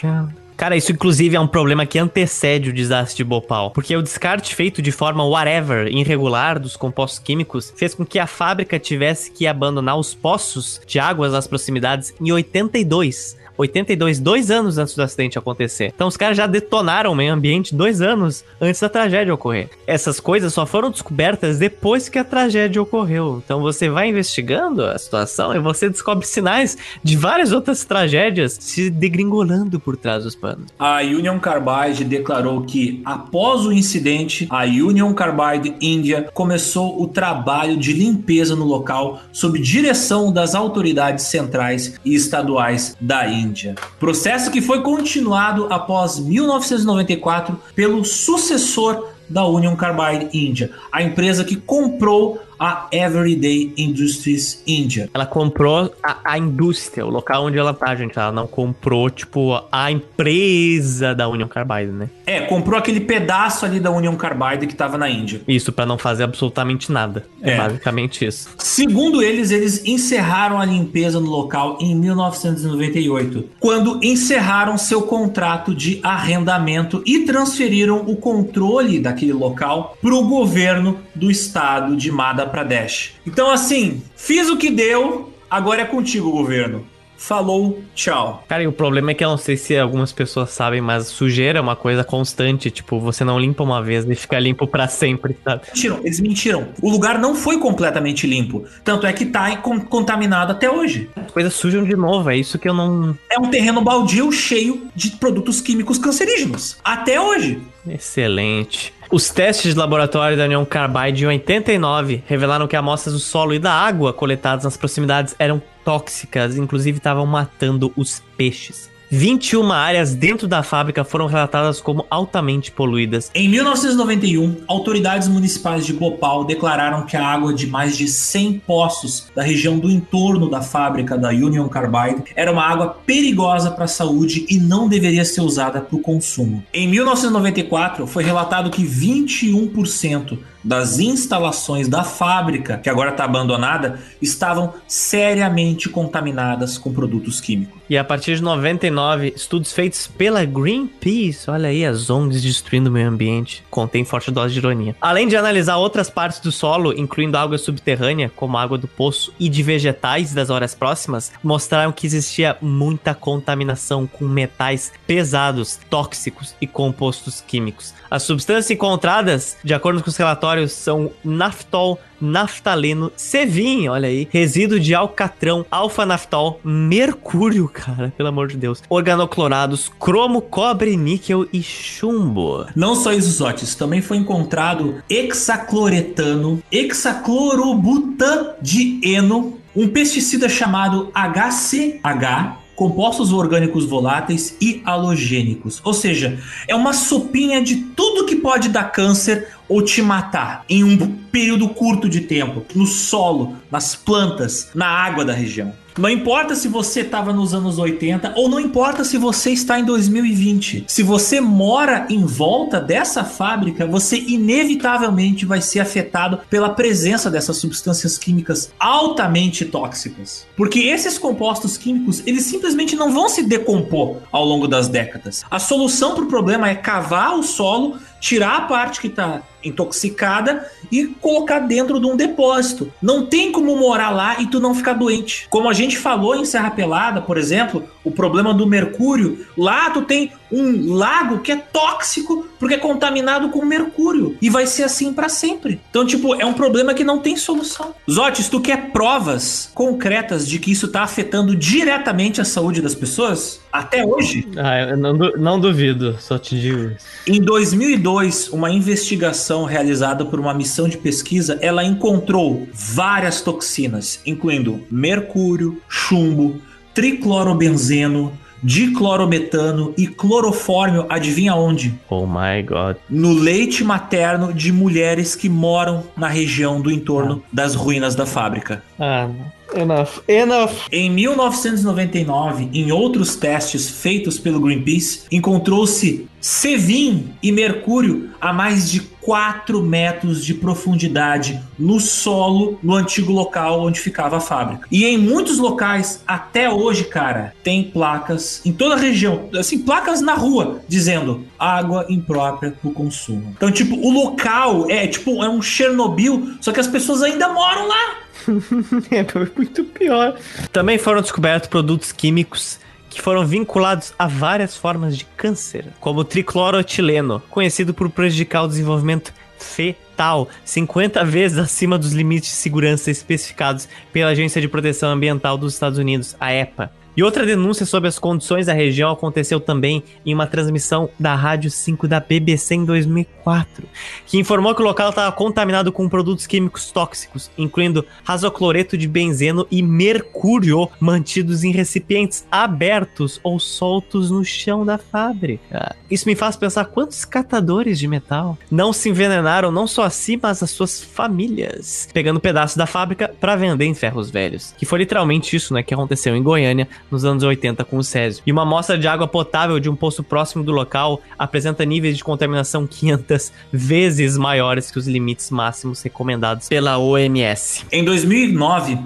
Cara, 0.60 0.76
isso 0.76 0.92
inclusive 0.92 1.38
é 1.38 1.40
um 1.40 1.48
problema 1.48 1.86
que 1.86 1.98
antecede 1.98 2.70
o 2.70 2.74
desastre 2.74 3.16
de 3.16 3.24
Bhopal, 3.24 3.72
porque 3.72 3.96
o 3.96 4.04
descarte 4.04 4.54
feito 4.54 4.82
de 4.82 4.92
forma 4.92 5.26
whatever, 5.26 5.88
irregular 5.88 6.60
dos 6.60 6.76
compostos 6.76 7.18
químicos, 7.18 7.74
fez 7.78 7.96
com 7.96 8.06
que 8.06 8.20
a 8.20 8.28
fábrica 8.28 8.78
tivesse 8.78 9.32
que 9.32 9.48
abandonar 9.48 9.98
os 9.98 10.14
poços 10.14 10.82
de 10.86 11.00
águas 11.00 11.32
nas 11.32 11.48
proximidades 11.48 12.14
em 12.20 12.30
82, 12.30 13.38
82, 13.60 14.20
dois 14.20 14.50
anos 14.50 14.78
antes 14.78 14.96
do 14.96 15.04
acidente 15.04 15.38
acontecer. 15.38 15.92
Então 15.94 16.08
os 16.08 16.16
caras 16.16 16.38
já 16.38 16.48
detonaram 16.48 17.12
o 17.12 17.16
meio 17.16 17.34
ambiente 17.34 17.76
dois 17.76 18.02
anos 18.02 18.46
antes 18.60 18.80
da 18.80 18.88
tragédia 18.88 19.34
ocorrer. 19.34 19.70
Essas 19.86 20.20
coisas 20.20 20.54
só 20.54 20.66
foram 20.66 20.90
descobertas 20.90 21.60
depois 21.60 22.08
que 22.08 22.18
a 22.18 22.24
tragédia 22.24 22.82
ocorreu. 22.82 23.42
Então 23.44 23.60
você 23.62 23.90
vai 23.90 24.10
investigando 24.10 24.86
a 24.86 24.98
situação 24.98 25.54
e 25.54 25.60
você 25.60 25.90
descobre 25.90 26.26
sinais 26.26 26.78
de 27.04 27.18
várias 27.18 27.52
outras 27.52 27.84
tragédias 27.84 28.58
se 28.60 28.90
degringolando 28.90 29.80
por 29.80 29.98
trás 29.98 30.24
dos 30.24 30.36
panos. 30.36 30.68
A 30.80 31.02
Union 31.02 31.40
Carbide 31.40 32.06
declarou 32.06 32.62
que 32.62 33.02
após 33.04 33.66
o 33.66 33.74
incidente, 33.74 34.48
a 34.50 34.64
Union 34.64 35.14
Carbide 35.14 35.76
India 35.82 36.30
começou 36.34 37.02
o 37.02 37.08
trabalho 37.08 37.76
de 37.76 37.92
limpeza 37.92 38.56
no 38.56 38.66
local 38.66 39.20
sob 39.34 39.60
direção 39.60 40.32
das 40.32 40.56
autoridades 40.56 41.26
centrais 41.26 42.00
e 42.06 42.16
estaduais 42.16 42.96
da 43.02 43.28
Índia. 43.28 43.49
Índia. 43.50 43.76
Processo 44.00 44.52
que 44.52 44.62
foi 44.62 44.82
continuado 44.82 45.68
após 45.72 46.20
1994 46.20 47.60
pelo 47.76 48.06
sucessor 48.06 49.10
da 49.28 49.46
Union 49.46 49.76
Carbide 49.76 50.30
India, 50.34 50.72
a 50.92 51.04
empresa 51.04 51.44
que 51.44 51.56
comprou 51.56 52.40
a 52.60 52.88
Everyday 52.92 53.74
Industries 53.78 54.62
India. 54.68 55.10
Ela 55.14 55.26
comprou 55.26 55.94
a, 56.04 56.18
a, 56.24 56.38
indústria, 56.38 57.06
o 57.06 57.10
local 57.10 57.46
onde 57.46 57.58
ela 57.58 57.74
tá, 57.74 57.96
gente. 57.96 58.20
Ela 58.20 58.32
não 58.32 58.48
comprou, 58.48 59.10
tipo, 59.10 59.62
a 59.72 59.92
empresa 59.92 61.16
da 61.16 61.28
Union 61.28 61.48
Carbide, 61.48 61.92
né? 61.92 62.10
É, 62.26 62.42
comprou 62.42 62.78
aquele 62.78 63.00
pedaço 63.00 63.66
ali 63.66 63.80
da 63.80 63.90
Union 63.90 64.16
Carbide 64.16 64.68
que 64.68 64.76
tava 64.76 64.98
na 64.98 65.10
Índia. 65.10 65.42
Isso, 65.48 65.72
para 65.72 65.86
não 65.86 65.98
fazer 65.98 66.24
absolutamente 66.24 66.92
nada. 66.92 67.26
É. 67.42 67.52
é 67.52 67.58
basicamente 67.58 68.26
isso. 68.26 68.50
Segundo 68.58 69.24
eles, 69.24 69.52
eles 69.52 69.86
encerraram 69.86 70.60
a 70.60 70.66
limpeza 70.66 71.20
no 71.20 71.30
local 71.30 71.78
em 71.80 71.96
1998, 71.96 73.50
quando 73.60 74.00
encerraram 74.04 74.78
seu 74.78 75.04
contrato 75.04 75.74
de 75.74 76.00
arrendamento 76.04 77.02
e 77.06 77.20
transferiram 77.20 78.04
o 78.06 78.16
controle 78.16 79.00
daquele 79.00 79.34
local 79.34 79.98
para 80.02 80.14
o 80.14 80.28
governo 80.28 81.00
do 81.16 81.32
estado 81.32 81.96
de 81.96 82.12
Madhya 82.12 82.49
Pradesh. 82.50 83.14
Então, 83.26 83.50
assim, 83.50 84.04
fiz 84.16 84.50
o 84.50 84.58
que 84.58 84.70
deu, 84.70 85.34
agora 85.50 85.82
é 85.82 85.86
contigo, 85.86 86.32
governo. 86.32 86.86
Falou, 87.20 87.84
tchau. 87.94 88.46
Cara, 88.48 88.64
e 88.64 88.68
o 88.68 88.72
problema 88.72 89.12
é 89.12 89.14
que 89.14 89.24
eu 89.24 89.30
não 89.30 89.38
sei 89.38 89.58
se 89.58 89.78
algumas 89.78 90.14
pessoas 90.14 90.52
sabem, 90.52 90.80
mas 90.80 91.08
sujeira 91.08 91.60
é 91.60 91.62
uma 91.62 91.76
coisa 91.76 92.02
constante. 92.02 92.72
Tipo, 92.72 92.98
você 92.98 93.26
não 93.26 93.38
limpa 93.38 93.62
uma 93.62 93.84
vez 93.84 94.06
e 94.10 94.16
fica 94.16 94.40
limpo 94.40 94.66
para 94.66 94.88
sempre, 94.88 95.38
sabe? 95.44 95.64
Mentiram, 95.68 96.00
eles 96.02 96.22
mentiram. 96.22 96.70
O 96.82 96.90
lugar 96.90 97.20
não 97.20 97.36
foi 97.36 97.60
completamente 97.60 98.26
limpo. 98.26 98.64
Tanto 98.86 99.06
é 99.06 99.12
que 99.12 99.26
tá 99.26 99.58
contaminado 99.58 100.54
até 100.54 100.72
hoje. 100.72 101.10
As 101.14 101.30
coisas 101.30 101.54
sujam 101.54 101.84
de 101.84 101.96
novo, 101.96 102.30
é 102.30 102.38
isso 102.38 102.58
que 102.58 102.70
eu 102.70 102.74
não. 102.74 103.14
É 103.30 103.38
um 103.38 103.50
terreno 103.50 103.82
baldio 103.82 104.32
cheio 104.32 104.88
de 104.96 105.12
produtos 105.12 105.60
químicos 105.60 105.98
cancerígenos. 105.98 106.78
Até 106.86 107.20
hoje. 107.20 107.62
Excelente. 107.86 108.94
Os 109.12 109.32
testes 109.32 109.74
de 109.74 109.80
laboratório 109.80 110.38
da 110.38 110.44
União 110.44 110.64
Carbide 110.64 111.24
em 111.24 111.28
89 111.28 112.24
revelaram 112.28 112.68
que 112.68 112.76
amostras 112.76 113.16
do 113.16 113.20
solo 113.20 113.56
e 113.56 113.60
da 113.60 113.74
água 113.74 114.14
coletadas 114.14 114.66
nas 114.66 114.78
proximidades 114.78 115.36
eram 115.40 115.60
tóxicas, 115.84 116.56
inclusive 116.56 117.00
estavam 117.00 117.26
matando 117.26 117.92
os 117.98 118.22
peixes. 118.38 118.88
21 119.12 119.72
áreas 119.72 120.14
dentro 120.14 120.48
da 120.48 120.62
fábrica 120.62 121.04
foram 121.04 121.26
relatadas 121.26 121.82
como 121.82 122.06
altamente 122.12 122.72
poluídas. 122.72 123.32
Em 123.34 123.50
1991, 123.50 124.58
autoridades 124.68 125.28
municipais 125.28 125.84
de 125.86 125.94
Bhopal 125.94 126.46
declararam 126.46 127.06
que 127.06 127.18
a 127.18 127.26
água 127.26 127.52
de 127.52 127.66
mais 127.66 127.98
de 127.98 128.08
100 128.08 128.60
poços 128.60 129.28
da 129.36 129.42
região 129.42 129.80
do 129.80 129.90
entorno 129.90 130.48
da 130.48 130.62
fábrica 130.62 131.18
da 131.18 131.30
Union 131.30 131.68
Carbide 131.68 132.24
era 132.36 132.52
uma 132.52 132.64
água 132.64 133.00
perigosa 133.06 133.72
para 133.72 133.86
a 133.86 133.88
saúde 133.88 134.46
e 134.48 134.60
não 134.60 134.88
deveria 134.88 135.26
ser 135.26 135.42
usada 135.42 135.82
para 135.82 135.96
o 135.96 136.00
consumo. 136.00 136.64
Em 136.72 136.88
1994, 136.88 138.06
foi 138.06 138.24
relatado 138.24 138.70
que 138.70 138.84
21% 138.84 140.38
das 140.70 141.00
instalações 141.00 141.88
da 141.88 142.04
fábrica, 142.04 142.78
que 142.78 142.92
agora 142.92 143.10
está 143.10 143.24
abandonada, 143.24 144.00
estavam 144.22 144.76
seriamente 144.88 145.90
contaminadas 145.90 146.78
com 146.78 146.94
produtos 146.94 147.42
químicos. 147.42 147.80
E 147.90 147.98
a 147.98 148.04
partir 148.04 148.36
de 148.36 148.44
99, 148.44 149.34
estudos 149.36 149.74
feitos 149.74 150.06
pela 150.06 150.46
Greenpeace, 150.46 151.50
olha 151.50 151.70
aí 151.70 151.84
as 151.84 152.12
ONGs 152.12 152.44
destruindo 152.44 152.88
o 152.88 152.94
meio 152.94 153.10
ambiente, 153.10 153.64
contém 153.72 154.06
forte 154.06 154.30
dose 154.30 154.54
de 154.54 154.60
ironia. 154.60 154.96
Além 155.02 155.28
de 155.28 155.36
analisar 155.36 155.78
outras 155.78 156.08
partes 156.08 156.40
do 156.40 156.52
solo, 156.52 156.94
incluindo 156.94 157.36
água 157.36 157.58
subterrânea, 157.58 158.32
como 158.36 158.56
a 158.56 158.62
água 158.62 158.78
do 158.78 158.88
poço, 158.88 159.34
e 159.40 159.50
de 159.50 159.64
vegetais 159.64 160.36
das 160.36 160.52
horas 160.52 160.76
próximas, 160.76 161.32
mostraram 161.42 161.92
que 161.92 162.06
existia 162.06 162.56
muita 162.62 163.16
contaminação 163.16 164.06
com 164.06 164.26
metais 164.26 164.94
pesados, 165.08 165.80
tóxicos 165.90 166.54
e 166.62 166.68
compostos 166.68 167.42
químicos. 167.42 167.92
As 168.12 168.22
substâncias 168.22 168.70
encontradas, 168.70 169.58
de 169.64 169.74
acordo 169.74 170.04
com 170.04 170.10
os 170.10 170.18
relatórios, 170.18 170.59
são 170.68 171.12
naftol, 171.24 172.00
naftaleno, 172.22 173.12
sevin, 173.16 173.88
olha 173.88 174.10
aí, 174.10 174.28
resíduo 174.32 174.80
de 174.80 174.94
alcatrão, 174.94 175.66
alfa-naftol, 175.72 176.60
mercúrio, 176.64 177.68
cara, 177.70 178.14
pelo 178.18 178.30
amor 178.30 178.48
de 178.48 178.58
Deus, 178.58 178.84
organoclorados, 178.90 179.92
cromo, 180.00 180.42
cobre, 180.42 180.98
níquel 180.98 181.48
e 181.54 181.62
chumbo. 181.64 182.66
Não 182.76 182.96
só 182.96 183.14
isso, 183.14 183.46
também 183.78 184.02
foi 184.02 184.18
encontrado 184.18 185.02
hexacloretano, 185.10 186.62
hexaclorobutadieno, 186.72 189.58
um 189.76 189.88
pesticida 189.88 190.50
chamado 190.50 191.12
HCH, 191.14 192.58
compostos 192.80 193.34
orgânicos 193.34 193.84
voláteis 193.84 194.56
e 194.62 194.82
halogênicos. 194.86 195.82
Ou 195.84 195.94
seja, 195.94 196.40
é 196.66 196.74
uma 196.74 196.94
sopinha 196.94 197.62
de 197.62 197.76
tudo 197.76 198.26
que 198.26 198.38
pode 198.38 198.70
dar 198.70 198.86
câncer 198.86 199.50
ou 199.68 199.84
te 199.84 200.02
matar 200.02 200.64
em 200.70 200.82
um 200.86 200.98
período 201.30 201.68
curto 201.68 202.08
de 202.08 202.22
tempo, 202.22 202.64
no 202.74 202.88
solo, 202.88 203.58
nas 203.70 203.98
plantas, 203.98 204.70
na 204.74 204.88
água 204.88 205.26
da 205.26 205.34
região. 205.34 205.74
Não 206.00 206.10
importa 206.10 206.56
se 206.56 206.70
você 206.70 207.02
estava 207.02 207.34
nos 207.34 207.54
anos 207.54 207.78
80 207.78 208.32
ou 208.38 208.48
não 208.48 208.58
importa 208.58 209.04
se 209.04 209.18
você 209.18 209.52
está 209.52 209.78
em 209.78 209.84
2020. 209.84 210.86
Se 210.88 211.04
você 211.04 211.42
mora 211.42 212.08
em 212.10 212.24
volta 212.24 212.80
dessa 212.80 213.26
fábrica, 213.26 213.86
você 213.86 214.18
inevitavelmente 214.18 215.46
vai 215.46 215.60
ser 215.60 215.82
afetado 215.82 216.40
pela 216.50 216.70
presença 216.70 217.30
dessas 217.30 217.58
substâncias 217.58 218.18
químicas 218.18 218.72
altamente 218.80 219.66
tóxicas. 219.66 220.48
Porque 220.56 220.80
esses 220.80 221.18
compostos 221.18 221.78
químicos, 221.78 222.24
eles 222.26 222.46
simplesmente 222.46 222.96
não 222.96 223.12
vão 223.12 223.28
se 223.28 223.44
decompor 223.44 224.20
ao 224.32 224.46
longo 224.46 224.70
das 224.70 224.88
décadas. 224.88 225.44
A 225.52 225.60
solução 225.60 226.16
para 226.16 226.24
o 226.24 226.28
problema 226.28 226.70
é 226.70 226.76
cavar 226.76 227.38
o 227.38 227.44
solo 227.44 227.98
tirar 228.20 228.58
a 228.58 228.62
parte 228.62 229.00
que 229.00 229.08
está 229.08 229.42
intoxicada 229.64 230.70
e 230.92 231.08
colocar 231.08 231.60
dentro 231.60 232.00
de 232.00 232.06
um 232.06 232.16
depósito. 232.16 232.92
Não 233.02 233.26
tem 233.26 233.52
como 233.52 233.76
morar 233.76 234.10
lá 234.10 234.42
e 234.42 234.48
tu 234.48 234.60
não 234.60 234.74
ficar 234.74 234.94
doente. 234.94 235.48
Como 235.50 235.70
a 235.70 235.74
gente 235.74 235.98
falou 235.98 236.36
em 236.36 236.46
Serra 236.46 236.72
Pelada, 236.72 237.22
por 237.22 237.38
exemplo, 237.38 237.84
o 238.04 238.12
problema 238.12 238.54
do 238.54 238.66
mercúrio, 238.66 239.46
lá 239.58 239.90
tu 239.90 240.02
tem 240.04 240.32
um 240.52 240.94
lago 240.94 241.40
que 241.40 241.52
é 241.52 241.56
tóxico 241.56 242.48
porque 242.60 242.76
é 242.76 242.78
contaminado 242.78 243.50
com 243.50 243.64
mercúrio 243.64 244.38
e 244.42 244.50
vai 244.50 244.68
ser 244.68 244.84
assim 244.84 245.14
para 245.14 245.30
sempre. 245.30 245.80
Então, 245.90 246.06
tipo, 246.06 246.36
é 246.36 246.46
um 246.46 246.54
problema 246.54 246.94
que 246.94 247.04
não 247.04 247.20
tem 247.20 247.36
solução. 247.36 247.94
Zotes, 248.10 248.50
tu 248.50 248.60
quer 248.60 248.92
provas 248.92 249.72
concretas 249.74 250.48
de 250.48 250.60
que 250.60 250.72
isso 250.72 250.88
tá 250.88 251.04
afetando 251.04 251.56
diretamente 251.56 252.42
a 252.42 252.46
saúde 252.46 252.82
das 252.82 252.96
pessoas? 252.96 253.60
Até 253.72 254.06
hoje? 254.06 254.48
Ah, 254.58 254.80
eu 254.82 254.98
não, 254.98 255.14
não 255.14 255.60
duvido, 255.60 256.18
só 256.20 256.38
te 256.38 256.60
digo. 256.60 256.92
Em 257.28 257.40
2002, 257.40 258.50
uma 258.50 258.70
investigação 258.72 259.64
realizada 259.64 260.26
por 260.26 260.40
uma 260.40 260.54
missão 260.54 260.90
de 260.90 260.98
pesquisa, 260.98 261.58
ela 261.62 261.84
encontrou 261.84 262.68
várias 262.74 263.42
toxinas, 263.42 264.22
incluindo 264.26 264.84
mercúrio, 264.90 265.82
chumbo, 265.88 266.60
triclorobenzeno, 266.94 268.38
diclorometano 268.62 269.94
e 269.98 270.08
clorofórmio, 270.08 271.06
adivinha 271.10 271.56
onde? 271.56 271.98
Oh 272.10 272.26
my 272.26 272.62
god. 272.64 272.98
No 273.10 273.32
leite 273.34 273.84
materno 273.84 274.54
de 274.54 274.72
mulheres 274.72 275.36
que 275.36 275.50
moram 275.50 276.04
na 276.16 276.28
região 276.28 276.82
do 276.82 276.92
entorno 276.92 277.44
ah. 277.44 277.50
das 277.52 277.76
ruínas 277.76 278.16
da 278.16 278.26
fábrica. 278.26 278.84
Ah, 279.00 279.30
Enough. 279.74 280.24
Enough. 280.28 280.72
Em 280.92 281.10
1999, 281.10 282.70
em 282.74 282.92
outros 282.92 283.36
testes 283.36 283.90
feitos 283.90 284.40
pelo 284.40 284.60
Greenpeace, 284.60 285.24
encontrou-se 285.32 286.28
Sevin 286.42 287.34
e 287.44 287.52
mercúrio 287.52 288.30
a 288.40 288.54
mais 288.54 288.90
de 288.90 289.02
4 289.02 289.82
metros 289.82 290.44
de 290.44 290.54
profundidade 290.54 291.62
no 291.78 292.00
solo 292.00 292.80
no 292.82 292.96
antigo 292.96 293.32
local 293.32 293.82
onde 293.82 294.00
ficava 294.00 294.38
a 294.38 294.40
fábrica. 294.40 294.88
E 294.90 295.06
em 295.06 295.18
muitos 295.18 295.60
locais, 295.60 296.24
até 296.26 296.70
hoje, 296.70 297.04
cara, 297.04 297.54
tem 297.64 297.84
placas 297.84 298.62
em 298.66 298.72
toda 298.72 298.96
a 298.96 298.98
região, 298.98 299.50
assim, 299.58 299.80
placas 299.80 300.22
na 300.22 300.34
rua, 300.34 300.82
dizendo 300.88 301.46
água 301.60 302.06
imprópria 302.10 302.72
para 302.72 302.90
o 302.90 302.94
consumo. 302.94 303.54
Então, 303.56 303.72
tipo, 303.72 303.96
o 303.96 304.12
local 304.12 304.90
é 304.90 305.08
tipo 305.08 305.44
é 305.44 305.50
um 305.50 305.62
Chernobyl, 305.62 306.54
só 306.62 306.72
que 306.72 306.80
as 306.80 306.88
pessoas 306.88 307.22
ainda 307.22 307.50
moram 307.50 307.88
lá. 307.88 308.16
é 309.12 309.26
muito 309.56 309.84
pior. 309.84 310.36
Também 310.72 310.98
foram 310.98 311.22
descobertos 311.22 311.70
produtos 311.70 312.12
químicos 312.12 312.80
que 313.10 313.22
foram 313.22 313.46
vinculados 313.46 314.14
a 314.18 314.28
várias 314.28 314.78
formas 314.78 315.18
de 315.18 315.26
câncer, 315.26 315.88
como 316.00 316.20
o 316.20 316.24
tricloroetileno, 316.24 317.42
conhecido 317.50 317.94
por 317.94 318.10
prejudicar 318.10 318.64
o 318.64 318.68
desenvolvimento 318.68 319.34
fetal, 319.58 320.48
50 320.64 321.26
vezes 321.26 321.58
acima 321.58 321.98
dos 321.98 322.14
limites 322.14 322.50
de 322.50 322.56
segurança 322.56 323.12
especificados 323.12 323.90
pela 324.14 324.32
Agência 324.32 324.62
de 324.62 324.68
Proteção 324.68 325.10
Ambiental 325.10 325.58
dos 325.58 325.74
Estados 325.74 325.98
Unidos, 325.98 326.36
a 326.40 326.54
EPA. 326.54 326.92
E 327.16 327.24
outra 327.24 327.46
denúncia 327.46 327.86
sobre 327.86 328.08
as 328.08 328.18
condições 328.18 328.68
da 328.68 328.74
região 328.74 329.12
aconteceu 329.12 329.60
também 329.60 330.04
em 330.26 330.34
uma 330.34 330.48
transmissão 330.48 331.10
da 331.20 331.36
Rádio 331.36 331.70
5 331.70 332.08
da 332.08 332.20
BBC 332.20 332.76
em 332.76 332.86
2004, 332.86 333.86
que 334.26 334.38
informou 334.38 334.74
que 334.74 334.82
o 334.82 334.86
local 334.86 335.10
estava 335.10 335.32
contaminado 335.32 335.92
com 335.92 336.08
produtos 336.08 336.48
químicos 336.48 336.92
tóxicos, 336.92 337.52
incluindo 337.58 338.06
rasocloreto 338.24 338.98
de 338.98 339.08
benzeno 339.08 339.68
e 339.70 339.82
mercúrio, 339.82 340.90
mantidos 341.00 341.64
em 341.64 341.72
recipientes 341.72 342.46
abertos 342.52 343.40
ou 343.44 343.60
soltos 343.60 344.32
no 344.32 344.46
chão 344.46 344.86
da 344.86 344.98
fábrica. 344.98 345.96
Isso 346.10 346.28
me 346.28 346.36
faz 346.36 346.56
pensar 346.56 346.86
quantos 346.86 347.26
catadores 347.26 348.00
de 348.00 348.08
metal 348.08 348.58
não 348.72 348.94
se 348.94 349.10
envenenaram 349.10 349.72
não 349.72 349.88
só 349.88 350.04
a 350.04 350.10
si, 350.10 350.40
mas 350.42 350.64
as 350.64 350.72
suas 350.72 351.04
famílias, 351.04 352.08
pegando 352.14 352.40
pedaços 352.40 352.78
da 352.78 352.86
fábrica 352.86 353.34
para 353.40 353.56
vender 353.56 353.86
em 353.86 353.94
ferros 353.94 354.30
velhos. 354.30 354.74
Que 354.78 354.86
foi 354.86 355.00
literalmente 355.00 355.56
isso, 355.56 355.74
né, 355.74 355.84
que 355.84 355.94
aconteceu 355.94 356.36
em 356.36 356.44
Goiânia 356.44 356.88
nos 357.12 357.26
anos 357.26 357.44
80 357.44 357.84
com 357.86 357.98
o 357.98 358.04
Césio. 358.04 358.44
E 358.46 358.52
uma 358.52 358.64
amostra 358.64 358.98
de 358.98 359.08
água 359.08 359.28
potável 359.28 359.80
de 359.80 359.90
um 359.90 359.96
poço 359.96 360.24
próximo 360.24 360.64
do 360.64 360.72
local 360.72 361.22
apresenta 361.38 361.86
níveis 361.86 362.18
de 362.18 362.24
contaminação 362.24 362.86
500 362.88 363.52
vezes 363.72 364.38
maiores 364.38 364.92
que 364.92 365.00
os 365.00 365.08
limites 365.08 365.50
máximos 365.50 366.02
recomendados 366.02 366.68
pela 366.68 366.98
OMS. 366.98 367.86
Em 367.92 368.04
2009, 368.04 368.98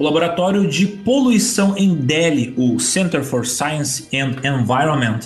o 0.00 0.02
laboratório 0.02 0.66
de 0.66 0.86
poluição 0.86 1.76
em 1.76 1.94
Delhi, 1.94 2.54
o 2.56 2.80
Center 2.80 3.22
for 3.22 3.44
Science 3.44 4.08
and 4.14 4.36
Environment, 4.42 5.20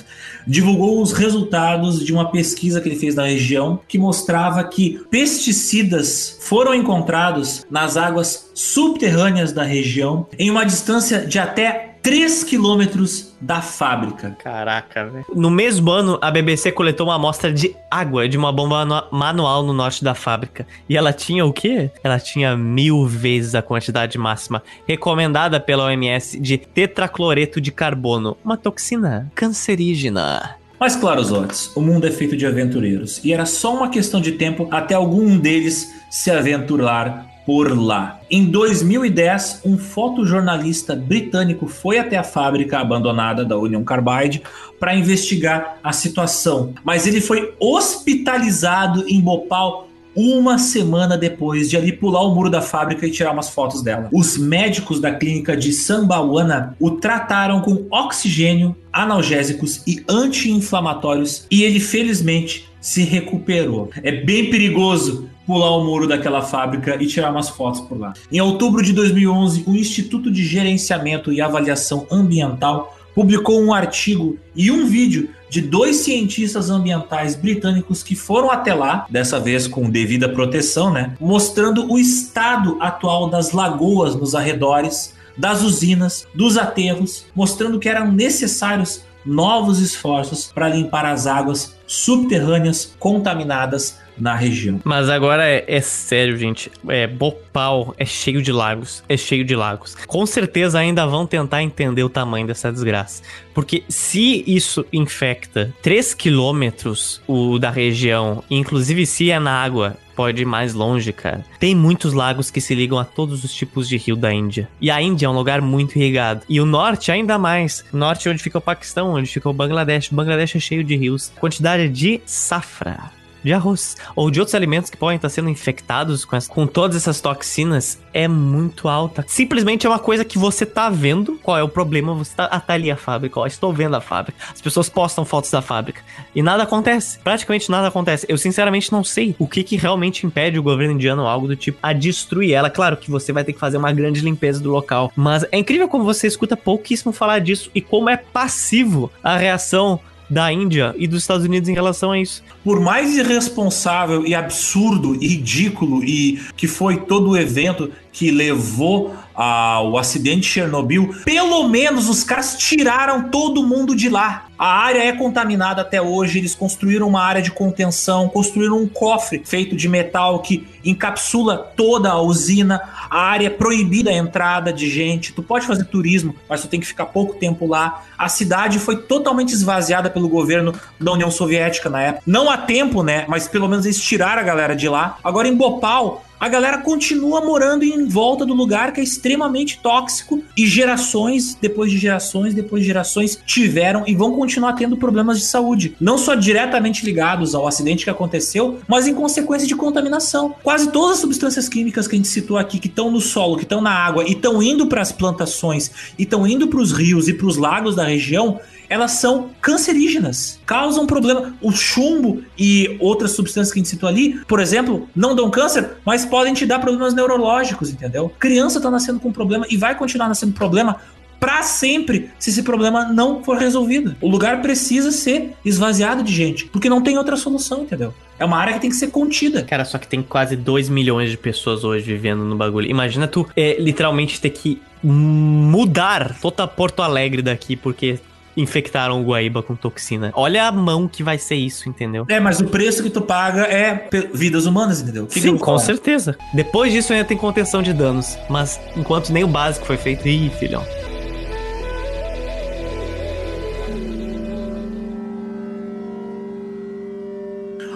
divulgou 0.45 1.01
os 1.01 1.13
resultados 1.13 2.05
de 2.05 2.13
uma 2.13 2.31
pesquisa 2.31 2.81
que 2.81 2.89
ele 2.89 2.99
fez 2.99 3.15
na 3.15 3.25
região 3.25 3.79
que 3.87 3.99
mostrava 3.99 4.65
que 4.65 5.01
pesticidas 5.09 6.39
foram 6.41 6.75
encontrados 6.75 7.65
nas 7.71 7.97
águas 7.97 8.51
subterrâneas 8.53 9.53
da 9.53 9.63
região 9.63 10.27
em 10.37 10.51
uma 10.51 10.65
distância 10.65 11.25
de 11.25 11.39
até 11.39 11.94
3 12.05 12.45
quilômetros 12.45 13.35
da 13.41 13.63
fábrica. 13.63 14.37
Caraca, 14.39 15.07
velho. 15.07 15.25
No 15.35 15.51
mesmo 15.51 15.91
ano, 15.91 16.19
a 16.21 16.31
BBC 16.31 16.71
coletou 16.71 17.07
uma 17.07 17.15
amostra 17.15 17.51
de 17.51 17.75
água 17.91 18.29
de 18.29 18.37
uma 18.37 18.53
bomba 18.53 19.09
manual 19.11 19.63
no 19.63 19.73
norte 19.73 20.05
da 20.05 20.15
fábrica. 20.15 20.67
E 20.87 20.99
ela 20.99 21.15
tinha 21.15 21.47
o 21.47 21.53
quê? 21.53 21.91
Ela 22.05 22.21
tinha 22.21 22.55
mil 22.55 23.07
vezes 23.07 23.55
a 23.55 23.63
quantidade 23.63 24.19
máxima 24.19 24.63
recomendada 24.87 25.59
pela 25.59 25.87
OMS 25.87 26.39
de 26.39 26.59
tetracloreto 26.59 27.59
de 27.59 27.73
carbono, 27.73 28.37
uma 28.45 28.59
toxina 28.59 29.33
cancerígena. 29.35 30.57
Mas 30.79 30.97
claro, 30.97 31.25
Zotes, 31.25 31.75
o 31.75 31.81
mundo 31.81 32.07
é 32.07 32.11
feito 32.11 32.37
de 32.37 32.45
aventureiros. 32.45 33.25
E 33.25 33.33
era 33.33 33.47
só 33.47 33.75
uma 33.75 33.89
questão 33.89 34.21
de 34.21 34.33
tempo 34.33 34.69
até 34.71 34.95
algum 34.95 35.39
deles 35.39 35.91
se 36.11 36.31
aventurar 36.31 37.34
por 37.47 37.77
lá. 37.77 38.21
Em 38.31 38.45
2010, 38.45 39.61
um 39.65 39.77
fotojornalista 39.77 40.97
britânico 40.97 41.67
foi 41.67 41.99
até 41.99 42.17
a 42.17 42.25
fábrica 42.25 42.79
abandonada 42.79 43.45
da 43.45 43.59
Union 43.59 43.85
Carbide 43.85 44.43
para 44.81 44.95
investigar 44.95 45.79
a 45.83 45.93
situação, 45.93 46.75
mas 46.83 47.07
ele 47.07 47.21
foi 47.21 47.55
hospitalizado 47.59 49.05
em 49.09 49.21
Bhopal 49.21 49.89
uma 50.17 50.59
semana 50.59 51.19
depois 51.19 51.69
de 51.69 51.77
ali 51.77 51.93
pular 51.93 52.23
o 52.23 52.35
muro 52.35 52.49
da 52.49 52.63
fábrica 52.63 53.07
e 53.07 53.11
tirar 53.11 53.33
umas 53.33 53.51
fotos 53.51 53.83
dela. 53.83 54.09
Os 54.13 54.37
médicos 54.39 55.01
da 55.01 55.13
clínica 55.13 55.57
de 55.57 55.73
Sambawana 55.73 56.77
o 56.79 56.93
trataram 56.93 57.61
com 57.61 57.87
oxigênio, 57.91 58.77
analgésicos 58.93 59.83
e 59.87 60.05
anti-inflamatórios 60.09 61.47
e 61.51 61.65
ele 61.65 61.81
felizmente 61.81 62.69
se 62.81 63.03
recuperou. 63.03 63.91
É 64.03 64.13
bem 64.13 64.51
perigoso 64.51 65.29
pular 65.47 65.77
o 65.77 65.85
muro 65.85 66.09
daquela 66.09 66.43
fábrica 66.43 67.03
e 67.03 67.07
tirar 67.07 67.31
umas 67.31 67.49
fotos 67.49 67.81
por 67.81 67.99
lá. 67.99 68.13
Em 68.31 68.41
outubro 68.41 68.83
de 68.83 68.93
2011, 68.93 69.65
o 69.67 69.75
Instituto 69.75 70.31
de 70.31 70.45
Gerenciamento 70.45 71.33
e 71.33 71.41
Avaliação 71.41 72.07
Ambiental 72.11 72.97
publicou 73.15 73.63
um 73.63 73.73
artigo 73.73 74.37
e 74.57 74.71
um 74.71 74.87
vídeo 74.87 75.31
de 75.49 75.61
dois 75.61 75.99
cientistas 75.99 76.69
ambientais 76.69 77.37
britânicos 77.37 78.03
que 78.03 78.17
foram 78.17 78.51
até 78.51 78.75
lá, 78.75 79.07
dessa 79.09 79.39
vez 79.39 79.69
com 79.69 79.89
devida 79.89 80.29
proteção, 80.29 80.93
né, 80.93 81.15
mostrando 81.21 81.91
o 81.93 81.97
estado 81.97 82.77
atual 82.81 83.31
das 83.31 83.53
lagoas 83.53 84.17
nos 84.17 84.35
arredores, 84.35 85.15
das 85.37 85.63
usinas, 85.63 86.27
dos 86.35 86.57
aterros, 86.57 87.27
mostrando 87.35 87.79
que 87.79 87.89
eram 87.89 88.11
necessários 88.11 89.03
novos 89.25 89.81
esforços 89.81 90.51
para 90.53 90.69
limpar 90.69 91.07
as 91.07 91.27
águas 91.27 91.77
subterrâneas 91.87 92.95
contaminadas 92.99 93.99
na 94.19 94.35
região. 94.35 94.81
Mas 94.85 95.09
agora 95.09 95.45
é, 95.47 95.65
é, 95.67 95.81
sério, 95.81 96.37
gente. 96.37 96.71
É, 96.89 97.07
Bhopal 97.07 97.95
é 97.99 98.05
cheio 98.05 98.43
de 98.43 98.53
lagos, 98.53 99.03
é 99.09 99.17
cheio 99.17 99.45
de 99.45 99.57
lagos. 99.57 99.95
Com 100.07 100.25
certeza 100.25 100.79
ainda 100.79 101.07
vão 101.07 101.27
tentar 101.27 101.63
entender 101.63 102.05
o 102.05 102.09
tamanho 102.09 102.47
dessa 102.47 102.73
desgraça. 102.73 103.23
Porque 103.53 103.85
se 103.89 104.45
isso 104.47 104.85
infecta 104.93 105.73
3 105.83 106.15
quilômetros 106.15 107.21
o 107.27 107.59
da 107.59 107.71
região, 107.71 108.43
inclusive 108.51 109.07
se 109.07 109.31
é 109.31 109.39
na 109.39 109.53
água, 109.53 109.97
pode 110.15 110.43
ir 110.43 110.45
mais 110.45 110.75
longe, 110.75 111.13
cara. 111.13 111.45
Tem 111.59 111.75
muitos 111.75 112.13
lagos 112.13 112.51
que 112.51 112.61
se 112.61 112.75
ligam 112.75 112.99
a 112.99 113.05
todos 113.05 113.45
os 113.45 113.53
tipos 113.53 113.89
de 113.89 113.97
rio 113.97 114.17
da 114.17 114.33
Índia. 114.33 114.69
E 114.81 114.91
a 114.91 115.01
Índia 115.01 115.27
é 115.27 115.29
um 115.29 115.35
lugar 115.35 115.61
muito 115.61 115.97
irrigado. 115.97 116.43
E 116.49 116.61
o 116.61 116.67
norte 116.67 117.11
ainda 117.11 117.39
mais. 117.39 117.85
O 117.93 117.97
norte 117.97 118.29
é 118.29 118.31
onde 118.31 118.43
fica 118.43 118.59
o 118.59 118.61
Paquistão, 118.61 119.15
onde 119.15 119.29
fica 119.29 119.49
o 119.49 119.53
Bangladesh. 119.53 120.11
O 120.11 120.15
Bangladesh 120.15 120.57
é 120.57 120.61
cheio 120.61 120.85
de 120.85 120.97
rios. 120.97 121.33
Quantidade 121.41 121.74
de 121.79 122.21
safra 122.25 123.13
de 123.45 123.53
arroz 123.53 123.97
ou 124.17 124.31
de 124.31 124.41
outros 124.41 124.55
alimentos 124.55 124.91
que 124.91 124.97
podem 124.97 125.17
estar 125.17 125.29
sendo 125.29 125.51
infectados 125.51 126.25
com, 126.25 126.35
essa, 126.35 126.49
com 126.49 126.67
todas 126.67 126.97
essas 126.97 127.21
toxinas 127.21 128.01
é 128.13 128.27
muito 128.27 128.89
alta. 128.89 129.25
Simplesmente 129.29 129.87
é 129.87 129.91
uma 129.91 129.99
coisa 129.99 130.25
que 130.25 130.39
você 130.39 130.65
tá 130.65 130.89
vendo 130.89 131.39
qual 131.43 131.59
é 131.59 131.63
o 131.63 131.69
problema, 131.69 132.15
você 132.15 132.35
tá, 132.35 132.45
ah, 132.47 132.61
tá 132.61 132.73
ali 132.73 132.91
a 132.91 132.97
fábrica, 132.97 133.39
ó, 133.39 133.47
estou 133.47 133.73
vendo 133.73 133.95
a 133.95 134.01
fábrica. 134.01 134.39
As 134.53 134.61
pessoas 134.61 134.89
postam 134.89 135.25
fotos 135.25 135.51
da 135.51 135.61
fábrica 135.61 136.01
e 136.35 136.43
nada 136.43 136.63
acontece. 136.63 137.19
Praticamente 137.19 137.71
nada 137.71 137.89
acontece. 137.89 138.25
Eu 138.29 138.39
sinceramente 138.39 138.91
não 138.91 139.05
sei 139.05 139.37
o 139.39 139.47
que 139.47 139.63
que 139.63 139.77
realmente 139.77 140.27
impede 140.27 140.59
o 140.59 140.63
governo 140.63 140.95
indiano 140.95 141.23
ou 141.23 141.29
algo 141.29 141.47
do 141.47 141.57
tipo 141.57 141.79
a 141.83 141.93
destruir 141.93 142.55
ela. 142.55 142.71
Claro 142.71 142.97
que 142.97 143.11
você 143.11 143.33
vai 143.33 143.45
ter 143.45 143.53
que 143.53 143.61
fazer 143.61 143.77
uma 143.77 143.93
grande 143.93 144.21
limpeza 144.21 144.61
do 144.61 144.71
local, 144.71 145.13
mas 145.15 145.45
é 145.53 145.59
incrível 145.59 145.89
como 145.89 146.05
você 146.05 146.27
escuta 146.27 146.57
pouquíssimo 146.57 147.13
falar 147.13 147.41
disso 147.41 147.71
e 147.75 147.81
como 147.81 148.09
é 148.09 148.17
passivo 148.17 149.11
a 149.23 149.37
reação 149.37 150.01
da 150.29 150.53
Índia 150.53 150.95
e 150.97 151.07
dos 151.07 151.23
Estados 151.23 151.45
Unidos 151.45 151.69
em 151.69 151.75
relação 151.75 152.13
a 152.13 152.19
isso. 152.19 152.43
Por 152.63 152.81
mais 152.81 153.17
irresponsável 153.17 154.27
e 154.27 154.35
absurdo 154.35 155.17
e 155.23 155.29
ridículo 155.29 156.03
e 156.05 156.41
que 156.57 156.67
foi 156.67 156.97
todo 156.97 157.31
o 157.31 157.37
evento 157.37 157.91
que 158.13 158.31
levou 158.31 159.15
ao 159.35 159.99
acidente 159.99 160.43
de 160.43 160.47
Chernobyl, 160.47 161.15
pelo 161.25 161.69
menos 161.69 162.09
os 162.09 162.23
caras 162.23 162.57
tiraram 162.57 163.29
todo 163.29 163.67
mundo 163.67 163.95
de 163.95 164.09
lá. 164.09 164.47
A 164.57 164.79
área 164.79 165.03
é 165.03 165.13
contaminada 165.13 165.83
até 165.83 166.01
hoje. 166.01 166.39
Eles 166.39 166.55
construíram 166.55 167.09
uma 167.09 167.23
área 167.23 167.43
de 167.43 167.51
contenção, 167.51 168.29
construíram 168.29 168.79
um 168.79 168.89
cofre 168.89 169.43
feito 169.45 169.75
de 169.75 169.89
metal 169.89 170.39
que 170.39 170.67
encapsula 170.85 171.59
toda 171.59 172.11
a 172.11 172.21
usina. 172.21 172.81
A 173.11 173.21
área 173.21 173.49
é 173.49 173.51
proibida 173.51 174.11
a 174.11 174.15
entrada 174.15 174.73
de 174.73 174.89
gente. 174.89 175.33
Tu 175.33 175.43
pode 175.43 175.67
fazer 175.67 175.85
turismo, 175.85 176.37
mas 176.49 176.63
tu 176.63 176.69
tem 176.69 176.79
que 176.79 176.87
ficar 176.87 177.07
pouco 177.07 177.35
tempo 177.35 177.67
lá. 177.67 178.05
A 178.17 178.29
cidade 178.29 178.79
foi 178.79 178.97
totalmente 178.97 179.53
esvaziada 179.53 180.09
pelo 180.09 180.29
governo 180.29 180.73
da 181.01 181.13
União 181.13 181.31
Soviética 181.31 181.91
na 181.91 182.03
época. 182.03 182.23
Não 182.27 182.49
há 182.49 182.57
tempo, 182.57 183.03
né? 183.03 183.25
Mas 183.27 183.49
pelo 183.49 183.69
menos 183.69 183.85
eles 183.85 184.01
tiraram 184.01 184.41
a 184.41 184.45
galera 184.45 184.77
de 184.77 184.89
lá. 184.89 185.19
Agora 185.25 185.49
em 185.49 185.57
Bhopal, 185.57 186.25
a 186.45 186.49
galera 186.49 186.77
continua 186.77 187.41
morando 187.41 187.85
em 187.85 188.07
volta 188.07 188.45
do 188.45 188.53
lugar 188.53 188.93
que 188.93 189.01
é 189.01 189.03
extremamente 189.03 189.81
tóxico 189.83 190.45
e 190.55 190.67
gerações, 190.67 191.57
depois 191.59 191.91
de 191.91 191.97
gerações, 191.97 192.53
depois 192.53 192.83
de 192.83 192.87
gerações, 192.87 193.41
tiveram 193.47 194.05
e 194.07 194.15
vão 194.15 194.37
continuar 194.37 194.75
tendo 194.75 194.95
problemas 194.95 195.39
de 195.39 195.47
saúde. 195.47 195.97
Não 195.99 196.19
só 196.19 196.35
diretamente 196.35 197.03
ligados 197.03 197.55
ao 197.55 197.67
acidente 197.67 198.05
que 198.05 198.11
aconteceu, 198.11 198.79
mas 198.87 199.09
em 199.09 199.15
consequência 199.15 199.67
de 199.67 199.75
contaminação. 199.75 200.55
Quase 200.63 200.93
todas 200.93 201.13
as 201.13 201.21
substâncias 201.21 201.67
químicas 201.67 202.07
que 202.07 202.15
a 202.15 202.19
gente 202.19 202.29
citou 202.29 202.59
aqui, 202.59 202.79
que 202.79 202.89
estão 202.89 203.11
no 203.11 203.23
solo, 203.23 203.57
que 203.57 203.63
estão 203.63 203.81
na 203.81 203.93
água 203.93 204.23
e 204.29 204.33
estão 204.33 204.63
indo 204.63 204.87
para 204.87 205.01
as 205.01 205.11
plantações 205.11 205.91
e 206.19 206.25
estão 206.25 206.47
indo 206.47 206.69
para 206.69 206.79
os 206.79 206.93
rios 206.93 207.27
e 207.27 207.33
para 207.33 207.47
os 207.47 207.57
lagos 207.57 207.97
da 207.97 208.05
região, 208.05 208.61
elas 208.95 209.11
são 209.11 209.51
cancerígenas, 209.61 210.61
causam 210.65 211.05
problema. 211.05 211.53
O 211.61 211.73
chumbo 211.73 212.45
e 212.57 212.97
outras 213.01 213.33
substâncias 213.33 213.73
que 213.73 213.81
a 213.81 213.83
gente 213.83 213.89
citou 213.89 214.09
ali, 214.09 214.39
por 214.47 214.61
exemplo, 214.61 215.09
não 215.17 215.35
dão 215.35 215.51
câncer, 215.51 215.97
mas 216.07 216.25
podem 216.25 216.55
te 216.55 216.65
dar 216.65 216.79
problemas 216.79 217.13
neurológicos, 217.13 217.91
entendeu? 217.91 218.33
Criança 218.39 218.81
tá 218.81 218.89
nascendo 218.89 219.19
com 219.19 219.33
problema 219.33 219.67
e 219.69 219.77
vai 219.77 219.97
continuar 219.97 220.29
nascendo 220.29 220.53
problema 220.53 221.01
para 221.41 221.65
sempre 221.65 222.31
se 222.39 222.51
esse 222.51 222.63
problema 222.63 223.07
não 223.07 223.43
for 223.43 223.59
resolvido. 223.59 224.15
O 224.21 224.29
lugar 224.29 224.63
precisa 224.63 225.11
ser 225.11 225.55
esvaziado 225.65 226.23
de 226.23 226.33
gente, 226.33 226.67
porque 226.67 226.89
não 226.89 227.03
tem 227.03 227.19
outra 227.19 227.37
solução, 227.37 227.83
entendeu? 227.83 228.15
É 228.39 228.45
uma 228.45 228.57
área 228.57 228.75
que 228.75 228.81
tem 228.81 228.91
que 228.91 228.97
ser 228.97 229.09
contida. 229.09 229.65
Cara, 229.65 229.85
só 229.85 229.99
que 229.99 230.07
tem 230.07 230.23
quase 230.23 230.57
2 230.57 230.89
milhões 230.89 231.31
de 231.33 231.37
pessoas 231.37 231.83
hoje 231.83 232.05
vivendo 232.05 232.45
no 232.45 232.55
bagulho. 232.55 232.89
Imagina 232.89 233.27
tu 233.27 233.47
é, 233.57 233.77
literalmente 233.81 234.41
ter 234.41 234.51
que 234.51 234.81
mudar 235.03 236.39
toda 236.41 236.67
Porto 236.67 237.03
Alegre 237.03 237.43
daqui, 237.43 237.77
porque 237.77 238.21
infectaram 238.57 239.21
o 239.21 239.25
Guaíba 239.25 239.63
com 239.63 239.75
toxina. 239.75 240.31
Olha 240.35 240.67
a 240.67 240.73
mão 240.73 241.09
que 241.09 241.23
vai 241.23 241.39
ser 241.39 241.57
isso, 241.57 241.89
entendeu? 241.89 242.25
É, 242.29 242.39
mas 242.41 242.61
o 242.61 242.67
preço 242.67 243.03
que 243.03 243.11
tu 243.11 243.21
paga 243.21 243.63
é 243.63 244.09
vidas 244.33 244.67
humanas, 244.67 245.01
entendeu? 245.01 245.27
Fica 245.29 245.49
Sim, 245.49 245.59
com 245.59 245.79
certeza. 245.79 246.37
Depois 246.53 246.93
disso 246.93 247.13
ainda 247.13 247.25
tem 247.25 247.37
contenção 247.37 247.83
de 247.83 247.93
danos, 247.93 248.39
mas 248.49 248.81
enquanto 248.97 249.31
nem 249.31 249.45
o 249.45 249.49
básico 249.49 249.87
foi 249.87 249.97
feito, 249.97 250.27
ih, 250.29 250.51
filhão. 250.51 250.85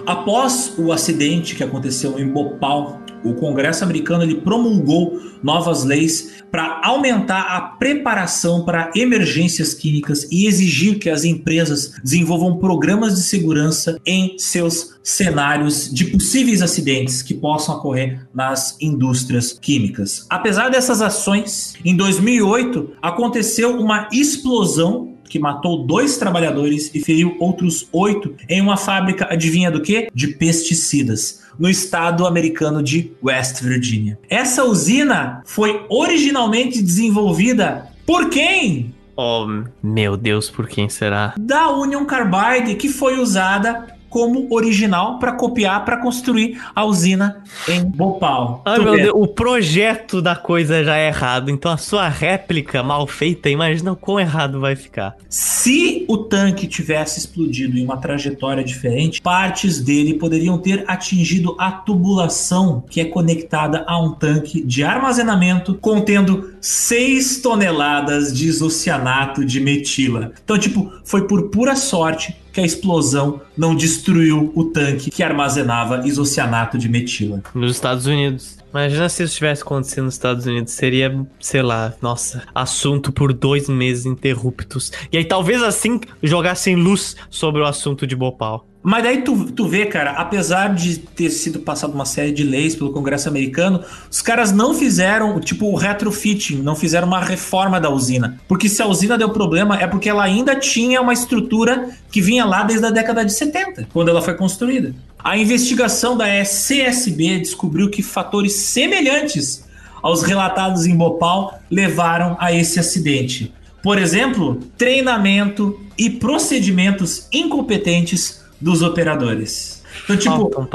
Após 0.09 0.73
o 0.75 0.91
acidente 0.91 1.55
que 1.55 1.63
aconteceu 1.63 2.17
em 2.17 2.27
Bhopal, 2.27 2.98
o 3.23 3.33
Congresso 3.33 3.83
americano 3.83 4.23
ele 4.23 4.35
promulgou 4.35 5.19
novas 5.41 5.83
leis 5.83 6.43
para 6.51 6.81
aumentar 6.83 7.41
a 7.41 7.61
preparação 7.61 8.65
para 8.65 8.91
emergências 8.95 9.73
químicas 9.73 10.27
e 10.31 10.47
exigir 10.47 10.99
que 10.99 11.09
as 11.09 11.23
empresas 11.23 11.93
desenvolvam 12.03 12.57
programas 12.57 13.15
de 13.15 13.21
segurança 13.21 13.99
em 14.05 14.37
seus 14.37 14.99
cenários 15.03 15.93
de 15.93 16.05
possíveis 16.05 16.61
acidentes 16.61 17.21
que 17.21 17.33
possam 17.33 17.75
ocorrer 17.75 18.27
nas 18.33 18.75
indústrias 18.81 19.53
químicas. 19.53 20.25
Apesar 20.29 20.69
dessas 20.69 21.01
ações, 21.01 21.75
em 21.83 21.95
2008 21.95 22.93
aconteceu 23.01 23.79
uma 23.79 24.07
explosão 24.11 25.15
que 25.29 25.39
matou 25.39 25.85
dois 25.85 26.17
trabalhadores 26.17 26.89
e 26.93 26.99
feriu 26.99 27.37
outros 27.39 27.87
oito 27.93 28.35
em 28.49 28.59
uma 28.59 28.75
fábrica, 28.75 29.27
adivinha 29.29 29.69
do 29.69 29.81
que? 29.81 30.07
De 30.13 30.27
pesticidas 30.27 31.47
no 31.59 31.69
estado 31.69 32.25
americano 32.25 32.81
de 32.81 33.11
West 33.21 33.61
Virginia. 33.61 34.17
Essa 34.29 34.63
usina 34.63 35.41
foi 35.45 35.85
originalmente 35.89 36.81
desenvolvida 36.81 37.89
por 38.05 38.29
quem? 38.29 38.95
Oh, 39.15 39.45
meu 39.83 40.15
Deus, 40.15 40.49
por 40.49 40.67
quem 40.67 40.87
será? 40.87 41.35
Da 41.37 41.69
Union 41.71 42.05
Carbide, 42.05 42.75
que 42.75 42.87
foi 42.87 43.19
usada 43.19 43.98
como 44.09 44.47
original 44.53 45.19
para 45.19 45.33
copiar 45.33 45.85
para 45.85 45.97
construir 45.97 46.59
a 46.75 46.83
usina 46.83 47.43
em 47.67 47.83
Bhopal. 47.83 48.61
Ai, 48.65 48.79
meu 48.79 48.95
Deus, 48.95 49.13
o 49.15 49.27
projeto 49.27 50.21
da 50.21 50.35
coisa 50.35 50.83
já 50.83 50.97
é 50.97 51.07
errado, 51.07 51.49
então 51.51 51.71
a 51.71 51.77
sua 51.77 52.07
réplica 52.07 52.81
mal 52.83 53.05
feita, 53.07 53.49
imagina 53.49 53.91
o 53.91 53.95
quão 53.95 54.19
errado 54.19 54.59
vai 54.59 54.75
ficar. 54.75 55.15
Se 55.29 56.05
o 56.07 56.17
tanque 56.17 56.67
tivesse 56.67 57.19
explodido 57.19 57.77
em 57.77 57.83
uma 57.83 57.97
trajetória 57.97 58.63
diferente, 58.63 59.21
partes 59.21 59.79
dele 59.79 60.15
poderiam 60.15 60.57
ter 60.57 60.83
atingido 60.87 61.55
a 61.59 61.71
tubulação 61.71 62.83
que 62.89 62.99
é 63.01 63.05
conectada 63.05 63.83
a 63.87 63.99
um 63.99 64.11
tanque 64.11 64.63
de 64.63 64.83
armazenamento 64.83 65.75
contendo 65.75 66.53
6 66.61 67.41
toneladas 67.41 68.33
de 68.35 68.47
isocianato 68.47 69.45
de 69.45 69.59
metila. 69.59 70.31
Então, 70.43 70.57
tipo, 70.57 70.91
foi 71.03 71.27
por 71.27 71.49
pura 71.49 71.75
sorte 71.75 72.35
que 72.59 72.63
a 72.63 72.65
explosão 72.65 73.41
não 73.57 73.73
destruiu 73.73 74.51
o 74.53 74.65
tanque 74.65 75.09
que 75.09 75.23
armazenava 75.23 76.05
isocianato 76.05 76.77
de 76.77 76.89
metila. 76.89 77.41
Nos 77.55 77.71
Estados 77.71 78.05
Unidos. 78.05 78.57
Imagina 78.71 79.09
se 79.09 79.23
isso 79.23 79.35
tivesse 79.35 79.63
acontecido 79.63 80.03
nos 80.03 80.13
Estados 80.13 80.45
Unidos. 80.45 80.73
Seria, 80.73 81.25
sei 81.39 81.61
lá, 81.61 81.93
nossa, 82.01 82.43
assunto 82.53 83.11
por 83.11 83.33
dois 83.33 83.67
meses 83.67 84.05
interruptos. 84.05 84.91
E 85.11 85.17
aí 85.17 85.25
talvez 85.25 85.63
assim 85.63 85.99
jogassem 86.21 86.75
luz 86.75 87.15
sobre 87.29 87.61
o 87.61 87.65
assunto 87.65 88.05
de 88.05 88.15
Bhopal. 88.15 88.68
Mas 88.81 89.03
daí 89.03 89.21
tu, 89.23 89.51
tu 89.51 89.67
vê, 89.67 89.85
cara, 89.85 90.11
apesar 90.11 90.73
de 90.73 90.99
ter 90.99 91.29
sido 91.29 91.59
passado 91.59 91.93
uma 91.93 92.05
série 92.05 92.31
de 92.31 92.43
leis 92.43 92.75
pelo 92.75 92.93
Congresso 92.93 93.27
americano, 93.27 93.83
os 94.09 94.21
caras 94.21 94.53
não 94.53 94.73
fizeram, 94.73 95.39
tipo, 95.41 95.65
o 95.65 95.75
retrofitting, 95.75 96.61
não 96.61 96.75
fizeram 96.75 97.05
uma 97.07 97.19
reforma 97.19 97.79
da 97.79 97.89
usina. 97.89 98.39
Porque 98.47 98.69
se 98.69 98.81
a 98.81 98.87
usina 98.87 99.17
deu 99.17 99.29
problema, 99.29 99.77
é 99.77 99.85
porque 99.85 100.09
ela 100.09 100.23
ainda 100.23 100.55
tinha 100.55 101.01
uma 101.01 101.11
estrutura 101.11 101.89
que 102.09 102.21
vinha 102.21 102.45
lá 102.45 102.63
desde 102.63 102.85
a 102.85 102.89
década 102.89 103.25
de 103.25 103.33
70, 103.33 103.89
quando 103.91 104.09
ela 104.09 104.21
foi 104.21 104.35
construída. 104.35 104.95
A 105.21 105.37
investigação 105.37 106.15
da 106.15 106.25
CSB 106.43 107.39
descobriu 107.39 107.89
que 107.89 108.01
fatores 108.01 108.53
semelhantes 108.53 109.67
aos 110.01 110.23
relatados 110.23 110.85
em 110.85 110.95
Bhopal 110.95 111.59
levaram 111.69 112.37
a 112.39 112.53
esse 112.53 112.79
acidente. 112.79 113.53
Por 113.83 113.97
exemplo, 113.97 114.59
treinamento 114.77 115.79
e 115.97 116.09
procedimentos 116.09 117.27
incompetentes 117.31 118.39
dos 118.59 118.81
operadores. 118.81 119.83
Então, 120.03 120.17
tipo, 120.17 120.67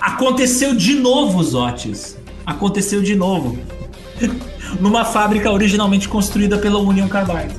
aconteceu 0.00 0.74
de 0.74 0.94
novo 0.94 1.38
os 1.38 1.54
Otis. 1.54 2.16
Aconteceu 2.44 3.02
de 3.02 3.14
novo. 3.14 3.58
Numa 4.80 5.04
fábrica 5.04 5.50
originalmente 5.50 6.08
construída 6.08 6.58
pela 6.58 6.78
Union 6.78 7.08
Carbide. 7.08 7.54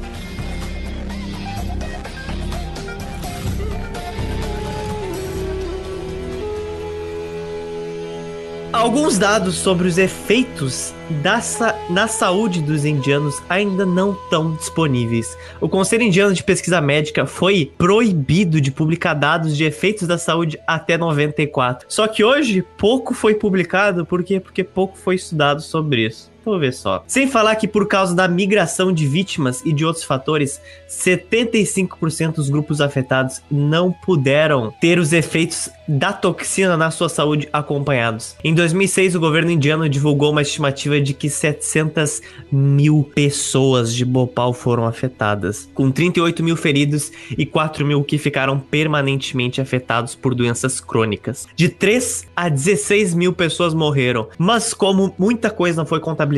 Alguns 8.83 9.17
dados 9.17 9.55
sobre 9.55 9.87
os 9.87 9.97
efeitos 9.97 10.93
da 11.23 11.39
sa 11.39 11.73
na 11.89 12.05
saúde 12.05 12.61
dos 12.61 12.83
indianos 12.83 13.41
ainda 13.47 13.85
não 13.85 14.11
estão 14.11 14.55
disponíveis. 14.57 15.37
O 15.61 15.69
Conselho 15.69 16.03
Indiano 16.03 16.33
de 16.33 16.43
Pesquisa 16.43 16.81
Médica 16.81 17.25
foi 17.25 17.71
proibido 17.77 18.59
de 18.59 18.71
publicar 18.73 19.13
dados 19.13 19.55
de 19.55 19.63
efeitos 19.63 20.05
da 20.05 20.17
saúde 20.17 20.59
até 20.67 20.97
94. 20.97 21.85
Só 21.87 22.09
que 22.09 22.25
hoje 22.25 22.61
pouco 22.77 23.13
foi 23.13 23.35
publicado, 23.35 24.05
por 24.05 24.21
quê? 24.21 24.37
Porque 24.37 24.65
pouco 24.65 24.97
foi 24.97 25.15
estudado 25.15 25.61
sobre 25.61 26.07
isso. 26.07 26.32
Só. 26.73 27.03
Sem 27.07 27.27
falar 27.27 27.55
que 27.55 27.67
por 27.67 27.87
causa 27.87 28.15
da 28.15 28.27
migração 28.27 28.91
de 28.91 29.07
vítimas 29.07 29.61
e 29.65 29.73
de 29.73 29.85
outros 29.85 30.03
fatores, 30.03 30.59
75% 30.89 32.35
dos 32.35 32.49
grupos 32.49 32.81
afetados 32.81 33.41
não 33.49 33.91
puderam 33.91 34.73
ter 34.81 34.99
os 34.99 35.13
efeitos 35.13 35.69
da 35.87 36.13
toxina 36.13 36.77
na 36.77 36.91
sua 36.91 37.09
saúde 37.09 37.49
acompanhados. 37.51 38.35
Em 38.43 38.53
2006, 38.53 39.15
o 39.15 39.19
governo 39.19 39.51
indiano 39.51 39.89
divulgou 39.89 40.31
uma 40.31 40.41
estimativa 40.41 40.99
de 40.99 41.13
que 41.13 41.29
700 41.29 42.21
mil 42.51 43.09
pessoas 43.15 43.93
de 43.93 44.05
Bhopal 44.05 44.53
foram 44.53 44.85
afetadas, 44.85 45.69
com 45.73 45.91
38 45.91 46.43
mil 46.43 46.55
feridos 46.55 47.11
e 47.37 47.45
4 47.45 47.85
mil 47.85 48.03
que 48.03 48.17
ficaram 48.17 48.59
permanentemente 48.59 49.59
afetados 49.59 50.15
por 50.15 50.35
doenças 50.35 50.79
crônicas. 50.79 51.47
De 51.55 51.69
3 51.69 52.27
a 52.35 52.49
16 52.49 53.13
mil 53.13 53.33
pessoas 53.33 53.73
morreram, 53.73 54.27
mas 54.37 54.73
como 54.73 55.13
muita 55.17 55.49
coisa 55.49 55.77
não 55.77 55.85
foi 55.85 55.99
contabilizada, 55.99 56.32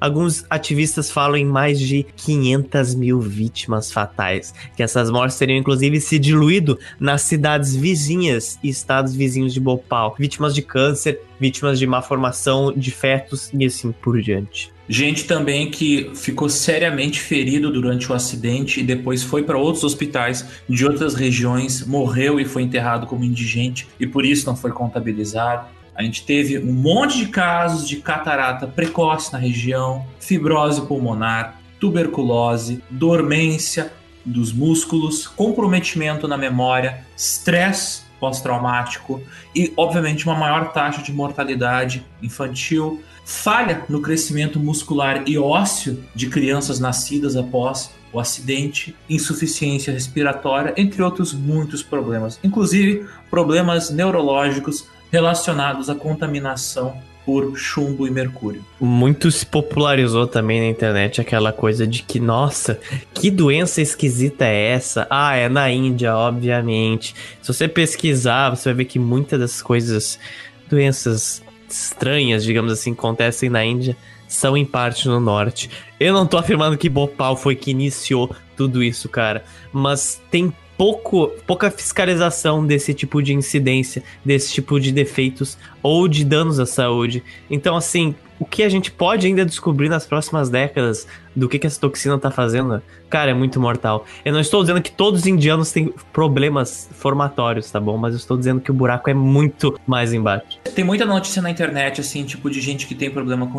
alguns 0.00 0.44
ativistas 0.48 1.10
falam 1.10 1.36
em 1.36 1.44
mais 1.44 1.78
de 1.78 2.06
500 2.16 2.94
mil 2.94 3.20
vítimas 3.20 3.92
fatais, 3.92 4.54
que 4.76 4.82
essas 4.82 5.10
mortes 5.10 5.38
teriam 5.38 5.58
inclusive 5.58 6.00
se 6.00 6.18
diluído 6.18 6.78
nas 6.98 7.22
cidades 7.22 7.74
vizinhas 7.74 8.58
e 8.62 8.68
estados 8.68 9.14
vizinhos 9.14 9.52
de 9.52 9.60
Bhopal, 9.60 10.14
vítimas 10.18 10.54
de 10.54 10.62
câncer, 10.62 11.20
vítimas 11.40 11.78
de 11.78 11.86
má 11.86 12.02
formação 12.02 12.72
de 12.74 12.90
fetos 12.90 13.50
e 13.52 13.64
assim 13.64 13.92
por 13.92 14.20
diante. 14.20 14.72
Gente 14.88 15.24
também 15.24 15.70
que 15.70 16.10
ficou 16.14 16.48
seriamente 16.48 17.20
ferido 17.20 17.70
durante 17.70 18.10
o 18.10 18.14
acidente 18.14 18.80
e 18.80 18.82
depois 18.82 19.22
foi 19.22 19.42
para 19.42 19.58
outros 19.58 19.84
hospitais 19.84 20.46
de 20.66 20.86
outras 20.86 21.14
regiões, 21.14 21.86
morreu 21.86 22.40
e 22.40 22.46
foi 22.46 22.62
enterrado 22.62 23.06
como 23.06 23.22
indigente 23.22 23.86
e 24.00 24.06
por 24.06 24.24
isso 24.24 24.46
não 24.46 24.56
foi 24.56 24.72
contabilizado. 24.72 25.68
A 25.98 26.02
gente 26.04 26.22
teve 26.22 26.60
um 26.60 26.72
monte 26.72 27.18
de 27.18 27.26
casos 27.26 27.88
de 27.88 27.96
catarata 27.96 28.68
precoce 28.68 29.32
na 29.32 29.38
região, 29.40 30.06
fibrose 30.20 30.82
pulmonar, 30.82 31.60
tuberculose, 31.80 32.80
dormência 32.88 33.92
dos 34.24 34.52
músculos, 34.52 35.26
comprometimento 35.26 36.28
na 36.28 36.38
memória, 36.38 37.04
estresse 37.16 38.02
pós-traumático 38.20 39.20
e, 39.52 39.72
obviamente, 39.76 40.24
uma 40.24 40.36
maior 40.36 40.72
taxa 40.72 41.02
de 41.02 41.12
mortalidade 41.12 42.06
infantil, 42.22 43.02
falha 43.24 43.84
no 43.88 44.00
crescimento 44.00 44.60
muscular 44.60 45.24
e 45.26 45.36
ósseo 45.36 46.00
de 46.14 46.28
crianças 46.28 46.78
nascidas 46.78 47.34
após 47.34 47.90
o 48.12 48.20
acidente, 48.20 48.94
insuficiência 49.10 49.92
respiratória, 49.92 50.74
entre 50.76 51.02
outros 51.02 51.34
muitos 51.34 51.82
problemas, 51.82 52.38
inclusive 52.42 53.04
problemas 53.28 53.90
neurológicos 53.90 54.86
relacionados 55.10 55.88
à 55.88 55.94
contaminação 55.94 56.96
por 57.28 57.54
chumbo 57.58 58.06
e 58.06 58.10
mercúrio. 58.10 58.64
Muito 58.80 59.30
se 59.30 59.44
popularizou 59.44 60.26
também 60.26 60.60
na 60.60 60.66
internet 60.66 61.20
aquela 61.20 61.52
coisa 61.52 61.86
de 61.86 62.02
que, 62.02 62.18
nossa, 62.18 62.80
que 63.12 63.30
doença 63.30 63.82
esquisita 63.82 64.46
é 64.46 64.70
essa? 64.70 65.06
Ah, 65.10 65.36
é 65.36 65.46
na 65.46 65.70
Índia, 65.70 66.16
obviamente. 66.16 67.14
Se 67.42 67.52
você 67.52 67.68
pesquisar, 67.68 68.48
você 68.48 68.70
vai 68.70 68.76
ver 68.76 68.84
que 68.86 68.98
muitas 68.98 69.38
das 69.38 69.60
coisas, 69.60 70.18
doenças 70.70 71.42
estranhas, 71.68 72.42
digamos 72.42 72.72
assim, 72.72 72.92
acontecem 72.92 73.50
na 73.50 73.62
Índia, 73.62 73.94
são 74.26 74.56
em 74.56 74.64
parte 74.64 75.06
no 75.06 75.20
norte. 75.20 75.70
Eu 76.00 76.14
não 76.14 76.26
tô 76.26 76.38
afirmando 76.38 76.78
que 76.78 76.88
Bhopal 76.88 77.36
foi 77.36 77.54
que 77.54 77.70
iniciou 77.70 78.34
tudo 78.56 78.82
isso, 78.82 79.06
cara, 79.06 79.44
mas 79.70 80.18
tem 80.30 80.50
pouco, 80.78 81.28
pouca 81.44 81.70
fiscalização 81.72 82.64
desse 82.64 82.94
tipo 82.94 83.20
de 83.20 83.34
incidência, 83.34 84.02
desse 84.24 84.52
tipo 84.52 84.78
de 84.78 84.92
defeitos 84.92 85.58
ou 85.82 86.06
de 86.06 86.24
danos 86.24 86.60
à 86.60 86.64
saúde. 86.64 87.22
Então, 87.50 87.76
assim, 87.76 88.14
o 88.38 88.44
que 88.44 88.62
a 88.62 88.68
gente 88.68 88.90
pode 88.90 89.26
ainda 89.26 89.44
descobrir 89.44 89.88
nas 89.88 90.06
próximas 90.06 90.48
décadas 90.48 91.06
do 91.34 91.48
que, 91.48 91.58
que 91.58 91.66
essa 91.66 91.80
toxina 91.80 92.18
tá 92.18 92.30
fazendo, 92.30 92.82
cara, 93.08 93.30
é 93.30 93.34
muito 93.34 93.60
mortal. 93.60 94.04
Eu 94.24 94.32
não 94.32 94.40
estou 94.40 94.60
dizendo 94.60 94.82
que 94.82 94.90
todos 94.90 95.20
os 95.20 95.26
indianos 95.26 95.70
têm 95.70 95.92
problemas 96.12 96.88
formatórios, 96.92 97.70
tá 97.70 97.78
bom? 97.78 97.96
Mas 97.96 98.12
eu 98.12 98.18
estou 98.18 98.36
dizendo 98.36 98.60
que 98.60 98.70
o 98.70 98.74
buraco 98.74 99.08
é 99.08 99.14
muito 99.14 99.78
mais 99.86 100.12
embaixo. 100.12 100.58
Tem 100.74 100.84
muita 100.84 101.04
notícia 101.04 101.40
na 101.40 101.50
internet, 101.50 102.00
assim, 102.00 102.24
tipo, 102.24 102.50
de 102.50 102.60
gente 102.60 102.86
que 102.86 102.94
tem 102.94 103.10
problema 103.10 103.46
com 103.46 103.52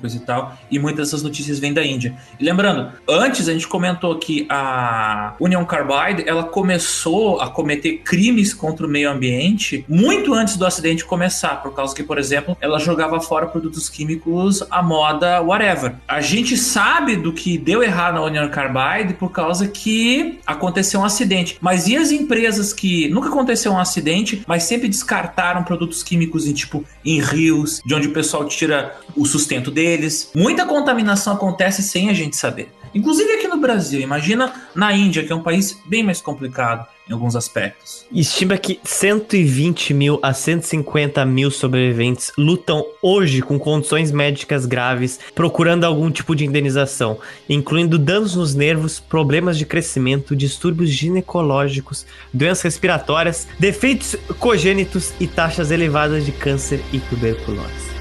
coisa 0.00 0.16
e 0.16 0.20
tal, 0.20 0.56
e 0.70 0.78
muitas 0.78 1.06
dessas 1.08 1.22
notícias 1.22 1.58
vêm 1.58 1.72
da 1.72 1.84
Índia. 1.84 2.14
E 2.38 2.44
lembrando, 2.44 2.92
antes 3.08 3.48
a 3.48 3.52
gente 3.52 3.66
comentou 3.68 4.16
que 4.18 4.46
a 4.48 5.34
Union 5.40 5.64
Carbide, 5.64 6.26
ela 6.26 6.44
começou 6.44 7.40
a 7.40 7.50
cometer 7.50 7.98
crimes 7.98 8.54
contra 8.54 8.86
o 8.86 8.88
meio 8.88 9.10
ambiente 9.10 9.84
muito 9.88 10.32
antes 10.32 10.56
do 10.56 10.64
acidente 10.64 11.04
começar, 11.04 11.62
por 11.62 11.74
causa 11.74 11.94
que, 11.94 12.02
por 12.02 12.18
exemplo, 12.18 12.56
ela 12.60 12.78
jogava 12.78 13.20
fora 13.20 13.46
produtos 13.46 13.88
químicos 13.88 14.25
à 14.70 14.82
moda 14.82 15.40
whatever. 15.42 15.94
A 16.06 16.20
gente 16.20 16.56
sabe 16.56 17.16
do 17.16 17.32
que 17.32 17.58
deu 17.58 17.82
errado 17.82 18.14
na 18.14 18.22
Union 18.22 18.48
Carbide 18.48 19.14
por 19.14 19.30
causa 19.30 19.68
que 19.68 20.38
aconteceu 20.46 21.00
um 21.00 21.04
acidente. 21.04 21.58
Mas 21.60 21.86
e 21.86 21.96
as 21.96 22.10
empresas 22.10 22.72
que 22.72 23.08
nunca 23.08 23.28
aconteceu 23.28 23.72
um 23.72 23.78
acidente, 23.78 24.42
mas 24.46 24.64
sempre 24.64 24.88
descartaram 24.88 25.62
produtos 25.62 26.02
químicos 26.02 26.46
em 26.46 26.52
tipo 26.52 26.84
em 27.04 27.20
rios, 27.20 27.80
de 27.84 27.94
onde 27.94 28.08
o 28.08 28.12
pessoal 28.12 28.44
tira 28.46 28.96
o 29.14 29.24
sustento 29.24 29.70
deles? 29.70 30.30
Muita 30.34 30.66
contaminação 30.66 31.34
acontece 31.34 31.82
sem 31.82 32.10
a 32.10 32.12
gente 32.12 32.36
saber. 32.36 32.68
Inclusive 32.96 33.30
aqui 33.30 33.46
no 33.46 33.58
Brasil, 33.58 34.00
imagina 34.00 34.54
na 34.74 34.90
Índia, 34.90 35.22
que 35.22 35.30
é 35.30 35.36
um 35.36 35.42
país 35.42 35.78
bem 35.86 36.02
mais 36.02 36.22
complicado 36.22 36.86
em 37.06 37.12
alguns 37.12 37.36
aspectos. 37.36 38.06
Estima 38.10 38.56
que 38.56 38.80
120 38.82 39.92
mil 39.92 40.18
a 40.22 40.32
150 40.32 41.22
mil 41.26 41.50
sobreviventes 41.50 42.32
lutam 42.38 42.86
hoje 43.02 43.42
com 43.42 43.58
condições 43.58 44.10
médicas 44.10 44.64
graves, 44.64 45.20
procurando 45.34 45.84
algum 45.84 46.10
tipo 46.10 46.34
de 46.34 46.46
indenização, 46.46 47.18
incluindo 47.46 47.98
danos 47.98 48.34
nos 48.34 48.54
nervos, 48.54 48.98
problemas 48.98 49.58
de 49.58 49.66
crescimento, 49.66 50.34
distúrbios 50.34 50.88
ginecológicos, 50.88 52.06
doenças 52.32 52.62
respiratórias, 52.62 53.46
defeitos 53.58 54.16
congênitos 54.40 55.12
e 55.20 55.26
taxas 55.26 55.70
elevadas 55.70 56.24
de 56.24 56.32
câncer 56.32 56.80
e 56.94 56.98
tuberculose. 56.98 57.95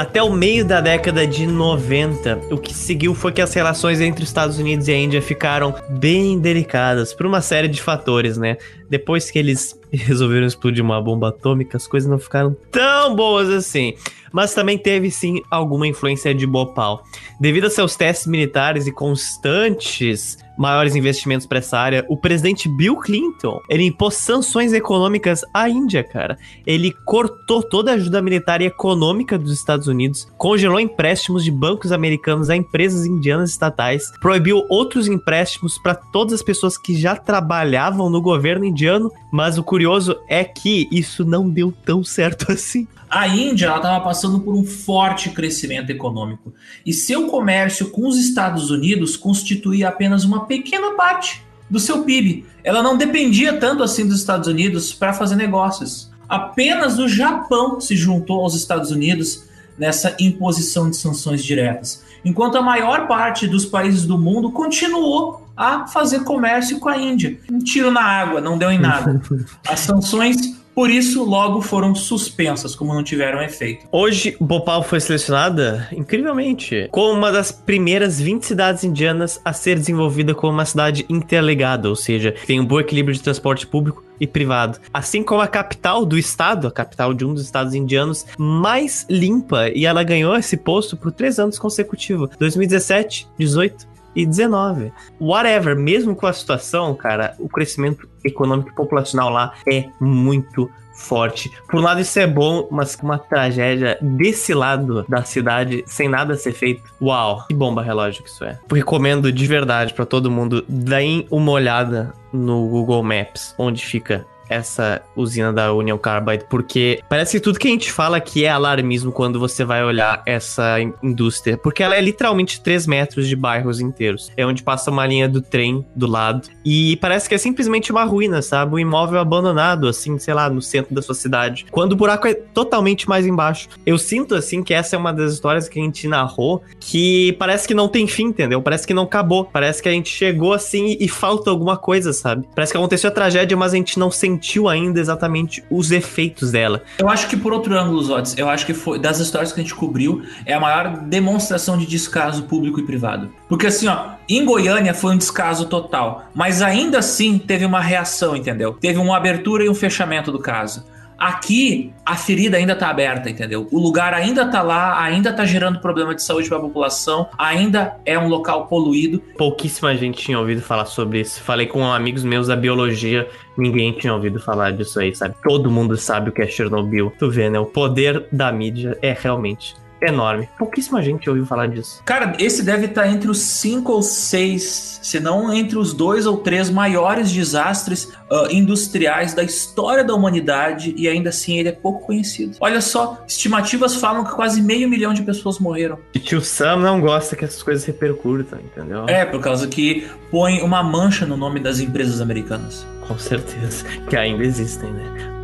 Até 0.00 0.22
o 0.22 0.32
meio 0.32 0.64
da 0.64 0.80
década 0.80 1.26
de 1.26 1.46
90, 1.46 2.46
o 2.50 2.56
que 2.56 2.72
seguiu 2.72 3.14
foi 3.14 3.32
que 3.32 3.42
as 3.42 3.52
relações 3.52 4.00
entre 4.00 4.22
os 4.22 4.30
Estados 4.30 4.58
Unidos 4.58 4.88
e 4.88 4.92
a 4.92 4.96
Índia 4.96 5.20
ficaram 5.20 5.74
bem 5.90 6.38
delicadas 6.38 7.12
por 7.12 7.26
uma 7.26 7.42
série 7.42 7.68
de 7.68 7.82
fatores, 7.82 8.38
né? 8.38 8.56
Depois 8.88 9.30
que 9.30 9.38
eles 9.38 9.78
resolveram 9.92 10.46
explodir 10.46 10.82
uma 10.82 11.02
bomba 11.02 11.28
atômica, 11.28 11.76
as 11.76 11.86
coisas 11.86 12.08
não 12.08 12.18
ficaram 12.18 12.56
tão 12.70 13.14
boas 13.14 13.50
assim. 13.50 13.92
Mas 14.32 14.54
também 14.54 14.78
teve 14.78 15.10
sim 15.10 15.42
alguma 15.50 15.86
influência 15.86 16.34
de 16.34 16.46
Bhopal. 16.46 17.04
Devido 17.38 17.66
a 17.66 17.70
seus 17.70 17.94
testes 17.94 18.26
militares 18.26 18.86
e 18.86 18.92
constantes 18.92 20.38
maiores 20.60 20.94
investimentos 20.94 21.46
para 21.46 21.58
essa 21.58 21.78
área, 21.78 22.04
o 22.06 22.18
presidente 22.18 22.68
Bill 22.68 22.96
Clinton, 22.96 23.58
ele 23.70 23.86
impôs 23.86 24.16
sanções 24.16 24.74
econômicas 24.74 25.40
à 25.54 25.70
Índia, 25.70 26.04
cara. 26.04 26.36
Ele 26.66 26.92
cortou 27.06 27.62
toda 27.62 27.90
a 27.90 27.94
ajuda 27.94 28.20
militar 28.20 28.60
e 28.60 28.66
econômica 28.66 29.38
dos 29.38 29.54
Estados 29.54 29.86
Unidos, 29.86 30.28
congelou 30.36 30.78
empréstimos 30.78 31.42
de 31.42 31.50
bancos 31.50 31.92
americanos 31.92 32.50
a 32.50 32.56
empresas 32.56 33.06
indianas 33.06 33.48
estatais, 33.48 34.12
proibiu 34.20 34.66
outros 34.68 35.08
empréstimos 35.08 35.78
para 35.78 35.94
todas 35.94 36.34
as 36.34 36.42
pessoas 36.42 36.76
que 36.76 36.94
já 36.94 37.16
trabalhavam 37.16 38.10
no 38.10 38.20
governo 38.20 38.66
indiano, 38.66 39.10
mas 39.32 39.56
o 39.56 39.64
curioso 39.64 40.14
é 40.28 40.44
que 40.44 40.86
isso 40.92 41.24
não 41.24 41.48
deu 41.48 41.72
tão 41.86 42.04
certo 42.04 42.52
assim. 42.52 42.86
A 43.10 43.26
Índia 43.26 43.74
estava 43.74 44.04
passando 44.04 44.38
por 44.38 44.54
um 44.54 44.64
forte 44.64 45.30
crescimento 45.30 45.90
econômico 45.90 46.54
e 46.86 46.92
seu 46.92 47.26
comércio 47.26 47.90
com 47.90 48.06
os 48.06 48.16
Estados 48.16 48.70
Unidos 48.70 49.16
constituía 49.16 49.88
apenas 49.88 50.22
uma 50.22 50.46
pequena 50.50 50.94
parte 50.96 51.46
do 51.70 51.78
seu 51.78 52.02
PIB. 52.02 52.44
Ela 52.64 52.82
não 52.82 52.98
dependia 52.98 53.56
tanto 53.56 53.84
assim 53.84 54.04
dos 54.04 54.18
Estados 54.18 54.48
Unidos 54.48 54.92
para 54.92 55.12
fazer 55.12 55.36
negócios. 55.36 56.10
Apenas 56.28 56.98
o 56.98 57.08
Japão 57.08 57.80
se 57.80 57.96
juntou 57.96 58.40
aos 58.40 58.56
Estados 58.56 58.90
Unidos 58.90 59.44
nessa 59.78 60.16
imposição 60.18 60.90
de 60.90 60.96
sanções 60.96 61.44
diretas, 61.44 62.04
enquanto 62.24 62.58
a 62.58 62.62
maior 62.62 63.06
parte 63.06 63.46
dos 63.46 63.64
países 63.64 64.04
do 64.04 64.18
mundo 64.18 64.50
continuou 64.50 65.46
a 65.56 65.86
fazer 65.86 66.24
comércio 66.24 66.80
com 66.80 66.88
a 66.88 66.98
Índia. 66.98 67.38
Um 67.50 67.60
tiro 67.60 67.90
na 67.92 68.02
água, 68.02 68.40
não 68.40 68.58
deu 68.58 68.72
em 68.72 68.78
nada. 68.78 69.22
As 69.66 69.80
sanções 69.80 70.59
por 70.74 70.90
isso, 70.90 71.24
logo 71.24 71.60
foram 71.60 71.94
suspensas, 71.94 72.74
como 72.74 72.94
não 72.94 73.02
tiveram 73.02 73.42
efeito. 73.42 73.86
Hoje, 73.90 74.36
Bhopal 74.40 74.82
foi 74.82 75.00
selecionada, 75.00 75.88
incrivelmente, 75.92 76.88
como 76.90 77.12
uma 77.12 77.32
das 77.32 77.52
primeiras 77.52 78.20
20 78.20 78.44
cidades 78.44 78.84
indianas 78.84 79.40
a 79.44 79.52
ser 79.52 79.76
desenvolvida 79.76 80.34
como 80.34 80.52
uma 80.52 80.64
cidade 80.64 81.04
interligada, 81.08 81.88
ou 81.88 81.96
seja, 81.96 82.34
tem 82.46 82.60
um 82.60 82.64
bom 82.64 82.80
equilíbrio 82.80 83.14
de 83.14 83.22
transporte 83.22 83.66
público 83.66 84.04
e 84.20 84.26
privado. 84.26 84.78
Assim 84.92 85.22
como 85.22 85.40
a 85.40 85.48
capital 85.48 86.04
do 86.04 86.18
estado, 86.18 86.66
a 86.66 86.70
capital 86.70 87.14
de 87.14 87.24
um 87.24 87.34
dos 87.34 87.44
estados 87.44 87.74
indianos 87.74 88.26
mais 88.38 89.06
limpa, 89.08 89.68
e 89.70 89.86
ela 89.86 90.02
ganhou 90.02 90.36
esse 90.36 90.56
posto 90.56 90.96
por 90.96 91.10
três 91.10 91.38
anos 91.38 91.58
consecutivos: 91.58 92.30
2017, 92.38 93.26
18 93.38 93.90
e 94.14 94.26
19. 94.26 94.92
Whatever, 95.20 95.76
mesmo 95.76 96.14
com 96.14 96.26
a 96.26 96.32
situação, 96.32 96.94
cara, 96.94 97.34
o 97.38 97.48
crescimento 97.48 98.08
econômico 98.24 98.70
e 98.70 98.74
populacional 98.74 99.30
lá 99.30 99.54
é 99.66 99.86
muito 100.00 100.70
forte. 101.00 101.50
Por 101.68 101.80
um 101.80 101.82
lado, 101.82 102.00
isso 102.00 102.18
é 102.18 102.26
bom, 102.26 102.68
mas 102.70 102.94
com 102.94 103.06
uma 103.06 103.18
tragédia 103.18 103.98
desse 104.00 104.52
lado 104.52 105.04
da 105.08 105.22
cidade, 105.24 105.82
sem 105.86 106.08
nada 106.08 106.36
ser 106.36 106.52
feito. 106.52 106.82
Uau, 107.00 107.46
que 107.46 107.54
bomba 107.54 107.82
relógio 107.82 108.22
que 108.22 108.28
isso 108.28 108.44
é. 108.44 108.58
Recomendo 108.70 109.32
de 109.32 109.46
verdade 109.46 109.94
para 109.94 110.04
todo 110.04 110.30
mundo, 110.30 110.64
deem 110.68 111.26
uma 111.30 111.52
olhada 111.52 112.12
no 112.32 112.68
Google 112.68 113.02
Maps, 113.02 113.54
onde 113.58 113.84
fica 113.84 114.26
essa 114.50 115.00
usina 115.16 115.52
da 115.52 115.72
Union 115.72 115.96
Carbide, 115.96 116.44
porque 116.50 117.00
parece 117.08 117.38
que 117.38 117.42
tudo 117.42 117.58
que 117.58 117.68
a 117.68 117.70
gente 117.70 117.90
fala 117.90 118.16
aqui 118.16 118.44
é 118.44 118.50
alarmismo 118.50 119.12
quando 119.12 119.38
você 119.38 119.64
vai 119.64 119.82
olhar 119.84 120.22
essa 120.26 120.76
indústria, 121.02 121.56
porque 121.56 121.82
ela 121.82 121.96
é 121.96 122.00
literalmente 122.00 122.60
3 122.60 122.86
metros 122.86 123.28
de 123.28 123.36
bairros 123.36 123.80
inteiros. 123.80 124.30
É 124.36 124.44
onde 124.44 124.62
passa 124.62 124.90
uma 124.90 125.06
linha 125.06 125.28
do 125.28 125.40
trem 125.40 125.86
do 125.94 126.06
lado, 126.06 126.48
e 126.64 126.96
parece 126.96 127.28
que 127.28 127.34
é 127.34 127.38
simplesmente 127.38 127.92
uma 127.92 128.04
ruína, 128.04 128.42
sabe? 128.42 128.74
Um 128.74 128.78
imóvel 128.78 129.20
abandonado, 129.20 129.86
assim, 129.86 130.18
sei 130.18 130.34
lá, 130.34 130.50
no 130.50 130.60
centro 130.60 130.94
da 130.94 131.00
sua 131.00 131.14
cidade, 131.14 131.66
quando 131.70 131.92
o 131.92 131.96
buraco 131.96 132.26
é 132.26 132.34
totalmente 132.34 133.08
mais 133.08 133.26
embaixo. 133.26 133.68
Eu 133.86 133.96
sinto, 133.98 134.34
assim, 134.34 134.62
que 134.62 134.74
essa 134.74 134.96
é 134.96 134.98
uma 134.98 135.12
das 135.12 135.32
histórias 135.32 135.68
que 135.68 135.78
a 135.78 135.82
gente 135.82 136.08
narrou 136.08 136.62
que 136.80 137.36
parece 137.38 137.68
que 137.68 137.74
não 137.74 137.88
tem 137.88 138.06
fim, 138.06 138.24
entendeu? 138.24 138.60
Parece 138.60 138.86
que 138.86 138.94
não 138.94 139.04
acabou. 139.04 139.44
Parece 139.44 139.82
que 139.82 139.88
a 139.88 139.92
gente 139.92 140.10
chegou 140.10 140.52
assim 140.52 140.96
e 140.98 141.08
falta 141.08 141.50
alguma 141.50 141.76
coisa, 141.76 142.12
sabe? 142.12 142.48
Parece 142.54 142.72
que 142.72 142.78
aconteceu 142.78 143.08
a 143.08 143.12
tragédia, 143.12 143.56
mas 143.56 143.72
a 143.72 143.76
gente 143.76 143.98
não 143.98 144.10
sentiu 144.10 144.39
sentiu 144.40 144.68
ainda 144.68 144.98
exatamente 144.98 145.62
os 145.68 145.92
efeitos 145.92 146.50
dela. 146.50 146.82
Eu 146.98 147.10
acho 147.10 147.28
que 147.28 147.36
por 147.36 147.52
outro 147.52 147.78
ângulo, 147.78 148.02
Zotes, 148.02 148.36
eu 148.38 148.48
acho 148.48 148.64
que 148.64 148.72
foi 148.72 148.98
das 148.98 149.20
histórias 149.20 149.52
que 149.52 149.60
a 149.60 149.62
gente 149.62 149.74
cobriu, 149.74 150.22
é 150.46 150.54
a 150.54 150.60
maior 150.60 150.96
demonstração 151.02 151.76
de 151.76 151.84
descaso 151.84 152.44
público 152.44 152.80
e 152.80 152.86
privado. 152.86 153.30
Porque 153.48 153.66
assim, 153.66 153.86
ó, 153.86 154.12
em 154.26 154.44
Goiânia 154.44 154.94
foi 154.94 155.14
um 155.14 155.18
descaso 155.18 155.66
total, 155.66 156.24
mas 156.34 156.62
ainda 156.62 156.98
assim 156.98 157.38
teve 157.38 157.66
uma 157.66 157.80
reação, 157.80 158.34
entendeu? 158.34 158.72
Teve 158.80 158.98
uma 158.98 159.16
abertura 159.16 159.62
e 159.62 159.68
um 159.68 159.74
fechamento 159.74 160.32
do 160.32 160.38
caso. 160.38 160.84
Aqui, 161.20 161.92
a 162.02 162.16
ferida 162.16 162.56
ainda 162.56 162.72
está 162.72 162.88
aberta, 162.88 163.28
entendeu? 163.28 163.68
O 163.70 163.78
lugar 163.78 164.14
ainda 164.14 164.42
está 164.44 164.62
lá, 164.62 164.98
ainda 165.02 165.28
está 165.28 165.44
gerando 165.44 165.78
problema 165.78 166.14
de 166.14 166.22
saúde 166.22 166.48
para 166.48 166.56
a 166.56 166.62
população, 166.62 167.28
ainda 167.36 167.94
é 168.06 168.18
um 168.18 168.26
local 168.26 168.66
poluído. 168.68 169.22
Pouquíssima 169.36 169.94
gente 169.94 170.18
tinha 170.18 170.38
ouvido 170.38 170.62
falar 170.62 170.86
sobre 170.86 171.20
isso. 171.20 171.42
Falei 171.42 171.66
com 171.66 171.84
amigos 171.84 172.24
meus 172.24 172.46
da 172.46 172.56
biologia, 172.56 173.28
ninguém 173.54 173.92
tinha 173.92 174.14
ouvido 174.14 174.40
falar 174.40 174.72
disso 174.72 174.98
aí, 174.98 175.14
sabe? 175.14 175.34
Todo 175.42 175.70
mundo 175.70 175.94
sabe 175.98 176.30
o 176.30 176.32
que 176.32 176.40
é 176.40 176.46
Chernobyl. 176.46 177.12
Tu 177.18 177.30
vê, 177.30 177.50
né? 177.50 177.60
O 177.60 177.66
poder 177.66 178.26
da 178.32 178.50
mídia 178.50 178.96
é 179.02 179.12
realmente 179.12 179.74
enorme. 180.02 180.48
Pouquíssima 180.58 181.02
gente 181.02 181.28
ouviu 181.28 181.46
falar 181.46 181.66
disso. 181.66 182.02
Cara, 182.04 182.34
esse 182.38 182.62
deve 182.62 182.86
estar 182.86 183.08
entre 183.08 183.30
os 183.30 183.38
cinco 183.38 183.92
ou 183.92 184.02
seis, 184.02 184.98
se 185.02 185.20
não 185.20 185.52
entre 185.52 185.78
os 185.78 185.92
dois 185.92 186.26
ou 186.26 186.38
três 186.38 186.70
maiores 186.70 187.30
desastres 187.30 188.04
uh, 188.04 188.50
industriais 188.50 189.34
da 189.34 189.42
história 189.42 190.04
da 190.04 190.14
humanidade 190.14 190.94
e 190.96 191.08
ainda 191.08 191.30
assim 191.30 191.58
ele 191.58 191.68
é 191.68 191.72
pouco 191.72 192.06
conhecido. 192.06 192.56
Olha 192.60 192.80
só, 192.80 193.22
estimativas 193.26 193.94
falam 193.96 194.24
que 194.24 194.32
quase 194.32 194.62
meio 194.62 194.88
milhão 194.88 195.12
de 195.12 195.22
pessoas 195.22 195.58
morreram. 195.58 195.98
E 196.14 196.18
tio 196.18 196.40
Sam 196.40 196.76
não 196.76 197.00
gosta 197.00 197.36
que 197.36 197.44
essas 197.44 197.62
coisas 197.62 197.84
repercutam, 197.84 198.58
entendeu? 198.60 199.06
É, 199.08 199.24
por 199.24 199.40
causa 199.40 199.66
que 199.66 200.08
põe 200.30 200.60
uma 200.62 200.82
mancha 200.82 201.26
no 201.26 201.36
nome 201.36 201.60
das 201.60 201.80
empresas 201.80 202.20
americanas. 202.20 202.86
Com 203.06 203.18
certeza, 203.18 203.84
que 204.08 204.16
ainda 204.16 204.44
existem, 204.44 204.90
né? 204.92 205.39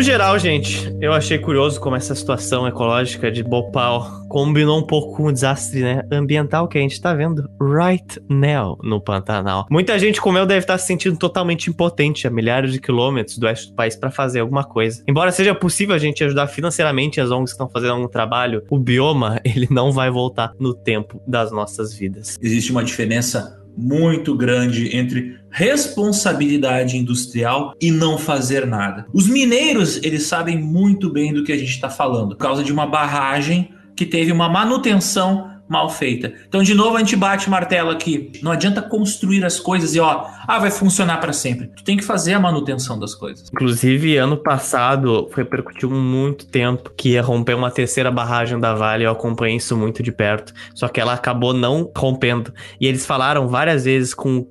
No 0.00 0.04
geral, 0.04 0.38
gente, 0.38 0.90
eu 0.98 1.12
achei 1.12 1.36
curioso 1.36 1.78
como 1.78 1.94
essa 1.94 2.14
situação 2.14 2.66
ecológica 2.66 3.30
de 3.30 3.42
Bhopal 3.42 4.26
combinou 4.30 4.78
um 4.78 4.86
pouco 4.86 5.14
com 5.14 5.24
o 5.24 5.32
desastre 5.32 5.82
né, 5.82 6.02
ambiental 6.10 6.66
que 6.66 6.78
a 6.78 6.80
gente 6.80 6.98
tá 6.98 7.12
vendo 7.12 7.50
right 7.60 8.18
now 8.26 8.78
no 8.82 8.98
Pantanal. 8.98 9.66
Muita 9.70 9.98
gente, 9.98 10.18
como 10.18 10.38
eu, 10.38 10.46
deve 10.46 10.60
estar 10.60 10.78
se 10.78 10.86
sentindo 10.86 11.18
totalmente 11.18 11.68
impotente 11.68 12.26
a 12.26 12.30
milhares 12.30 12.72
de 12.72 12.80
quilômetros 12.80 13.36
do 13.36 13.44
oeste 13.44 13.68
do 13.68 13.74
país 13.74 13.94
para 13.94 14.10
fazer 14.10 14.40
alguma 14.40 14.64
coisa. 14.64 15.02
Embora 15.06 15.30
seja 15.32 15.54
possível 15.54 15.94
a 15.94 15.98
gente 15.98 16.24
ajudar 16.24 16.46
financeiramente 16.46 17.20
as 17.20 17.30
ONGs 17.30 17.50
que 17.50 17.56
estão 17.56 17.68
fazendo 17.68 17.92
algum 17.92 18.08
trabalho, 18.08 18.64
o 18.70 18.78
bioma, 18.78 19.38
ele 19.44 19.68
não 19.70 19.92
vai 19.92 20.10
voltar 20.10 20.54
no 20.58 20.72
tempo 20.72 21.20
das 21.26 21.52
nossas 21.52 21.92
vidas. 21.92 22.38
Existe 22.40 22.72
uma 22.72 22.82
diferença 22.82 23.59
muito 23.76 24.36
grande 24.36 24.96
entre 24.96 25.38
responsabilidade 25.50 26.96
industrial 26.96 27.74
e 27.80 27.90
não 27.90 28.16
fazer 28.16 28.66
nada. 28.66 29.06
Os 29.12 29.26
mineiros, 29.26 30.00
eles 30.02 30.24
sabem 30.24 30.58
muito 30.58 31.10
bem 31.10 31.32
do 31.32 31.42
que 31.42 31.52
a 31.52 31.56
gente 31.56 31.70
está 31.70 31.90
falando, 31.90 32.36
por 32.36 32.42
causa 32.42 32.62
de 32.62 32.72
uma 32.72 32.86
barragem 32.86 33.70
que 33.96 34.06
teve 34.06 34.32
uma 34.32 34.48
manutenção 34.48 35.49
mal 35.70 35.88
feita. 35.88 36.32
Então, 36.48 36.64
de 36.64 36.74
novo, 36.74 36.96
a 36.96 36.98
gente 36.98 37.14
bate 37.14 37.48
martelo 37.48 37.90
aqui. 37.90 38.32
Não 38.42 38.50
adianta 38.50 38.82
construir 38.82 39.44
as 39.44 39.60
coisas 39.60 39.94
e, 39.94 40.00
ó, 40.00 40.26
ah, 40.48 40.58
vai 40.58 40.70
funcionar 40.70 41.18
para 41.18 41.32
sempre. 41.32 41.68
Tu 41.68 41.84
tem 41.84 41.96
que 41.96 42.02
fazer 42.02 42.32
a 42.32 42.40
manutenção 42.40 42.98
das 42.98 43.14
coisas. 43.14 43.48
Inclusive, 43.52 44.16
ano 44.16 44.36
passado, 44.36 45.30
repercutiu 45.32 45.88
muito 45.88 46.44
tempo 46.48 46.90
que 46.96 47.10
ia 47.10 47.22
romper 47.22 47.54
uma 47.54 47.70
terceira 47.70 48.10
barragem 48.10 48.58
da 48.58 48.74
Vale. 48.74 49.04
Eu 49.04 49.12
acompanhei 49.12 49.56
isso 49.58 49.76
muito 49.76 50.02
de 50.02 50.10
perto. 50.10 50.52
Só 50.74 50.88
que 50.88 51.00
ela 51.00 51.12
acabou 51.12 51.54
não 51.54 51.88
rompendo. 51.96 52.52
E 52.80 52.88
eles 52.88 53.06
falaram 53.06 53.46
várias 53.46 53.84
vezes 53.84 54.12
com 54.12 54.44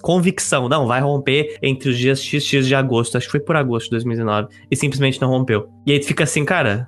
convicção: 0.00 0.68
não, 0.68 0.86
vai 0.86 1.00
romper 1.00 1.58
entre 1.60 1.90
os 1.90 1.98
dias 1.98 2.20
XX 2.20 2.64
de 2.64 2.76
agosto. 2.76 3.16
Acho 3.16 3.26
que 3.26 3.32
foi 3.32 3.40
por 3.40 3.56
agosto 3.56 3.86
de 3.86 3.90
2019. 3.90 4.48
E 4.70 4.76
simplesmente 4.76 5.20
não 5.20 5.28
rompeu. 5.28 5.68
E 5.84 5.90
aí 5.90 5.98
tu 5.98 6.06
fica 6.06 6.22
assim, 6.22 6.44
cara, 6.44 6.86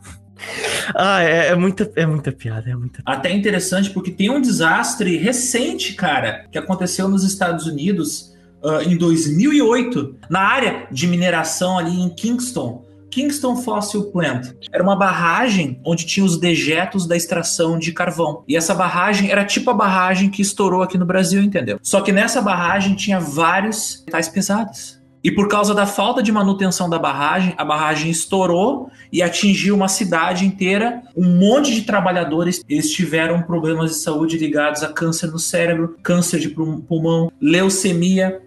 ah, 0.95 1.23
é, 1.23 1.49
é, 1.49 1.55
muita, 1.55 1.91
é 1.97 2.07
muita 2.07 2.33
piada, 2.33 2.71
é 2.71 2.75
muita 2.75 3.03
Até 3.05 3.33
interessante 3.33 3.91
porque 3.91 4.11
tem 4.11 4.31
um 4.31 4.41
desastre 4.41 5.17
recente, 5.17 5.95
cara, 5.95 6.47
que 6.51 6.59
aconteceu 6.59 7.09
nos 7.09 7.25
Estados 7.25 7.67
Unidos 7.67 8.33
uh, 8.63 8.83
em 8.83 8.97
2008, 8.97 10.17
na 10.29 10.41
área 10.41 10.87
de 10.91 11.07
mineração 11.07 11.79
ali 11.79 12.01
em 12.01 12.09
Kingston. 12.11 12.85
Kingston 13.11 13.57
Fossil 13.57 14.05
Plant. 14.05 14.53
Era 14.73 14.83
uma 14.83 14.97
barragem 14.97 15.79
onde 15.85 16.07
tinha 16.07 16.25
os 16.25 16.39
dejetos 16.39 17.07
da 17.07 17.15
extração 17.15 17.79
de 17.79 17.93
carvão. 17.93 18.43
E 18.49 18.57
essa 18.57 18.75
barragem 18.75 19.31
era 19.31 19.45
tipo 19.45 19.71
a 19.71 19.75
barragem 19.75 20.31
que 20.31 20.41
estourou 20.41 20.83
aqui 20.83 20.97
no 20.97 21.05
Brasil, 21.05 21.43
entendeu? 21.43 21.79
Só 21.83 22.01
que 22.01 22.11
nessa 22.11 22.41
barragem 22.41 22.95
tinha 22.95 23.21
vários 23.21 24.03
metais 24.07 24.31
pesados 24.31 25.02
E 25.25 25.31
por 25.31 25.49
causa 25.49 25.73
da 25.73 25.87
falta 25.87 26.23
de 26.23 26.33
manutenção 26.33 26.91
da 26.91 26.99
barragem, 26.99 27.55
a 27.57 27.65
barragem 27.65 28.11
estourou 28.11 28.91
e 29.13 29.23
atingiu 29.23 29.77
uma 29.77 29.87
cidade 29.87 30.45
inteira. 30.45 31.03
Um 31.17 31.37
monte 31.37 31.73
de 31.73 31.83
trabalhadores 31.83 32.65
eles 32.69 32.91
tiveram 32.91 33.43
problemas 33.43 33.91
de 33.91 33.97
saúde 33.99 34.37
ligados 34.37 34.83
a 34.83 34.93
câncer 34.93 35.29
no 35.31 35.39
cérebro, 35.39 35.97
câncer 36.03 36.41
de 36.41 36.49
pulmão, 36.49 37.31
leucemia. 37.41 38.43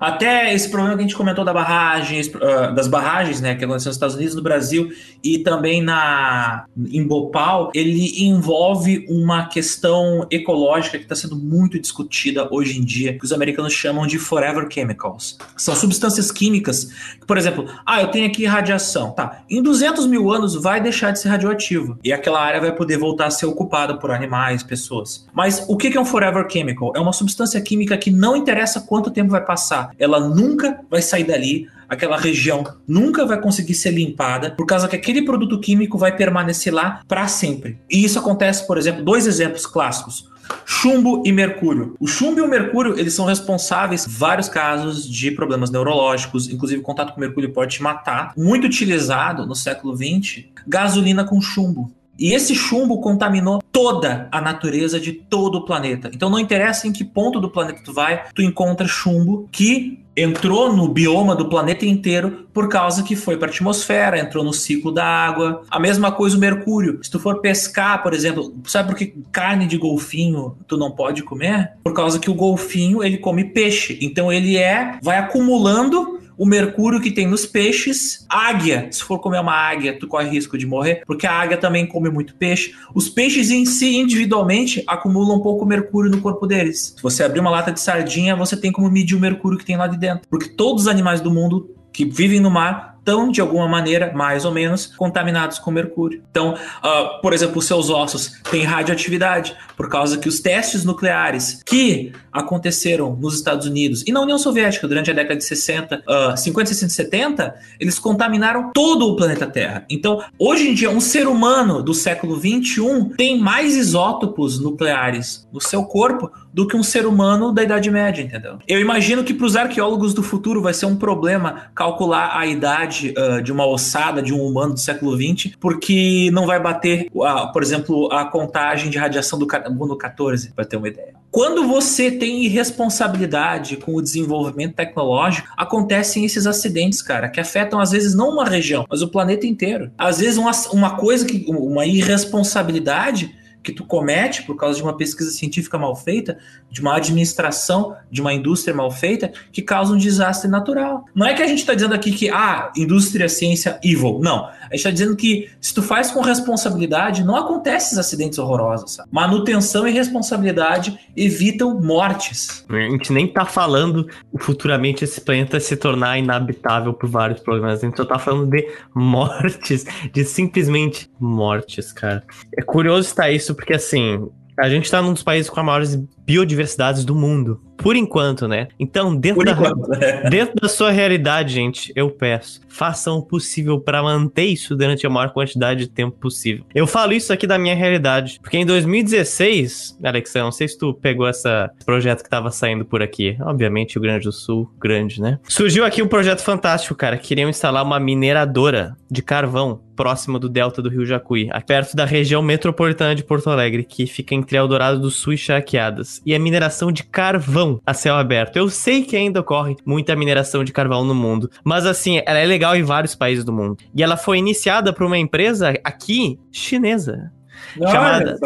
Até 0.00 0.54
esse 0.54 0.68
problema 0.70 0.96
que 0.96 1.00
a 1.00 1.06
gente 1.06 1.16
comentou 1.16 1.44
da 1.44 1.52
barragem, 1.52 2.20
uh, 2.20 2.74
das 2.74 2.86
barragens, 2.86 3.40
né, 3.40 3.54
que 3.54 3.64
aconteceu 3.64 3.90
nos 3.90 3.96
Estados 3.96 4.14
Unidos, 4.14 4.34
no 4.34 4.42
Brasil 4.42 4.90
e 5.22 5.38
também 5.38 5.82
na 5.82 6.64
em 6.90 7.06
Bhopal, 7.06 7.70
ele 7.74 8.24
envolve 8.24 9.04
uma 9.08 9.46
questão 9.46 10.26
ecológica 10.30 10.98
que 10.98 11.04
está 11.04 11.16
sendo 11.16 11.36
muito 11.36 11.78
discutida 11.78 12.48
hoje 12.50 12.78
em 12.78 12.84
dia, 12.84 13.18
que 13.18 13.24
os 13.24 13.32
americanos 13.32 13.72
chamam 13.72 14.06
de 14.06 14.18
forever 14.18 14.68
chemicals. 14.70 15.38
São 15.56 15.74
substâncias 15.74 16.30
químicas, 16.30 16.90
por 17.26 17.36
exemplo, 17.36 17.66
ah, 17.84 18.00
eu 18.00 18.08
tenho 18.08 18.26
aqui 18.26 18.44
radiação, 18.44 19.10
tá? 19.10 19.42
Em 19.50 19.62
200 19.62 20.06
mil 20.06 20.30
anos 20.30 20.54
vai 20.54 20.80
deixar 20.80 21.10
de 21.10 21.20
ser 21.20 21.28
radioativo 21.28 21.98
e 22.04 22.12
aquela 22.12 22.40
área 22.40 22.60
vai 22.60 22.72
poder 22.72 22.98
voltar 22.98 23.26
a 23.26 23.30
ser 23.30 23.46
ocupada 23.46 23.96
por 23.96 24.10
animais, 24.10 24.62
pessoas. 24.62 25.26
Mas 25.32 25.64
o 25.68 25.76
que 25.76 25.96
é 25.96 26.00
um 26.00 26.04
forever 26.04 26.46
chemical? 26.50 26.92
É 26.94 27.00
uma 27.00 27.12
substância 27.12 27.60
química 27.60 27.96
que 27.96 28.10
não 28.10 28.36
interessa 28.36 28.80
quanto 28.80 29.10
tempo 29.10 29.30
vai 29.30 29.44
passar 29.44 29.87
ela 29.98 30.20
nunca 30.20 30.80
vai 30.90 31.02
sair 31.02 31.24
dali, 31.24 31.68
aquela 31.88 32.18
região 32.18 32.64
nunca 32.86 33.24
vai 33.24 33.40
conseguir 33.40 33.74
ser 33.74 33.90
limpada, 33.90 34.50
por 34.50 34.66
causa 34.66 34.88
que 34.88 34.96
aquele 34.96 35.22
produto 35.22 35.58
químico 35.60 35.96
vai 35.96 36.14
permanecer 36.14 36.72
lá 36.72 37.00
para 37.08 37.26
sempre. 37.28 37.78
E 37.90 38.04
isso 38.04 38.18
acontece, 38.18 38.66
por 38.66 38.76
exemplo, 38.76 39.04
dois 39.04 39.26
exemplos 39.26 39.66
clássicos. 39.66 40.28
Chumbo 40.64 41.22
e 41.26 41.32
mercúrio. 41.32 41.94
O 42.00 42.06
chumbo 42.06 42.40
e 42.40 42.42
o 42.42 42.48
mercúrio, 42.48 42.98
eles 42.98 43.12
são 43.14 43.26
responsáveis 43.26 44.06
em 44.06 44.10
vários 44.10 44.48
casos 44.48 45.08
de 45.08 45.30
problemas 45.30 45.70
neurológicos, 45.70 46.48
inclusive 46.48 46.82
contato 46.82 47.12
com 47.12 47.20
mercúrio 47.20 47.52
pode 47.52 47.76
te 47.76 47.82
matar. 47.82 48.32
Muito 48.36 48.66
utilizado 48.66 49.46
no 49.46 49.54
século 49.54 49.96
20, 49.96 50.52
gasolina 50.66 51.24
com 51.24 51.40
chumbo. 51.40 51.92
E 52.18 52.34
esse 52.34 52.54
chumbo 52.54 53.00
contaminou 53.00 53.62
toda 53.70 54.28
a 54.32 54.40
natureza 54.40 54.98
de 54.98 55.12
todo 55.12 55.58
o 55.58 55.64
planeta. 55.64 56.10
Então 56.12 56.28
não 56.28 56.38
interessa 56.38 56.88
em 56.88 56.92
que 56.92 57.04
ponto 57.04 57.40
do 57.40 57.50
planeta 57.50 57.80
tu 57.84 57.92
vai, 57.92 58.24
tu 58.34 58.42
encontra 58.42 58.88
chumbo 58.88 59.48
que 59.52 60.02
entrou 60.16 60.74
no 60.74 60.88
bioma 60.88 61.36
do 61.36 61.48
planeta 61.48 61.86
inteiro 61.86 62.48
por 62.52 62.68
causa 62.68 63.04
que 63.04 63.14
foi 63.14 63.36
para 63.36 63.46
a 63.46 63.50
atmosfera, 63.50 64.18
entrou 64.18 64.42
no 64.42 64.52
ciclo 64.52 64.90
da 64.90 65.04
água. 65.04 65.62
A 65.70 65.78
mesma 65.78 66.10
coisa 66.10 66.36
o 66.36 66.40
mercúrio. 66.40 66.98
Se 67.02 67.10
tu 67.10 67.20
for 67.20 67.40
pescar, 67.40 68.02
por 68.02 68.12
exemplo, 68.12 68.52
sabe 68.64 68.88
por 68.88 68.98
que 68.98 69.14
carne 69.30 69.66
de 69.66 69.78
golfinho 69.78 70.56
tu 70.66 70.76
não 70.76 70.90
pode 70.90 71.22
comer? 71.22 71.72
Por 71.84 71.92
causa 71.94 72.18
que 72.18 72.30
o 72.30 72.34
golfinho, 72.34 73.02
ele 73.04 73.18
come 73.18 73.44
peixe. 73.44 73.96
Então 74.02 74.32
ele 74.32 74.56
é 74.56 74.98
vai 75.02 75.18
acumulando 75.18 76.18
o 76.38 76.46
mercúrio 76.46 77.00
que 77.00 77.10
tem 77.10 77.26
nos 77.26 77.44
peixes, 77.44 78.24
águia. 78.28 78.88
Se 78.92 79.02
for 79.02 79.18
comer 79.18 79.40
uma 79.40 79.52
águia, 79.52 79.98
tu 79.98 80.06
corre 80.06 80.30
risco 80.30 80.56
de 80.56 80.66
morrer, 80.66 81.02
porque 81.04 81.26
a 81.26 81.32
águia 81.32 81.56
também 81.56 81.84
come 81.84 82.08
muito 82.08 82.36
peixe. 82.36 82.72
Os 82.94 83.08
peixes 83.08 83.50
em 83.50 83.66
si, 83.66 83.96
individualmente, 83.96 84.84
acumulam 84.86 85.38
um 85.38 85.42
pouco 85.42 85.66
mercúrio 85.66 86.10
no 86.10 86.20
corpo 86.20 86.46
deles. 86.46 86.94
Se 86.96 87.02
você 87.02 87.24
abrir 87.24 87.40
uma 87.40 87.50
lata 87.50 87.72
de 87.72 87.80
sardinha, 87.80 88.36
você 88.36 88.56
tem 88.56 88.70
como 88.70 88.88
medir 88.88 89.16
o 89.16 89.20
mercúrio 89.20 89.58
que 89.58 89.64
tem 89.64 89.76
lá 89.76 89.88
de 89.88 89.98
dentro. 89.98 90.28
Porque 90.30 90.48
todos 90.48 90.82
os 90.82 90.88
animais 90.88 91.20
do 91.20 91.30
mundo 91.30 91.74
que 91.92 92.04
vivem 92.04 92.38
no 92.38 92.50
mar 92.50 92.87
estão, 93.08 93.30
de 93.30 93.40
alguma 93.40 93.66
maneira, 93.66 94.12
mais 94.14 94.44
ou 94.44 94.52
menos, 94.52 94.86
contaminados 94.86 95.58
com 95.58 95.70
mercúrio. 95.70 96.22
Então, 96.30 96.52
uh, 96.52 97.20
por 97.22 97.32
exemplo, 97.32 97.58
os 97.58 97.66
seus 97.66 97.88
ossos 97.88 98.32
têm 98.50 98.64
radioatividade, 98.64 99.56
por 99.76 99.88
causa 99.88 100.18
que 100.18 100.28
os 100.28 100.40
testes 100.40 100.84
nucleares 100.84 101.62
que 101.64 102.12
aconteceram 102.30 103.16
nos 103.16 103.34
Estados 103.34 103.66
Unidos 103.66 104.04
e 104.06 104.12
na 104.12 104.20
União 104.20 104.38
Soviética 104.38 104.86
durante 104.86 105.10
a 105.10 105.14
década 105.14 105.36
de 105.36 105.44
60, 105.44 106.04
uh, 106.06 106.36
50, 106.36 106.68
60 106.68 106.92
70, 106.92 107.54
eles 107.80 107.98
contaminaram 107.98 108.70
todo 108.72 109.06
o 109.06 109.16
planeta 109.16 109.46
Terra. 109.46 109.84
Então, 109.88 110.22
hoje 110.38 110.68
em 110.68 110.74
dia, 110.74 110.90
um 110.90 111.00
ser 111.00 111.26
humano 111.26 111.82
do 111.82 111.94
século 111.94 112.36
21 112.36 113.10
tem 113.10 113.38
mais 113.38 113.74
isótopos 113.74 114.60
nucleares 114.60 115.48
no 115.52 115.60
seu 115.60 115.84
corpo 115.84 116.30
do 116.52 116.66
que 116.66 116.76
um 116.76 116.82
ser 116.82 117.06
humano 117.06 117.52
da 117.52 117.62
Idade 117.62 117.90
Média, 117.90 118.22
entendeu? 118.22 118.58
Eu 118.66 118.80
imagino 118.80 119.24
que 119.24 119.34
para 119.34 119.46
os 119.46 119.56
arqueólogos 119.56 120.14
do 120.14 120.22
futuro 120.22 120.62
vai 120.62 120.74
ser 120.74 120.86
um 120.86 120.96
problema 120.96 121.70
calcular 121.74 122.36
a 122.36 122.46
idade 122.46 123.14
uh, 123.16 123.42
de 123.42 123.52
uma 123.52 123.66
ossada 123.66 124.22
de 124.22 124.32
um 124.32 124.44
humano 124.44 124.74
do 124.74 124.80
século 124.80 125.16
XX, 125.16 125.54
porque 125.60 126.30
não 126.32 126.46
vai 126.46 126.60
bater, 126.60 127.08
uh, 127.14 127.52
por 127.52 127.62
exemplo, 127.62 128.10
a 128.12 128.24
contagem 128.24 128.90
de 128.90 128.98
radiação 128.98 129.38
do 129.38 129.46
carbono 129.46 129.96
14, 129.96 130.52
para 130.52 130.64
ter 130.64 130.76
uma 130.76 130.88
ideia. 130.88 131.14
Quando 131.30 131.68
você 131.68 132.10
tem 132.10 132.44
irresponsabilidade 132.44 133.76
com 133.76 133.94
o 133.94 134.02
desenvolvimento 134.02 134.74
tecnológico, 134.74 135.48
acontecem 135.56 136.24
esses 136.24 136.46
acidentes, 136.46 137.02
cara, 137.02 137.28
que 137.28 137.38
afetam 137.38 137.78
às 137.78 137.90
vezes 137.90 138.14
não 138.14 138.30
uma 138.30 138.44
região, 138.44 138.86
mas 138.88 139.02
o 139.02 139.08
planeta 139.08 139.46
inteiro. 139.46 139.90
Às 139.98 140.20
vezes 140.20 140.38
uma, 140.38 140.52
uma 140.72 140.96
coisa 140.96 141.26
que 141.26 141.44
uma 141.48 141.84
irresponsabilidade 141.84 143.37
que 143.62 143.72
tu 143.72 143.84
comete 143.84 144.42
por 144.44 144.56
causa 144.56 144.76
de 144.76 144.82
uma 144.82 144.96
pesquisa 144.96 145.30
científica 145.30 145.76
mal 145.76 145.94
feita, 145.94 146.38
de 146.70 146.80
uma 146.80 146.96
administração, 146.96 147.96
de 148.10 148.20
uma 148.20 148.32
indústria 148.32 148.74
mal 148.74 148.90
feita, 148.90 149.32
que 149.52 149.62
causa 149.62 149.92
um 149.92 149.96
desastre 149.96 150.48
natural. 150.48 151.04
Não 151.14 151.26
é 151.26 151.34
que 151.34 151.42
a 151.42 151.46
gente 151.46 151.58
está 151.58 151.74
dizendo 151.74 151.94
aqui 151.94 152.12
que, 152.12 152.30
ah, 152.30 152.72
indústria, 152.76 153.28
ciência, 153.28 153.78
evil. 153.82 154.18
Não. 154.20 154.48
A 154.70 154.76
gente 154.76 154.78
está 154.78 154.90
dizendo 154.90 155.16
que 155.16 155.50
se 155.60 155.74
tu 155.74 155.82
faz 155.82 156.10
com 156.10 156.20
responsabilidade, 156.20 157.24
não 157.24 157.36
acontecem 157.36 157.88
esses 157.88 157.98
acidentes 157.98 158.38
horrorosos. 158.38 158.94
Sabe? 158.94 159.08
Manutenção 159.12 159.86
e 159.86 159.92
responsabilidade 159.92 160.98
evitam 161.16 161.80
mortes. 161.80 162.64
A 162.68 162.90
gente 162.90 163.12
nem 163.12 163.26
tá 163.26 163.44
falando 163.44 164.08
futuramente 164.38 165.04
esse 165.04 165.20
planeta 165.20 165.58
se 165.60 165.76
tornar 165.76 166.18
inabitável 166.18 166.92
por 166.92 167.08
vários 167.08 167.40
problemas. 167.40 167.82
A 167.82 167.86
gente 167.86 167.96
só 167.96 168.04
tá 168.04 168.18
falando 168.18 168.46
de 168.46 168.68
mortes, 168.94 169.84
de 170.12 170.24
simplesmente 170.24 171.10
mortes, 171.18 171.92
cara. 171.92 172.22
É 172.56 172.62
curioso 172.62 173.08
estar 173.08 173.30
isso 173.30 173.54
porque 173.54 173.74
assim, 173.74 174.28
a 174.58 174.68
gente 174.68 174.90
tá 174.90 175.00
num 175.00 175.12
dos 175.12 175.22
países 175.22 175.50
com 175.50 175.60
as 175.60 175.66
maiores 175.66 175.98
biodiversidades 176.28 177.06
do 177.06 177.14
mundo. 177.14 177.58
Por 177.78 177.96
enquanto, 177.96 178.46
né? 178.46 178.68
Então, 178.78 179.16
dentro, 179.16 179.42
da, 179.44 179.52
enquanto. 179.52 179.88
dentro 180.28 180.54
da 180.60 180.68
sua 180.68 180.90
realidade, 180.90 181.54
gente, 181.54 181.90
eu 181.96 182.10
peço, 182.10 182.60
façam 182.68 183.18
o 183.18 183.22
possível 183.22 183.80
para 183.80 184.02
manter 184.02 184.44
isso 184.44 184.76
durante 184.76 185.06
a 185.06 185.10
maior 185.10 185.30
quantidade 185.30 185.80
de 185.80 185.88
tempo 185.88 186.18
possível. 186.18 186.66
Eu 186.74 186.86
falo 186.86 187.14
isso 187.14 187.32
aqui 187.32 187.46
da 187.46 187.56
minha 187.56 187.74
realidade, 187.74 188.40
porque 188.42 188.58
em 188.58 188.66
2016, 188.66 189.96
Alex, 190.02 190.34
eu 190.34 190.42
não 190.42 190.52
sei 190.52 190.68
se 190.68 190.76
tu 190.76 190.92
pegou 190.92 191.26
essa, 191.26 191.70
esse 191.76 191.86
projeto 191.86 192.22
que 192.22 192.28
tava 192.28 192.50
saindo 192.50 192.84
por 192.84 193.00
aqui. 193.00 193.36
Obviamente, 193.40 193.96
o 193.96 194.00
Grande 194.00 194.24
do 194.24 194.32
Sul, 194.32 194.70
grande, 194.78 195.22
né? 195.22 195.38
Surgiu 195.44 195.84
aqui 195.84 196.02
um 196.02 196.08
projeto 196.08 196.42
fantástico, 196.42 196.94
cara. 196.94 197.16
Queriam 197.16 197.48
instalar 197.48 197.84
uma 197.84 198.00
mineradora 198.00 198.96
de 199.10 199.22
carvão 199.22 199.80
próximo 199.98 200.38
do 200.38 200.48
delta 200.48 200.80
do 200.80 200.88
Rio 200.88 201.04
Jacuí, 201.04 201.48
perto 201.66 201.96
da 201.96 202.04
região 202.04 202.40
metropolitana 202.40 203.16
de 203.16 203.24
Porto 203.24 203.50
Alegre, 203.50 203.82
que 203.82 204.06
fica 204.06 204.32
entre 204.32 204.56
Eldorado 204.56 205.00
do 205.00 205.10
Sul 205.10 205.32
e 205.32 205.36
Charqueadas. 205.36 206.17
E 206.24 206.34
a 206.34 206.38
mineração 206.38 206.92
de 206.92 207.02
carvão 207.02 207.80
a 207.86 207.94
céu 207.94 208.16
aberto. 208.16 208.56
Eu 208.56 208.68
sei 208.68 209.02
que 209.02 209.16
ainda 209.16 209.40
ocorre 209.40 209.76
muita 209.84 210.16
mineração 210.16 210.64
de 210.64 210.72
carvão 210.72 211.04
no 211.04 211.14
mundo, 211.14 211.50
mas 211.64 211.86
assim, 211.86 212.20
ela 212.26 212.38
é 212.38 212.46
legal 212.46 212.76
em 212.76 212.82
vários 212.82 213.14
países 213.14 213.44
do 213.44 213.52
mundo. 213.52 213.76
E 213.94 214.02
ela 214.02 214.16
foi 214.16 214.38
iniciada 214.38 214.92
por 214.92 215.04
uma 215.04 215.18
empresa 215.18 215.74
aqui 215.84 216.38
chinesa, 216.50 217.32
chamada, 217.76 218.36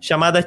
chamada 0.00 0.46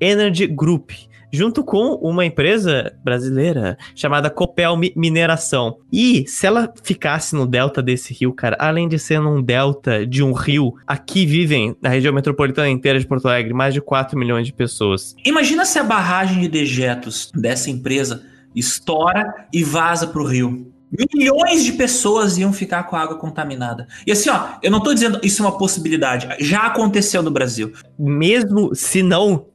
Energy 0.00 0.46
Group 0.46 0.90
junto 1.32 1.62
com 1.64 1.94
uma 1.94 2.24
empresa 2.24 2.92
brasileira 3.04 3.76
chamada 3.94 4.30
Copel 4.30 4.76
Mineração. 4.94 5.78
E 5.92 6.24
se 6.26 6.46
ela 6.46 6.72
ficasse 6.82 7.34
no 7.34 7.46
delta 7.46 7.82
desse 7.82 8.12
rio, 8.12 8.32
cara, 8.32 8.56
além 8.58 8.88
de 8.88 8.98
ser 8.98 9.20
num 9.20 9.42
delta 9.42 10.06
de 10.06 10.22
um 10.22 10.32
rio, 10.32 10.74
aqui 10.86 11.26
vivem, 11.26 11.76
na 11.80 11.88
região 11.88 12.12
metropolitana 12.12 12.68
inteira 12.68 12.98
de 12.98 13.06
Porto 13.06 13.26
Alegre, 13.26 13.52
mais 13.52 13.74
de 13.74 13.80
4 13.80 14.18
milhões 14.18 14.46
de 14.46 14.52
pessoas. 14.52 15.14
Imagina 15.24 15.64
se 15.64 15.78
a 15.78 15.84
barragem 15.84 16.40
de 16.40 16.48
dejetos 16.48 17.30
dessa 17.34 17.70
empresa 17.70 18.22
estoura 18.54 19.46
e 19.52 19.62
vaza 19.62 20.06
para 20.06 20.22
o 20.22 20.26
rio. 20.26 20.72
Milhões 21.14 21.64
de 21.64 21.72
pessoas 21.72 22.38
iam 22.38 22.52
ficar 22.52 22.84
com 22.84 22.96
a 22.96 23.00
água 23.00 23.18
contaminada. 23.18 23.86
E 24.06 24.12
assim, 24.12 24.30
ó, 24.30 24.50
eu 24.62 24.70
não 24.70 24.80
tô 24.80 24.94
dizendo 24.94 25.20
isso 25.22 25.42
é 25.42 25.46
uma 25.46 25.58
possibilidade. 25.58 26.28
Já 26.40 26.62
aconteceu 26.62 27.22
no 27.22 27.30
Brasil. 27.30 27.72
Mesmo 27.98 28.74
se 28.74 29.02
não 29.02 29.46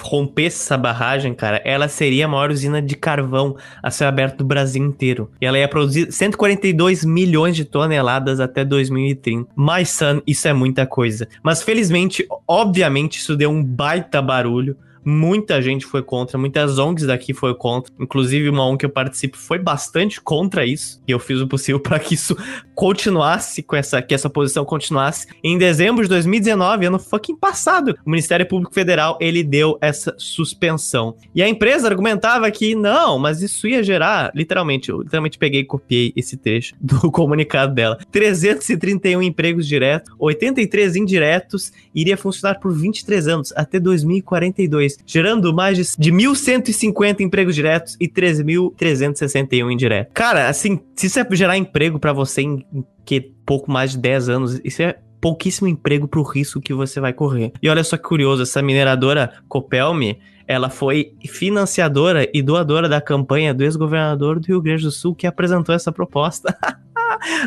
rompesse 0.00 0.62
essa 0.62 0.76
barragem, 0.76 1.34
cara, 1.34 1.60
ela 1.64 1.88
seria 1.88 2.24
a 2.24 2.28
maior 2.28 2.50
usina 2.50 2.80
de 2.80 2.96
carvão 2.96 3.56
a 3.82 3.90
céu 3.90 4.08
aberto 4.08 4.38
do 4.38 4.44
Brasil 4.44 4.84
inteiro. 4.84 5.30
E 5.40 5.46
ela 5.46 5.58
ia 5.58 5.68
produzir 5.68 6.10
142 6.10 7.04
milhões 7.04 7.56
de 7.56 7.64
toneladas 7.64 8.40
até 8.40 8.64
2030. 8.64 9.48
Mas, 9.54 9.90
Sun, 9.90 10.20
isso 10.26 10.48
é 10.48 10.52
muita 10.52 10.86
coisa. 10.86 11.28
Mas 11.42 11.62
felizmente, 11.62 12.26
obviamente, 12.46 13.18
isso 13.18 13.36
deu 13.36 13.50
um 13.50 13.62
baita 13.62 14.20
barulho 14.20 14.76
muita 15.04 15.60
gente 15.60 15.84
foi 15.84 16.02
contra, 16.02 16.38
muitas 16.38 16.78
ONGs 16.78 17.06
daqui 17.06 17.34
foi 17.34 17.54
contra, 17.54 17.92
inclusive 17.98 18.48
uma 18.48 18.64
ONG 18.66 18.78
que 18.78 18.86
eu 18.86 18.90
participo 18.90 19.36
foi 19.36 19.58
bastante 19.58 20.20
contra 20.20 20.64
isso, 20.64 21.00
e 21.06 21.12
eu 21.12 21.18
fiz 21.18 21.40
o 21.40 21.46
possível 21.46 21.78
para 21.80 21.98
que 21.98 22.14
isso 22.14 22.36
continuasse 22.74 23.62
com 23.62 23.76
essa 23.76 24.02
que 24.02 24.14
essa 24.14 24.28
posição 24.28 24.64
continuasse. 24.64 25.26
Em 25.42 25.56
dezembro 25.56 26.02
de 26.02 26.08
2019, 26.08 26.86
ano 26.86 26.98
fucking 26.98 27.36
passado, 27.36 27.96
o 28.04 28.10
Ministério 28.10 28.46
Público 28.46 28.74
Federal 28.74 29.16
ele 29.20 29.42
deu 29.42 29.78
essa 29.80 30.14
suspensão. 30.18 31.16
E 31.34 31.42
a 31.42 31.48
empresa 31.48 31.88
argumentava 31.88 32.50
que 32.50 32.74
não, 32.74 33.18
mas 33.18 33.42
isso 33.42 33.66
ia 33.66 33.82
gerar, 33.82 34.30
literalmente, 34.34 34.90
eu 34.90 35.02
literalmente 35.02 35.38
peguei 35.38 35.60
e 35.60 35.64
copiei 35.64 36.12
esse 36.16 36.36
trecho 36.36 36.74
do 36.80 37.10
comunicado 37.10 37.74
dela. 37.74 37.98
331 38.10 39.22
empregos 39.22 39.66
diretos, 39.66 40.12
83 40.18 40.96
indiretos, 40.96 41.72
iria 41.94 42.16
funcionar 42.16 42.58
por 42.58 42.72
23 42.72 43.28
anos 43.28 43.52
até 43.56 43.78
2042, 43.78 44.93
gerando 45.06 45.52
mais 45.54 45.96
de 45.96 46.12
1.150 46.12 47.20
empregos 47.20 47.54
diretos 47.54 47.96
e 48.00 48.08
13.361 48.08 49.72
indiretos. 49.72 50.12
Cara, 50.14 50.48
assim, 50.48 50.80
se 50.96 51.06
isso 51.06 51.18
é 51.18 51.26
gerar 51.32 51.56
emprego 51.56 51.98
para 51.98 52.12
você 52.12 52.42
em 52.42 52.64
que 53.04 53.20
pouco 53.20 53.70
mais 53.70 53.92
de 53.92 53.98
10 53.98 54.28
anos, 54.28 54.60
isso 54.64 54.82
é 54.82 54.98
pouquíssimo 55.20 55.68
emprego 55.68 56.06
pro 56.06 56.22
risco 56.22 56.60
que 56.60 56.74
você 56.74 57.00
vai 57.00 57.12
correr. 57.12 57.52
E 57.62 57.68
olha 57.68 57.82
só 57.82 57.96
que 57.96 58.02
curioso, 58.02 58.42
essa 58.42 58.60
mineradora 58.60 59.32
Copelme, 59.48 60.18
ela 60.46 60.68
foi 60.68 61.14
financiadora 61.26 62.28
e 62.32 62.42
doadora 62.42 62.88
da 62.88 63.00
campanha 63.00 63.54
do 63.54 63.64
ex-governador 63.64 64.38
do 64.38 64.46
Rio 64.46 64.60
Grande 64.60 64.82
do 64.82 64.90
Sul 64.90 65.14
que 65.14 65.26
apresentou 65.26 65.74
essa 65.74 65.90
proposta. 65.90 66.54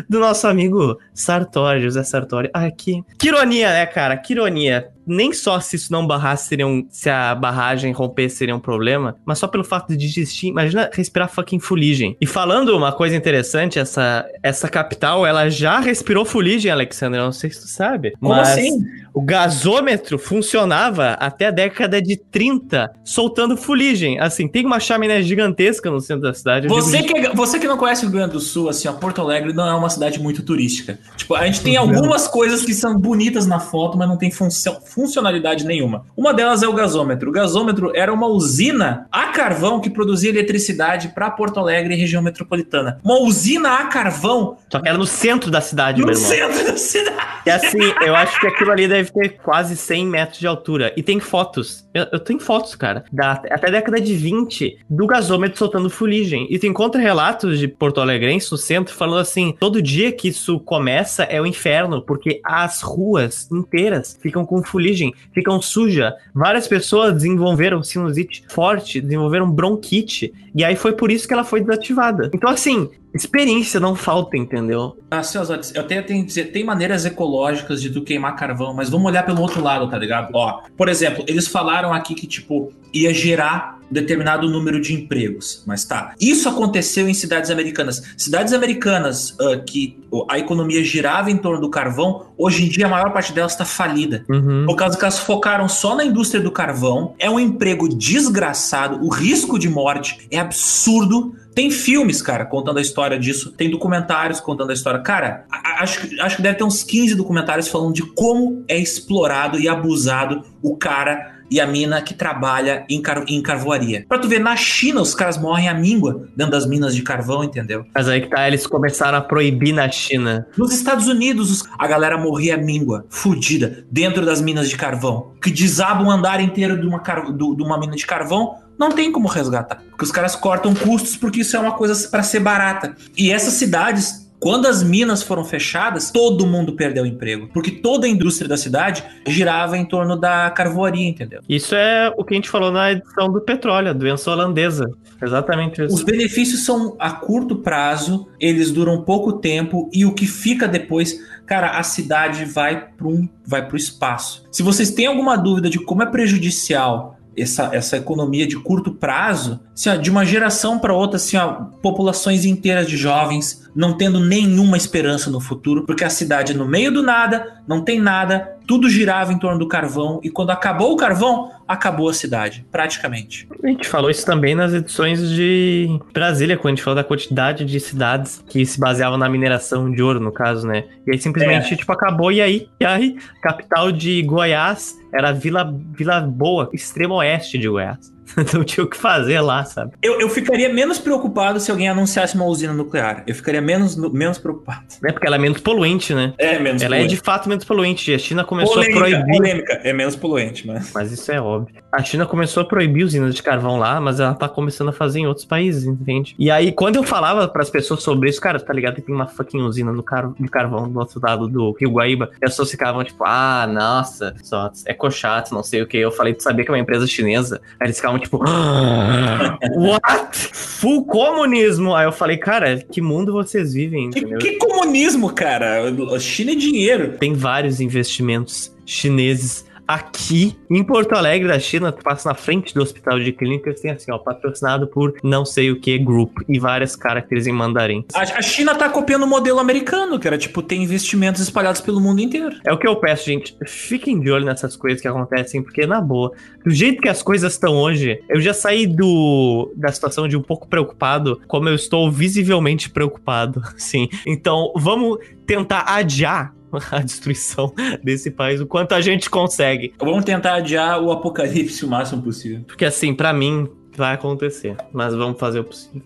do 0.09 0.19
nosso 0.19 0.47
amigo 0.47 0.97
Sartori, 1.13 1.81
José 1.81 2.03
Sartori. 2.03 2.49
Ah, 2.53 2.69
que, 2.71 3.03
que 3.17 3.27
ironia, 3.27 3.69
né, 3.69 3.85
cara? 3.85 4.17
Que 4.17 4.33
ironia 4.33 4.89
nem 5.07 5.33
só 5.33 5.59
se 5.59 5.75
isso 5.75 5.91
não 5.91 6.05
barrasse 6.05 6.47
seria 6.47 6.67
um, 6.67 6.85
se 6.89 7.09
a 7.09 7.33
barragem 7.33 7.91
rompesse 7.91 8.37
seria 8.37 8.55
um 8.55 8.59
problema, 8.59 9.15
mas 9.25 9.39
só 9.39 9.47
pelo 9.47 9.63
fato 9.63 9.95
de 9.95 10.05
existir, 10.05 10.47
imagina 10.47 10.89
respirar 10.93 11.29
fucking 11.29 11.59
fuligem. 11.59 12.15
E 12.19 12.25
falando 12.25 12.75
uma 12.75 12.91
coisa 12.91 13.15
interessante, 13.15 13.79
essa, 13.79 14.25
essa 14.43 14.67
capital, 14.67 15.25
ela 15.25 15.49
já 15.49 15.79
respirou 15.79 16.25
fuligem, 16.25 16.71
Alexandre, 16.71 17.19
não 17.19 17.31
sei 17.31 17.49
se 17.49 17.61
tu 17.61 17.67
sabe. 17.67 18.11
Como 18.19 18.33
mas 18.33 18.49
assim? 18.49 18.79
O 19.17 19.21
gasômetro 19.21 20.19
funcionava 20.19 21.13
até 21.13 21.47
a 21.47 21.51
década 21.51 21.99
de 21.99 22.17
30, 22.17 22.93
soltando 23.03 23.57
fuligem. 23.57 24.19
Assim, 24.19 24.47
tem 24.47 24.63
uma 24.63 24.79
chaminé 24.79 25.23
gigantesca 25.23 25.89
no 25.89 25.99
centro 25.99 26.21
da 26.21 26.35
cidade. 26.35 26.67
Você, 26.67 27.01
digo... 27.01 27.13
que, 27.15 27.35
você 27.35 27.57
que 27.57 27.67
não 27.67 27.77
conhece 27.77 28.05
o 28.05 28.09
Rio 28.09 28.19
Grande 28.19 28.33
do 28.33 28.39
Sul, 28.39 28.69
assim, 28.69 28.87
ó, 28.87 28.93
Porto 28.93 29.19
Alegre 29.19 29.53
não 29.53 29.67
é 29.67 29.73
uma 29.73 29.89
cidade 29.89 30.19
muito 30.19 30.43
turística. 30.43 30.99
Tipo, 31.15 31.33
a 31.33 31.47
gente 31.47 31.61
tem 31.61 31.75
algumas 31.77 32.27
coisas 32.27 32.63
que 32.63 32.75
são 32.75 32.95
bonitas 32.99 33.47
na 33.47 33.59
foto, 33.59 33.97
mas 33.97 34.07
não 34.07 34.17
tem 34.17 34.29
função 34.29 34.79
funcionalidade 34.97 35.63
nenhuma. 35.63 36.05
Uma 36.17 36.33
delas 36.33 36.63
é 36.63 36.67
o 36.67 36.73
gasômetro. 36.73 37.29
O 37.29 37.31
gasômetro 37.31 37.91
era 37.95 38.11
uma 38.11 38.25
usina 38.25 39.05
a 39.11 39.27
carvão 39.27 39.79
que 39.79 39.91
produzia 39.91 40.31
eletricidade 40.31 41.09
para 41.09 41.29
Porto 41.29 41.59
Alegre 41.59 41.93
e 41.93 41.97
região 41.97 42.19
metropolitana. 42.19 42.99
Uma 43.03 43.19
usina 43.19 43.75
a 43.75 43.85
carvão. 43.85 44.57
Só 44.71 44.79
que 44.79 44.89
era 44.89 44.97
no 44.97 45.05
centro 45.05 45.51
da 45.51 45.61
cidade, 45.61 46.01
no 46.01 46.07
meu 46.07 46.15
irmão. 46.15 46.27
centro 46.27 46.65
da 46.65 46.75
cidade. 46.75 47.27
E 47.45 47.49
assim, 47.51 47.77
eu 48.01 48.15
acho 48.15 48.39
que 48.39 48.47
aquilo 48.47 48.71
ali 48.71 48.87
deve 48.87 49.11
ter 49.11 49.37
quase 49.37 49.77
100 49.77 50.07
metros 50.07 50.39
de 50.39 50.47
altura. 50.47 50.91
E 50.97 51.03
tem 51.03 51.19
fotos. 51.19 51.87
Eu, 51.93 52.07
eu 52.13 52.19
tenho 52.19 52.39
fotos, 52.39 52.73
cara. 52.73 53.05
Da, 53.13 53.33
até 53.33 53.67
a 53.67 53.71
década 53.71 54.01
de 54.01 54.15
20 54.15 54.79
do 54.89 55.05
gasômetro 55.05 55.59
soltando 55.59 55.91
fuligem. 55.91 56.47
E 56.49 56.57
tu 56.57 56.65
encontra 56.65 56.99
relatos 56.99 57.59
de 57.59 57.67
Porto 57.67 58.01
Alegrense 58.01 58.51
no 58.51 58.57
centro 58.57 58.95
falando 58.95 59.19
assim: 59.19 59.55
todo 59.59 59.79
dia 59.79 60.11
que 60.11 60.29
isso 60.29 60.59
começa 60.59 61.23
é 61.23 61.39
o 61.39 61.45
inferno, 61.45 62.01
porque 62.01 62.41
as 62.43 62.81
ruas 62.81 63.47
inteiras 63.51 64.17
ficam 64.19 64.43
com 64.43 64.63
fuligem 64.63 64.86
fuligem, 64.87 65.13
ficam 65.33 65.61
suja. 65.61 66.15
Várias 66.33 66.67
pessoas 66.67 67.13
desenvolveram 67.13 67.83
sinusite 67.83 68.43
forte, 68.47 69.01
desenvolveram 69.01 69.49
bronquite, 69.49 70.33
e 70.55 70.63
aí 70.63 70.75
foi 70.75 70.93
por 70.93 71.11
isso 71.11 71.27
que 71.27 71.33
ela 71.33 71.43
foi 71.43 71.61
desativada. 71.61 72.29
Então, 72.33 72.49
assim, 72.49 72.89
experiência 73.13 73.79
não 73.79 73.95
falta, 73.95 74.37
entendeu? 74.37 74.97
Ah, 75.11 75.23
seus 75.23 75.49
olhos, 75.49 75.73
eu 75.75 75.83
tenho, 75.83 76.03
tenho 76.03 76.25
dizer, 76.25 76.51
tem 76.51 76.63
maneiras 76.63 77.05
ecológicas 77.05 77.81
de 77.81 77.89
tu 77.89 78.01
queimar 78.01 78.35
carvão, 78.35 78.73
mas 78.73 78.89
vamos 78.89 79.07
olhar 79.07 79.23
pelo 79.23 79.41
outro 79.41 79.61
lado, 79.61 79.89
tá 79.89 79.97
ligado? 79.97 80.29
Ó, 80.33 80.61
por 80.75 80.87
exemplo, 80.87 81.23
eles 81.27 81.47
falaram 81.47 81.93
aqui 81.93 82.15
que, 82.15 82.27
tipo, 82.27 82.71
ia 82.93 83.13
gerar 83.13 83.76
um 83.89 83.93
determinado 83.93 84.49
número 84.49 84.79
de 84.79 84.93
empregos, 84.93 85.63
mas 85.65 85.85
tá. 85.85 86.13
Isso 86.19 86.47
aconteceu 86.47 87.07
em 87.07 87.13
cidades 87.13 87.49
americanas. 87.49 88.03
Cidades 88.17 88.53
americanas 88.53 89.31
uh, 89.31 89.63
que 89.65 89.99
a 90.29 90.37
economia 90.39 90.83
girava 90.83 91.31
em 91.31 91.37
torno 91.37 91.59
do 91.59 91.69
carvão, 91.69 92.27
hoje 92.37 92.65
em 92.65 92.69
dia 92.69 92.85
a 92.85 92.89
maior 92.89 93.11
parte 93.11 93.33
delas 93.33 93.53
está 93.53 93.65
falida. 93.65 94.25
Uhum. 94.29 94.65
Por 94.65 94.75
causa 94.75 94.97
que 94.97 95.03
elas 95.03 95.19
focaram 95.19 95.67
só 95.67 95.95
na 95.95 96.05
indústria 96.05 96.41
do 96.41 96.51
carvão. 96.51 97.15
É 97.19 97.29
um 97.29 97.39
emprego 97.39 97.87
desgraçado, 97.87 99.03
o 99.03 99.09
risco 99.09 99.57
de 99.57 99.69
morte 99.69 100.27
é 100.31 100.39
absurdo. 100.39 101.35
Tem 101.53 101.71
filmes, 101.71 102.21
cara, 102.21 102.45
contando 102.45 102.77
a 102.77 102.81
história 102.81 103.17
disso. 103.17 103.51
Tem 103.51 103.69
documentários 103.69 104.39
contando 104.39 104.69
a 104.69 104.73
história. 104.73 104.99
Cara, 104.99 105.45
acho, 105.49 106.07
acho 106.21 106.35
que 106.35 106.41
deve 106.41 106.57
ter 106.57 106.63
uns 106.63 106.83
15 106.83 107.15
documentários 107.15 107.67
falando 107.67 107.93
de 107.93 108.03
como 108.03 108.63
é 108.67 108.77
explorado 108.77 109.59
e 109.59 109.67
abusado 109.67 110.43
o 110.61 110.77
cara 110.77 111.36
e 111.49 111.59
a 111.59 111.67
mina 111.67 112.01
que 112.01 112.13
trabalha 112.13 112.85
em, 112.89 113.01
car 113.01 113.23
em 113.27 113.41
carvoaria. 113.41 114.05
Pra 114.07 114.19
tu 114.19 114.27
ver, 114.27 114.39
na 114.39 114.55
China 114.55 115.01
os 115.01 115.15
caras 115.15 115.37
morrem 115.37 115.69
à 115.69 115.73
míngua 115.73 116.27
dentro 116.35 116.51
das 116.51 116.67
minas 116.67 116.95
de 116.95 117.01
carvão, 117.01 117.43
entendeu? 117.43 117.85
Mas 117.93 118.07
aí 118.07 118.21
que 118.21 118.29
tá, 118.29 118.47
eles 118.47 118.65
começaram 118.67 119.17
a 119.17 119.21
proibir 119.21 119.73
na 119.73 119.89
China. 119.89 120.47
Nos 120.57 120.73
Estados 120.73 121.07
Unidos, 121.07 121.63
a 121.77 121.87
galera 121.87 122.17
morria 122.17 122.55
à 122.55 122.57
míngua, 122.57 123.05
fudida, 123.09 123.85
dentro 123.91 124.25
das 124.25 124.41
minas 124.41 124.69
de 124.69 124.77
carvão. 124.77 125.31
Que 125.41 125.51
desaba 125.51 126.03
um 126.03 126.11
andar 126.11 126.41
inteiro 126.41 126.79
de 126.79 126.87
uma, 126.87 126.99
de 126.99 127.63
uma 127.63 127.79
mina 127.79 127.95
de 127.95 128.05
carvão, 128.05 128.55
não 128.77 128.91
tem 128.91 129.11
como 129.11 129.27
resgatar. 129.27 129.81
Porque 129.89 130.05
os 130.05 130.11
caras 130.11 130.35
cortam 130.35 130.73
custos 130.75 131.17
porque 131.17 131.41
isso 131.41 131.55
é 131.55 131.59
uma 131.59 131.71
coisa 131.71 132.07
para 132.09 132.23
ser 132.23 132.39
barata. 132.39 132.95
E 133.17 133.31
essas 133.31 133.53
cidades 133.53 134.26
quando 134.39 134.67
as 134.67 134.83
minas 134.83 135.23
foram 135.23 135.43
fechadas, 135.43 136.11
todo 136.11 136.45
mundo 136.45 136.73
perdeu 136.73 137.03
o 137.03 137.07
emprego, 137.07 137.49
porque 137.53 137.71
toda 137.71 138.05
a 138.05 138.09
indústria 138.09 138.47
da 138.47 138.57
cidade 138.57 139.03
girava 139.27 139.77
em 139.77 139.85
torno 139.85 140.15
da 140.15 140.49
carvoaria, 140.51 141.07
entendeu? 141.07 141.41
Isso 141.49 141.75
é 141.75 142.13
o 142.15 142.23
que 142.23 142.33
a 142.33 142.37
gente 142.37 142.49
falou 142.49 142.71
na 142.71 142.91
edição 142.91 143.31
do 143.31 143.41
petróleo, 143.41 143.89
a 143.89 143.93
doença 143.93 144.31
holandesa. 144.31 144.89
Exatamente 145.21 145.83
isso. 145.83 145.95
Os 145.95 146.03
benefícios 146.03 146.63
são 146.63 146.95
a 146.99 147.11
curto 147.11 147.57
prazo, 147.57 148.27
eles 148.39 148.71
duram 148.71 149.01
pouco 149.01 149.33
tempo 149.33 149.89
e 149.91 150.05
o 150.05 150.13
que 150.13 150.27
fica 150.27 150.67
depois, 150.67 151.19
cara, 151.45 151.71
a 151.71 151.83
cidade 151.83 152.45
vai 152.45 152.89
para 152.95 153.07
um 153.07 153.27
vai 153.45 153.65
para 153.65 153.73
o 153.73 153.77
espaço. 153.77 154.43
Se 154.51 154.61
vocês 154.61 154.91
têm 154.91 155.07
alguma 155.07 155.35
dúvida 155.35 155.69
de 155.69 155.79
como 155.79 156.03
é 156.03 156.05
prejudicial 156.05 157.17
essa, 157.35 157.69
essa 157.73 157.97
economia 157.97 158.47
de 158.47 158.57
curto 158.57 158.93
prazo, 158.93 159.59
assim, 159.77 160.01
de 160.01 160.09
uma 160.09 160.25
geração 160.25 160.79
para 160.79 160.93
outra, 160.93 161.17
assim, 161.17 161.37
ó, 161.37 161.65
populações 161.81 162.45
inteiras 162.45 162.87
de 162.87 162.97
jovens 162.97 163.67
não 163.77 163.93
tendo 163.93 164.19
nenhuma 164.19 164.75
esperança 164.75 165.29
no 165.29 165.39
futuro, 165.39 165.85
porque 165.85 166.03
a 166.03 166.09
cidade 166.09 166.51
é 166.51 166.55
no 166.55 166.67
meio 166.67 166.91
do 166.91 167.03
nada, 167.03 167.61
não 167.67 167.83
tem 167.83 167.99
nada, 167.99 168.57
tudo 168.65 168.89
girava 168.89 169.31
em 169.31 169.37
torno 169.37 169.59
do 169.59 169.67
carvão, 169.67 170.19
e 170.23 170.31
quando 170.31 170.49
acabou 170.49 170.93
o 170.93 170.97
carvão, 170.97 171.51
acabou 171.67 172.09
a 172.09 172.13
cidade, 172.13 172.65
praticamente. 172.71 173.47
A 173.63 173.67
gente 173.67 173.87
falou 173.87 174.09
isso 174.09 174.25
também 174.25 174.55
nas 174.55 174.73
edições 174.73 175.29
de 175.29 175.99
Brasília, 176.11 176.57
quando 176.57 176.73
a 176.73 176.75
gente 176.75 176.83
falou 176.83 176.95
da 176.95 177.03
quantidade 177.03 177.65
de 177.65 177.79
cidades 177.79 178.43
que 178.49 178.65
se 178.65 178.79
baseavam 178.79 179.15
na 179.15 179.29
mineração 179.29 179.91
de 179.91 180.01
ouro, 180.01 180.19
no 180.19 180.31
caso, 180.31 180.65
né? 180.65 180.85
E 181.05 181.11
aí 181.11 181.19
simplesmente, 181.19 181.75
é. 181.75 181.77
tipo, 181.77 181.91
acabou, 181.91 182.31
e 182.31 182.41
aí, 182.41 182.67
e 182.79 182.85
aí, 182.85 183.15
capital 183.43 183.91
de 183.91 184.23
Goiás 184.23 184.95
era 185.13 185.31
Vila, 185.31 185.71
Vila 185.95 186.19
Boa, 186.19 186.67
extremo 186.73 187.13
oeste 187.13 187.59
de 187.59 187.69
Goiás. 187.69 188.16
não 188.53 188.63
tinha 188.63 188.83
o 188.83 188.89
que 188.89 188.97
fazer 188.97 189.39
lá, 189.41 189.63
sabe? 189.63 189.93
Eu, 190.01 190.19
eu 190.19 190.29
ficaria 190.29 190.69
menos 190.69 190.99
preocupado 190.99 191.59
se 191.59 191.71
alguém 191.71 191.89
anunciasse 191.89 192.35
uma 192.35 192.45
usina 192.45 192.73
nuclear. 192.73 193.23
Eu 193.27 193.35
ficaria 193.35 193.61
menos, 193.61 193.95
menos 193.95 194.37
preocupado. 194.37 194.85
É 195.03 195.11
porque 195.11 195.27
ela 195.27 195.35
é 195.35 195.39
menos 195.39 195.59
poluente, 195.59 196.13
né? 196.13 196.33
É, 196.37 196.59
menos 196.59 196.81
Ela 196.81 196.95
poluente. 196.95 197.13
é 197.13 197.17
de 197.17 197.23
fato 197.23 197.49
menos 197.49 197.65
poluente. 197.65 198.13
A 198.13 198.19
China 198.19 198.43
começou 198.43 198.75
polêmica, 198.75 198.99
a 198.99 199.01
proibir. 199.01 199.37
Polêmica, 199.37 199.73
é 199.83 199.93
menos 199.93 200.15
poluente, 200.15 200.67
mas. 200.67 200.91
Mas 200.93 201.11
isso 201.11 201.31
é 201.31 201.39
óbvio. 201.39 201.75
A 201.91 202.03
China 202.03 202.25
começou 202.25 202.63
a 202.63 202.65
proibir 202.65 203.03
usinas 203.03 203.35
de 203.35 203.41
carvão 203.41 203.77
lá, 203.77 203.99
mas 203.99 204.19
ela 204.19 204.33
tá 204.33 204.49
começando 204.49 204.89
a 204.89 204.93
fazer 204.93 205.19
em 205.19 205.27
outros 205.27 205.45
países, 205.45 205.85
entende? 205.85 206.35
E 206.37 206.51
aí, 206.51 206.71
quando 206.71 206.97
eu 206.97 207.03
falava 207.03 207.47
para 207.47 207.61
as 207.61 207.69
pessoas 207.69 208.03
sobre 208.03 208.29
isso, 208.29 208.41
cara, 208.41 208.59
tá 208.59 208.73
ligado? 208.73 209.01
Tem 209.01 209.13
uma 209.13 209.27
fucking 209.27 209.61
usina 209.61 209.91
no 209.91 210.03
car 210.03 210.31
de 210.39 210.47
carvão 210.47 210.89
do 210.89 210.99
outro 210.99 211.19
lado 211.23 211.47
do 211.47 211.75
Rio 211.79 211.91
Guaíba. 211.91 212.29
As 212.33 212.39
pessoas 212.51 212.71
ficavam 212.71 213.03
tipo, 213.03 213.23
ah, 213.25 213.67
nossa, 213.67 214.35
só 214.43 214.71
é 214.85 214.93
cochato, 214.93 215.53
não 215.53 215.63
sei 215.63 215.81
o 215.81 215.87
que. 215.87 215.97
Eu 215.97 216.11
falei, 216.11 216.33
tu 216.33 216.43
sabia 216.43 216.63
que 216.65 216.71
é 216.71 216.73
uma 216.73 216.79
empresa 216.79 217.07
chinesa? 217.07 217.61
Aí 217.79 217.87
eles 217.87 217.95
ficavam 217.97 218.16
tipo, 218.19 218.43
ah, 218.47 219.57
What? 219.75 220.37
Full 220.37 221.05
comunismo. 221.05 221.95
Aí 221.95 222.05
eu 222.05 222.11
falei, 222.11 222.37
cara, 222.37 222.77
que 222.79 223.01
mundo 223.01 223.33
vocês 223.33 223.73
vivem? 223.73 224.09
Que, 224.11 224.25
que, 224.37 224.57
comunismo, 224.57 225.31
cara? 225.33 225.83
China 226.19 226.51
é 226.51 226.55
dinheiro. 226.55 227.17
Tem 227.17 227.33
vários 227.33 227.79
investimentos 227.79 228.75
chineses 228.85 229.66
aqui 229.87 230.57
em 230.69 230.83
Porto 230.83 231.13
Alegre, 231.13 231.47
da 231.47 231.59
China, 231.59 231.91
tu 231.91 232.03
passa 232.03 232.29
na 232.29 232.35
frente 232.35 232.73
do 232.73 232.81
hospital 232.81 233.19
de 233.19 233.31
clínicas, 233.31 233.79
tem 233.79 233.91
assim, 233.91 234.11
ó, 234.11 234.17
patrocinado 234.17 234.87
por 234.87 235.15
não 235.23 235.45
sei 235.45 235.71
o 235.71 235.79
que 235.79 235.97
group 235.97 236.39
e 236.49 236.59
vários 236.59 236.95
caracteres 236.95 237.47
em 237.47 237.53
mandarim. 237.53 238.03
A, 238.13 238.41
China 238.41 238.75
tá 238.75 238.89
copiando 238.89 239.23
o 239.23 239.27
modelo 239.27 239.59
americano, 239.59 240.19
que 240.19 240.27
era 240.27 240.37
tipo 240.37 240.61
ter 240.61 240.75
investimentos 240.75 241.41
espalhados 241.41 241.81
pelo 241.81 242.01
mundo 242.01 242.19
inteiro. 242.19 242.55
É 242.65 242.73
o 242.73 242.77
que 242.77 242.87
eu 242.87 242.95
peço, 242.97 243.25
gente. 243.25 243.55
Fiquem 243.65 244.19
de 244.19 244.29
olho 244.31 244.45
nessas 244.45 244.75
coisas 244.75 245.01
que 245.01 245.07
acontecem, 245.07 245.63
porque 245.63 245.85
na 245.85 246.01
boa, 246.01 246.31
do 246.63 246.71
jeito 246.71 247.01
que 247.01 247.09
as 247.09 247.23
coisas 247.23 247.53
estão 247.53 247.75
hoje, 247.75 248.21
eu 248.27 248.41
já 248.41 248.53
saí 248.53 248.85
do 248.85 249.71
da 249.75 249.91
situação 249.91 250.27
de 250.27 250.35
um 250.35 250.41
pouco 250.41 250.67
preocupado, 250.67 251.39
como 251.47 251.69
eu 251.69 251.75
estou 251.75 252.11
visivelmente 252.11 252.89
preocupado, 252.89 253.61
sim. 253.77 254.09
Então, 254.25 254.73
vamos 254.75 255.19
tentar 255.45 255.85
adiar 255.87 256.56
a 256.91 256.99
destruição 256.99 257.73
desse 258.03 258.31
país 258.31 258.61
o 258.61 258.65
quanto 258.65 258.93
a 258.93 259.01
gente 259.01 259.29
consegue. 259.29 259.93
Vamos 259.99 260.25
tentar 260.25 260.55
adiar 260.55 261.01
o 261.01 261.11
apocalipse 261.11 261.85
o 261.85 261.87
máximo 261.87 262.21
possível. 262.21 262.63
Porque 262.65 262.85
assim, 262.85 263.13
para 263.13 263.33
mim 263.33 263.67
vai 263.95 264.13
acontecer, 264.13 264.75
mas 264.93 265.13
vamos 265.13 265.39
fazer 265.39 265.59
o 265.59 265.63
possível. 265.63 266.01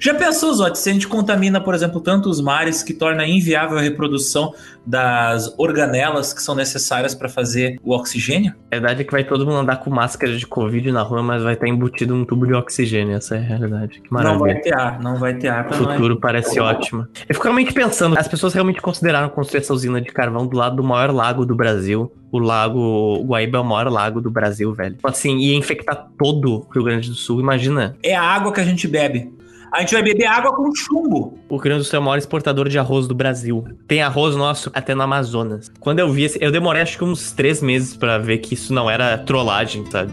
Já 0.00 0.14
pensou, 0.14 0.52
Zotti, 0.54 0.78
se 0.78 0.90
a 0.90 0.92
gente 0.92 1.08
contamina, 1.08 1.60
por 1.60 1.74
exemplo, 1.74 2.00
tanto 2.00 2.28
os 2.28 2.40
mares 2.40 2.82
que 2.82 2.94
torna 2.94 3.26
inviável 3.26 3.78
a 3.78 3.80
reprodução 3.80 4.54
das 4.86 5.54
organelas 5.58 6.32
que 6.32 6.42
são 6.42 6.54
necessárias 6.54 7.14
para 7.14 7.28
fazer 7.28 7.78
o 7.82 7.92
oxigênio? 7.92 8.54
A 8.70 8.76
verdade 8.76 9.02
é 9.02 9.04
que 9.04 9.12
vai 9.12 9.24
todo 9.24 9.44
mundo 9.44 9.58
andar 9.58 9.76
com 9.76 9.90
máscara 9.90 10.36
de 10.36 10.46
Covid 10.46 10.90
na 10.90 11.02
rua, 11.02 11.22
mas 11.22 11.42
vai 11.42 11.54
estar 11.54 11.68
embutido 11.68 12.14
num 12.14 12.24
tubo 12.24 12.46
de 12.46 12.54
oxigênio. 12.54 13.16
Essa 13.16 13.36
é 13.36 13.38
a 13.38 13.42
realidade. 13.42 14.00
Que 14.00 14.12
maravilha. 14.12 14.38
Não 14.38 14.46
vai 14.46 14.54
ter 14.60 14.74
ar, 14.74 15.00
não 15.00 15.16
vai 15.16 15.34
ter 15.34 15.48
ar. 15.48 15.68
O 15.70 15.74
futuro 15.74 16.14
é. 16.14 16.20
parece 16.20 16.58
ótimo. 16.58 17.06
Eu 17.28 17.34
fico 17.34 17.44
realmente 17.44 17.72
pensando, 17.72 18.18
as 18.18 18.28
pessoas 18.28 18.54
realmente 18.54 18.80
consideraram 18.80 19.28
construir 19.28 19.60
essa 19.60 19.74
usina 19.74 20.00
de 20.00 20.10
carvão 20.10 20.46
do 20.46 20.56
lado 20.56 20.76
do 20.76 20.84
maior 20.84 21.12
lago 21.12 21.44
do 21.44 21.54
Brasil. 21.54 22.10
O 22.30 22.38
lago 22.38 23.24
Guaíba 23.24 23.58
é 23.58 23.60
o 23.60 23.64
maior 23.64 23.90
lago 23.90 24.20
do 24.20 24.30
Brasil, 24.30 24.72
velho. 24.72 24.96
Assim, 25.02 25.38
ia 25.38 25.56
infectar 25.56 26.08
todo 26.18 26.56
o 26.56 26.68
Rio 26.72 26.84
Grande 26.84 27.08
do 27.08 27.14
Sul, 27.14 27.40
imagina. 27.40 27.96
É 28.02 28.14
a 28.14 28.22
água 28.22 28.52
que 28.52 28.60
a 28.60 28.64
gente 28.64 28.86
bebe. 28.86 29.32
A 29.70 29.80
gente 29.80 29.92
vai 29.92 30.02
beber 30.02 30.26
água 30.26 30.54
com 30.54 30.74
chumbo. 30.74 31.38
O 31.48 31.56
Rio 31.56 31.64
Grande 31.64 31.82
do 31.82 31.84
Sul 31.84 31.98
é 31.98 32.00
o 32.00 32.02
maior 32.02 32.16
exportador 32.16 32.68
de 32.68 32.78
arroz 32.78 33.06
do 33.06 33.14
Brasil. 33.14 33.64
Tem 33.86 34.00
arroz 34.00 34.34
nosso 34.34 34.70
até 34.72 34.94
no 34.94 35.02
Amazonas. 35.02 35.70
Quando 35.78 35.98
eu 35.98 36.10
vi, 36.10 36.30
eu 36.40 36.50
demorei 36.50 36.82
acho 36.82 36.96
que 36.96 37.04
uns 37.04 37.32
três 37.32 37.60
meses 37.60 37.94
para 37.96 38.18
ver 38.18 38.38
que 38.38 38.54
isso 38.54 38.72
não 38.72 38.90
era 38.90 39.18
trollagem, 39.18 39.84
sabe? 39.90 40.12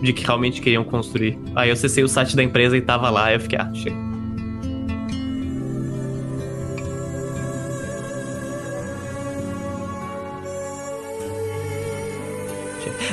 De 0.00 0.12
que 0.12 0.24
realmente 0.24 0.60
queriam 0.60 0.84
construir. 0.84 1.38
Aí 1.54 1.68
eu 1.68 1.74
acessei 1.74 2.02
o 2.02 2.08
site 2.08 2.34
da 2.34 2.42
empresa 2.42 2.76
e 2.76 2.80
tava 2.80 3.10
lá, 3.10 3.32
eu 3.32 3.40
fiquei, 3.40 3.58
ah, 3.58 3.70
chega. 3.74 3.96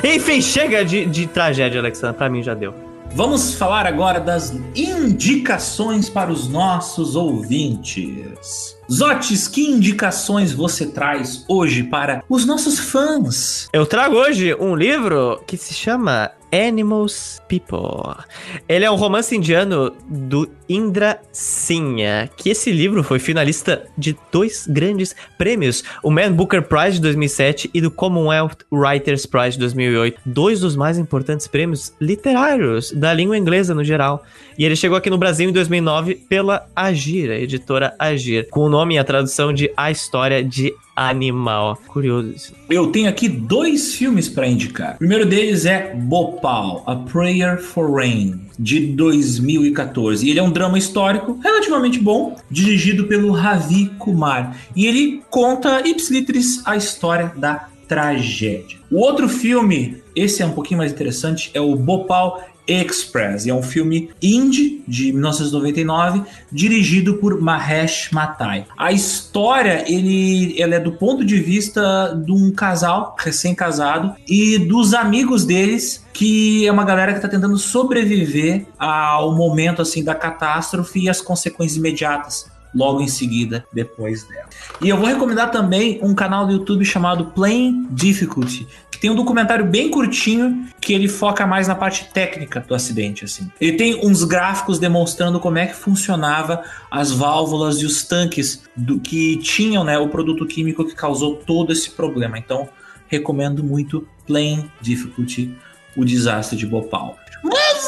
Enfim, 0.04 0.40
chega 0.40 0.84
de, 0.84 1.04
de 1.06 1.26
tragédia, 1.26 1.80
Alexandre. 1.80 2.16
Pra 2.16 2.28
mim 2.28 2.42
já 2.42 2.54
deu. 2.54 2.91
Vamos 3.14 3.52
falar 3.54 3.86
agora 3.86 4.18
das 4.18 4.54
indicações 4.74 6.08
para 6.08 6.32
os 6.32 6.48
nossos 6.48 7.14
ouvintes. 7.14 8.74
Zotes, 8.90 9.46
que 9.46 9.60
indicações 9.60 10.50
você 10.52 10.86
traz 10.86 11.44
hoje 11.46 11.82
para 11.82 12.24
os 12.26 12.46
nossos 12.46 12.78
fãs? 12.78 13.68
Eu 13.70 13.84
trago 13.84 14.16
hoje 14.16 14.54
um 14.54 14.74
livro 14.74 15.42
que 15.46 15.58
se 15.58 15.74
chama 15.74 16.30
Animals 16.52 17.40
People. 17.48 18.24
Ele 18.68 18.84
é 18.84 18.90
um 18.90 18.94
romance 18.94 19.34
indiano 19.34 19.92
do 20.08 20.48
Indra 20.68 21.20
Sinha, 21.32 22.30
que 22.36 22.50
esse 22.50 22.70
livro 22.70 23.02
foi 23.02 23.18
finalista 23.18 23.84
de 23.96 24.16
dois 24.30 24.66
grandes 24.66 25.14
prêmios, 25.36 25.82
o 26.02 26.10
Man 26.10 26.32
Booker 26.32 26.62
Prize 26.62 26.96
de 26.96 27.00
2007 27.00 27.70
e 27.72 27.80
do 27.80 27.90
Commonwealth 27.90 28.58
Writers 28.70 29.26
Prize 29.26 29.52
de 29.52 29.60
2008, 29.60 30.20
dois 30.24 30.60
dos 30.60 30.76
mais 30.76 30.98
importantes 30.98 31.46
prêmios 31.46 31.92
literários 32.00 32.92
da 32.92 33.12
língua 33.12 33.36
inglesa 33.36 33.74
no 33.74 33.84
geral. 33.84 34.22
E 34.58 34.64
ele 34.64 34.76
chegou 34.76 34.96
aqui 34.96 35.08
no 35.08 35.18
Brasil 35.18 35.48
em 35.48 35.52
2009 35.52 36.14
pela 36.28 36.66
Agir, 36.76 37.30
a 37.30 37.38
editora 37.38 37.94
Agir, 37.98 38.48
com 38.50 38.60
o 38.60 38.68
nome 38.68 38.94
e 38.94 38.98
a 38.98 39.04
tradução 39.04 39.52
de 39.52 39.70
A 39.76 39.90
História 39.90 40.44
de 40.44 40.74
Animal. 40.94 41.78
Curioso. 41.88 42.52
Eu 42.68 42.88
tenho 42.88 43.08
aqui 43.08 43.28
dois 43.28 43.94
filmes 43.94 44.28
para 44.28 44.46
indicar. 44.46 44.96
O 44.96 44.98
primeiro 44.98 45.24
deles 45.24 45.64
é 45.64 45.94
Bhopal, 46.42 46.82
A 46.88 46.96
Prayer 46.96 47.56
for 47.56 47.88
Rain, 47.94 48.40
de 48.58 48.88
2014. 48.88 50.26
E 50.26 50.30
ele 50.30 50.40
é 50.40 50.42
um 50.42 50.50
drama 50.50 50.76
histórico 50.76 51.38
relativamente 51.40 52.00
bom, 52.00 52.36
dirigido 52.50 53.06
pelo 53.06 53.30
Ravi 53.30 53.90
Kumar. 53.96 54.56
E 54.74 54.86
ele 54.86 55.22
conta 55.30 55.86
ipsilitris 55.86 56.60
a 56.66 56.76
história 56.76 57.32
da 57.36 57.68
tragédia. 57.86 58.78
O 58.90 58.98
outro 58.98 59.28
filme, 59.28 60.02
esse 60.16 60.42
é 60.42 60.46
um 60.46 60.50
pouquinho 60.50 60.78
mais 60.78 60.90
interessante, 60.90 61.50
é 61.54 61.60
o 61.60 61.76
Bhopal 61.76 62.42
Express. 62.66 63.46
E 63.46 63.50
é 63.50 63.54
um 63.54 63.62
filme 63.62 64.10
indie 64.22 64.82
de 64.86 65.12
1999, 65.12 66.22
dirigido 66.50 67.14
por 67.14 67.40
Mahesh 67.40 68.10
Matai. 68.12 68.66
A 68.76 68.92
história, 68.92 69.84
ele, 69.86 70.60
é 70.60 70.80
do 70.80 70.92
ponto 70.92 71.24
de 71.24 71.40
vista 71.40 72.14
de 72.24 72.32
um 72.32 72.50
casal 72.50 73.16
recém-casado 73.18 74.14
e 74.28 74.58
dos 74.58 74.94
amigos 74.94 75.44
deles, 75.44 76.04
que 76.12 76.66
é 76.66 76.72
uma 76.72 76.84
galera 76.84 77.12
que 77.12 77.18
está 77.18 77.28
tentando 77.28 77.56
sobreviver 77.58 78.66
ao 78.78 79.34
momento 79.34 79.82
assim 79.82 80.04
da 80.04 80.14
catástrofe 80.14 81.00
e 81.00 81.08
as 81.08 81.20
consequências 81.20 81.76
imediatas 81.76 82.52
logo 82.74 83.00
em 83.00 83.08
seguida 83.08 83.64
depois 83.72 84.24
dela. 84.24 84.48
E 84.80 84.88
eu 84.88 84.96
vou 84.96 85.06
recomendar 85.06 85.50
também 85.50 85.98
um 86.02 86.14
canal 86.14 86.46
do 86.46 86.52
YouTube 86.52 86.84
chamado 86.84 87.26
Plain 87.26 87.86
Difficulty, 87.90 88.66
que 88.90 88.98
tem 88.98 89.10
um 89.10 89.14
documentário 89.14 89.64
bem 89.64 89.90
curtinho 89.90 90.66
que 90.80 90.92
ele 90.92 91.08
foca 91.08 91.46
mais 91.46 91.68
na 91.68 91.74
parte 91.74 92.08
técnica 92.12 92.60
do 92.60 92.74
acidente 92.74 93.24
assim. 93.24 93.50
Ele 93.60 93.76
tem 93.76 94.06
uns 94.06 94.24
gráficos 94.24 94.78
demonstrando 94.78 95.38
como 95.38 95.58
é 95.58 95.66
que 95.66 95.74
funcionava 95.74 96.62
as 96.90 97.12
válvulas 97.12 97.80
e 97.80 97.86
os 97.86 98.04
tanques 98.04 98.62
do 98.76 98.98
que 98.98 99.36
tinham, 99.38 99.84
né, 99.84 99.98
o 99.98 100.08
produto 100.08 100.46
químico 100.46 100.84
que 100.84 100.94
causou 100.94 101.36
todo 101.36 101.72
esse 101.72 101.90
problema. 101.90 102.38
Então, 102.38 102.68
recomendo 103.06 103.62
muito 103.62 104.06
Plain 104.26 104.70
Difficulty, 104.80 105.54
o 105.96 106.04
desastre 106.04 106.56
de 106.56 106.66
Bhopal. 106.66 107.18
Mas 107.42 107.82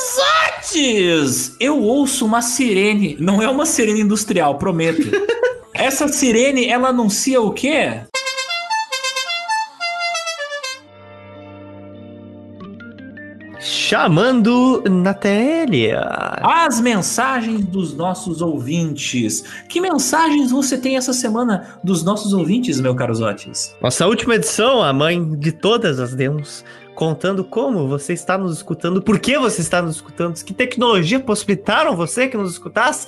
eu 1.60 1.81
ouço 1.81 2.26
uma 2.26 2.43
sirene. 2.43 3.16
Não 3.20 3.40
é 3.40 3.48
uma 3.48 3.64
sirene 3.66 4.01
industrial, 4.01 4.59
prometo. 4.59 5.02
Essa 5.72 6.09
sirene, 6.09 6.66
ela 6.66 6.89
anuncia 6.89 7.40
o 7.40 7.52
quê? 7.52 8.01
Chamando 13.60 14.82
na 14.90 15.14
telha. 15.14 16.01
As 16.43 16.81
mensagens 16.81 17.64
dos 17.64 17.94
nossos 17.94 18.40
ouvintes. 18.43 19.44
Que 19.68 19.81
mensagens 19.81 20.51
você 20.51 20.76
tem 20.76 20.97
essa 20.97 21.12
semana 21.12 21.78
dos 21.82 22.02
nossos 22.05 22.32
ouvintes, 22.32 22.81
meu 22.81 22.94
caro 22.94 23.14
Zotes? 23.14 23.74
Nossa 23.81 24.06
última 24.06 24.35
edição, 24.36 24.82
a 24.82 24.93
mãe 24.93 25.36
de 25.39 25.52
todas 25.52 25.98
as 25.98 26.14
demos, 26.14 26.64
contando 26.95 27.45
como 27.45 27.89
você 27.89 28.12
está 28.12 28.39
nos 28.39 28.57
escutando, 28.57 29.03
por 29.03 29.19
que 29.19 29.39
você 29.39 29.61
está 29.61 29.83
nos 29.83 29.97
escutando, 29.97 30.43
que 30.43 30.55
tecnologia 30.55 31.19
possibilitaram 31.21 31.97
você 31.97 32.29
que 32.29 32.37
nos 32.37 32.53
escutasse. 32.53 33.07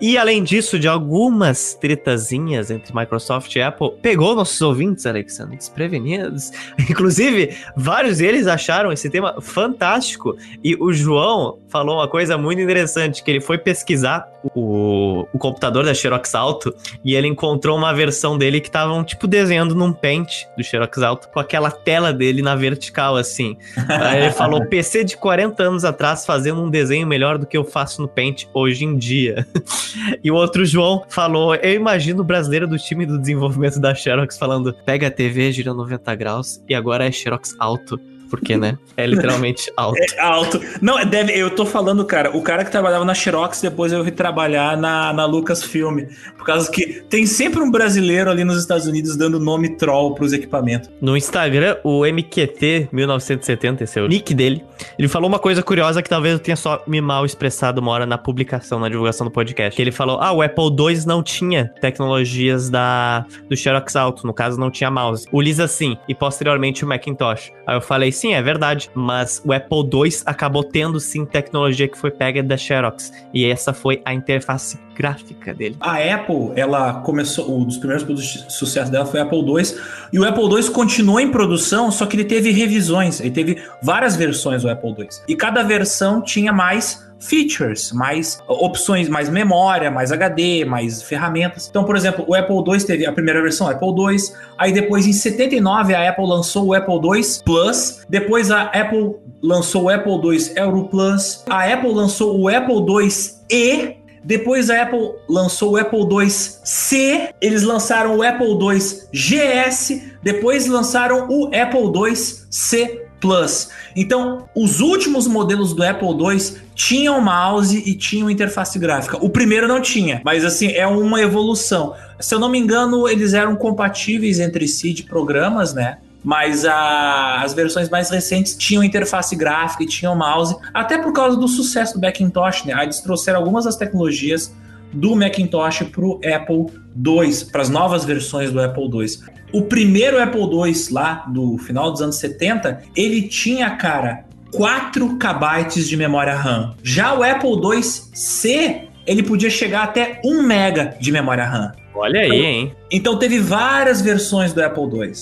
E 0.00 0.18
além 0.18 0.42
disso, 0.42 0.78
de 0.78 0.88
algumas 0.88 1.74
tretazinhas 1.74 2.70
entre 2.70 2.94
Microsoft 2.94 3.54
e 3.54 3.62
Apple, 3.62 3.92
pegou 4.02 4.34
nossos 4.34 4.60
ouvintes, 4.60 5.06
Alexandre, 5.06 5.56
desprevenidos. 5.56 6.50
Inclusive, 6.90 7.56
vários 7.76 8.18
deles 8.18 8.46
acharam 8.46 8.92
esse 8.92 9.08
tema 9.08 9.40
fantástico. 9.40 10.36
E 10.62 10.74
o 10.74 10.92
João 10.92 11.58
falou 11.68 11.96
uma 11.96 12.08
coisa 12.08 12.36
muito 12.36 12.60
interessante, 12.60 13.22
que 13.22 13.30
ele 13.30 13.40
foi 13.40 13.58
pesquisar 13.58 14.28
o, 14.54 15.26
o 15.32 15.38
computador 15.38 15.84
da 15.84 15.94
Xerox 15.94 16.34
Alto 16.34 16.74
e 17.04 17.14
ele 17.14 17.28
encontrou 17.28 17.76
uma 17.76 17.94
versão 17.94 18.36
dele 18.36 18.60
que 18.60 18.68
estavam, 18.68 19.04
tipo, 19.04 19.26
desenhando 19.26 19.74
num 19.74 19.92
pente 19.92 20.48
do 20.56 20.64
Xerox 20.64 20.98
Alto 21.02 21.28
com 21.28 21.40
aquela 21.40 21.70
tela 21.70 22.12
dele 22.12 22.42
na 22.42 22.54
vertical, 22.54 23.11
assim. 23.16 23.56
Aí 23.88 24.22
ele 24.22 24.32
falou, 24.32 24.64
PC 24.68 25.04
de 25.04 25.16
40 25.16 25.62
anos 25.62 25.84
atrás 25.84 26.24
fazendo 26.26 26.62
um 26.62 26.70
desenho 26.70 27.06
melhor 27.06 27.38
do 27.38 27.46
que 27.46 27.56
eu 27.56 27.64
faço 27.64 28.02
no 28.02 28.08
Paint 28.08 28.46
hoje 28.52 28.84
em 28.84 28.96
dia. 28.96 29.46
e 30.22 30.30
o 30.30 30.34
outro 30.34 30.64
João 30.64 31.04
falou, 31.08 31.54
eu 31.54 31.74
imagino 31.74 32.22
o 32.22 32.24
brasileiro 32.24 32.66
do 32.66 32.78
time 32.78 33.06
do 33.06 33.18
desenvolvimento 33.18 33.80
da 33.80 33.94
Xerox 33.94 34.38
falando, 34.38 34.74
pega 34.84 35.08
a 35.08 35.10
TV, 35.10 35.52
gira 35.52 35.74
90 35.74 36.14
graus 36.14 36.62
e 36.68 36.74
agora 36.74 37.06
é 37.06 37.12
Xerox 37.12 37.54
Alto 37.58 37.98
porque, 38.32 38.56
né? 38.56 38.78
É 38.96 39.06
literalmente 39.06 39.70
alto. 39.76 39.98
É 40.00 40.18
alto. 40.18 40.58
Não, 40.80 40.98
é, 40.98 41.04
deve, 41.04 41.38
eu 41.38 41.50
tô 41.50 41.66
falando, 41.66 42.02
cara, 42.06 42.34
o 42.34 42.40
cara 42.40 42.64
que 42.64 42.70
trabalhava 42.70 43.04
na 43.04 43.12
Xerox, 43.12 43.60
depois 43.60 43.92
eu 43.92 44.02
fui 44.02 44.10
trabalhar 44.10 44.74
na, 44.74 45.12
na 45.12 45.26
Lucasfilm. 45.26 46.06
Por 46.38 46.46
causa 46.46 46.70
que 46.70 47.02
tem 47.10 47.26
sempre 47.26 47.60
um 47.60 47.70
brasileiro 47.70 48.30
ali 48.30 48.42
nos 48.42 48.58
Estados 48.58 48.86
Unidos 48.86 49.18
dando 49.18 49.38
nome 49.38 49.76
troll 49.76 50.14
pros 50.14 50.32
equipamentos. 50.32 50.88
No 50.98 51.14
Instagram, 51.14 51.76
o 51.84 52.00
MQT1970, 52.00 53.82
esse 53.82 53.98
é 53.98 54.02
o 54.02 54.08
nick 54.08 54.32
dele, 54.32 54.64
ele 54.98 55.08
falou 55.08 55.28
uma 55.28 55.38
coisa 55.38 55.62
curiosa 55.62 56.02
que 56.02 56.08
talvez 56.08 56.32
eu 56.32 56.40
tenha 56.40 56.56
só 56.56 56.82
me 56.86 57.02
mal 57.02 57.26
expressado 57.26 57.82
uma 57.82 57.92
hora 57.92 58.06
na 58.06 58.16
publicação, 58.16 58.80
na 58.80 58.88
divulgação 58.88 59.26
do 59.26 59.30
podcast. 59.30 59.76
Que 59.76 59.82
ele 59.82 59.92
falou: 59.92 60.18
ah, 60.20 60.32
o 60.32 60.40
Apple 60.40 60.64
II 60.64 61.06
não 61.06 61.22
tinha 61.22 61.66
tecnologias 61.80 62.70
da, 62.70 63.26
do 63.48 63.56
Xerox 63.56 63.94
Alto, 63.94 64.26
no 64.26 64.32
caso 64.32 64.58
não 64.58 64.70
tinha 64.70 64.90
mouse. 64.90 65.26
O 65.30 65.40
Lisa 65.40 65.68
sim, 65.68 65.96
e 66.08 66.14
posteriormente 66.14 66.84
o 66.84 66.88
Macintosh. 66.88 67.52
Aí 67.66 67.76
eu 67.76 67.80
falei: 67.80 68.10
sim, 68.22 68.34
é 68.34 68.40
verdade, 68.40 68.88
mas 68.94 69.42
o 69.44 69.52
Apple 69.52 69.78
II 69.78 70.12
acabou 70.24 70.62
tendo 70.62 71.00
sim 71.00 71.24
tecnologia 71.24 71.88
que 71.88 71.98
foi 71.98 72.10
pega 72.10 72.40
da 72.40 72.56
Xerox. 72.56 73.12
E 73.34 73.44
essa 73.44 73.72
foi 73.72 74.00
a 74.04 74.14
interface 74.14 74.78
gráfica 74.94 75.52
dele. 75.52 75.76
A 75.80 75.96
Apple, 75.96 76.52
ela 76.54 77.00
começou, 77.00 77.58
um 77.58 77.64
dos 77.64 77.78
primeiros 77.78 78.04
produtos 78.04 78.30
de 78.30 78.52
sucesso 78.52 78.92
dela 78.92 79.04
foi 79.04 79.18
o 79.18 79.22
Apple 79.24 79.38
II, 79.40 79.76
e 80.12 80.18
o 80.20 80.24
Apple 80.24 80.44
II 80.44 80.70
continuou 80.70 81.18
em 81.18 81.32
produção, 81.32 81.90
só 81.90 82.06
que 82.06 82.14
ele 82.14 82.24
teve 82.24 82.52
revisões, 82.52 83.18
ele 83.18 83.32
teve 83.32 83.60
várias 83.82 84.14
versões 84.14 84.62
do 84.62 84.70
Apple 84.70 84.94
II. 84.96 85.08
E 85.26 85.34
cada 85.34 85.64
versão 85.64 86.22
tinha 86.22 86.52
mais 86.52 87.11
features, 87.22 87.92
mais 87.92 88.42
opções, 88.46 89.08
mais 89.08 89.28
memória, 89.28 89.90
mais 89.90 90.12
HD, 90.12 90.64
mais 90.64 91.02
ferramentas. 91.02 91.68
Então, 91.68 91.84
por 91.84 91.96
exemplo, 91.96 92.24
o 92.26 92.34
Apple 92.34 92.56
II 92.56 92.84
teve 92.84 93.06
a 93.06 93.12
primeira 93.12 93.40
versão, 93.40 93.68
Apple 93.68 93.88
II, 93.88 94.18
aí 94.58 94.72
depois 94.72 95.06
em 95.06 95.12
79 95.12 95.94
a 95.94 96.08
Apple 96.08 96.26
lançou 96.26 96.66
o 96.66 96.74
Apple 96.74 96.94
II 96.94 97.22
Plus, 97.44 98.02
depois 98.08 98.50
a 98.50 98.62
Apple 98.64 99.14
lançou 99.42 99.84
o 99.84 99.88
Apple 99.88 100.12
II 100.12 100.52
Euro 100.56 100.88
Plus, 100.88 101.44
a 101.48 101.72
Apple 101.72 101.92
lançou 101.92 102.38
o 102.40 102.48
Apple 102.48 102.76
II 102.76 103.08
E, 103.50 103.96
depois 104.24 104.70
a 104.70 104.82
Apple 104.82 105.14
lançou 105.28 105.72
o 105.72 105.76
Apple 105.76 106.00
II 106.00 106.30
C, 106.30 107.30
eles 107.40 107.62
lançaram 107.62 108.16
o 108.16 108.22
Apple 108.22 108.52
II 108.52 108.78
GS, 109.12 110.00
depois 110.22 110.66
lançaram 110.66 111.26
o 111.28 111.46
Apple 111.46 112.08
II 112.08 112.16
C 112.16 113.01
Plus. 113.22 113.70
Então, 113.94 114.48
os 114.52 114.80
últimos 114.80 115.28
modelos 115.28 115.72
do 115.72 115.84
Apple 115.84 116.08
II 116.08 116.56
tinham 116.74 117.20
mouse 117.20 117.80
e 117.86 117.94
tinham 117.94 118.28
interface 118.28 118.80
gráfica. 118.80 119.16
O 119.24 119.30
primeiro 119.30 119.68
não 119.68 119.80
tinha, 119.80 120.20
mas 120.24 120.44
assim, 120.44 120.72
é 120.72 120.88
uma 120.88 121.20
evolução. 121.20 121.94
Se 122.18 122.34
eu 122.34 122.40
não 122.40 122.48
me 122.48 122.58
engano, 122.58 123.08
eles 123.08 123.32
eram 123.32 123.54
compatíveis 123.54 124.40
entre 124.40 124.66
si 124.66 124.92
de 124.92 125.04
programas, 125.04 125.72
né? 125.72 125.98
Mas 126.24 126.64
a, 126.64 127.42
as 127.42 127.54
versões 127.54 127.88
mais 127.88 128.10
recentes 128.10 128.56
tinham 128.56 128.82
interface 128.82 129.36
gráfica 129.36 129.84
e 129.84 129.86
tinham 129.86 130.16
mouse, 130.16 130.56
até 130.74 130.98
por 130.98 131.12
causa 131.12 131.36
do 131.36 131.46
sucesso 131.46 131.94
do 131.94 132.00
Macintosh, 132.00 132.64
né? 132.64 132.74
Eles 132.82 132.98
trouxeram 132.98 133.38
algumas 133.38 133.66
das 133.66 133.76
tecnologias 133.76 134.52
do 134.92 135.14
Macintosh 135.14 135.84
para 135.84 136.04
o 136.04 136.20
Apple 136.24 136.66
II, 136.96 137.46
para 137.52 137.62
as 137.62 137.68
novas 137.68 138.04
versões 138.04 138.50
do 138.50 138.60
Apple 138.60 138.90
II. 138.92 139.06
O 139.52 139.62
primeiro 139.62 140.20
Apple 140.20 140.40
II 140.40 140.74
lá 140.90 141.26
do 141.28 141.58
final 141.58 141.90
dos 141.90 142.00
anos 142.00 142.16
70, 142.16 142.82
ele 142.96 143.22
tinha, 143.22 143.70
cara, 143.70 144.24
4 144.52 145.18
KB 145.18 145.86
de 145.86 145.96
memória 145.96 146.34
RAM. 146.34 146.74
Já 146.82 147.14
o 147.14 147.22
Apple 147.22 147.50
II 147.50 147.82
C, 147.82 148.88
ele 149.06 149.22
podia 149.22 149.50
chegar 149.50 149.84
até 149.84 150.20
1 150.24 150.42
MB 150.42 150.98
de 151.00 151.12
memória 151.12 151.44
RAM. 151.44 151.72
Olha 151.94 152.20
aí, 152.20 152.44
hein? 152.44 152.72
Então 152.90 153.18
teve 153.18 153.38
várias 153.38 154.00
versões 154.00 154.52
do 154.52 154.62
Apple 154.62 154.84
II. 154.84 155.12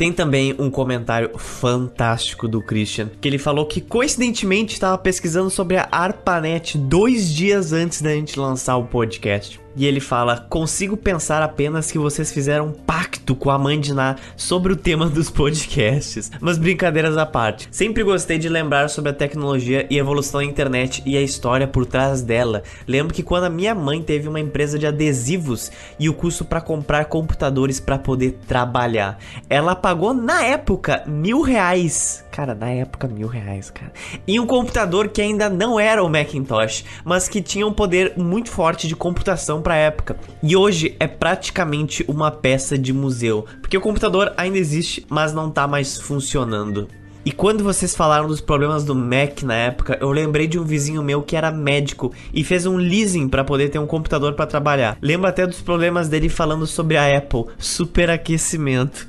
Tem 0.00 0.12
também 0.12 0.54
um 0.58 0.70
comentário 0.70 1.30
fantástico 1.36 2.48
do 2.48 2.62
Christian, 2.62 3.10
que 3.20 3.28
ele 3.28 3.36
falou 3.36 3.66
que 3.66 3.82
coincidentemente 3.82 4.72
estava 4.72 4.96
pesquisando 4.96 5.50
sobre 5.50 5.76
a 5.76 5.86
ARPANET 5.92 6.78
dois 6.78 7.28
dias 7.28 7.74
antes 7.74 8.00
da 8.00 8.10
gente 8.10 8.40
lançar 8.40 8.78
o 8.78 8.84
podcast. 8.84 9.60
E 9.76 9.86
ele 9.86 10.00
fala: 10.00 10.46
Consigo 10.48 10.96
pensar 10.96 11.42
apenas 11.42 11.90
que 11.90 11.98
vocês 11.98 12.32
fizeram 12.32 12.68
um 12.68 12.72
pacto 12.72 13.34
com 13.34 13.50
a 13.50 13.58
mãe 13.58 13.78
de 13.78 13.94
Ná 13.94 14.16
sobre 14.36 14.72
o 14.72 14.76
tema 14.76 15.08
dos 15.08 15.30
podcasts. 15.30 16.30
Mas 16.40 16.58
brincadeiras 16.58 17.16
à 17.16 17.24
parte. 17.24 17.68
Sempre 17.70 18.02
gostei 18.02 18.38
de 18.38 18.48
lembrar 18.48 18.88
sobre 18.88 19.10
a 19.10 19.14
tecnologia 19.14 19.86
e 19.88 19.98
evolução 19.98 20.40
da 20.40 20.46
internet 20.46 21.02
e 21.06 21.16
a 21.16 21.22
história 21.22 21.66
por 21.66 21.86
trás 21.86 22.22
dela. 22.22 22.62
Lembro 22.86 23.14
que 23.14 23.22
quando 23.22 23.44
a 23.44 23.50
minha 23.50 23.74
mãe 23.74 24.02
teve 24.02 24.28
uma 24.28 24.40
empresa 24.40 24.78
de 24.78 24.86
adesivos 24.86 25.70
e 25.98 26.08
o 26.08 26.14
custo 26.14 26.44
para 26.44 26.60
comprar 26.60 27.04
computadores 27.06 27.78
para 27.78 27.98
poder 27.98 28.38
trabalhar, 28.46 29.18
ela 29.48 29.76
pagou 29.76 30.12
na 30.12 30.42
época 30.44 31.04
mil 31.06 31.42
reais. 31.42 32.24
Cara, 32.30 32.54
na 32.54 32.70
época 32.70 33.08
mil 33.08 33.28
reais, 33.28 33.70
cara. 33.70 33.92
E 34.26 34.38
um 34.38 34.46
computador 34.46 35.08
que 35.08 35.20
ainda 35.20 35.48
não 35.48 35.78
era 35.78 36.02
o 36.02 36.08
Macintosh, 36.08 36.84
mas 37.04 37.28
que 37.28 37.42
tinha 37.42 37.66
um 37.66 37.72
poder 37.72 38.14
muito 38.16 38.50
forte 38.50 38.88
de 38.88 38.96
computação 38.96 39.59
para 39.60 39.74
a 39.74 39.78
época. 39.78 40.16
E 40.42 40.56
hoje 40.56 40.96
é 40.98 41.06
praticamente 41.06 42.04
uma 42.08 42.30
peça 42.30 42.78
de 42.78 42.92
museu, 42.92 43.46
porque 43.60 43.76
o 43.76 43.80
computador 43.80 44.32
ainda 44.36 44.58
existe, 44.58 45.06
mas 45.08 45.32
não 45.32 45.50
tá 45.50 45.66
mais 45.66 45.98
funcionando. 45.98 46.88
E 47.22 47.30
quando 47.30 47.62
vocês 47.62 47.94
falaram 47.94 48.26
dos 48.26 48.40
problemas 48.40 48.82
do 48.82 48.94
Mac 48.94 49.42
na 49.42 49.54
época, 49.54 49.98
eu 50.00 50.10
lembrei 50.10 50.46
de 50.46 50.58
um 50.58 50.64
vizinho 50.64 51.02
meu 51.02 51.22
que 51.22 51.36
era 51.36 51.50
médico 51.50 52.12
e 52.32 52.42
fez 52.42 52.64
um 52.64 52.76
leasing 52.76 53.28
para 53.28 53.44
poder 53.44 53.68
ter 53.68 53.78
um 53.78 53.86
computador 53.86 54.32
para 54.32 54.46
trabalhar. 54.46 54.96
Lembro 55.02 55.28
até 55.28 55.46
dos 55.46 55.60
problemas 55.60 56.08
dele 56.08 56.30
falando 56.30 56.66
sobre 56.66 56.96
a 56.96 57.18
Apple, 57.18 57.44
superaquecimento. 57.58 59.06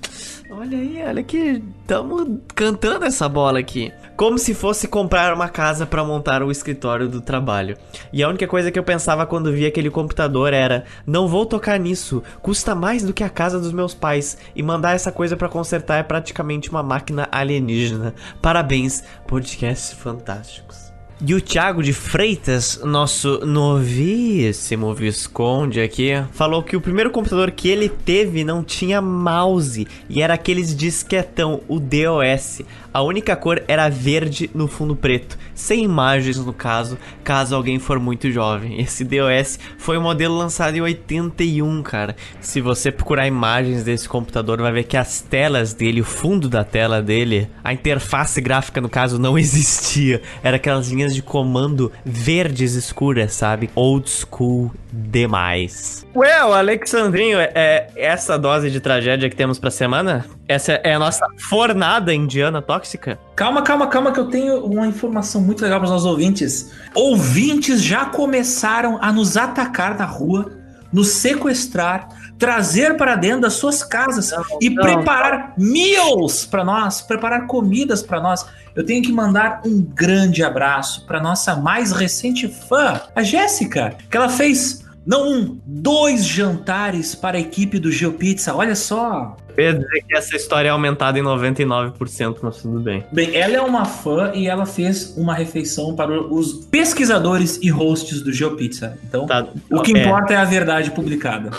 Olha 0.53 0.77
aí, 0.77 1.01
olha 1.07 1.23
que 1.23 1.63
estamos 1.79 2.27
cantando 2.53 3.05
essa 3.05 3.29
bola 3.29 3.57
aqui. 3.57 3.89
Como 4.17 4.37
se 4.37 4.53
fosse 4.53 4.85
comprar 4.85 5.33
uma 5.33 5.47
casa 5.47 5.85
para 5.85 6.03
montar 6.03 6.43
o 6.43 6.51
escritório 6.51 7.07
do 7.07 7.21
trabalho. 7.21 7.77
E 8.11 8.21
a 8.21 8.27
única 8.27 8.45
coisa 8.45 8.69
que 8.69 8.77
eu 8.77 8.83
pensava 8.83 9.25
quando 9.25 9.53
via 9.53 9.69
aquele 9.69 9.89
computador 9.89 10.51
era: 10.51 10.83
não 11.07 11.25
vou 11.25 11.45
tocar 11.45 11.79
nisso, 11.79 12.21
custa 12.41 12.75
mais 12.75 13.01
do 13.01 13.13
que 13.13 13.23
a 13.23 13.29
casa 13.29 13.61
dos 13.61 13.71
meus 13.71 13.93
pais 13.93 14.37
e 14.53 14.61
mandar 14.61 14.93
essa 14.93 15.09
coisa 15.09 15.37
para 15.37 15.47
consertar 15.47 15.99
é 15.99 16.03
praticamente 16.03 16.69
uma 16.69 16.83
máquina 16.83 17.29
alienígena. 17.31 18.13
Parabéns, 18.41 19.05
podcasts 19.25 19.93
fantásticos. 19.93 20.80
E 21.23 21.35
o 21.35 21.39
Thiago 21.39 21.83
de 21.83 21.93
Freitas, 21.93 22.81
nosso 22.83 23.45
novíssimo 23.45 24.91
Visconde 24.91 25.79
aqui, 25.79 26.13
falou 26.31 26.63
que 26.63 26.75
o 26.75 26.81
primeiro 26.81 27.11
computador 27.11 27.51
que 27.51 27.69
ele 27.69 27.87
teve 27.87 28.43
não 28.43 28.63
tinha 28.63 28.99
mouse 28.99 29.87
e 30.09 30.19
era 30.19 30.33
aqueles 30.33 30.75
disquetão, 30.75 31.61
o 31.67 31.79
DOS. 31.79 32.63
A 32.93 33.01
única 33.01 33.37
cor 33.37 33.63
era 33.69 33.87
verde 33.87 34.49
no 34.53 34.67
fundo 34.67 34.95
preto, 34.95 35.37
sem 35.55 35.83
imagens 35.83 36.37
no 36.37 36.51
caso, 36.51 36.97
caso 37.23 37.55
alguém 37.55 37.79
for 37.79 37.99
muito 37.99 38.29
jovem. 38.29 38.81
Esse 38.81 39.05
DOS 39.05 39.57
foi 39.77 39.97
um 39.97 40.01
modelo 40.01 40.37
lançado 40.37 40.75
em 40.75 40.81
81, 40.81 41.81
cara. 41.83 42.17
Se 42.41 42.59
você 42.59 42.91
procurar 42.91 43.27
imagens 43.27 43.85
desse 43.85 44.09
computador, 44.09 44.61
vai 44.61 44.73
ver 44.73 44.83
que 44.83 44.97
as 44.97 45.21
telas 45.21 45.73
dele, 45.73 46.01
o 46.01 46.05
fundo 46.05 46.49
da 46.49 46.65
tela 46.65 47.01
dele, 47.01 47.49
a 47.63 47.71
interface 47.71 48.41
gráfica 48.41 48.81
no 48.81 48.89
caso 48.89 49.17
não 49.17 49.37
existia. 49.39 50.21
Era 50.43 50.57
aquelas 50.57 50.89
linhas 50.89 51.15
de 51.15 51.21
comando 51.21 51.91
verdes 52.03 52.73
escuras, 52.73 53.33
sabe? 53.33 53.69
Old 53.73 54.09
school 54.09 54.71
demais. 54.91 56.05
Well, 56.13 56.53
Alexandrinho, 56.53 57.39
é, 57.39 57.51
é 57.55 57.87
essa 57.95 58.37
dose 58.37 58.69
de 58.69 58.81
tragédia 58.81 59.29
que 59.29 59.35
temos 59.35 59.57
pra 59.57 59.71
semana? 59.71 60.25
Essa 60.51 60.73
é 60.83 60.95
a 60.95 60.99
nossa 60.99 61.25
fornada 61.37 62.13
indiana 62.13 62.61
tóxica? 62.61 63.17
Calma, 63.37 63.61
calma, 63.61 63.87
calma, 63.87 64.11
que 64.11 64.19
eu 64.19 64.27
tenho 64.27 64.65
uma 64.65 64.85
informação 64.85 65.39
muito 65.39 65.61
legal 65.61 65.79
para 65.79 65.85
os 65.85 65.91
nossos 65.91 66.05
ouvintes. 66.05 66.73
Ouvintes 66.93 67.81
já 67.81 68.03
começaram 68.07 68.99
a 69.01 69.13
nos 69.13 69.37
atacar 69.37 69.97
na 69.97 70.03
rua, 70.03 70.51
nos 70.91 71.07
sequestrar, 71.07 72.09
trazer 72.37 72.97
para 72.97 73.15
dentro 73.15 73.39
das 73.39 73.53
suas 73.53 73.81
casas 73.81 74.31
não, 74.31 74.43
e 74.59 74.69
não, 74.69 74.83
preparar 74.83 75.53
meals 75.57 76.45
para 76.45 76.65
nós, 76.65 77.01
preparar 77.01 77.47
comidas 77.47 78.03
para 78.03 78.19
nós. 78.19 78.45
Eu 78.75 78.85
tenho 78.85 79.01
que 79.01 79.13
mandar 79.13 79.61
um 79.65 79.81
grande 79.81 80.43
abraço 80.43 81.05
para 81.05 81.21
nossa 81.21 81.55
mais 81.55 81.93
recente 81.93 82.49
fã, 82.49 82.99
a 83.15 83.23
Jéssica, 83.23 83.95
que 84.09 84.17
ela 84.17 84.27
fez 84.27 84.80
não 85.05 85.31
um, 85.31 85.59
dois 85.65 86.25
jantares 86.25 87.15
para 87.15 87.37
a 87.37 87.39
equipe 87.41 87.79
do 87.79 87.91
GeoPizza. 87.91 88.55
Olha 88.55 88.75
só. 88.75 89.35
Eu 89.57 89.65
ia 89.65 89.73
dizer 89.73 90.03
que 90.07 90.15
essa 90.15 90.35
história 90.35 90.69
é 90.69 90.71
aumentada 90.71 91.19
em 91.19 91.23
99%, 91.23 92.37
mas 92.41 92.57
tudo 92.57 92.79
bem. 92.79 93.03
Bem, 93.11 93.35
ela 93.35 93.55
é 93.55 93.61
uma 93.61 93.85
fã 93.85 94.31
e 94.33 94.47
ela 94.47 94.65
fez 94.65 95.15
uma 95.17 95.33
refeição 95.33 95.95
para 95.95 96.21
os 96.21 96.53
pesquisadores 96.65 97.59
e 97.61 97.69
hosts 97.69 98.21
do 98.21 98.31
GeoPizza. 98.31 98.97
Então, 99.03 99.25
tá, 99.25 99.47
o 99.69 99.81
que 99.81 99.97
é. 99.97 100.01
importa 100.01 100.33
é 100.33 100.37
a 100.37 100.45
verdade 100.45 100.91
publicada. 100.91 101.49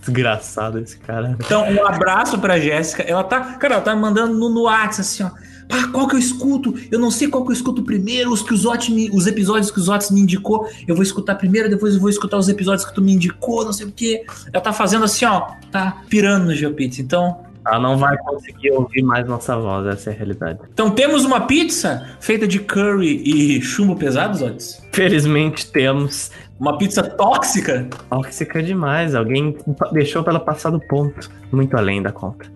Desgraçado 0.00 0.78
esse 0.78 0.98
cara. 0.98 1.36
Então, 1.38 1.70
um 1.70 1.86
abraço 1.86 2.38
pra 2.38 2.58
Jéssica. 2.58 3.02
Ela 3.02 3.24
tá, 3.24 3.40
cara, 3.54 3.74
ela 3.74 3.82
tá 3.82 3.94
mandando 3.94 4.34
no, 4.34 4.48
no 4.50 4.62
WhatsApp 4.62 5.00
assim, 5.00 5.22
ó. 5.22 5.30
Pá, 5.68 5.86
qual 5.92 6.08
que 6.08 6.14
eu 6.14 6.18
escuto? 6.18 6.74
Eu 6.90 6.98
não 6.98 7.10
sei 7.10 7.28
qual 7.28 7.44
que 7.44 7.50
eu 7.50 7.54
escuto 7.54 7.82
primeiro, 7.82 8.32
os 8.32 8.42
que 8.42 8.54
os, 8.54 8.64
Ot 8.64 8.90
me, 8.90 9.10
os 9.10 9.26
episódios 9.26 9.70
que 9.70 9.78
os 9.78 9.88
Otis 9.88 10.10
me 10.10 10.20
indicou. 10.20 10.66
Eu 10.86 10.94
vou 10.94 11.02
escutar 11.02 11.34
primeiro, 11.34 11.68
depois 11.68 11.94
eu 11.94 12.00
vou 12.00 12.08
escutar 12.08 12.38
os 12.38 12.48
episódios 12.48 12.86
que 12.86 12.94
tu 12.94 13.02
me 13.02 13.12
indicou, 13.12 13.64
não 13.64 13.72
sei 13.72 13.86
o 13.86 13.92
quê. 13.92 14.24
Ela 14.52 14.62
tá 14.62 14.72
fazendo 14.72 15.04
assim, 15.04 15.26
ó, 15.26 15.48
tá 15.70 16.02
pirando 16.08 16.46
no 16.46 16.54
Geopix. 16.54 16.98
Então, 16.98 17.38
Ela 17.66 17.80
não 17.80 17.98
vai 17.98 18.16
conseguir 18.18 18.70
ouvir 18.72 19.02
mais 19.02 19.26
nossa 19.26 19.56
voz, 19.56 19.86
essa 19.86 20.10
é 20.10 20.12
a 20.14 20.16
realidade. 20.16 20.58
Então 20.72 20.90
temos 20.90 21.24
uma 21.24 21.42
pizza 21.42 22.06
feita 22.18 22.48
de 22.48 22.60
curry 22.60 23.22
e 23.24 23.60
chumbo 23.60 23.94
pesado, 23.94 24.38
Zotes? 24.38 24.82
Felizmente 24.92 25.70
temos. 25.70 26.30
Uma 26.58 26.78
pizza 26.78 27.02
tóxica? 27.02 27.86
Tóxica 28.08 28.62
demais. 28.62 29.14
Alguém 29.14 29.56
deixou 29.92 30.24
pra 30.24 30.32
ela 30.32 30.40
passar 30.40 30.70
do 30.70 30.80
ponto. 30.80 31.30
Muito 31.52 31.76
além 31.76 32.02
da 32.02 32.10
conta. 32.10 32.46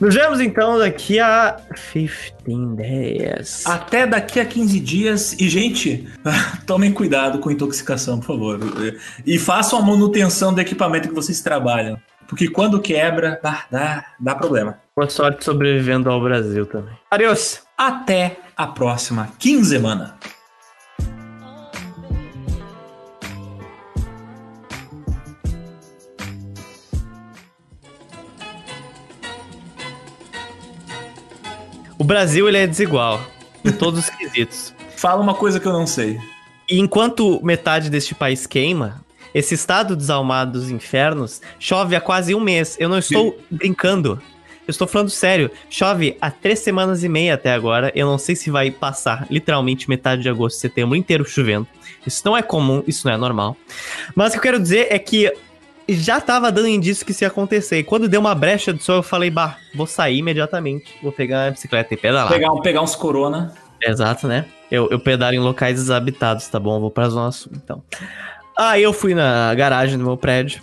Nos 0.00 0.14
vemos 0.14 0.40
então 0.40 0.78
daqui 0.78 1.20
a 1.20 1.56
15 1.92 2.76
dias. 2.76 3.66
Até 3.66 4.06
daqui 4.06 4.40
a 4.40 4.44
15 4.44 4.80
dias. 4.80 5.32
E, 5.34 5.48
gente, 5.48 6.08
tomem 6.66 6.92
cuidado 6.92 7.38
com 7.38 7.50
intoxicação, 7.50 8.18
por 8.18 8.26
favor. 8.26 8.58
E 9.24 9.38
façam 9.38 9.78
a 9.78 9.82
manutenção 9.82 10.52
do 10.52 10.60
equipamento 10.60 11.08
que 11.08 11.14
vocês 11.14 11.40
trabalham. 11.40 11.98
Porque 12.28 12.48
quando 12.48 12.80
quebra, 12.80 13.38
dá, 13.70 14.06
dá, 14.18 14.34
problema. 14.34 14.78
Boa 14.96 15.08
sorte 15.08 15.44
sobrevivendo 15.44 16.10
ao 16.10 16.20
Brasil 16.20 16.64
também. 16.64 16.94
Adeus. 17.10 17.60
Até 17.76 18.38
a 18.56 18.66
próxima 18.66 19.28
quinzena. 19.38 20.16
O 32.02 32.04
Brasil 32.04 32.48
ele 32.48 32.58
é 32.58 32.66
desigual 32.66 33.24
em 33.64 33.70
todos 33.70 34.00
os 34.00 34.10
quesitos. 34.10 34.74
Fala 34.96 35.22
uma 35.22 35.34
coisa 35.34 35.60
que 35.60 35.68
eu 35.68 35.72
não 35.72 35.86
sei. 35.86 36.18
E 36.68 36.80
enquanto 36.80 37.40
metade 37.44 37.88
deste 37.88 38.12
país 38.12 38.44
queima, 38.44 39.04
esse 39.32 39.54
estado 39.54 39.94
desalmado 39.94 40.50
dos 40.50 40.68
infernos 40.68 41.40
chove 41.60 41.94
há 41.94 42.00
quase 42.00 42.34
um 42.34 42.40
mês. 42.40 42.76
Eu 42.80 42.88
não 42.88 42.98
estou 42.98 43.30
Sim. 43.30 43.56
brincando. 43.56 44.20
Eu 44.66 44.72
estou 44.72 44.88
falando 44.88 45.10
sério. 45.10 45.48
Chove 45.70 46.16
há 46.20 46.28
três 46.28 46.58
semanas 46.58 47.04
e 47.04 47.08
meia 47.08 47.34
até 47.34 47.52
agora. 47.52 47.92
Eu 47.94 48.08
não 48.08 48.18
sei 48.18 48.34
se 48.34 48.50
vai 48.50 48.72
passar 48.72 49.28
literalmente 49.30 49.88
metade 49.88 50.22
de 50.22 50.28
agosto, 50.28 50.58
setembro 50.58 50.96
inteiro 50.96 51.24
chovendo. 51.24 51.68
Isso 52.04 52.22
não 52.24 52.36
é 52.36 52.42
comum, 52.42 52.82
isso 52.84 53.06
não 53.06 53.14
é 53.14 53.16
normal. 53.16 53.56
Mas 54.16 54.30
o 54.30 54.32
que 54.32 54.38
eu 54.38 54.42
quero 54.42 54.60
dizer 54.60 54.88
é 54.90 54.98
que 54.98 55.32
já 55.88 56.20
tava 56.20 56.50
dando 56.52 56.68
indício 56.68 57.04
que 57.04 57.12
isso 57.12 57.24
ia 57.24 57.28
acontecer. 57.28 57.78
E 57.78 57.84
quando 57.84 58.08
deu 58.08 58.20
uma 58.20 58.34
brecha 58.34 58.72
do 58.72 58.82
sol, 58.82 58.96
eu 58.96 59.02
falei, 59.02 59.30
bah, 59.30 59.56
vou 59.74 59.86
sair 59.86 60.18
imediatamente. 60.18 60.94
Vou 61.02 61.12
pegar 61.12 61.46
a 61.46 61.50
bicicleta 61.50 61.94
e 61.94 61.96
pedalar. 61.96 62.32
Pegar, 62.32 62.54
pegar 62.60 62.82
uns 62.82 62.94
corona. 62.94 63.52
Exato, 63.80 64.28
né? 64.28 64.46
Eu, 64.70 64.88
eu 64.90 64.98
pedalo 64.98 65.34
em 65.34 65.40
locais 65.40 65.74
desabitados, 65.74 66.46
tá 66.48 66.58
bom? 66.58 66.80
vou 66.80 66.90
pra 66.90 67.08
Zona 67.08 67.32
Sul, 67.32 67.52
então. 67.54 67.82
Aí 68.56 68.82
eu 68.82 68.92
fui 68.92 69.14
na 69.14 69.54
garagem 69.54 69.98
do 69.98 70.04
meu 70.04 70.16
prédio 70.16 70.62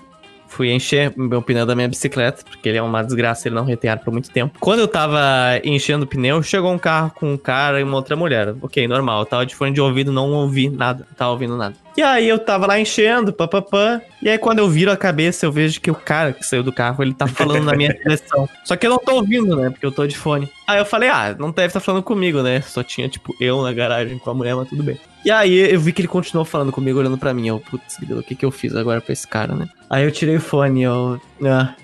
fui 0.49 0.71
encher 0.71 1.13
meu 1.15 1.41
pneu 1.41 1.65
da 1.65 1.75
minha 1.75 1.87
bicicleta, 1.87 2.43
porque 2.43 2.67
ele 2.67 2.77
é 2.77 2.81
uma 2.81 3.01
desgraça, 3.03 3.47
ele 3.47 3.55
não 3.55 3.63
retém 3.63 3.89
ar 3.89 3.99
por 3.99 4.11
muito 4.11 4.29
tempo. 4.29 4.57
Quando 4.59 4.79
eu 4.79 4.87
tava 4.87 5.19
enchendo 5.63 6.03
o 6.03 6.07
pneu, 6.07 6.41
chegou 6.43 6.73
um 6.73 6.77
carro 6.77 7.11
com 7.11 7.33
um 7.33 7.37
cara 7.37 7.79
e 7.79 7.83
uma 7.83 7.95
outra 7.95 8.15
mulher. 8.15 8.53
Ok, 8.61 8.85
normal, 8.87 9.21
eu 9.21 9.25
tava 9.25 9.45
de 9.45 9.55
fone 9.55 9.71
de 9.71 9.79
ouvido, 9.79 10.11
não 10.11 10.31
ouvi 10.33 10.67
nada, 10.67 11.05
não 11.07 11.15
tava 11.15 11.31
ouvindo 11.31 11.55
nada. 11.55 11.75
E 11.97 12.01
aí 12.01 12.29
eu 12.29 12.39
tava 12.39 12.65
lá 12.65 12.79
enchendo, 12.79 13.33
papapá. 13.33 14.01
E 14.21 14.29
aí 14.29 14.37
quando 14.37 14.59
eu 14.59 14.69
viro 14.69 14.91
a 14.91 14.97
cabeça, 14.97 15.45
eu 15.45 15.51
vejo 15.51 15.81
que 15.81 15.91
o 15.91 15.95
cara 15.95 16.33
que 16.33 16.45
saiu 16.45 16.63
do 16.63 16.71
carro, 16.71 17.03
ele 17.03 17.13
tá 17.13 17.27
falando 17.27 17.65
na 17.65 17.75
minha 17.75 17.91
direção. 17.93 18.47
Só 18.63 18.75
que 18.75 18.85
eu 18.85 18.91
não 18.91 18.99
tô 18.99 19.15
ouvindo, 19.15 19.55
né? 19.55 19.69
Porque 19.69 19.85
eu 19.85 19.91
tô 19.91 20.05
de 20.07 20.17
fone. 20.17 20.49
Aí 20.67 20.79
eu 20.79 20.85
falei, 20.85 21.09
ah, 21.09 21.35
não 21.37 21.51
deve 21.51 21.67
estar 21.67 21.79
tá 21.79 21.85
falando 21.85 22.03
comigo, 22.03 22.41
né? 22.41 22.61
Só 22.61 22.83
tinha, 22.83 23.09
tipo, 23.09 23.35
eu 23.39 23.61
na 23.61 23.73
garagem 23.73 24.17
com 24.17 24.29
a 24.29 24.33
mulher, 24.33 24.55
mas 24.55 24.69
tudo 24.69 24.83
bem. 24.83 24.99
E 25.25 25.31
aí 25.31 25.73
eu 25.73 25.79
vi 25.79 25.91
que 25.91 26.01
ele 26.01 26.07
continuou 26.07 26.45
falando 26.45 26.71
comigo, 26.71 26.99
olhando 26.99 27.17
pra 27.17 27.33
mim. 27.33 27.47
Eu, 27.47 27.59
putz, 27.59 27.97
o 28.09 28.23
que 28.23 28.35
que 28.35 28.45
eu 28.45 28.51
fiz 28.51 28.75
agora 28.75 29.01
pra 29.01 29.11
esse 29.11 29.27
cara, 29.27 29.53
né? 29.53 29.67
Aí 29.89 30.03
eu 30.03 30.11
tirei 30.11 30.37
o 30.37 30.41
fone, 30.41 30.83
eu. 30.83 31.19
Ah. 31.43 31.75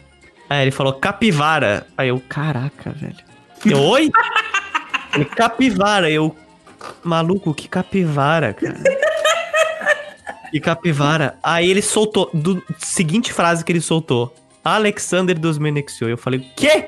Aí 0.50 0.64
ele 0.64 0.72
falou 0.72 0.94
capivara. 0.94 1.86
Aí 1.98 2.10
eu, 2.10 2.22
caraca, 2.30 2.92
velho. 2.92 3.16
Eu, 3.66 3.82
oi? 3.82 4.12
ele, 5.14 5.26
capivara. 5.26 6.10
Eu, 6.10 6.36
maluco, 7.04 7.54
que 7.54 7.68
capivara, 7.68 8.54
cara. 8.54 8.80
E 10.54 10.60
capivara. 10.60 11.38
Aí 11.44 11.70
ele 11.70 11.82
soltou, 11.82 12.30
do 12.34 12.64
seguinte 12.78 13.34
frase 13.34 13.64
que 13.64 13.72
ele 13.72 13.82
soltou. 13.82 14.34
Alexander 14.64 15.38
dos 15.38 15.58
Menexiou. 15.58 16.10
Eu 16.10 16.18
falei, 16.18 16.40
quê? 16.56 16.88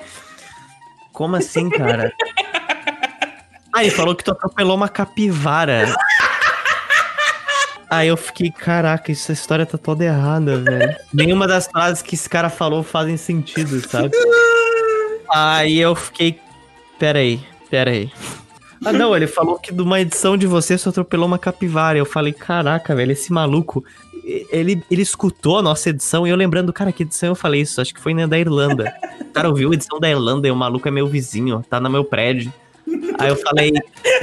Como 1.12 1.36
assim, 1.36 1.70
cara? 1.70 2.12
Aí 3.74 3.92
falou 3.92 4.16
que 4.16 4.24
tu 4.24 4.32
atropelou 4.32 4.76
uma 4.76 4.90
capivara. 4.90 5.96
Aí 7.90 8.08
eu 8.08 8.18
fiquei, 8.18 8.52
caraca, 8.52 9.12
essa 9.12 9.32
história 9.32 9.66
tá 9.66 9.78
toda 9.78 10.04
errada, 10.04 10.58
velho. 10.58 10.96
Nenhuma 11.14 11.48
das 11.48 11.68
frases 11.68 12.02
que 12.02 12.16
esse 12.16 12.28
cara 12.28 12.50
falou 12.50 12.84
fazem 12.84 13.16
sentido, 13.16 13.88
sabe? 13.88 14.12
Aí 15.34 15.80
eu 15.80 15.96
fiquei, 15.96 16.40
peraí, 16.98 17.40
peraí. 17.70 18.12
Ah, 18.84 18.94
não, 18.94 19.16
ele 19.16 19.28
falou 19.28 19.58
que 19.58 19.74
de 19.74 19.82
uma 19.82 20.00
edição 20.00 20.38
de 20.38 20.48
você 20.48 20.78
só 20.78 20.90
atropelou 20.90 21.28
uma 21.28 21.40
capivara. 21.40 21.98
Eu 21.98 22.06
falei, 22.06 22.34
caraca, 22.34 22.96
velho, 22.96 23.12
esse 23.12 23.32
maluco, 23.32 23.84
ele, 24.24 24.84
ele 24.90 25.02
escutou 25.02 25.60
a 25.60 25.62
nossa 25.62 25.90
edição 25.90 26.28
e 26.28 26.30
eu 26.30 26.36
lembrando, 26.36 26.74
cara, 26.74 26.92
que 26.92 27.04
edição 27.04 27.30
eu 27.30 27.36
falei 27.36 27.62
isso? 27.62 27.82
Acho 27.82 27.94
que 27.94 28.02
foi 28.02 28.14
na 28.14 28.26
da 28.26 28.38
Irlanda. 28.38 28.94
O 29.22 29.26
cara 29.34 29.50
ouviu 29.50 29.72
a 29.72 29.74
edição 29.74 30.00
da 30.00 30.10
Irlanda 30.10 30.48
e 30.48 30.52
o 30.52 30.56
maluco 30.56 30.88
é 30.88 30.92
meu 30.92 31.08
vizinho, 31.08 31.64
tá 31.70 31.80
no 31.80 31.90
meu 31.90 32.04
prédio. 32.04 32.52
Aí 33.20 33.30
eu 33.30 33.36
falei, 33.36 33.74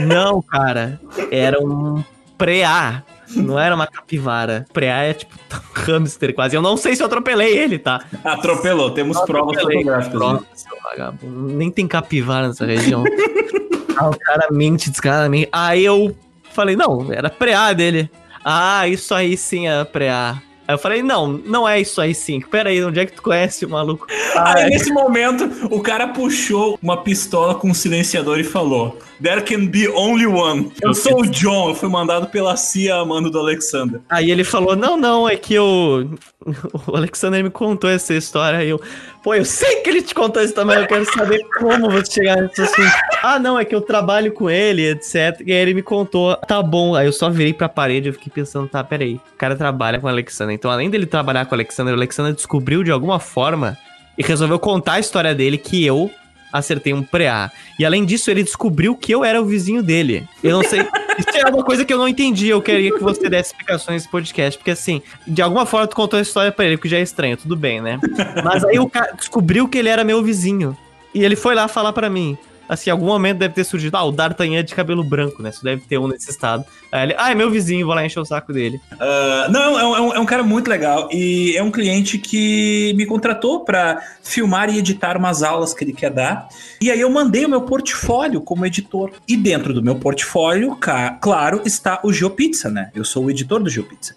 não, 0.00 0.40
cara, 0.40 1.00
era 1.30 1.60
um 1.60 2.02
pré-A. 2.38 3.02
Não 3.36 3.58
era 3.58 3.74
uma 3.74 3.86
capivara. 3.86 4.66
Preá 4.72 5.02
é 5.02 5.14
tipo 5.14 5.34
hamster 5.74 6.34
quase. 6.34 6.54
Eu 6.54 6.62
não 6.62 6.76
sei 6.76 6.94
se 6.94 7.02
eu 7.02 7.06
atropelei 7.06 7.56
ele, 7.56 7.78
tá? 7.78 8.04
Atropelou, 8.22 8.90
temos 8.90 9.20
provas 9.22 9.60
fotográficas. 9.60 10.12
Provas, 10.12 10.64
né? 10.96 11.12
Nem 11.20 11.70
tem 11.70 11.86
capivara 11.86 12.48
nessa 12.48 12.64
região. 12.64 13.02
ah, 13.96 14.10
o 14.10 14.18
cara 14.18 14.48
mente 14.50 14.90
descaradamente. 14.90 15.48
Aí 15.52 15.84
eu 15.84 16.14
falei, 16.52 16.76
não, 16.76 17.12
era 17.12 17.30
preá 17.30 17.72
dele. 17.72 18.10
Ah, 18.44 18.86
isso 18.86 19.14
aí 19.14 19.36
sim 19.36 19.68
é 19.68 19.84
preá. 19.84 20.42
Aí 20.66 20.74
eu 20.74 20.78
falei, 20.78 21.02
não, 21.02 21.28
não 21.28 21.68
é 21.68 21.80
isso 21.80 22.00
aí 22.00 22.14
sim. 22.14 22.40
Pera 22.40 22.70
aí, 22.70 22.82
onde 22.82 22.98
é 22.98 23.04
que 23.04 23.12
tu 23.12 23.22
conhece 23.22 23.66
o 23.66 23.68
maluco? 23.68 24.06
Ah, 24.34 24.56
aí 24.56 24.70
nesse 24.70 24.90
momento, 24.90 25.50
o 25.70 25.80
cara 25.80 26.08
puxou 26.08 26.78
uma 26.82 27.02
pistola 27.02 27.54
com 27.54 27.68
um 27.68 27.74
silenciador 27.74 28.38
e 28.38 28.44
falou: 28.44 28.98
There 29.22 29.42
can 29.42 29.66
be 29.66 29.88
only 29.88 30.26
one. 30.26 30.72
Eu 30.80 30.94
sou 30.94 31.20
o 31.20 31.26
John, 31.26 31.68
eu 31.68 31.74
fui 31.74 31.88
mandado 31.90 32.28
pela 32.28 32.56
CIA 32.56 32.96
amando 32.96 33.30
do 33.30 33.38
Alexander. 33.38 34.00
Aí 34.08 34.30
ele 34.30 34.42
falou: 34.42 34.74
Não, 34.74 34.96
não, 34.96 35.28
é 35.28 35.36
que 35.36 35.52
eu. 35.52 36.10
O 36.86 36.96
Alexander 36.96 37.42
me 37.42 37.50
contou 37.50 37.88
essa 37.88 38.14
história. 38.14 38.58
Aí 38.58 38.68
eu, 38.68 38.80
pô, 39.22 39.34
eu 39.34 39.44
sei 39.44 39.76
que 39.76 39.90
ele 39.90 40.02
te 40.02 40.14
contou 40.14 40.42
isso 40.42 40.54
também, 40.54 40.76
eu 40.76 40.86
quero 40.86 41.04
saber 41.12 41.42
como 41.58 41.90
você 41.90 42.12
chegar 42.12 42.42
nesse 42.42 42.62
assunto. 42.62 42.92
Ah, 43.22 43.38
não, 43.38 43.58
é 43.58 43.64
que 43.64 43.74
eu 43.74 43.80
trabalho 43.80 44.32
com 44.32 44.50
ele, 44.50 44.90
etc. 44.90 45.40
E 45.46 45.52
aí 45.52 45.58
ele 45.58 45.74
me 45.74 45.82
contou, 45.82 46.36
tá 46.36 46.62
bom. 46.62 46.94
Aí 46.94 47.06
eu 47.06 47.12
só 47.12 47.30
virei 47.30 47.52
pra 47.52 47.68
parede 47.68 48.08
e 48.08 48.12
fiquei 48.12 48.32
pensando, 48.32 48.68
tá, 48.68 48.84
peraí. 48.84 49.14
O 49.14 49.38
cara 49.38 49.56
trabalha 49.56 49.98
com 49.98 50.06
o 50.06 50.10
Alexander. 50.10 50.54
Então, 50.54 50.70
além 50.70 50.90
dele 50.90 51.06
trabalhar 51.06 51.46
com 51.46 51.52
o 51.52 51.56
Alexander, 51.56 51.94
o 51.94 51.96
Alexander 51.96 52.34
descobriu 52.34 52.84
de 52.84 52.90
alguma 52.90 53.18
forma 53.18 53.76
e 54.16 54.22
resolveu 54.22 54.58
contar 54.58 54.94
a 54.94 55.00
história 55.00 55.34
dele 55.34 55.58
que 55.58 55.84
eu 55.84 56.10
acertei 56.54 56.94
um 56.94 57.02
pré-A. 57.02 57.50
E 57.76 57.84
além 57.84 58.04
disso, 58.04 58.30
ele 58.30 58.44
descobriu 58.44 58.94
que 58.94 59.12
eu 59.12 59.24
era 59.24 59.42
o 59.42 59.44
vizinho 59.44 59.82
dele. 59.82 60.26
Eu 60.42 60.52
não 60.52 60.62
sei. 60.62 60.80
Isso 61.18 61.36
é 61.36 61.48
uma 61.48 61.64
coisa 61.64 61.84
que 61.84 61.92
eu 61.92 61.98
não 61.98 62.06
entendi. 62.06 62.48
Eu 62.48 62.62
queria 62.62 62.92
que 62.92 63.02
você 63.02 63.28
desse 63.28 63.50
explicações 63.50 63.96
nesse 63.96 64.08
podcast. 64.08 64.56
Porque 64.56 64.70
assim, 64.70 65.02
de 65.26 65.42
alguma 65.42 65.66
forma 65.66 65.88
tu 65.88 65.96
contou 65.96 66.18
a 66.18 66.22
história 66.22 66.52
pra 66.52 66.64
ele, 66.64 66.76
porque 66.76 66.88
já 66.88 66.98
é 66.98 67.02
estranho, 67.02 67.36
tudo 67.36 67.56
bem, 67.56 67.80
né? 67.80 67.98
Mas 68.44 68.64
aí 68.64 68.78
o 68.78 68.88
cara 68.88 69.12
descobriu 69.12 69.68
que 69.68 69.78
ele 69.78 69.88
era 69.88 70.04
meu 70.04 70.22
vizinho. 70.22 70.76
E 71.12 71.24
ele 71.24 71.36
foi 71.36 71.54
lá 71.54 71.66
falar 71.66 71.92
para 71.92 72.08
mim 72.08 72.38
assim, 72.68 72.90
em 72.90 72.92
algum 72.92 73.06
momento 73.06 73.38
deve 73.38 73.54
ter 73.54 73.64
surgido, 73.64 73.96
ah, 73.96 74.04
o 74.04 74.12
D'Artagnan 74.12 74.58
é 74.58 74.62
de 74.62 74.74
cabelo 74.74 75.04
branco, 75.04 75.42
né? 75.42 75.50
Isso 75.50 75.62
deve 75.62 75.82
ter 75.82 75.98
um 75.98 76.08
nesse 76.08 76.30
estado. 76.30 76.64
Aí 76.90 77.02
ele, 77.04 77.14
ah, 77.18 77.30
é 77.30 77.34
meu 77.34 77.50
vizinho, 77.50 77.86
vou 77.86 77.94
lá 77.94 78.04
encher 78.04 78.20
o 78.20 78.24
saco 78.24 78.52
dele. 78.52 78.80
Uh, 78.92 79.50
não, 79.50 79.78
é 79.78 79.84
um, 79.84 80.14
é 80.14 80.20
um, 80.20 80.26
cara 80.26 80.42
muito 80.42 80.68
legal 80.68 81.08
e 81.12 81.56
é 81.56 81.62
um 81.62 81.70
cliente 81.70 82.18
que 82.18 82.92
me 82.96 83.06
contratou 83.06 83.64
para 83.64 84.02
filmar 84.22 84.72
e 84.72 84.78
editar 84.78 85.16
umas 85.16 85.42
aulas 85.42 85.74
que 85.74 85.84
ele 85.84 85.92
quer 85.92 86.10
dar. 86.10 86.48
E 86.80 86.90
aí 86.90 87.00
eu 87.00 87.10
mandei 87.10 87.44
o 87.44 87.48
meu 87.48 87.62
portfólio 87.62 88.40
como 88.40 88.64
editor. 88.64 89.12
E 89.26 89.36
dentro 89.36 89.72
do 89.72 89.82
meu 89.82 89.96
portfólio, 89.96 90.78
claro, 91.20 91.62
está 91.64 92.00
o 92.02 92.12
GeoPizza, 92.12 92.70
né? 92.70 92.90
Eu 92.94 93.04
sou 93.04 93.24
o 93.24 93.30
editor 93.30 93.62
do 93.62 93.70
GeoPizza. 93.70 94.14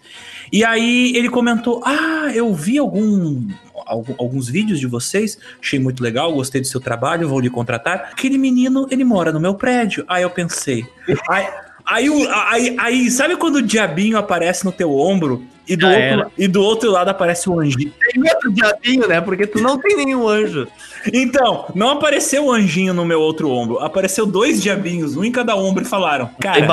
E 0.52 0.64
aí 0.64 1.16
ele 1.16 1.30
comentou: 1.30 1.82
Ah, 1.86 2.32
eu 2.34 2.54
vi 2.54 2.78
algum 2.78 3.48
alguns 3.88 4.48
vídeos 4.50 4.80
de 4.80 4.88
vocês, 4.88 5.38
achei 5.62 5.80
muito 5.80 6.04
legal, 6.04 6.34
gostei 6.34 6.62
do 6.62 6.68
seu 6.68 6.80
trabalho, 6.80 7.28
vou 7.28 7.40
lhe 7.40 7.50
contratar. 7.50 8.10
Aquele 8.12 8.38
menino, 8.38 8.88
ele 8.92 9.04
mora 9.04 9.32
no 9.32 9.40
meu 9.40 9.56
prédio. 9.56 10.04
Aí 10.08 10.24
eu 10.24 10.30
pensei. 10.30 10.86
Aí, 11.30 11.48
aí, 11.86 12.28
aí, 12.28 12.76
aí, 12.80 13.12
sabe 13.12 13.36
quando 13.36 13.56
o 13.56 13.62
diabinho 13.62 14.18
aparece 14.18 14.66
no 14.66 14.72
teu 14.72 14.94
ombro 14.96 15.44
e 15.68 15.76
do, 15.76 15.86
outro, 15.86 16.32
e 16.38 16.48
do 16.48 16.62
outro 16.62 16.92
lado 16.92 17.10
aparece 17.10 17.50
o 17.50 17.60
anjinho? 17.60 17.92
Tem 18.00 18.24
outro 18.24 18.52
diabinho, 18.54 19.08
né? 19.08 19.20
Porque 19.20 19.46
tu 19.46 19.62
não 19.62 19.78
tem 19.78 19.98
nenhum 19.98 20.28
anjo. 20.28 20.68
Então, 21.14 21.66
não 21.76 21.90
apareceu 21.90 22.46
o 22.46 22.52
anjinho 22.52 22.94
no 22.94 23.06
meu 23.06 23.20
outro 23.20 23.50
ombro. 23.50 23.80
Apareceu 23.80 24.26
dois 24.26 24.62
diabinhos, 24.62 25.18
um 25.18 25.24
em 25.24 25.32
cada 25.32 25.56
ombro, 25.56 25.84
e 25.84 25.86
falaram: 25.86 26.30
Cara, 26.40 26.66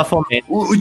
o, 0.48 0.74
o, 0.74 0.76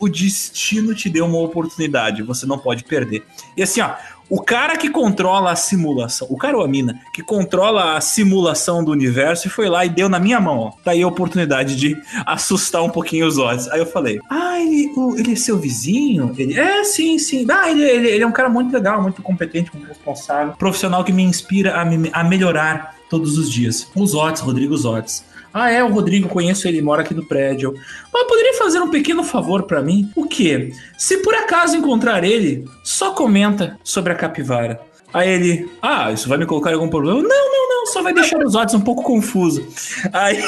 o 0.00 0.08
destino 0.08 0.94
te 0.94 1.08
deu 1.08 1.24
uma 1.24 1.38
oportunidade, 1.38 2.22
você 2.22 2.46
não 2.46 2.58
pode 2.58 2.82
perder. 2.84 3.24
E 3.56 3.62
assim, 3.62 3.80
ó, 3.80 3.90
O 4.32 4.40
cara 4.40 4.78
que 4.78 4.88
controla 4.88 5.52
a 5.52 5.56
simulação, 5.56 6.26
o 6.30 6.38
cara 6.38 6.56
ou 6.56 6.64
a 6.64 6.66
mina, 6.66 6.98
que 7.12 7.22
controla 7.22 7.98
a 7.98 8.00
simulação 8.00 8.82
do 8.82 8.90
universo 8.90 9.46
e 9.46 9.50
foi 9.50 9.68
lá 9.68 9.84
e 9.84 9.90
deu 9.90 10.08
na 10.08 10.18
minha 10.18 10.40
mão, 10.40 10.58
ó. 10.58 10.70
Tá 10.82 10.92
aí 10.92 11.02
a 11.02 11.06
oportunidade 11.06 11.76
de 11.76 12.00
assustar 12.24 12.82
um 12.82 12.88
pouquinho 12.88 13.26
os 13.26 13.36
olhos. 13.36 13.68
Aí 13.68 13.78
eu 13.78 13.84
falei, 13.84 14.18
ah, 14.30 14.58
ele, 14.58 14.90
o, 14.96 15.14
ele 15.18 15.32
é 15.32 15.36
seu 15.36 15.58
vizinho? 15.58 16.34
Ele, 16.38 16.58
é, 16.58 16.82
sim, 16.82 17.18
sim. 17.18 17.46
Ah, 17.50 17.70
ele, 17.70 17.82
ele, 17.82 18.08
ele 18.08 18.24
é 18.24 18.26
um 18.26 18.32
cara 18.32 18.48
muito 18.48 18.72
legal, 18.72 19.02
muito 19.02 19.20
competente, 19.20 19.70
muito 19.74 19.86
responsável, 19.86 20.54
profissional 20.54 21.04
que 21.04 21.12
me 21.12 21.22
inspira 21.22 21.78
a, 21.78 21.84
me, 21.84 22.08
a 22.10 22.24
melhorar 22.24 22.96
todos 23.10 23.36
os 23.36 23.50
dias. 23.50 23.86
Os 23.94 24.14
Otis, 24.14 24.40
Rodrigo 24.40 24.74
Otis. 24.74 25.26
Ah, 25.52 25.70
é, 25.70 25.84
o 25.84 25.88
Rodrigo, 25.88 26.28
conheço 26.28 26.66
ele, 26.66 26.80
mora 26.80 27.02
aqui 27.02 27.12
no 27.12 27.24
prédio. 27.24 27.74
Mas 28.12 28.26
poderia 28.26 28.54
fazer 28.54 28.80
um 28.80 28.88
pequeno 28.88 29.22
favor 29.22 29.64
para 29.64 29.82
mim? 29.82 30.10
O 30.16 30.26
quê? 30.26 30.72
Se 30.96 31.18
por 31.18 31.34
acaso 31.34 31.76
encontrar 31.76 32.24
ele, 32.24 32.64
só 32.82 33.12
comenta 33.12 33.78
sobre 33.84 34.12
a 34.12 34.16
capivara. 34.16 34.80
Aí 35.12 35.28
ele, 35.28 35.70
ah, 35.82 36.10
isso 36.10 36.28
vai 36.28 36.38
me 36.38 36.46
colocar 36.46 36.70
em 36.70 36.74
algum 36.74 36.88
problema? 36.88 37.20
Não, 37.20 37.52
não, 37.52 37.68
não, 37.68 37.86
só 37.86 38.02
vai 38.02 38.14
deixar 38.14 38.38
os 38.38 38.54
olhos 38.54 38.72
um 38.72 38.80
pouco 38.80 39.02
confuso. 39.02 39.66
Aí. 40.12 40.42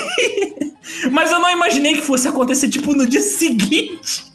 Mas 1.10 1.30
eu 1.30 1.38
não 1.38 1.50
imaginei 1.50 1.94
que 1.94 2.02
fosse 2.02 2.26
acontecer, 2.28 2.68
tipo, 2.68 2.94
no 2.94 3.06
dia 3.06 3.20
seguinte. 3.20 4.32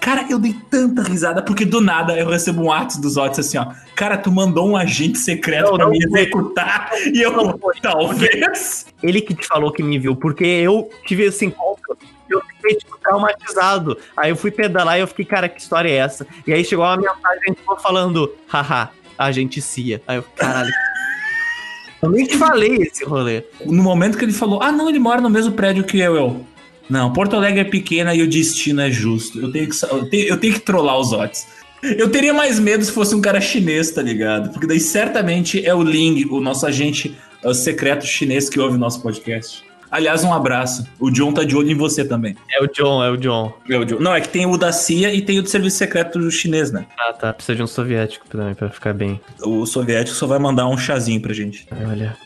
Cara, 0.00 0.26
eu 0.30 0.38
dei 0.38 0.56
tanta 0.70 1.02
risada 1.02 1.42
porque 1.42 1.66
do 1.66 1.80
nada 1.80 2.16
eu 2.16 2.26
recebo 2.26 2.62
um 2.62 2.66
WhatsApp 2.66 3.02
dos 3.02 3.16
Otis 3.18 3.40
assim, 3.40 3.58
ó. 3.58 3.66
Cara, 4.00 4.16
tu 4.16 4.32
mandou 4.32 4.66
um 4.66 4.78
agente 4.78 5.18
secreto 5.18 5.72
não, 5.72 5.76
pra 5.76 5.84
não 5.84 5.92
me 5.92 5.98
executar 6.02 6.90
e 7.12 7.20
eu, 7.20 7.32
não, 7.32 7.60
talvez. 7.82 8.86
Ele 9.02 9.20
que 9.20 9.34
te 9.34 9.46
falou 9.46 9.70
que 9.70 9.82
me 9.82 9.98
viu, 9.98 10.16
porque 10.16 10.42
eu 10.42 10.88
tive 11.04 11.24
esse 11.24 11.44
encontro 11.44 11.98
eu 12.30 12.40
fiquei 12.40 12.76
tipo, 12.76 12.96
traumatizado. 12.98 13.98
Aí 14.16 14.30
eu 14.30 14.36
fui 14.36 14.50
pedalar 14.50 14.96
e 14.96 15.02
eu 15.02 15.06
fiquei, 15.06 15.26
cara, 15.26 15.50
que 15.50 15.60
história 15.60 15.90
é 15.90 15.96
essa? 15.96 16.26
E 16.46 16.52
aí 16.54 16.64
chegou 16.64 16.82
uma 16.82 16.96
mensagem 16.96 17.54
falando, 17.82 18.34
haha, 18.48 18.88
a 19.18 19.32
gente 19.32 19.60
cia. 19.60 20.00
Aí 20.06 20.16
eu, 20.16 20.24
caralho. 20.34 20.70
eu 22.00 22.08
nem 22.08 22.24
te 22.24 22.38
falei 22.38 22.76
esse 22.76 23.04
rolê. 23.04 23.44
No 23.66 23.82
momento 23.82 24.16
que 24.16 24.24
ele 24.24 24.32
falou, 24.32 24.62
ah, 24.62 24.72
não, 24.72 24.88
ele 24.88 24.98
mora 24.98 25.20
no 25.20 25.28
mesmo 25.28 25.52
prédio 25.52 25.84
que 25.84 25.98
eu, 25.98 26.16
eu. 26.16 26.46
Não, 26.88 27.12
Porto 27.12 27.36
Alegre 27.36 27.60
é 27.60 27.64
pequena 27.64 28.14
e 28.14 28.22
o 28.22 28.28
destino 28.30 28.80
é 28.80 28.90
justo. 28.90 29.40
Eu 29.40 29.52
tenho 29.52 29.68
que, 29.68 29.84
eu 29.84 30.08
tenho, 30.08 30.26
eu 30.26 30.36
tenho 30.38 30.54
que 30.54 30.60
trollar 30.60 30.98
os 30.98 31.12
Otis. 31.12 31.59
Eu 31.82 32.10
teria 32.10 32.34
mais 32.34 32.58
medo 32.58 32.84
se 32.84 32.92
fosse 32.92 33.14
um 33.14 33.20
cara 33.20 33.40
chinês, 33.40 33.90
tá 33.90 34.02
ligado? 34.02 34.50
Porque 34.50 34.66
daí 34.66 34.80
certamente 34.80 35.64
é 35.64 35.74
o 35.74 35.82
Ling, 35.82 36.26
o 36.30 36.40
nosso 36.40 36.66
agente 36.66 37.16
o 37.42 37.54
secreto 37.54 38.04
chinês 38.06 38.48
que 38.48 38.60
ouve 38.60 38.76
o 38.76 38.78
nosso 38.78 39.00
podcast. 39.02 39.64
Aliás, 39.90 40.22
um 40.22 40.32
abraço. 40.32 40.86
O 41.00 41.10
John 41.10 41.32
tá 41.32 41.42
de 41.42 41.56
olho 41.56 41.70
em 41.70 41.74
você 41.74 42.04
também. 42.04 42.36
É 42.48 42.62
o 42.62 42.68
John, 42.68 43.02
é 43.02 43.10
o 43.10 43.16
John. 43.16 43.52
É 43.68 43.76
o 43.76 43.84
John. 43.84 43.98
Não, 43.98 44.14
é 44.14 44.20
que 44.20 44.28
tem 44.28 44.46
o 44.46 44.56
da 44.56 44.70
CIA 44.70 45.12
e 45.12 45.20
tem 45.20 45.38
o 45.40 45.42
do 45.42 45.48
serviço 45.48 45.78
secreto 45.78 46.30
chinês, 46.30 46.70
né? 46.70 46.86
Ah, 46.96 47.12
tá. 47.12 47.32
Precisa 47.32 47.56
de 47.56 47.62
um 47.62 47.66
soviético 47.66 48.28
também 48.28 48.54
pra 48.54 48.70
ficar 48.70 48.94
bem. 48.94 49.20
O 49.42 49.66
soviético 49.66 50.16
só 50.16 50.28
vai 50.28 50.38
mandar 50.38 50.68
um 50.68 50.78
chazinho 50.78 51.20
pra 51.20 51.34
gente. 51.34 51.66
Olha. 51.88 52.16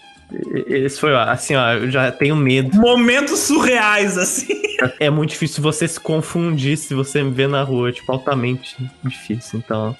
Esse 0.67 0.99
foi, 0.99 1.15
assim, 1.15 1.55
ó, 1.55 1.73
eu 1.75 1.91
já 1.91 2.11
tenho 2.11 2.35
medo. 2.35 2.77
Momentos 2.77 3.41
surreais, 3.41 4.19
assim. 4.19 4.63
É 4.99 5.09
muito 5.09 5.31
difícil 5.31 5.63
você 5.63 5.87
se 5.87 6.01
confundir 6.01 6.77
se 6.77 6.95
você 6.95 7.23
me 7.23 7.31
vê 7.31 7.47
na 7.47 7.63
rua, 7.63 7.93
tipo, 7.93 8.11
altamente 8.11 8.77
difícil. 9.05 9.61
Então, 9.65 9.97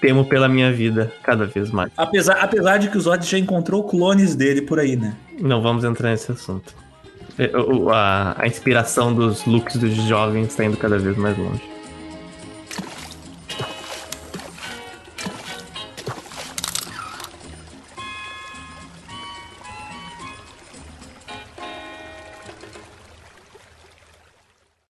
temo 0.00 0.24
pela 0.24 0.48
minha 0.48 0.72
vida 0.72 1.12
cada 1.22 1.46
vez 1.46 1.70
mais. 1.70 1.92
Apesar, 1.96 2.34
apesar 2.34 2.76
de 2.78 2.88
que 2.88 2.98
o 2.98 3.00
Zod 3.00 3.24
já 3.24 3.38
encontrou 3.38 3.84
clones 3.84 4.34
dele 4.34 4.62
por 4.62 4.80
aí, 4.80 4.96
né? 4.96 5.14
Não 5.40 5.62
vamos 5.62 5.84
entrar 5.84 6.10
nesse 6.10 6.32
assunto. 6.32 6.74
É, 7.38 7.50
a, 7.92 8.34
a 8.36 8.46
inspiração 8.46 9.14
dos 9.14 9.44
looks 9.44 9.76
dos 9.76 9.94
jovens 9.94 10.48
está 10.48 10.64
indo 10.64 10.76
cada 10.76 10.98
vez 10.98 11.16
mais 11.16 11.38
longe. 11.38 11.62